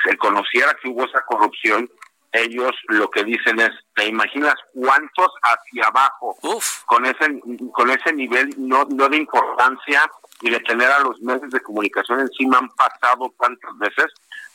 se 0.04 0.18
conociera 0.18 0.76
que 0.82 0.90
hubo 0.90 1.06
esa 1.06 1.22
corrupción, 1.22 1.90
ellos 2.32 2.72
lo 2.90 3.10
que 3.10 3.24
dicen 3.24 3.60
es, 3.62 3.72
¿te 3.96 4.08
imaginas 4.08 4.56
cuántos 4.74 5.30
hacia 5.42 5.88
abajo 5.88 6.38
con 6.86 7.06
ese 7.06 7.40
con 7.72 7.90
ese 7.90 8.12
nivel 8.12 8.54
no, 8.58 8.86
no 8.90 9.08
de 9.08 9.18
importancia 9.18 10.04
y 10.42 10.50
de 10.50 10.60
tener 10.60 10.92
a 10.92 11.00
los 11.00 11.22
medios 11.22 11.50
de 11.50 11.62
comunicación 11.62 12.20
encima 12.20 12.58
han 12.58 12.70
pasado 12.70 13.34
tantas 13.40 13.78
veces? 13.78 14.08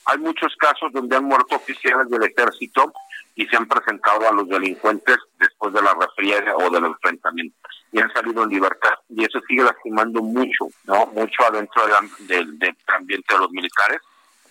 Hay 0.07 0.19
muchos 0.19 0.55
casos 0.57 0.93
donde 0.93 1.17
han 1.17 1.25
muerto 1.25 1.57
oficiales 1.57 2.11
del 2.11 2.25
ejército 2.25 2.93
y 3.35 3.47
se 3.47 3.57
han 3.57 3.67
presentado 3.67 4.29
a 4.29 4.33
los 4.33 4.49
delincuentes 4.49 5.17
después 5.39 5.73
de 5.73 5.81
la 5.83 5.95
refriega 5.95 6.57
o 6.57 6.69
del 6.69 6.85
enfrentamiento 6.85 7.57
y 7.93 8.01
han 8.01 8.13
salido 8.13 8.43
en 8.43 8.51
libertad. 8.51 8.95
Y 9.21 9.25
eso 9.25 9.39
sigue 9.47 9.63
lastimando 9.63 10.23
mucho, 10.23 10.69
¿no? 10.85 11.05
Mucho 11.09 11.45
adentro 11.47 11.87
del, 12.21 12.59
del, 12.59 12.77
ambiente 12.87 13.35
de 13.35 13.39
los 13.39 13.51
militares 13.51 14.01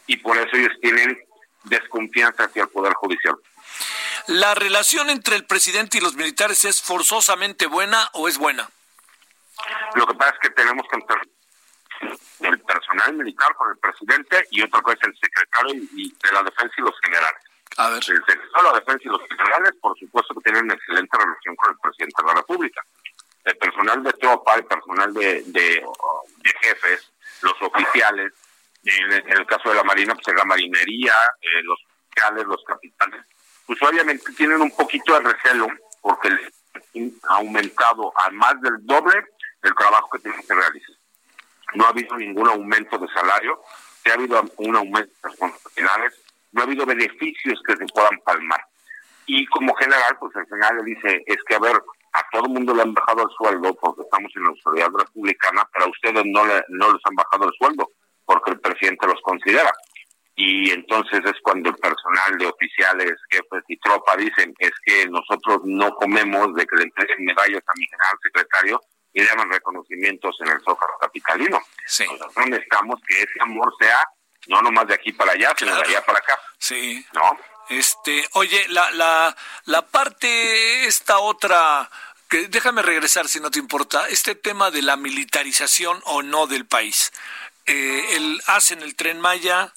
y 0.06 0.16
por 0.18 0.38
eso 0.38 0.56
ellos 0.56 0.74
tienen 0.80 1.18
desconfianza 1.64 2.44
hacia 2.44 2.62
el 2.62 2.70
Poder 2.70 2.94
Judicial. 2.94 3.36
¿La 4.28 4.54
relación 4.54 5.10
entre 5.10 5.38
el 5.38 5.46
presidente 5.46 5.98
y 5.98 6.02
los 6.02 6.14
militares 6.14 6.66
es 6.66 6.84
forzosamente 6.84 7.66
buena 7.66 8.12
o 8.14 8.28
es 8.28 8.38
buena? 8.38 8.70
Lo 9.96 10.06
que 10.06 10.14
pasa 10.14 10.34
es 10.36 10.40
que 10.40 10.50
tenemos 10.52 10.86
que 10.88 12.48
el 12.48 12.60
personal 12.60 13.14
militar 13.16 13.56
con 13.56 13.72
el 13.72 13.78
presidente 13.80 14.46
y 14.52 14.62
que 14.62 14.66
es 14.66 15.00
el 15.02 15.18
secretario 15.18 15.74
de 15.74 16.32
la 16.32 16.44
defensa 16.44 16.76
y 16.78 16.82
los 16.82 16.94
generales. 17.02 17.42
A 17.78 17.90
ver. 17.90 17.98
El 17.98 18.04
secretario 18.04 18.52
de 18.54 18.64
la 18.64 18.80
defensa 18.80 19.02
y 19.04 19.08
los 19.08 19.22
generales, 19.28 19.74
por 19.82 19.98
supuesto 19.98 20.36
que 20.36 20.52
tienen 20.52 20.70
excelente 20.70 21.18
relación 21.18 21.56
con 21.56 21.72
el 21.72 21.80
presidente 21.80 22.22
de 22.22 22.28
la 22.28 22.36
República 22.36 22.86
el 23.50 23.58
personal 23.58 24.04
de 24.04 24.14
tropa, 24.14 24.56
el 24.56 24.66
personal 24.66 25.14
de, 25.14 25.44
de, 25.48 25.86
jefes, 26.62 27.12
los 27.42 27.54
oficiales, 27.62 28.32
en, 28.84 29.12
el 29.12 29.46
caso 29.46 29.70
de 29.70 29.76
la 29.76 29.84
Marina, 29.84 30.14
pues 30.16 30.36
la 30.36 30.46
marinería, 30.46 31.14
eh, 31.42 31.64
los 31.64 31.80
oficiales, 31.82 32.46
los 32.46 32.64
capitanes, 32.66 33.26
pues 33.66 33.82
obviamente 33.84 34.32
tienen 34.34 34.62
un 34.62 34.76
poquito 34.76 35.14
de 35.14 35.32
recelo 35.32 35.68
porque 36.02 36.30
les 36.30 36.54
ha 37.28 37.36
aumentado 37.36 38.12
a 38.18 38.30
más 38.32 38.60
del 38.62 38.86
doble 38.86 39.16
el 39.64 39.76
trabajo 39.76 40.10
que 40.12 40.20
tienen 40.20 40.42
que 40.46 40.54
realizar. 40.54 40.96
No 41.76 41.86
ha 41.86 41.90
habido 41.90 42.18
ningún 42.18 42.48
aumento 42.50 42.98
de 42.98 43.08
salario, 43.10 43.62
se 44.04 44.12
ha 44.12 44.16
habido 44.16 44.44
un 44.58 44.76
aumento 44.76 45.12
de 45.22 45.30
responsabilidades, 45.30 46.14
no 46.52 46.62
ha 46.62 46.66
habido 46.66 46.86
beneficios 46.86 47.62
que 47.66 47.76
se 47.76 47.86
puedan 47.88 48.20
palmar. 48.24 48.64
Y 49.26 49.46
como 49.48 49.76
general, 49.76 50.18
pues 50.20 50.36
el 50.36 50.46
general 50.48 50.78
le 50.78 50.84
dice, 50.84 51.24
es 51.28 51.38
que 51.48 51.56
a 51.56 51.60
ver, 51.60 51.80
a 52.14 52.24
todo 52.32 52.46
el 52.46 52.52
mundo 52.52 52.74
le 52.74 52.82
han 52.82 52.94
bajado 52.94 53.24
el 53.24 53.36
sueldo 53.38 53.74
porque 53.76 54.02
estamos 54.02 54.32
en 54.36 54.44
la 54.44 54.50
autoridad 54.50 54.90
republicana, 54.98 55.68
pero 55.74 55.86
a 55.86 55.90
ustedes 55.90 56.24
no, 56.26 56.46
le, 56.46 56.64
no 56.70 56.94
les 56.94 57.02
han 57.06 57.16
bajado 57.16 57.46
el 57.46 57.54
sueldo 57.58 57.90
porque 58.26 58.52
el 58.52 58.60
presidente 58.60 59.08
los 59.08 59.22
considera. 59.22 59.72
Y 60.36 60.72
entonces 60.72 61.22
es 61.26 61.34
cuando 61.44 61.70
el 61.70 61.76
personal 61.76 62.38
de 62.38 62.48
oficiales, 62.48 63.14
jefes 63.30 63.64
y 63.68 63.78
tropa 63.78 64.16
dicen, 64.16 64.54
es 64.60 64.72
que 64.86 65.06
nosotros 65.08 65.62
no 65.66 65.94
comemos 65.96 66.54
de 66.56 66.66
que 66.66 66.78
le 66.78 66.84
entreguen 66.84 67.26
medallas 67.26 67.64
a 67.68 67.78
mi 67.78 67.86
general 67.88 68.18
secretario 68.24 68.82
y 69.12 69.24
llaman 69.24 69.52
reconocimientos 69.52 70.38
en 70.40 70.48
el 70.48 70.62
Zócalo 70.62 70.94
Capitalino. 71.02 71.60
Sí. 71.86 72.06
Nosotros 72.10 72.48
necesitamos 72.48 73.02
que 73.06 73.18
ese 73.18 73.42
amor 73.42 73.74
sea 73.80 74.08
no 74.48 74.62
nomás 74.62 74.88
de 74.88 74.94
aquí 74.94 75.12
para 75.12 75.34
allá, 75.34 75.54
sino 75.58 75.76
de 75.76 75.82
allá 75.82 76.06
para 76.06 76.20
acá. 76.20 76.38
Sí. 76.58 77.06
¿No? 77.14 77.38
Este, 77.70 78.28
oye, 78.34 78.68
la, 78.70 78.92
la, 78.92 79.36
la 79.66 79.88
parte, 79.88 80.86
esta 80.86 81.20
otra, 81.20 81.90
que 82.28 82.48
déjame 82.48 82.82
regresar 82.82 83.28
si 83.28 83.40
no 83.40 83.52
te 83.52 83.60
importa, 83.60 84.08
este 84.10 84.36
tema 84.36 84.72
de 84.72 84.82
la 84.82 84.96
militarización 84.96 86.02
o 86.06 86.24
no 86.24 86.48
del 86.48 86.66
país. 86.66 87.12
Eh, 87.66 88.16
el, 88.16 88.42
hacen 88.48 88.82
el 88.82 88.96
tren 88.96 89.20
Maya, 89.22 89.74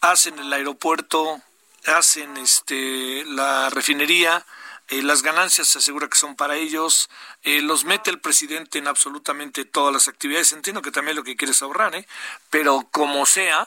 hacen 0.00 0.38
el 0.38 0.52
aeropuerto, 0.52 1.42
hacen 1.86 2.36
este, 2.38 3.24
la 3.26 3.70
refinería, 3.70 4.44
eh, 4.88 5.02
las 5.02 5.22
ganancias 5.22 5.68
se 5.68 5.78
asegura 5.78 6.08
que 6.08 6.16
son 6.16 6.36
para 6.36 6.56
ellos, 6.56 7.08
eh, 7.42 7.62
los 7.62 7.84
mete 7.84 8.10
el 8.10 8.20
presidente 8.20 8.78
en 8.78 8.86
absolutamente 8.86 9.64
todas 9.64 9.92
las 9.92 10.08
actividades, 10.08 10.52
entiendo 10.52 10.82
que 10.82 10.90
también 10.90 11.16
lo 11.16 11.24
que 11.24 11.36
quieres 11.36 11.62
ahorrar, 11.62 11.94
¿eh? 11.94 12.06
pero 12.50 12.86
como 12.90 13.24
sea, 13.24 13.66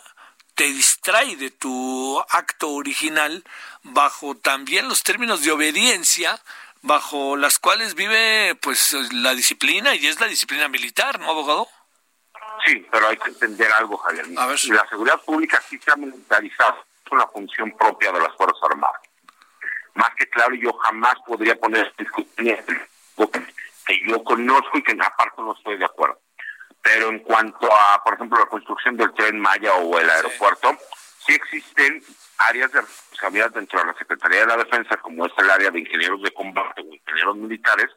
te 0.57 0.63
distrae 0.65 1.35
de 1.35 1.51
tu 1.51 2.19
acto 2.29 2.71
original 2.71 3.43
bajo 3.83 4.35
también 4.35 4.89
los 4.89 5.03
términos 5.03 5.43
de 5.43 5.51
obediencia 5.51 6.41
bajo 6.81 7.37
las 7.37 7.59
cuales 7.59 7.93
vive 7.93 8.55
pues 8.55 8.91
la 9.13 9.35
disciplina 9.35 9.93
y 9.93 10.07
es 10.07 10.19
la 10.19 10.25
disciplina 10.25 10.67
militar, 10.67 11.19
¿no, 11.19 11.29
abogado? 11.29 11.67
Sí, 12.65 12.85
pero 12.91 13.07
hay 13.07 13.17
que 13.17 13.29
entender 13.29 13.71
algo, 13.73 13.97
Javier. 13.97 14.25
A 14.35 14.47
ver. 14.47 14.59
La 14.69 14.89
seguridad 14.89 15.21
pública 15.21 15.61
sí 15.69 15.77
se 15.77 15.91
ha 15.91 15.95
militarizado, 15.95 16.83
es 17.05 17.11
una 17.11 17.27
función 17.27 17.71
propia 17.77 18.11
de 18.11 18.19
las 18.19 18.35
Fuerzas 18.35 18.59
Armadas. 18.63 19.01
Más 19.93 20.09
que 20.17 20.27
claro, 20.27 20.55
yo 20.55 20.73
jamás 20.73 21.15
podría 21.27 21.55
poner 21.55 21.93
discusión 21.97 22.57
que 23.85 23.99
yo 24.07 24.23
conozco 24.23 24.77
y 24.79 24.83
que 24.83 24.97
aparte 24.99 25.39
no 25.39 25.53
estoy 25.55 25.77
de 25.77 25.85
acuerdo. 25.85 26.19
Pero 26.87 27.09
en 27.09 27.19
cuanto 27.19 27.67
a, 27.69 28.01
por 28.01 28.13
ejemplo, 28.13 28.39
la 28.39 28.45
construcción 28.45 28.95
del 28.95 29.13
tren 29.13 29.37
Maya 29.37 29.73
o 29.73 29.99
el 29.99 30.09
aeropuerto, 30.09 30.77
sí, 31.25 31.33
existen 31.33 32.01
áreas 32.37 32.71
de 32.71 32.79
responsabilidad 32.79 33.51
dentro 33.51 33.79
de 33.79 33.87
la 33.87 33.97
Secretaría 33.97 34.39
de 34.39 34.45
la 34.45 34.57
Defensa, 34.57 34.95
como 34.97 35.25
es 35.25 35.33
el 35.37 35.49
área 35.49 35.69
de 35.69 35.79
ingenieros 35.79 36.21
de 36.21 36.31
combate 36.31 36.81
o 36.81 36.93
ingenieros 36.93 37.35
militares, 37.35 37.87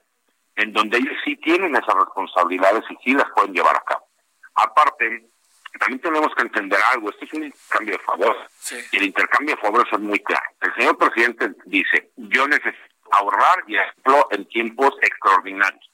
en 0.56 0.72
donde 0.72 0.98
ellos 0.98 1.14
sí 1.24 1.36
tienen 1.36 1.76
esas 1.76 1.94
responsabilidades 1.94 2.82
y 2.90 2.96
sí 3.04 3.12
las 3.12 3.30
pueden 3.30 3.54
llevar 3.54 3.76
a 3.76 3.84
cabo. 3.84 4.08
Aparte, 4.54 5.30
también 5.78 6.00
tenemos 6.00 6.34
que 6.34 6.42
entender 6.42 6.80
algo, 6.92 7.10
esto 7.10 7.24
es 7.26 7.32
un 7.32 7.44
intercambio 7.44 7.96
de 7.96 8.04
favores. 8.04 8.42
Y 8.90 8.96
el 8.96 9.04
intercambio 9.04 9.54
de 9.54 9.62
favores 9.62 9.92
es 9.92 10.00
muy 10.00 10.18
claro. 10.18 10.50
El 10.62 10.74
señor 10.74 10.98
presidente 10.98 11.52
dice, 11.66 12.10
yo 12.16 12.48
necesito 12.48 12.82
ahorrar 13.12 13.62
y 13.68 13.76
ejemplo 13.76 14.26
en 14.32 14.48
tiempos 14.48 14.94
extraordinarios. 15.00 15.89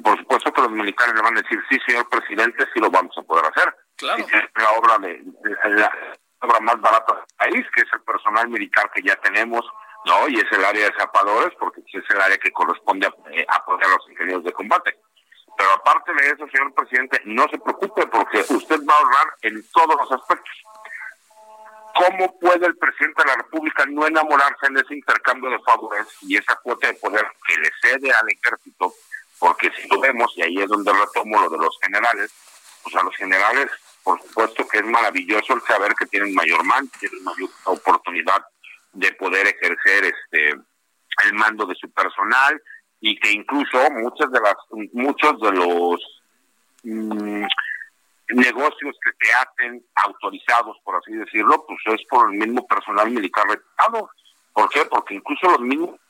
Y 0.00 0.02
por 0.02 0.16
supuesto 0.16 0.50
que 0.50 0.62
los 0.62 0.70
militares 0.70 1.14
le 1.14 1.20
van 1.20 1.36
a 1.36 1.42
decir, 1.42 1.62
sí, 1.68 1.76
señor 1.86 2.08
presidente, 2.08 2.66
sí 2.72 2.80
lo 2.80 2.90
vamos 2.90 3.14
a 3.18 3.22
poder 3.22 3.44
hacer. 3.44 3.76
Claro. 3.96 4.24
es 4.24 4.44
la 4.54 4.70
obra, 4.70 4.98
de, 4.98 5.22
la 5.76 5.92
obra 6.40 6.60
más 6.60 6.80
barata 6.80 7.16
del 7.16 7.24
país, 7.36 7.66
que 7.74 7.82
es 7.82 7.88
el 7.92 8.00
personal 8.00 8.48
militar 8.48 8.90
que 8.94 9.02
ya 9.02 9.14
tenemos, 9.16 9.62
¿no? 10.06 10.26
Y 10.28 10.36
es 10.36 10.50
el 10.52 10.64
área 10.64 10.86
de 10.86 10.96
zapadores, 10.98 11.52
porque 11.58 11.82
es 11.86 12.04
el 12.08 12.18
área 12.18 12.38
que 12.38 12.50
corresponde 12.50 13.08
a, 13.08 13.30
eh, 13.30 13.44
apoyar 13.46 13.90
a 13.90 13.96
los 13.96 14.08
ingenieros 14.08 14.42
de 14.42 14.54
combate. 14.54 14.96
Pero 15.58 15.70
aparte 15.72 16.14
de 16.14 16.30
eso, 16.30 16.48
señor 16.48 16.72
presidente, 16.72 17.20
no 17.26 17.46
se 17.50 17.58
preocupe 17.58 18.06
porque 18.06 18.38
usted 18.38 18.80
va 18.88 18.94
a 18.94 18.96
ahorrar 18.96 19.34
en 19.42 19.62
todos 19.70 19.96
los 20.00 20.12
aspectos. 20.12 20.62
¿Cómo 21.94 22.38
puede 22.38 22.64
el 22.64 22.78
presidente 22.78 23.22
de 23.22 23.28
la 23.28 23.36
República 23.36 23.84
no 23.84 24.06
enamorarse 24.06 24.66
en 24.66 24.78
ese 24.78 24.94
intercambio 24.94 25.50
de 25.50 25.58
favores 25.58 26.06
y 26.22 26.38
esa 26.38 26.56
cuota 26.62 26.86
de 26.86 26.94
poder 26.94 27.26
que 27.46 27.56
le 27.58 27.70
cede 27.82 28.10
al 28.10 28.26
ejército 28.30 28.94
porque 29.40 29.72
si 29.72 29.88
lo 29.88 29.98
vemos, 29.98 30.32
y 30.36 30.42
ahí 30.42 30.58
es 30.58 30.68
donde 30.68 30.92
retomo 30.92 31.40
lo 31.40 31.48
de 31.48 31.58
los 31.58 31.76
generales, 31.82 32.30
pues 32.84 32.94
a 32.94 33.02
los 33.02 33.16
generales, 33.16 33.70
por 34.04 34.20
supuesto 34.20 34.68
que 34.68 34.78
es 34.78 34.84
maravilloso 34.84 35.54
el 35.54 35.62
saber 35.62 35.94
que 35.94 36.06
tienen 36.06 36.34
mayor 36.34 36.62
mando, 36.64 36.92
tienen 37.00 37.24
mayor 37.24 37.48
oportunidad 37.64 38.44
de 38.92 39.12
poder 39.14 39.46
ejercer 39.46 40.04
este 40.04 40.60
el 41.24 41.34
mando 41.34 41.66
de 41.66 41.74
su 41.74 41.90
personal 41.90 42.60
y 43.00 43.18
que 43.18 43.32
incluso 43.32 43.78
muchas 43.90 44.30
de 44.30 44.40
las 44.40 44.56
muchos 44.92 45.40
de 45.40 45.52
los 45.52 46.22
mm, 46.82 47.44
negocios 48.28 48.96
que 49.02 49.26
se 49.26 49.32
hacen 49.34 49.84
autorizados 49.94 50.78
por 50.82 50.96
así 50.96 51.12
decirlo 51.12 51.64
pues 51.66 51.78
es 51.98 52.06
por 52.08 52.32
el 52.32 52.38
mismo 52.38 52.66
personal 52.66 53.10
militar 53.10 53.44
retirado 53.46 54.10
¿por 54.52 54.68
qué? 54.70 54.84
porque 54.86 55.14
incluso 55.14 55.50
los 55.50 55.60
mismos 55.60 56.00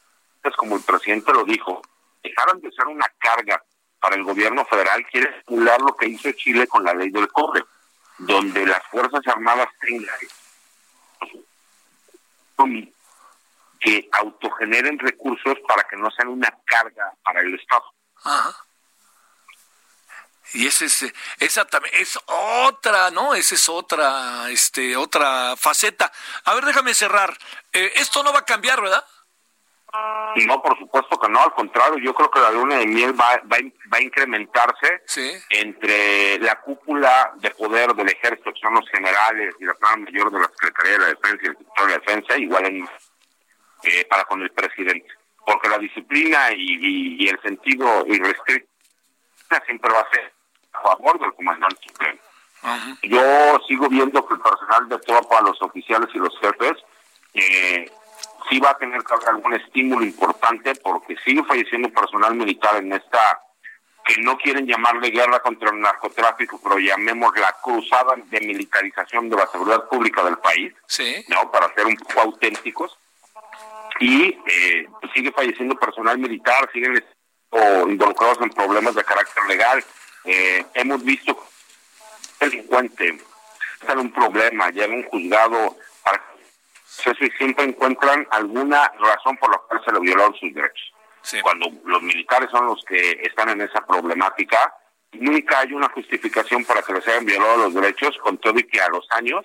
como 0.57 0.77
el 0.77 0.83
presidente 0.83 1.33
lo 1.33 1.45
dijo 1.45 1.83
dejaron 2.23 2.61
de 2.61 2.71
ser 2.73 2.87
una 2.87 3.07
carga 3.19 3.63
para 4.01 4.17
el 4.17 4.25
gobierno 4.25 4.65
federal 4.65 5.07
quiere 5.11 5.37
estimular 5.37 5.81
lo 5.81 5.95
que 5.95 6.07
hizo 6.07 6.33
Chile 6.33 6.67
con 6.67 6.83
la 6.83 6.95
ley 6.95 7.11
del 7.11 7.29
cobre, 7.29 7.65
donde 8.19 8.67
las 8.67 8.83
Fuerzas 8.91 9.21
Armadas 9.27 9.69
tengan 9.81 10.17
que 13.81 14.09
autogeneren 14.13 14.99
recursos 14.99 15.55
para 15.67 15.85
que 15.85 15.97
no 15.97 16.11
sean 16.11 16.29
una 16.29 16.55
carga 16.67 17.15
para 17.25 17.41
el 17.41 17.55
Estado. 17.55 17.85
Y 20.53 20.67
ese 20.67 20.87
es, 20.87 21.07
esa 21.39 21.65
también 21.65 21.95
es 21.97 22.19
otra, 22.27 23.11
¿no? 23.11 23.35
Esa 23.35 23.55
es 23.55 23.69
otra, 23.69 24.51
este, 24.51 24.97
otra 24.97 25.57
faceta. 25.57 26.13
A 26.45 26.55
ver, 26.55 26.65
déjame 26.65 26.93
cerrar. 26.93 27.39
Eh, 27.73 27.93
esto 27.97 28.23
no 28.23 28.33
va 28.33 28.41
a 28.41 28.45
cambiar, 28.45 28.83
¿verdad? 28.83 29.05
No, 30.47 30.63
por 30.63 30.79
supuesto 30.79 31.19
que 31.19 31.29
no, 31.29 31.41
al 31.41 31.53
contrario, 31.53 31.99
yo 31.99 32.15
creo 32.15 32.31
que 32.31 32.41
la 32.41 32.53
luna 32.53 32.77
de 32.77 32.87
miel 32.87 33.19
va, 33.19 33.41
va, 33.53 33.57
a 33.97 34.01
incrementarse 34.01 35.03
entre 35.51 36.39
la 36.39 36.61
cúpula 36.61 37.33
de 37.37 37.51
poder 37.51 37.95
del 37.95 38.09
ejército, 38.09 38.53
que 38.53 38.61
son 38.61 38.75
los 38.75 38.89
generales 38.91 39.55
y 39.59 39.65
la 39.65 39.75
plan 39.75 40.03
mayor 40.05 40.31
de 40.31 40.41
la 40.41 40.49
Secretaría 40.49 40.93
de 40.93 40.99
la 40.99 41.07
Defensa 41.07 41.39
y 41.43 41.47
el 41.47 41.57
sector 41.57 41.87
de 41.87 41.93
la 41.93 41.99
Defensa, 41.99 42.39
igual 42.39 42.67
en, 42.67 42.89
eh, 43.83 44.07
para 44.09 44.25
con 44.25 44.43
el 44.43 44.51
presidente. 44.51 45.09
Porque 45.45 45.69
la 45.69 45.79
disciplina 45.79 46.53
y, 46.53 47.17
y 47.25 47.29
el 47.29 47.41
sentido 47.43 48.07
irrestricto 48.07 48.71
siempre 49.67 49.93
va 49.93 50.01
a 50.01 50.11
ser 50.11 50.33
a 50.73 50.81
favor 50.83 51.19
del 51.19 51.35
comandante 51.35 51.77
supremo. 51.87 52.21
Yo 53.03 53.59
sigo 53.67 53.89
viendo 53.89 54.27
que 54.27 54.35
el 54.35 54.41
personal 54.41 54.89
de 54.89 54.99
tropa, 54.99 55.41
los 55.41 55.61
oficiales 55.63 56.09
y 56.15 56.19
los 56.19 56.39
jefes, 56.41 56.77
eh, 57.35 57.91
sí 58.49 58.59
va 58.59 58.71
a 58.71 58.79
tener 58.79 59.03
que 59.03 59.15
haber 59.15 59.29
algún 59.29 59.55
estímulo 59.55 60.05
importante 60.05 60.75
porque 60.77 61.17
sigue 61.25 61.45
falleciendo 61.45 61.89
personal 61.91 62.35
militar 62.35 62.77
en 62.77 62.93
esta 62.93 63.41
que 64.05 64.21
no 64.23 64.39
quieren 64.39 64.67
llamarle 64.67 65.11
guerra 65.11 65.41
contra 65.41 65.71
el 65.71 65.81
narcotráfico, 65.81 66.59
pero 66.63 66.79
llamemos 66.79 67.37
la 67.39 67.55
cruzada 67.63 68.15
de 68.17 68.41
militarización 68.41 69.29
de 69.29 69.37
la 69.37 69.47
seguridad 69.47 69.89
pública 69.89 70.25
del 70.25 70.39
país, 70.39 70.73
no 71.29 71.51
para 71.51 71.73
ser 71.75 71.87
un 71.87 71.97
poco 71.97 72.21
auténticos. 72.21 72.99
Y 74.01 74.39
eh, 74.47 74.89
sigue 75.13 75.31
falleciendo 75.31 75.75
personal 75.77 76.19
militar, 76.19 76.69
siguen 76.73 77.05
involucrados 77.89 78.41
en 78.41 78.51
problemas 78.51 78.95
de 78.95 79.05
carácter 79.05 79.45
legal. 79.47 79.85
Eh, 80.25 80.65
hemos 80.75 81.05
visto 81.05 81.37
delincuente 82.41 83.19
está 83.81 83.93
en 83.93 84.01
un 84.01 84.13
problema, 84.13 84.71
ya 84.71 84.85
en 84.85 84.95
un 84.95 85.03
juzgado 85.05 85.77
para 86.03 86.23
y 87.07 87.31
siempre 87.33 87.65
encuentran 87.65 88.27
alguna 88.31 88.91
razón 88.99 89.37
por 89.39 89.51
la 89.51 89.59
cual 89.59 89.83
se 89.85 89.93
le 89.93 90.01
violaron 90.01 90.35
sus 90.35 90.53
derechos. 90.55 90.93
Cuando 91.43 91.67
los 91.85 92.03
militares 92.03 92.51
son 92.51 92.67
los 92.67 92.83
que 92.85 93.21
están 93.23 93.51
en 93.51 93.61
esa 93.61 93.85
problemática, 93.87 94.75
nunca 95.13 95.61
hay 95.61 95.73
una 95.73 95.89
justificación 95.91 96.65
para 96.65 96.83
que 96.83 96.93
les 96.93 97.07
hayan 97.09 97.27
violado 97.27 97.57
los 97.57 97.75
derechos, 97.75 98.17
con 98.19 98.39
todo 98.39 98.59
y 98.59 98.65
que 98.65 98.81
a 98.81 98.89
los 98.89 99.07
años 99.11 99.45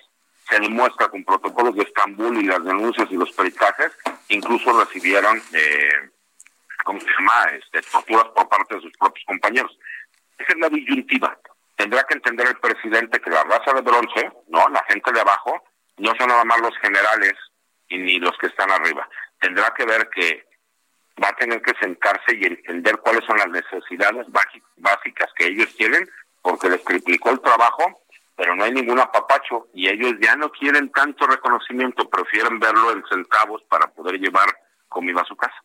se 0.49 0.59
demuestra 0.59 1.07
con 1.09 1.23
protocolos 1.23 1.75
de 1.75 1.83
Estambul 1.83 2.37
y 2.37 2.45
las 2.45 2.63
denuncias 2.63 3.07
y 3.09 3.15
los 3.15 3.31
peritajes, 3.31 3.91
incluso 4.29 4.79
recibieron, 4.79 5.41
eh, 5.53 6.11
¿cómo 6.83 6.99
se 6.99 7.07
llama?, 7.07 7.45
este, 7.59 7.81
torturas 7.81 8.27
por 8.35 8.47
parte 8.47 8.75
de 8.75 8.81
sus 8.81 8.95
propios 8.97 9.25
compañeros. 9.25 9.77
Esa 10.37 10.53
es 10.53 10.59
la 10.59 10.69
disyuntiva. 10.69 11.37
Tendrá 11.75 12.03
que 12.03 12.13
entender 12.13 12.47
el 12.47 12.57
presidente 12.57 13.19
que 13.19 13.29
la 13.29 13.43
raza 13.43 13.73
de 13.73 13.81
bronce, 13.81 14.31
no, 14.47 14.69
la 14.69 14.83
gente 14.87 15.11
de 15.11 15.19
abajo, 15.19 15.63
no 15.97 16.13
son 16.17 16.27
nada 16.27 16.43
más 16.43 16.59
los 16.61 16.77
generales 16.79 17.33
y 17.87 17.97
ni 17.97 18.19
los 18.19 18.37
que 18.37 18.47
están 18.47 18.71
arriba. 18.71 19.07
Tendrá 19.39 19.73
que 19.73 19.85
ver 19.85 20.09
que 20.09 20.45
va 21.23 21.29
a 21.29 21.35
tener 21.35 21.61
que 21.61 21.73
sentarse 21.79 22.35
y 22.35 22.45
entender 22.45 22.97
cuáles 22.97 23.23
son 23.25 23.37
las 23.37 23.49
necesidades 23.49 24.27
básicas 24.77 25.31
que 25.35 25.47
ellos 25.47 25.73
tienen, 25.75 26.07
porque 26.41 26.69
les 26.69 26.83
triplicó 26.83 27.31
el 27.31 27.39
trabajo, 27.39 28.01
pero 28.35 28.55
no 28.55 28.63
hay 28.63 28.71
ningún 28.71 28.99
apapacho 28.99 29.67
y 29.73 29.87
ellos 29.87 30.13
ya 30.21 30.35
no 30.35 30.51
quieren 30.51 30.91
tanto 30.91 31.25
reconocimiento, 31.25 32.09
prefieren 32.09 32.59
verlo 32.59 32.91
en 32.91 33.03
centavos 33.09 33.63
para 33.63 33.87
poder 33.87 34.19
llevar 34.19 34.47
comida 34.89 35.21
a 35.21 35.25
su 35.25 35.35
casa. 35.35 35.55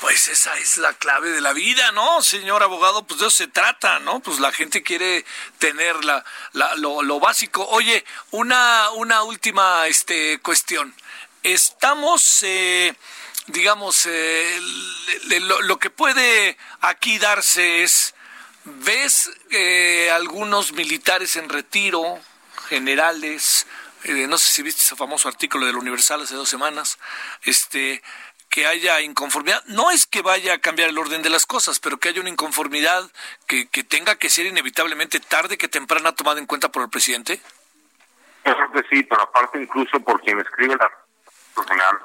Pues 0.00 0.28
esa 0.28 0.58
es 0.58 0.76
la 0.76 0.92
clave 0.92 1.30
de 1.30 1.40
la 1.40 1.54
vida, 1.54 1.90
¿no, 1.92 2.22
señor 2.22 2.62
abogado? 2.62 3.06
Pues 3.06 3.18
de 3.18 3.26
eso 3.26 3.36
se 3.36 3.46
trata, 3.48 3.98
¿no? 4.00 4.20
Pues 4.20 4.40
la 4.40 4.52
gente 4.52 4.82
quiere 4.82 5.24
tener 5.58 6.04
la, 6.04 6.22
lo, 6.52 7.18
básico. 7.18 7.66
Oye, 7.68 8.04
una, 8.30 8.90
una 8.90 9.22
última 9.22 9.86
este, 9.86 10.38
cuestión. 10.40 10.94
Estamos, 11.42 12.42
eh, 12.42 12.94
digamos, 13.46 14.04
eh, 14.04 14.60
lo, 15.40 15.78
que 15.78 15.88
puede 15.88 16.58
aquí 16.82 17.18
darse 17.18 17.82
es, 17.82 18.14
¿ves 18.64 19.30
eh, 19.50 20.10
algunos 20.10 20.72
militares 20.72 21.36
en 21.36 21.48
retiro, 21.48 22.20
generales? 22.68 23.66
no 24.28 24.38
sé 24.38 24.50
si 24.50 24.62
viste 24.62 24.82
ese 24.82 24.94
famoso 24.94 25.26
artículo 25.26 25.66
del 25.66 25.74
Universal 25.76 26.22
hace 26.22 26.36
dos 26.36 26.48
semanas. 26.48 26.98
Este 27.42 28.02
que 28.56 28.66
haya 28.66 29.02
inconformidad. 29.02 29.62
No 29.66 29.90
es 29.90 30.06
que 30.06 30.22
vaya 30.22 30.54
a 30.54 30.58
cambiar 30.58 30.88
el 30.88 30.96
orden 30.96 31.20
de 31.20 31.28
las 31.28 31.44
cosas, 31.44 31.78
pero 31.78 31.98
que 31.98 32.08
haya 32.08 32.22
una 32.22 32.30
inconformidad 32.30 33.04
que, 33.46 33.68
que 33.68 33.84
tenga 33.84 34.16
que 34.16 34.30
ser 34.30 34.46
inevitablemente 34.46 35.20
tarde 35.20 35.58
que 35.58 35.68
temprana 35.68 36.14
tomada 36.14 36.40
en 36.40 36.46
cuenta 36.46 36.70
por 36.70 36.82
el 36.82 36.88
presidente. 36.88 37.38
Eso 38.44 38.56
que 38.72 38.82
sí, 38.88 39.02
pero 39.02 39.20
aparte 39.20 39.60
incluso 39.60 40.00
por 40.00 40.22
quien 40.22 40.40
escribe 40.40 40.74
la 40.74 40.90
general 41.68 41.98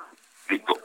Polito. 0.45 0.77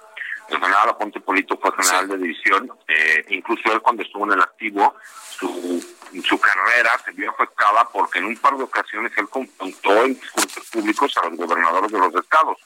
El 0.50 0.60
general 0.60 0.88
Aponte 0.90 1.18
Polito 1.18 1.58
fue 1.58 1.72
general 1.72 2.10
de 2.10 2.18
división. 2.18 2.70
Eh, 2.86 3.24
incluso 3.30 3.72
él 3.72 3.82
cuando 3.82 4.04
estuvo 4.04 4.24
en 4.24 4.34
el 4.34 4.42
activo, 4.42 4.94
su, 5.36 5.84
su 6.24 6.38
carrera 6.38 6.96
se 7.04 7.10
vio 7.10 7.32
afectada 7.32 7.88
porque 7.88 8.20
en 8.20 8.26
un 8.26 8.36
par 8.36 8.56
de 8.56 8.62
ocasiones 8.62 9.10
él 9.16 9.28
confrontó 9.28 10.04
en 10.04 10.14
discursos 10.14 10.64
públicos 10.70 11.12
a 11.16 11.28
los 11.28 11.36
gobernadores 11.36 11.90
de 11.90 11.98
los 11.98 12.14
estados. 12.14 12.56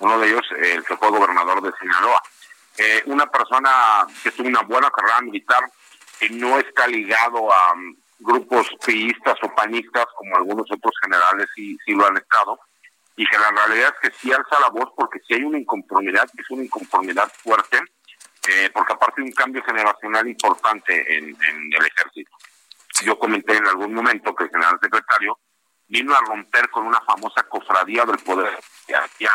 Uno 0.00 0.18
de 0.18 0.28
ellos, 0.28 0.46
el 0.54 0.84
que 0.84 0.98
fue 0.98 1.08
gobernador 1.08 1.62
de 1.62 1.72
Sinaloa. 1.80 2.22
Eh, 2.78 3.02
una 3.06 3.26
persona 3.26 4.06
que 4.22 4.30
tuvo 4.30 4.48
una 4.48 4.62
buena 4.62 4.90
carrera 4.90 5.20
militar, 5.20 5.70
que 6.18 6.30
no 6.30 6.58
está 6.58 6.86
ligado 6.86 7.52
a 7.52 7.72
um, 7.74 7.94
grupos 8.18 8.68
priistas 8.84 9.36
o 9.42 9.54
panistas 9.54 10.06
como 10.16 10.36
algunos 10.36 10.70
otros 10.70 10.94
generales 11.02 11.48
sí, 11.54 11.76
sí 11.84 11.92
lo 11.92 12.06
han 12.06 12.16
estado, 12.16 12.58
y 13.16 13.26
que 13.26 13.38
la 13.38 13.50
realidad 13.50 13.94
es 13.94 14.10
que 14.10 14.18
sí 14.18 14.32
alza 14.32 14.60
la 14.60 14.70
voz 14.70 14.90
porque 14.96 15.20
si 15.26 15.34
hay 15.34 15.44
una 15.44 15.58
inconformidad, 15.58 16.28
es 16.36 16.50
una 16.50 16.64
inconformidad 16.64 17.30
fuerte, 17.42 17.78
eh, 18.48 18.70
porque 18.72 18.92
aparte 18.92 19.20
de 19.20 19.28
un 19.28 19.32
cambio 19.32 19.62
generacional 19.62 20.26
importante 20.26 21.18
en, 21.18 21.36
el 21.36 21.86
ejército. 21.86 22.30
Yo 23.04 23.18
comenté 23.18 23.56
en 23.56 23.66
algún 23.66 23.94
momento 23.94 24.34
que 24.34 24.44
el 24.44 24.50
general 24.50 24.78
secretario 24.80 25.38
vino 25.88 26.14
a 26.14 26.20
romper 26.20 26.70
con 26.70 26.86
una 26.86 27.00
famosa 27.02 27.42
cofradía 27.44 28.04
del 28.04 28.18
poder 28.18 28.58
que 28.86 28.94
había 28.94 29.30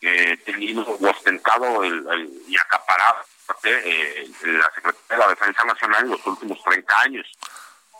eh, 0.00 0.36
tenido 0.44 0.86
ostentado 1.00 1.84
el, 1.84 2.04
y 2.48 2.56
acaparado 2.56 3.18
eh, 3.64 4.28
la 4.44 4.70
Secretaría 4.74 5.04
de 5.10 5.18
la 5.18 5.28
Defensa 5.28 5.64
Nacional 5.64 6.04
en 6.04 6.10
los 6.10 6.26
últimos 6.26 6.62
30 6.64 7.00
años. 7.00 7.26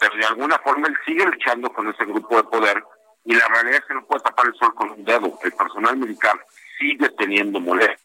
Pero 0.00 0.16
de 0.16 0.24
alguna 0.24 0.58
forma 0.58 0.88
él 0.88 0.96
sigue 1.04 1.26
luchando 1.26 1.70
con 1.72 1.88
ese 1.88 2.04
grupo 2.04 2.36
de 2.36 2.44
poder 2.44 2.82
y 3.24 3.34
la 3.34 3.46
realidad 3.48 3.80
es 3.80 3.84
que 3.84 3.94
no 3.94 4.06
puede 4.06 4.22
tapar 4.22 4.46
el 4.46 4.54
sol 4.54 4.74
con 4.74 4.90
un 4.90 5.04
dedo. 5.04 5.38
El 5.42 5.52
personal 5.52 5.96
militar 5.96 6.44
sigue 6.78 7.08
teniendo 7.10 7.60
molestia 7.60 7.98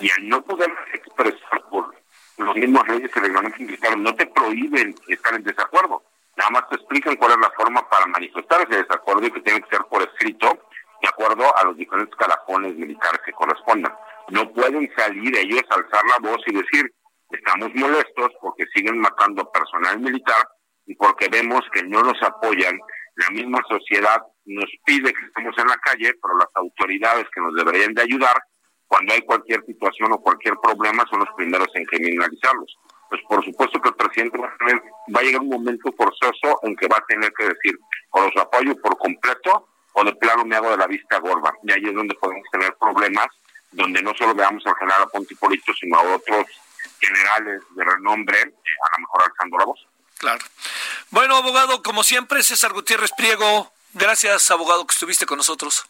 y 0.00 0.10
al 0.10 0.28
no 0.28 0.42
poder 0.42 0.72
expresar 0.92 1.62
por 1.70 1.94
los 2.38 2.56
mismos 2.56 2.86
leyes 2.88 3.10
y 3.14 3.20
reglamentos 3.20 3.60
militares 3.60 3.98
no 3.98 4.14
te 4.14 4.26
prohíben 4.26 4.94
estar 5.08 5.34
en 5.34 5.44
desacuerdo. 5.44 6.02
Nada 6.36 6.50
más 6.50 6.68
te 6.68 6.76
explican 6.76 7.16
cuál 7.16 7.32
es 7.32 7.38
la 7.38 7.50
forma 7.50 7.88
para 7.88 8.06
manifestar 8.06 8.62
ese 8.62 8.82
desacuerdo 8.82 9.26
y 9.26 9.30
que 9.30 9.40
tiene 9.40 9.60
que 9.62 9.70
ser 9.70 9.84
por 9.86 10.02
escrito 10.02 10.68
de 11.00 11.08
acuerdo 11.08 11.44
a 11.56 11.64
los 11.64 11.76
diferentes 11.76 12.14
calafones 12.16 12.74
militares 12.74 13.20
que 13.24 13.32
correspondan. 13.32 13.94
No 14.30 14.50
pueden 14.52 14.90
salir 14.96 15.36
ellos 15.36 15.62
a 15.70 15.74
alzar 15.76 16.02
la 16.06 16.30
voz 16.30 16.40
y 16.46 16.54
decir, 16.54 16.92
estamos 17.30 17.70
molestos 17.74 18.30
porque 18.40 18.66
siguen 18.74 18.98
matando 18.98 19.50
personal 19.50 19.98
militar 20.00 20.48
y 20.86 20.94
porque 20.94 21.28
vemos 21.28 21.62
que 21.72 21.82
no 21.82 22.02
nos 22.02 22.20
apoyan. 22.22 22.78
La 23.16 23.30
misma 23.30 23.60
sociedad 23.68 24.22
nos 24.44 24.70
pide 24.84 25.12
que 25.12 25.26
estemos 25.26 25.56
en 25.58 25.66
la 25.66 25.76
calle, 25.76 26.12
pero 26.22 26.38
las 26.38 26.48
autoridades 26.54 27.26
que 27.34 27.40
nos 27.40 27.54
deberían 27.54 27.94
de 27.94 28.02
ayudar, 28.02 28.36
cuando 28.86 29.12
hay 29.12 29.22
cualquier 29.22 29.64
situación 29.66 30.12
o 30.12 30.20
cualquier 30.20 30.54
problema, 30.62 31.04
son 31.10 31.20
los 31.20 31.28
primeros 31.36 31.68
en 31.74 31.84
criminalizarlos. 31.84 32.78
Pues 33.10 33.20
por 33.28 33.44
supuesto 33.44 33.80
que 33.80 33.88
el 33.88 33.94
presidente 33.94 34.38
va 34.38 34.48
a, 34.48 34.56
tener, 34.56 34.82
llegar 35.22 35.40
un 35.40 35.48
momento 35.48 35.92
forzoso 35.96 36.60
en 36.62 36.76
que 36.76 36.88
va 36.88 36.98
a 36.98 37.06
tener 37.06 37.32
que 37.32 37.44
decir, 37.44 37.78
o 38.10 38.20
los 38.22 38.36
apoyo 38.36 38.74
por 38.80 38.96
completo, 38.98 39.68
o 39.92 40.04
de 40.04 40.14
plano 40.14 40.44
me 40.44 40.56
hago 40.56 40.70
de 40.70 40.76
la 40.76 40.86
vista 40.86 41.18
gorda. 41.18 41.52
Y 41.62 41.72
ahí 41.72 41.84
es 41.84 41.94
donde 41.94 42.14
podemos 42.14 42.44
tener 42.50 42.74
problemas, 42.76 43.26
donde 43.72 44.02
no 44.02 44.12
solo 44.14 44.34
veamos 44.34 44.64
al 44.66 44.74
general 44.76 45.02
Aponte 45.02 45.36
Polito, 45.36 45.72
sino 45.78 45.98
a 45.98 46.02
otros 46.14 46.46
generales 47.00 47.62
de 47.70 47.84
renombre, 47.84 48.40
eh, 48.40 48.44
a 48.44 48.96
lo 48.96 49.00
mejor 49.00 49.22
alzando 49.30 49.58
la 49.58 49.64
voz. 49.64 49.86
Claro. 50.18 50.44
Bueno, 51.10 51.36
abogado, 51.36 51.82
como 51.82 52.02
siempre, 52.02 52.42
César 52.42 52.72
Gutiérrez 52.72 53.12
Priego, 53.16 53.72
gracias, 53.94 54.50
abogado, 54.50 54.86
que 54.86 54.92
estuviste 54.92 55.26
con 55.26 55.38
nosotros. 55.38 55.86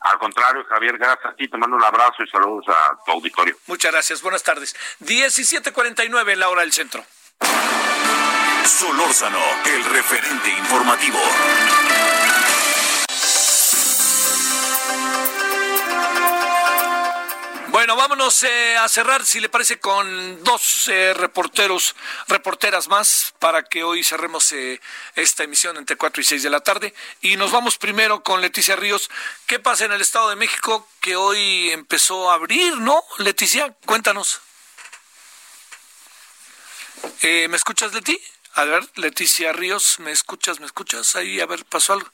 Al 0.00 0.18
contrario, 0.18 0.64
Javier, 0.68 0.96
gracias 0.96 1.32
a 1.32 1.34
ti, 1.34 1.48
te 1.48 1.56
mando 1.56 1.76
un 1.76 1.84
abrazo 1.84 2.22
y 2.22 2.28
saludos 2.28 2.66
a 2.68 2.96
tu 3.04 3.12
auditorio. 3.12 3.56
Muchas 3.66 3.90
gracias, 3.90 4.22
buenas 4.22 4.44
tardes. 4.44 4.76
17.49 5.00 6.32
en 6.32 6.40
la 6.40 6.48
hora 6.48 6.60
del 6.60 6.72
centro. 6.72 7.04
Solórzano, 8.64 9.40
el 9.64 9.84
referente 9.84 10.50
informativo. 10.50 11.18
Bueno, 17.88 18.02
vámonos 18.02 18.42
eh, 18.42 18.76
a 18.76 18.86
cerrar, 18.86 19.24
si 19.24 19.40
le 19.40 19.48
parece, 19.48 19.80
con 19.80 20.44
dos 20.44 20.88
eh, 20.88 21.14
reporteros, 21.14 21.96
reporteras 22.26 22.86
más, 22.86 23.32
para 23.38 23.62
que 23.62 23.82
hoy 23.82 24.04
cerremos 24.04 24.52
eh, 24.52 24.78
esta 25.14 25.44
emisión 25.44 25.74
entre 25.78 25.96
4 25.96 26.20
y 26.20 26.24
6 26.26 26.42
de 26.42 26.50
la 26.50 26.60
tarde. 26.60 26.92
Y 27.22 27.36
nos 27.38 27.50
vamos 27.50 27.78
primero 27.78 28.22
con 28.22 28.42
Leticia 28.42 28.76
Ríos. 28.76 29.08
¿Qué 29.46 29.58
pasa 29.58 29.86
en 29.86 29.92
el 29.92 30.02
Estado 30.02 30.28
de 30.28 30.36
México 30.36 30.86
que 31.00 31.16
hoy 31.16 31.70
empezó 31.70 32.30
a 32.30 32.34
abrir, 32.34 32.76
no? 32.76 33.02
Leticia, 33.20 33.74
cuéntanos. 33.86 34.42
¿Me 37.22 37.56
escuchas, 37.56 37.94
Leti? 37.94 38.20
A 38.52 38.64
ver, 38.64 38.86
Leticia 38.96 39.52
Ríos, 39.52 40.00
¿me 40.00 40.10
escuchas? 40.10 40.60
¿Me 40.60 40.66
escuchas? 40.66 41.16
Ahí, 41.16 41.40
a 41.40 41.46
ver, 41.46 41.64
pasó 41.64 41.92
algo. 41.92 42.10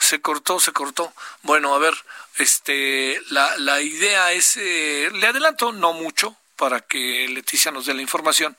Se 0.00 0.20
cortó, 0.20 0.58
se 0.60 0.72
cortó. 0.72 1.14
Bueno, 1.42 1.74
a 1.74 1.78
ver, 1.78 1.94
este, 2.38 3.20
la, 3.30 3.56
la 3.58 3.80
idea 3.80 4.32
es, 4.32 4.56
eh, 4.56 5.10
le 5.12 5.26
adelanto, 5.26 5.72
no 5.72 5.92
mucho, 5.92 6.36
para 6.56 6.80
que 6.80 7.28
Leticia 7.28 7.70
nos 7.70 7.86
dé 7.86 7.94
la 7.94 8.02
información. 8.02 8.56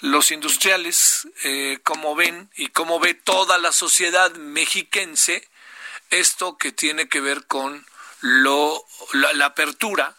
Los 0.00 0.30
industriales, 0.30 1.28
eh, 1.44 1.78
como 1.82 2.14
ven 2.14 2.50
y 2.56 2.68
como 2.68 2.98
ve 3.00 3.14
toda 3.14 3.58
la 3.58 3.72
sociedad 3.72 4.32
mexiquense, 4.34 5.48
esto 6.10 6.56
que 6.56 6.72
tiene 6.72 7.08
que 7.08 7.20
ver 7.20 7.46
con 7.46 7.84
lo, 8.20 8.84
la 9.12 9.46
apertura 9.46 10.16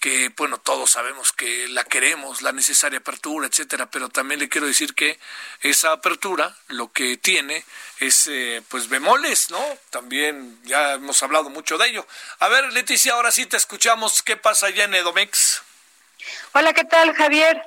que 0.00 0.30
bueno, 0.36 0.58
todos 0.58 0.90
sabemos 0.90 1.32
que 1.32 1.68
la 1.68 1.84
queremos, 1.84 2.42
la 2.42 2.52
necesaria 2.52 2.98
apertura, 2.98 3.46
etcétera, 3.46 3.90
pero 3.90 4.08
también 4.08 4.40
le 4.40 4.48
quiero 4.48 4.66
decir 4.66 4.94
que 4.94 5.18
esa 5.60 5.92
apertura 5.92 6.56
lo 6.68 6.92
que 6.92 7.16
tiene 7.16 7.64
es 7.98 8.28
eh, 8.28 8.62
pues 8.68 8.88
bemoles, 8.88 9.50
¿no? 9.50 9.62
También 9.90 10.58
ya 10.64 10.92
hemos 10.94 11.22
hablado 11.22 11.50
mucho 11.50 11.78
de 11.78 11.88
ello. 11.88 12.06
A 12.38 12.48
ver, 12.48 12.72
Leticia, 12.72 13.14
ahora 13.14 13.32
sí 13.32 13.46
te 13.46 13.56
escuchamos. 13.56 14.22
¿Qué 14.22 14.36
pasa 14.36 14.66
allá 14.66 14.84
en 14.84 14.94
Edomex? 14.94 15.62
Hola, 16.52 16.72
¿qué 16.72 16.84
tal, 16.84 17.14
Javier? 17.14 17.60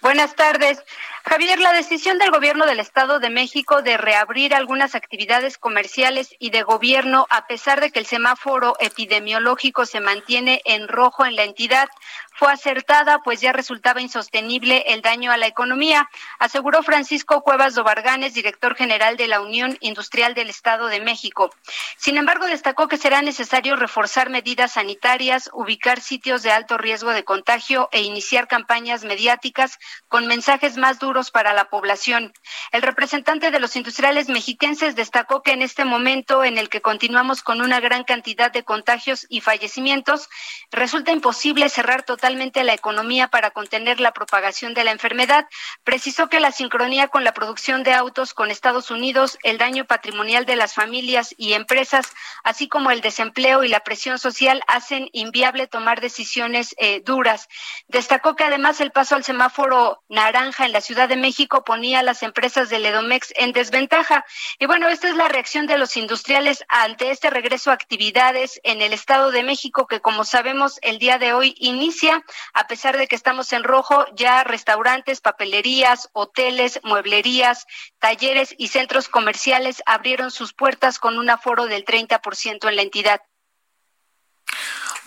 Buenas 0.00 0.34
tardes. 0.34 0.78
Javier, 1.26 1.58
la 1.58 1.72
decisión 1.72 2.18
del 2.18 2.30
gobierno 2.30 2.66
del 2.66 2.80
Estado 2.80 3.18
de 3.18 3.30
México 3.30 3.80
de 3.80 3.96
reabrir 3.96 4.54
algunas 4.54 4.94
actividades 4.94 5.56
comerciales 5.56 6.34
y 6.38 6.50
de 6.50 6.62
gobierno, 6.62 7.26
a 7.30 7.46
pesar 7.46 7.80
de 7.80 7.90
que 7.90 7.98
el 7.98 8.04
semáforo 8.04 8.76
epidemiológico 8.78 9.86
se 9.86 10.00
mantiene 10.00 10.60
en 10.66 10.86
rojo 10.86 11.24
en 11.24 11.34
la 11.34 11.44
entidad, 11.44 11.88
fue 12.36 12.52
acertada, 12.52 13.20
pues 13.24 13.40
ya 13.40 13.52
resultaba 13.52 14.02
insostenible 14.02 14.84
el 14.88 15.00
daño 15.00 15.32
a 15.32 15.38
la 15.38 15.46
economía, 15.46 16.10
aseguró 16.38 16.82
Francisco 16.82 17.42
Cuevas 17.42 17.74
Dobarganes, 17.74 18.34
director 18.34 18.74
general 18.74 19.16
de 19.16 19.28
la 19.28 19.40
Unión 19.40 19.78
Industrial 19.80 20.34
del 20.34 20.50
Estado 20.50 20.88
de 20.88 21.00
México. 21.00 21.50
Sin 21.96 22.18
embargo, 22.18 22.46
destacó 22.46 22.86
que 22.86 22.98
será 22.98 23.22
necesario 23.22 23.76
reforzar 23.76 24.28
medidas 24.28 24.72
sanitarias, 24.72 25.48
ubicar 25.54 26.00
sitios 26.00 26.42
de 26.42 26.50
alto 26.50 26.76
riesgo 26.76 27.12
de 27.12 27.24
contagio 27.24 27.88
e 27.92 28.02
iniciar 28.02 28.46
campañas 28.46 29.04
mediáticas 29.04 29.78
con 30.08 30.26
mensajes 30.26 30.76
más 30.76 30.98
duros 30.98 31.13
para 31.30 31.54
la 31.54 31.66
población. 31.66 32.32
El 32.72 32.82
representante 32.82 33.50
de 33.50 33.60
los 33.60 33.76
industriales 33.76 34.28
mexiquenses 34.28 34.96
destacó 34.96 35.42
que 35.42 35.52
en 35.52 35.62
este 35.62 35.84
momento 35.84 36.42
en 36.42 36.58
el 36.58 36.68
que 36.68 36.80
continuamos 36.80 37.42
con 37.42 37.60
una 37.60 37.80
gran 37.80 38.04
cantidad 38.04 38.50
de 38.50 38.64
contagios 38.64 39.26
y 39.28 39.40
fallecimientos, 39.40 40.28
resulta 40.70 41.12
imposible 41.12 41.68
cerrar 41.68 42.02
totalmente 42.02 42.64
la 42.64 42.74
economía 42.74 43.28
para 43.28 43.52
contener 43.52 44.00
la 44.00 44.12
propagación 44.12 44.74
de 44.74 44.84
la 44.84 44.90
enfermedad. 44.90 45.46
Precisó 45.84 46.28
que 46.28 46.40
la 46.40 46.50
sincronía 46.50 47.08
con 47.08 47.22
la 47.22 47.32
producción 47.32 47.84
de 47.84 47.92
autos 47.92 48.34
con 48.34 48.50
Estados 48.50 48.90
Unidos, 48.90 49.38
el 49.42 49.58
daño 49.58 49.84
patrimonial 49.84 50.46
de 50.46 50.56
las 50.56 50.74
familias 50.74 51.34
y 51.38 51.52
empresas, 51.52 52.12
así 52.42 52.68
como 52.68 52.90
el 52.90 53.00
desempleo 53.00 53.62
y 53.62 53.68
la 53.68 53.80
presión 53.80 54.18
social 54.18 54.62
hacen 54.66 55.08
inviable 55.12 55.66
tomar 55.66 56.00
decisiones 56.00 56.74
eh, 56.78 57.02
duras. 57.04 57.48
Destacó 57.88 58.34
que 58.34 58.44
además 58.44 58.80
el 58.80 58.90
paso 58.90 59.14
al 59.14 59.24
semáforo 59.24 60.02
naranja 60.08 60.64
en 60.64 60.72
la 60.72 60.80
Ciudad 60.80 61.03
de 61.06 61.16
México 61.16 61.64
ponía 61.64 62.00
a 62.00 62.02
las 62.02 62.22
empresas 62.22 62.68
del 62.68 62.86
Edomex 62.86 63.32
en 63.36 63.52
desventaja. 63.52 64.24
Y 64.58 64.66
bueno, 64.66 64.88
esta 64.88 65.08
es 65.08 65.16
la 65.16 65.28
reacción 65.28 65.66
de 65.66 65.78
los 65.78 65.96
industriales 65.96 66.64
ante 66.68 67.10
este 67.10 67.30
regreso 67.30 67.70
a 67.70 67.74
actividades 67.74 68.60
en 68.62 68.82
el 68.82 68.92
Estado 68.92 69.30
de 69.30 69.42
México 69.42 69.86
que 69.86 70.00
como 70.00 70.24
sabemos 70.24 70.78
el 70.82 70.98
día 70.98 71.18
de 71.18 71.32
hoy 71.32 71.54
inicia 71.58 72.24
a 72.52 72.66
pesar 72.66 72.96
de 72.96 73.08
que 73.08 73.16
estamos 73.16 73.52
en 73.52 73.64
rojo, 73.64 74.06
ya 74.14 74.44
restaurantes, 74.44 75.20
papelerías, 75.20 76.08
hoteles, 76.12 76.80
mueblerías, 76.82 77.66
talleres 77.98 78.54
y 78.58 78.68
centros 78.68 79.08
comerciales 79.08 79.82
abrieron 79.86 80.30
sus 80.30 80.52
puertas 80.52 80.98
con 80.98 81.18
un 81.18 81.30
aforo 81.30 81.66
del 81.66 81.84
30% 81.84 82.68
en 82.68 82.76
la 82.76 82.82
entidad. 82.82 83.20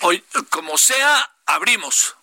Hoy, 0.02 0.24
como 0.49 0.78
sea, 0.78 1.32
abrimos. 1.45 2.16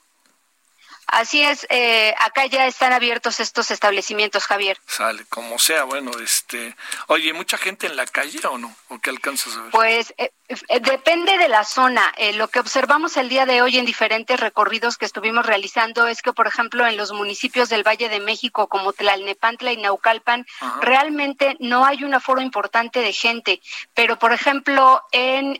Así 1.06 1.42
es, 1.42 1.66
eh, 1.70 2.14
acá 2.18 2.46
ya 2.46 2.66
están 2.66 2.92
abiertos 2.92 3.40
estos 3.40 3.70
establecimientos, 3.70 4.46
Javier. 4.46 4.78
Sale, 4.86 5.24
como 5.26 5.58
sea, 5.58 5.84
bueno, 5.84 6.10
este, 6.22 6.74
oye, 7.08 7.32
¿mucha 7.32 7.58
gente 7.58 7.86
en 7.86 7.96
la 7.96 8.06
calle 8.06 8.40
o 8.48 8.58
no? 8.58 8.74
¿O 8.88 8.98
qué 8.98 9.10
alcanzas 9.10 9.56
a 9.56 9.62
ver? 9.62 9.70
Pues 9.70 10.14
eh, 10.18 10.30
depende 10.80 11.38
de 11.38 11.48
la 11.48 11.64
zona. 11.64 12.12
lo 12.34 12.48
que 12.48 12.60
observamos 12.60 13.16
el 13.16 13.28
día 13.28 13.46
de 13.46 13.62
hoy 13.62 13.78
en 13.78 13.84
diferentes 13.84 14.38
recorridos 14.38 14.98
que 14.98 15.06
estuvimos 15.06 15.46
realizando 15.46 16.06
es 16.06 16.22
que, 16.22 16.32
por 16.32 16.46
ejemplo, 16.46 16.86
en 16.86 16.96
los 16.96 17.12
municipios 17.12 17.68
del 17.68 17.82
Valle 17.82 18.08
de 18.08 18.20
México, 18.20 18.66
como 18.66 18.92
Tlalnepantla 18.92 19.72
y 19.72 19.78
Naucalpan, 19.78 20.46
realmente 20.80 21.56
no 21.60 21.84
hay 21.84 22.04
un 22.04 22.14
aforo 22.14 22.40
importante 22.40 23.00
de 23.00 23.12
gente. 23.12 23.60
Pero, 23.94 24.18
por 24.18 24.32
ejemplo, 24.32 25.02
en 25.12 25.58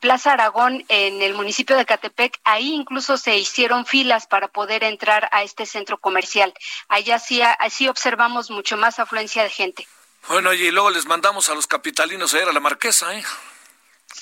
Plaza 0.00 0.32
Aragón, 0.32 0.84
en 0.88 1.20
el 1.22 1.34
municipio 1.34 1.76
de 1.76 1.84
Catepec, 1.84 2.38
ahí 2.44 2.72
incluso 2.72 3.16
se 3.16 3.36
hicieron 3.36 3.86
filas 3.86 4.26
para 4.26 4.48
poder 4.48 4.84
entrar 4.84 5.28
a 5.32 5.42
este 5.42 5.66
centro 5.66 5.98
comercial. 5.98 6.54
Allá 6.88 7.18
sí, 7.18 7.42
así 7.42 7.88
observamos 7.88 8.50
mucho 8.50 8.76
más 8.76 8.98
afluencia 8.98 9.42
de 9.42 9.50
gente. 9.50 9.86
Bueno, 10.28 10.52
y 10.52 10.70
luego 10.70 10.90
les 10.90 11.06
mandamos 11.06 11.48
a 11.48 11.54
los 11.54 11.66
capitalinos 11.66 12.32
a 12.34 12.38
ir 12.38 12.48
a 12.48 12.52
la 12.52 12.60
marquesa, 12.60 13.12
¿eh? 13.16 13.24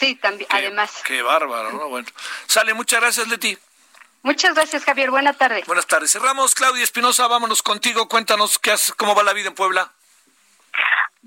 Sí, 0.01 0.14
también, 0.14 0.48
además. 0.51 0.90
Qué 1.05 1.20
bárbaro, 1.20 1.72
¿no? 1.72 1.89
Bueno, 1.90 2.09
sale, 2.47 2.72
muchas 2.72 3.01
gracias, 3.01 3.28
Leti. 3.28 3.56
Muchas 4.22 4.55
gracias, 4.55 4.85
Javier. 4.85 5.10
Buenas 5.10 5.36
tardes. 5.36 5.66
Buenas 5.66 5.86
tardes. 5.86 6.10
Cerramos, 6.10 6.55
Claudia 6.55 6.82
Espinosa, 6.82 7.27
vámonos 7.27 7.62
contigo. 7.62 8.09
Cuéntanos 8.09 8.59
qué 8.59 8.72
haces, 8.72 8.94
cómo 8.94 9.14
va 9.14 9.22
la 9.22 9.35
vida 9.35 9.48
en 9.48 9.55
Puebla. 9.55 9.93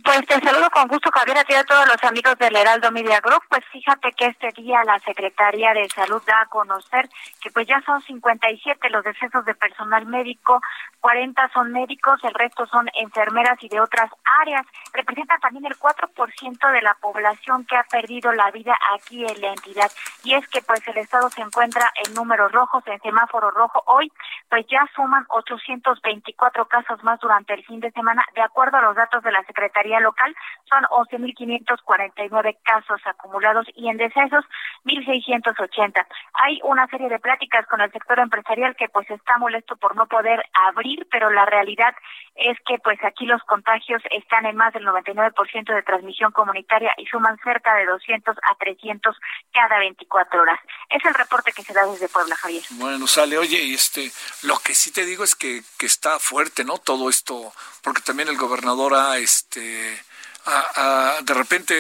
Pues 0.02 0.26
te 0.26 0.40
saludo 0.40 0.72
con 0.72 0.88
gusto, 0.88 1.12
Javier, 1.14 1.38
a 1.38 1.44
ti 1.44 1.54
a 1.54 1.64
todos 1.66 1.88
los 1.88 2.04
amigos 2.04 2.36
del 2.40 2.56
Heraldo 2.56 2.90
Media 2.90 3.20
Group. 3.20 3.44
Pues 3.48 3.64
fíjate 3.72 4.12
que 4.14 4.26
este 4.26 4.50
día 4.60 4.84
la 4.86 4.98
Secretaría 4.98 5.72
de 5.76 5.88
Salud 5.88 6.20
da 6.26 6.42
a 6.42 6.46
conocer 6.48 7.08
que 7.40 7.52
pues 7.52 7.68
ya 7.68 7.80
son 7.86 8.02
57 8.02 8.90
los 8.90 9.04
decesos 9.04 9.46
de 9.46 9.54
personal 9.54 10.08
médico, 10.08 10.60
40 11.00 11.48
son 11.54 11.72
médicos, 11.72 12.20
el 12.24 12.34
resto 12.34 12.66
son 12.66 12.90
enfermeras 12.96 13.62
y 13.62 13.70
de 13.70 13.82
otras 13.82 14.10
áreas. 14.42 14.66
Representan 14.94 15.40
también 15.40 15.66
el 15.68 15.78
4% 15.78 16.72
de 16.72 16.82
la 16.82 16.96
población 16.96 17.64
que 17.66 17.78
ha 17.78 17.84
perdido 17.84 18.32
la 18.32 18.50
vida 18.50 18.76
aquí 18.96 19.24
en 19.24 19.42
la 19.42 19.50
entidad. 19.50 19.92
Y 20.24 20.34
es 20.34 20.48
que 20.48 20.64
pues 20.64 20.82
el 20.88 20.98
Estado 20.98 21.30
se 21.30 21.42
encuentra 21.42 21.94
en 22.04 22.16
números 22.16 22.52
rojos, 22.52 22.84
en 22.88 23.00
semáforo 23.00 23.52
rojo. 23.52 23.84
Hoy 23.86 24.12
pues 24.50 24.66
ya 24.72 24.90
suman 24.96 25.24
824 25.30 26.66
casos 26.66 27.04
más 27.04 27.20
durante 27.20 27.54
el 27.54 27.64
fin 27.64 27.80
de 27.80 27.92
semana, 27.92 28.26
de 28.34 28.42
acuerdo 28.42 28.78
a 28.78 28.82
los 28.82 28.96
datos 28.96 29.22
de 29.22 29.32
la 29.32 29.44
Secretaría 29.44 29.83
local 30.00 30.36
son 30.70 30.84
11.549 30.86 32.58
casos 32.64 33.02
acumulados 33.06 33.68
y 33.76 33.90
en 33.90 33.98
decesos 33.98 34.46
1.680. 34.86 36.06
Hay 36.34 36.60
una 36.64 36.88
serie 36.88 37.10
de 37.10 37.20
pláticas 37.20 37.66
con 37.68 37.82
el 37.82 37.92
sector 37.92 38.20
empresarial 38.20 38.76
que 38.76 38.90
pues 38.90 39.10
está 39.10 39.38
molesto 39.38 39.76
por 39.76 39.96
no 39.96 40.08
poder 40.08 40.44
abrir, 40.54 41.08
pero 41.12 41.30
la 41.30 41.46
realidad 41.46 41.94
es 42.36 42.58
que 42.66 42.80
pues 42.80 42.98
aquí 43.04 43.26
los 43.26 43.44
contagios 43.44 44.02
están 44.12 44.46
en 44.46 44.56
más 44.56 44.74
del 44.74 44.86
99% 44.86 45.74
de 45.74 45.84
transmisión 45.84 46.32
comunitaria 46.32 46.94
y 46.98 47.06
suman 47.06 47.38
cerca 47.44 47.76
de 47.76 47.86
200 47.86 48.36
a 48.38 48.56
300 48.56 49.16
cada 49.54 49.80
24 49.80 50.42
horas. 50.42 50.60
Es 50.90 51.04
el 51.06 51.14
reporte 51.14 51.52
que 51.52 51.64
se 51.64 51.74
da 51.74 51.86
desde 51.86 52.10
Puebla, 52.10 52.36
Javier. 52.36 52.64
Bueno, 52.72 53.08
sale, 53.08 53.38
oye, 53.38 53.74
este, 53.74 54.12
lo 54.44 54.58
que 54.60 54.74
sí 54.74 54.92
te 54.92 55.06
digo 55.06 55.24
es 55.24 55.36
que, 55.36 55.62
que 55.78 55.86
está 55.86 56.20
fuerte, 56.20 56.64
¿no? 56.64 56.78
Todo 56.78 57.10
esto, 57.10 57.52
porque 57.84 58.02
también 58.02 58.30
el 58.30 58.38
gobernador 58.38 58.94
ha, 58.96 59.18
este, 59.18 59.73
de 61.22 61.34
repente, 61.34 61.74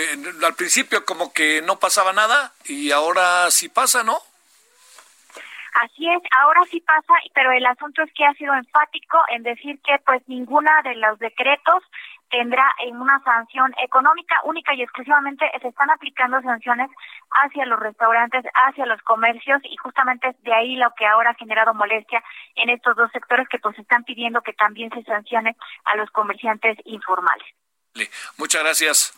al 0.43 0.55
principio 0.55 1.03
como 1.05 1.33
que 1.33 1.61
no 1.61 1.79
pasaba 1.79 2.13
nada 2.13 2.53
y 2.65 2.91
ahora 2.91 3.51
sí 3.51 3.69
pasa, 3.69 4.03
¿no? 4.03 4.19
Así 5.81 6.07
es, 6.07 6.21
ahora 6.39 6.61
sí 6.69 6.79
pasa, 6.81 7.13
pero 7.33 7.51
el 7.51 7.65
asunto 7.65 8.03
es 8.03 8.13
que 8.13 8.23
ha 8.25 8.33
sido 8.35 8.53
enfático 8.53 9.17
en 9.29 9.41
decir 9.41 9.79
que 9.81 9.97
pues 10.05 10.21
ninguna 10.27 10.81
de 10.83 10.95
los 10.95 11.17
decretos 11.17 11.83
tendrá 12.29 12.71
una 12.91 13.19
sanción 13.23 13.73
económica 13.83 14.35
única 14.43 14.73
y 14.75 14.83
exclusivamente 14.83 15.49
se 15.61 15.67
están 15.67 15.89
aplicando 15.89 16.41
sanciones 16.41 16.89
hacia 17.31 17.65
los 17.65 17.79
restaurantes, 17.79 18.45
hacia 18.53 18.85
los 18.85 19.01
comercios 19.01 19.61
y 19.63 19.75
justamente 19.77 20.35
de 20.43 20.53
ahí 20.53 20.75
lo 20.75 20.93
que 20.95 21.07
ahora 21.07 21.31
ha 21.31 21.35
generado 21.35 21.73
molestia 21.73 22.23
en 22.55 22.69
estos 22.69 22.95
dos 22.95 23.11
sectores 23.11 23.47
que 23.49 23.59
pues 23.59 23.77
están 23.79 24.03
pidiendo 24.03 24.41
que 24.41 24.53
también 24.53 24.91
se 24.91 25.03
sancione 25.03 25.55
a 25.85 25.95
los 25.95 26.09
comerciantes 26.11 26.77
informales. 26.85 27.47
Muchas 28.37 28.63
gracias. 28.63 29.13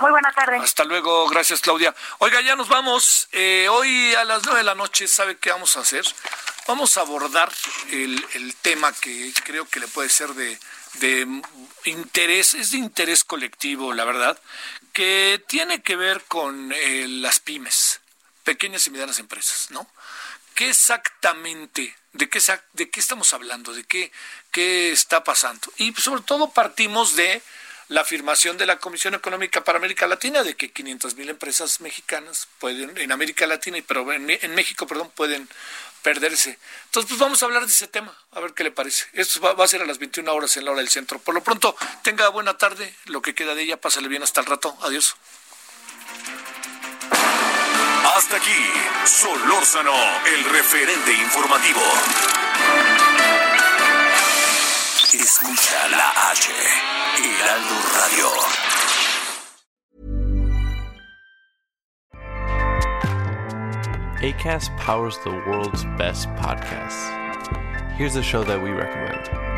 Muy 0.00 0.10
buena 0.10 0.32
tarde. 0.32 0.56
Hasta 0.56 0.84
luego, 0.84 1.28
gracias 1.28 1.60
Claudia. 1.60 1.94
Oiga, 2.18 2.40
ya 2.40 2.56
nos 2.56 2.68
vamos. 2.68 3.28
Eh, 3.32 3.68
hoy 3.70 4.14
a 4.14 4.24
las 4.24 4.44
nueve 4.44 4.58
de 4.58 4.64
la 4.64 4.74
noche, 4.74 5.06
¿sabe 5.06 5.38
qué 5.38 5.50
vamos 5.50 5.76
a 5.76 5.80
hacer? 5.80 6.04
Vamos 6.66 6.96
a 6.96 7.02
abordar 7.02 7.50
el, 7.90 8.24
el 8.34 8.54
tema 8.56 8.92
que 8.92 9.32
creo 9.44 9.66
que 9.68 9.80
le 9.80 9.88
puede 9.88 10.08
ser 10.08 10.30
de, 10.34 10.58
de 10.94 11.42
interés, 11.84 12.54
es 12.54 12.72
de 12.72 12.78
interés 12.78 13.24
colectivo, 13.24 13.92
la 13.94 14.04
verdad, 14.04 14.40
que 14.92 15.42
tiene 15.46 15.80
que 15.82 15.96
ver 15.96 16.24
con 16.24 16.72
eh, 16.72 17.06
las 17.08 17.40
pymes, 17.40 18.00
pequeñas 18.44 18.86
y 18.86 18.90
medianas 18.90 19.18
empresas, 19.18 19.70
¿no? 19.70 19.86
¿Qué 20.58 20.70
exactamente, 20.70 21.94
de 22.14 22.28
qué, 22.28 22.40
de 22.72 22.90
qué 22.90 22.98
estamos 22.98 23.32
hablando, 23.32 23.72
de 23.72 23.84
qué, 23.84 24.10
qué 24.50 24.90
está 24.90 25.22
pasando? 25.22 25.72
Y 25.76 25.94
sobre 25.94 26.22
todo 26.22 26.50
partimos 26.50 27.14
de 27.14 27.42
la 27.86 28.00
afirmación 28.00 28.58
de 28.58 28.66
la 28.66 28.80
Comisión 28.80 29.14
Económica 29.14 29.62
para 29.62 29.78
América 29.78 30.08
Latina 30.08 30.42
de 30.42 30.56
que 30.56 30.72
500 30.72 31.14
mil 31.14 31.28
empresas 31.28 31.80
mexicanas 31.80 32.48
pueden, 32.58 32.98
en 32.98 33.12
América 33.12 33.46
Latina 33.46 33.78
y 33.78 33.82
pero 33.82 34.12
en, 34.12 34.54
México, 34.56 34.84
perdón, 34.88 35.12
pueden 35.14 35.48
perderse. 36.02 36.58
Entonces, 36.86 37.08
pues 37.08 37.20
vamos 37.20 37.40
a 37.40 37.46
hablar 37.46 37.64
de 37.64 37.70
ese 37.70 37.86
tema, 37.86 38.12
a 38.32 38.40
ver 38.40 38.52
qué 38.52 38.64
le 38.64 38.72
parece. 38.72 39.06
Esto 39.12 39.40
va, 39.40 39.64
a 39.64 39.68
ser 39.68 39.82
a 39.82 39.86
las 39.86 39.98
21 39.98 40.34
horas 40.34 40.56
en 40.56 40.64
la 40.64 40.72
hora 40.72 40.80
del 40.80 40.88
centro. 40.88 41.20
Por 41.20 41.36
lo 41.36 41.44
pronto, 41.44 41.76
tenga 42.02 42.30
buena 42.30 42.58
tarde, 42.58 42.92
lo 43.04 43.22
que 43.22 43.32
queda 43.32 43.54
de 43.54 43.62
ella, 43.62 43.80
pásale 43.80 44.08
bien 44.08 44.24
hasta 44.24 44.40
el 44.40 44.46
rato. 44.46 44.76
Adiós. 44.82 45.14
Hasta 48.18 48.36
aquí, 48.36 48.50
Solórzano, 49.04 49.92
el 50.26 50.44
referente 50.46 51.12
informativo. 51.22 51.80
Escucha 55.12 55.88
la 55.88 56.12
H, 56.32 56.50
Heraldo 57.16 57.76
Radio. 57.94 58.26
ACAST 64.20 64.76
powers 64.78 65.16
the 65.22 65.30
world's 65.46 65.84
best 65.96 66.28
podcasts. 66.30 67.12
Here's 67.96 68.16
a 68.16 68.22
show 68.22 68.42
that 68.42 68.60
we 68.60 68.70
recommend. 68.70 69.57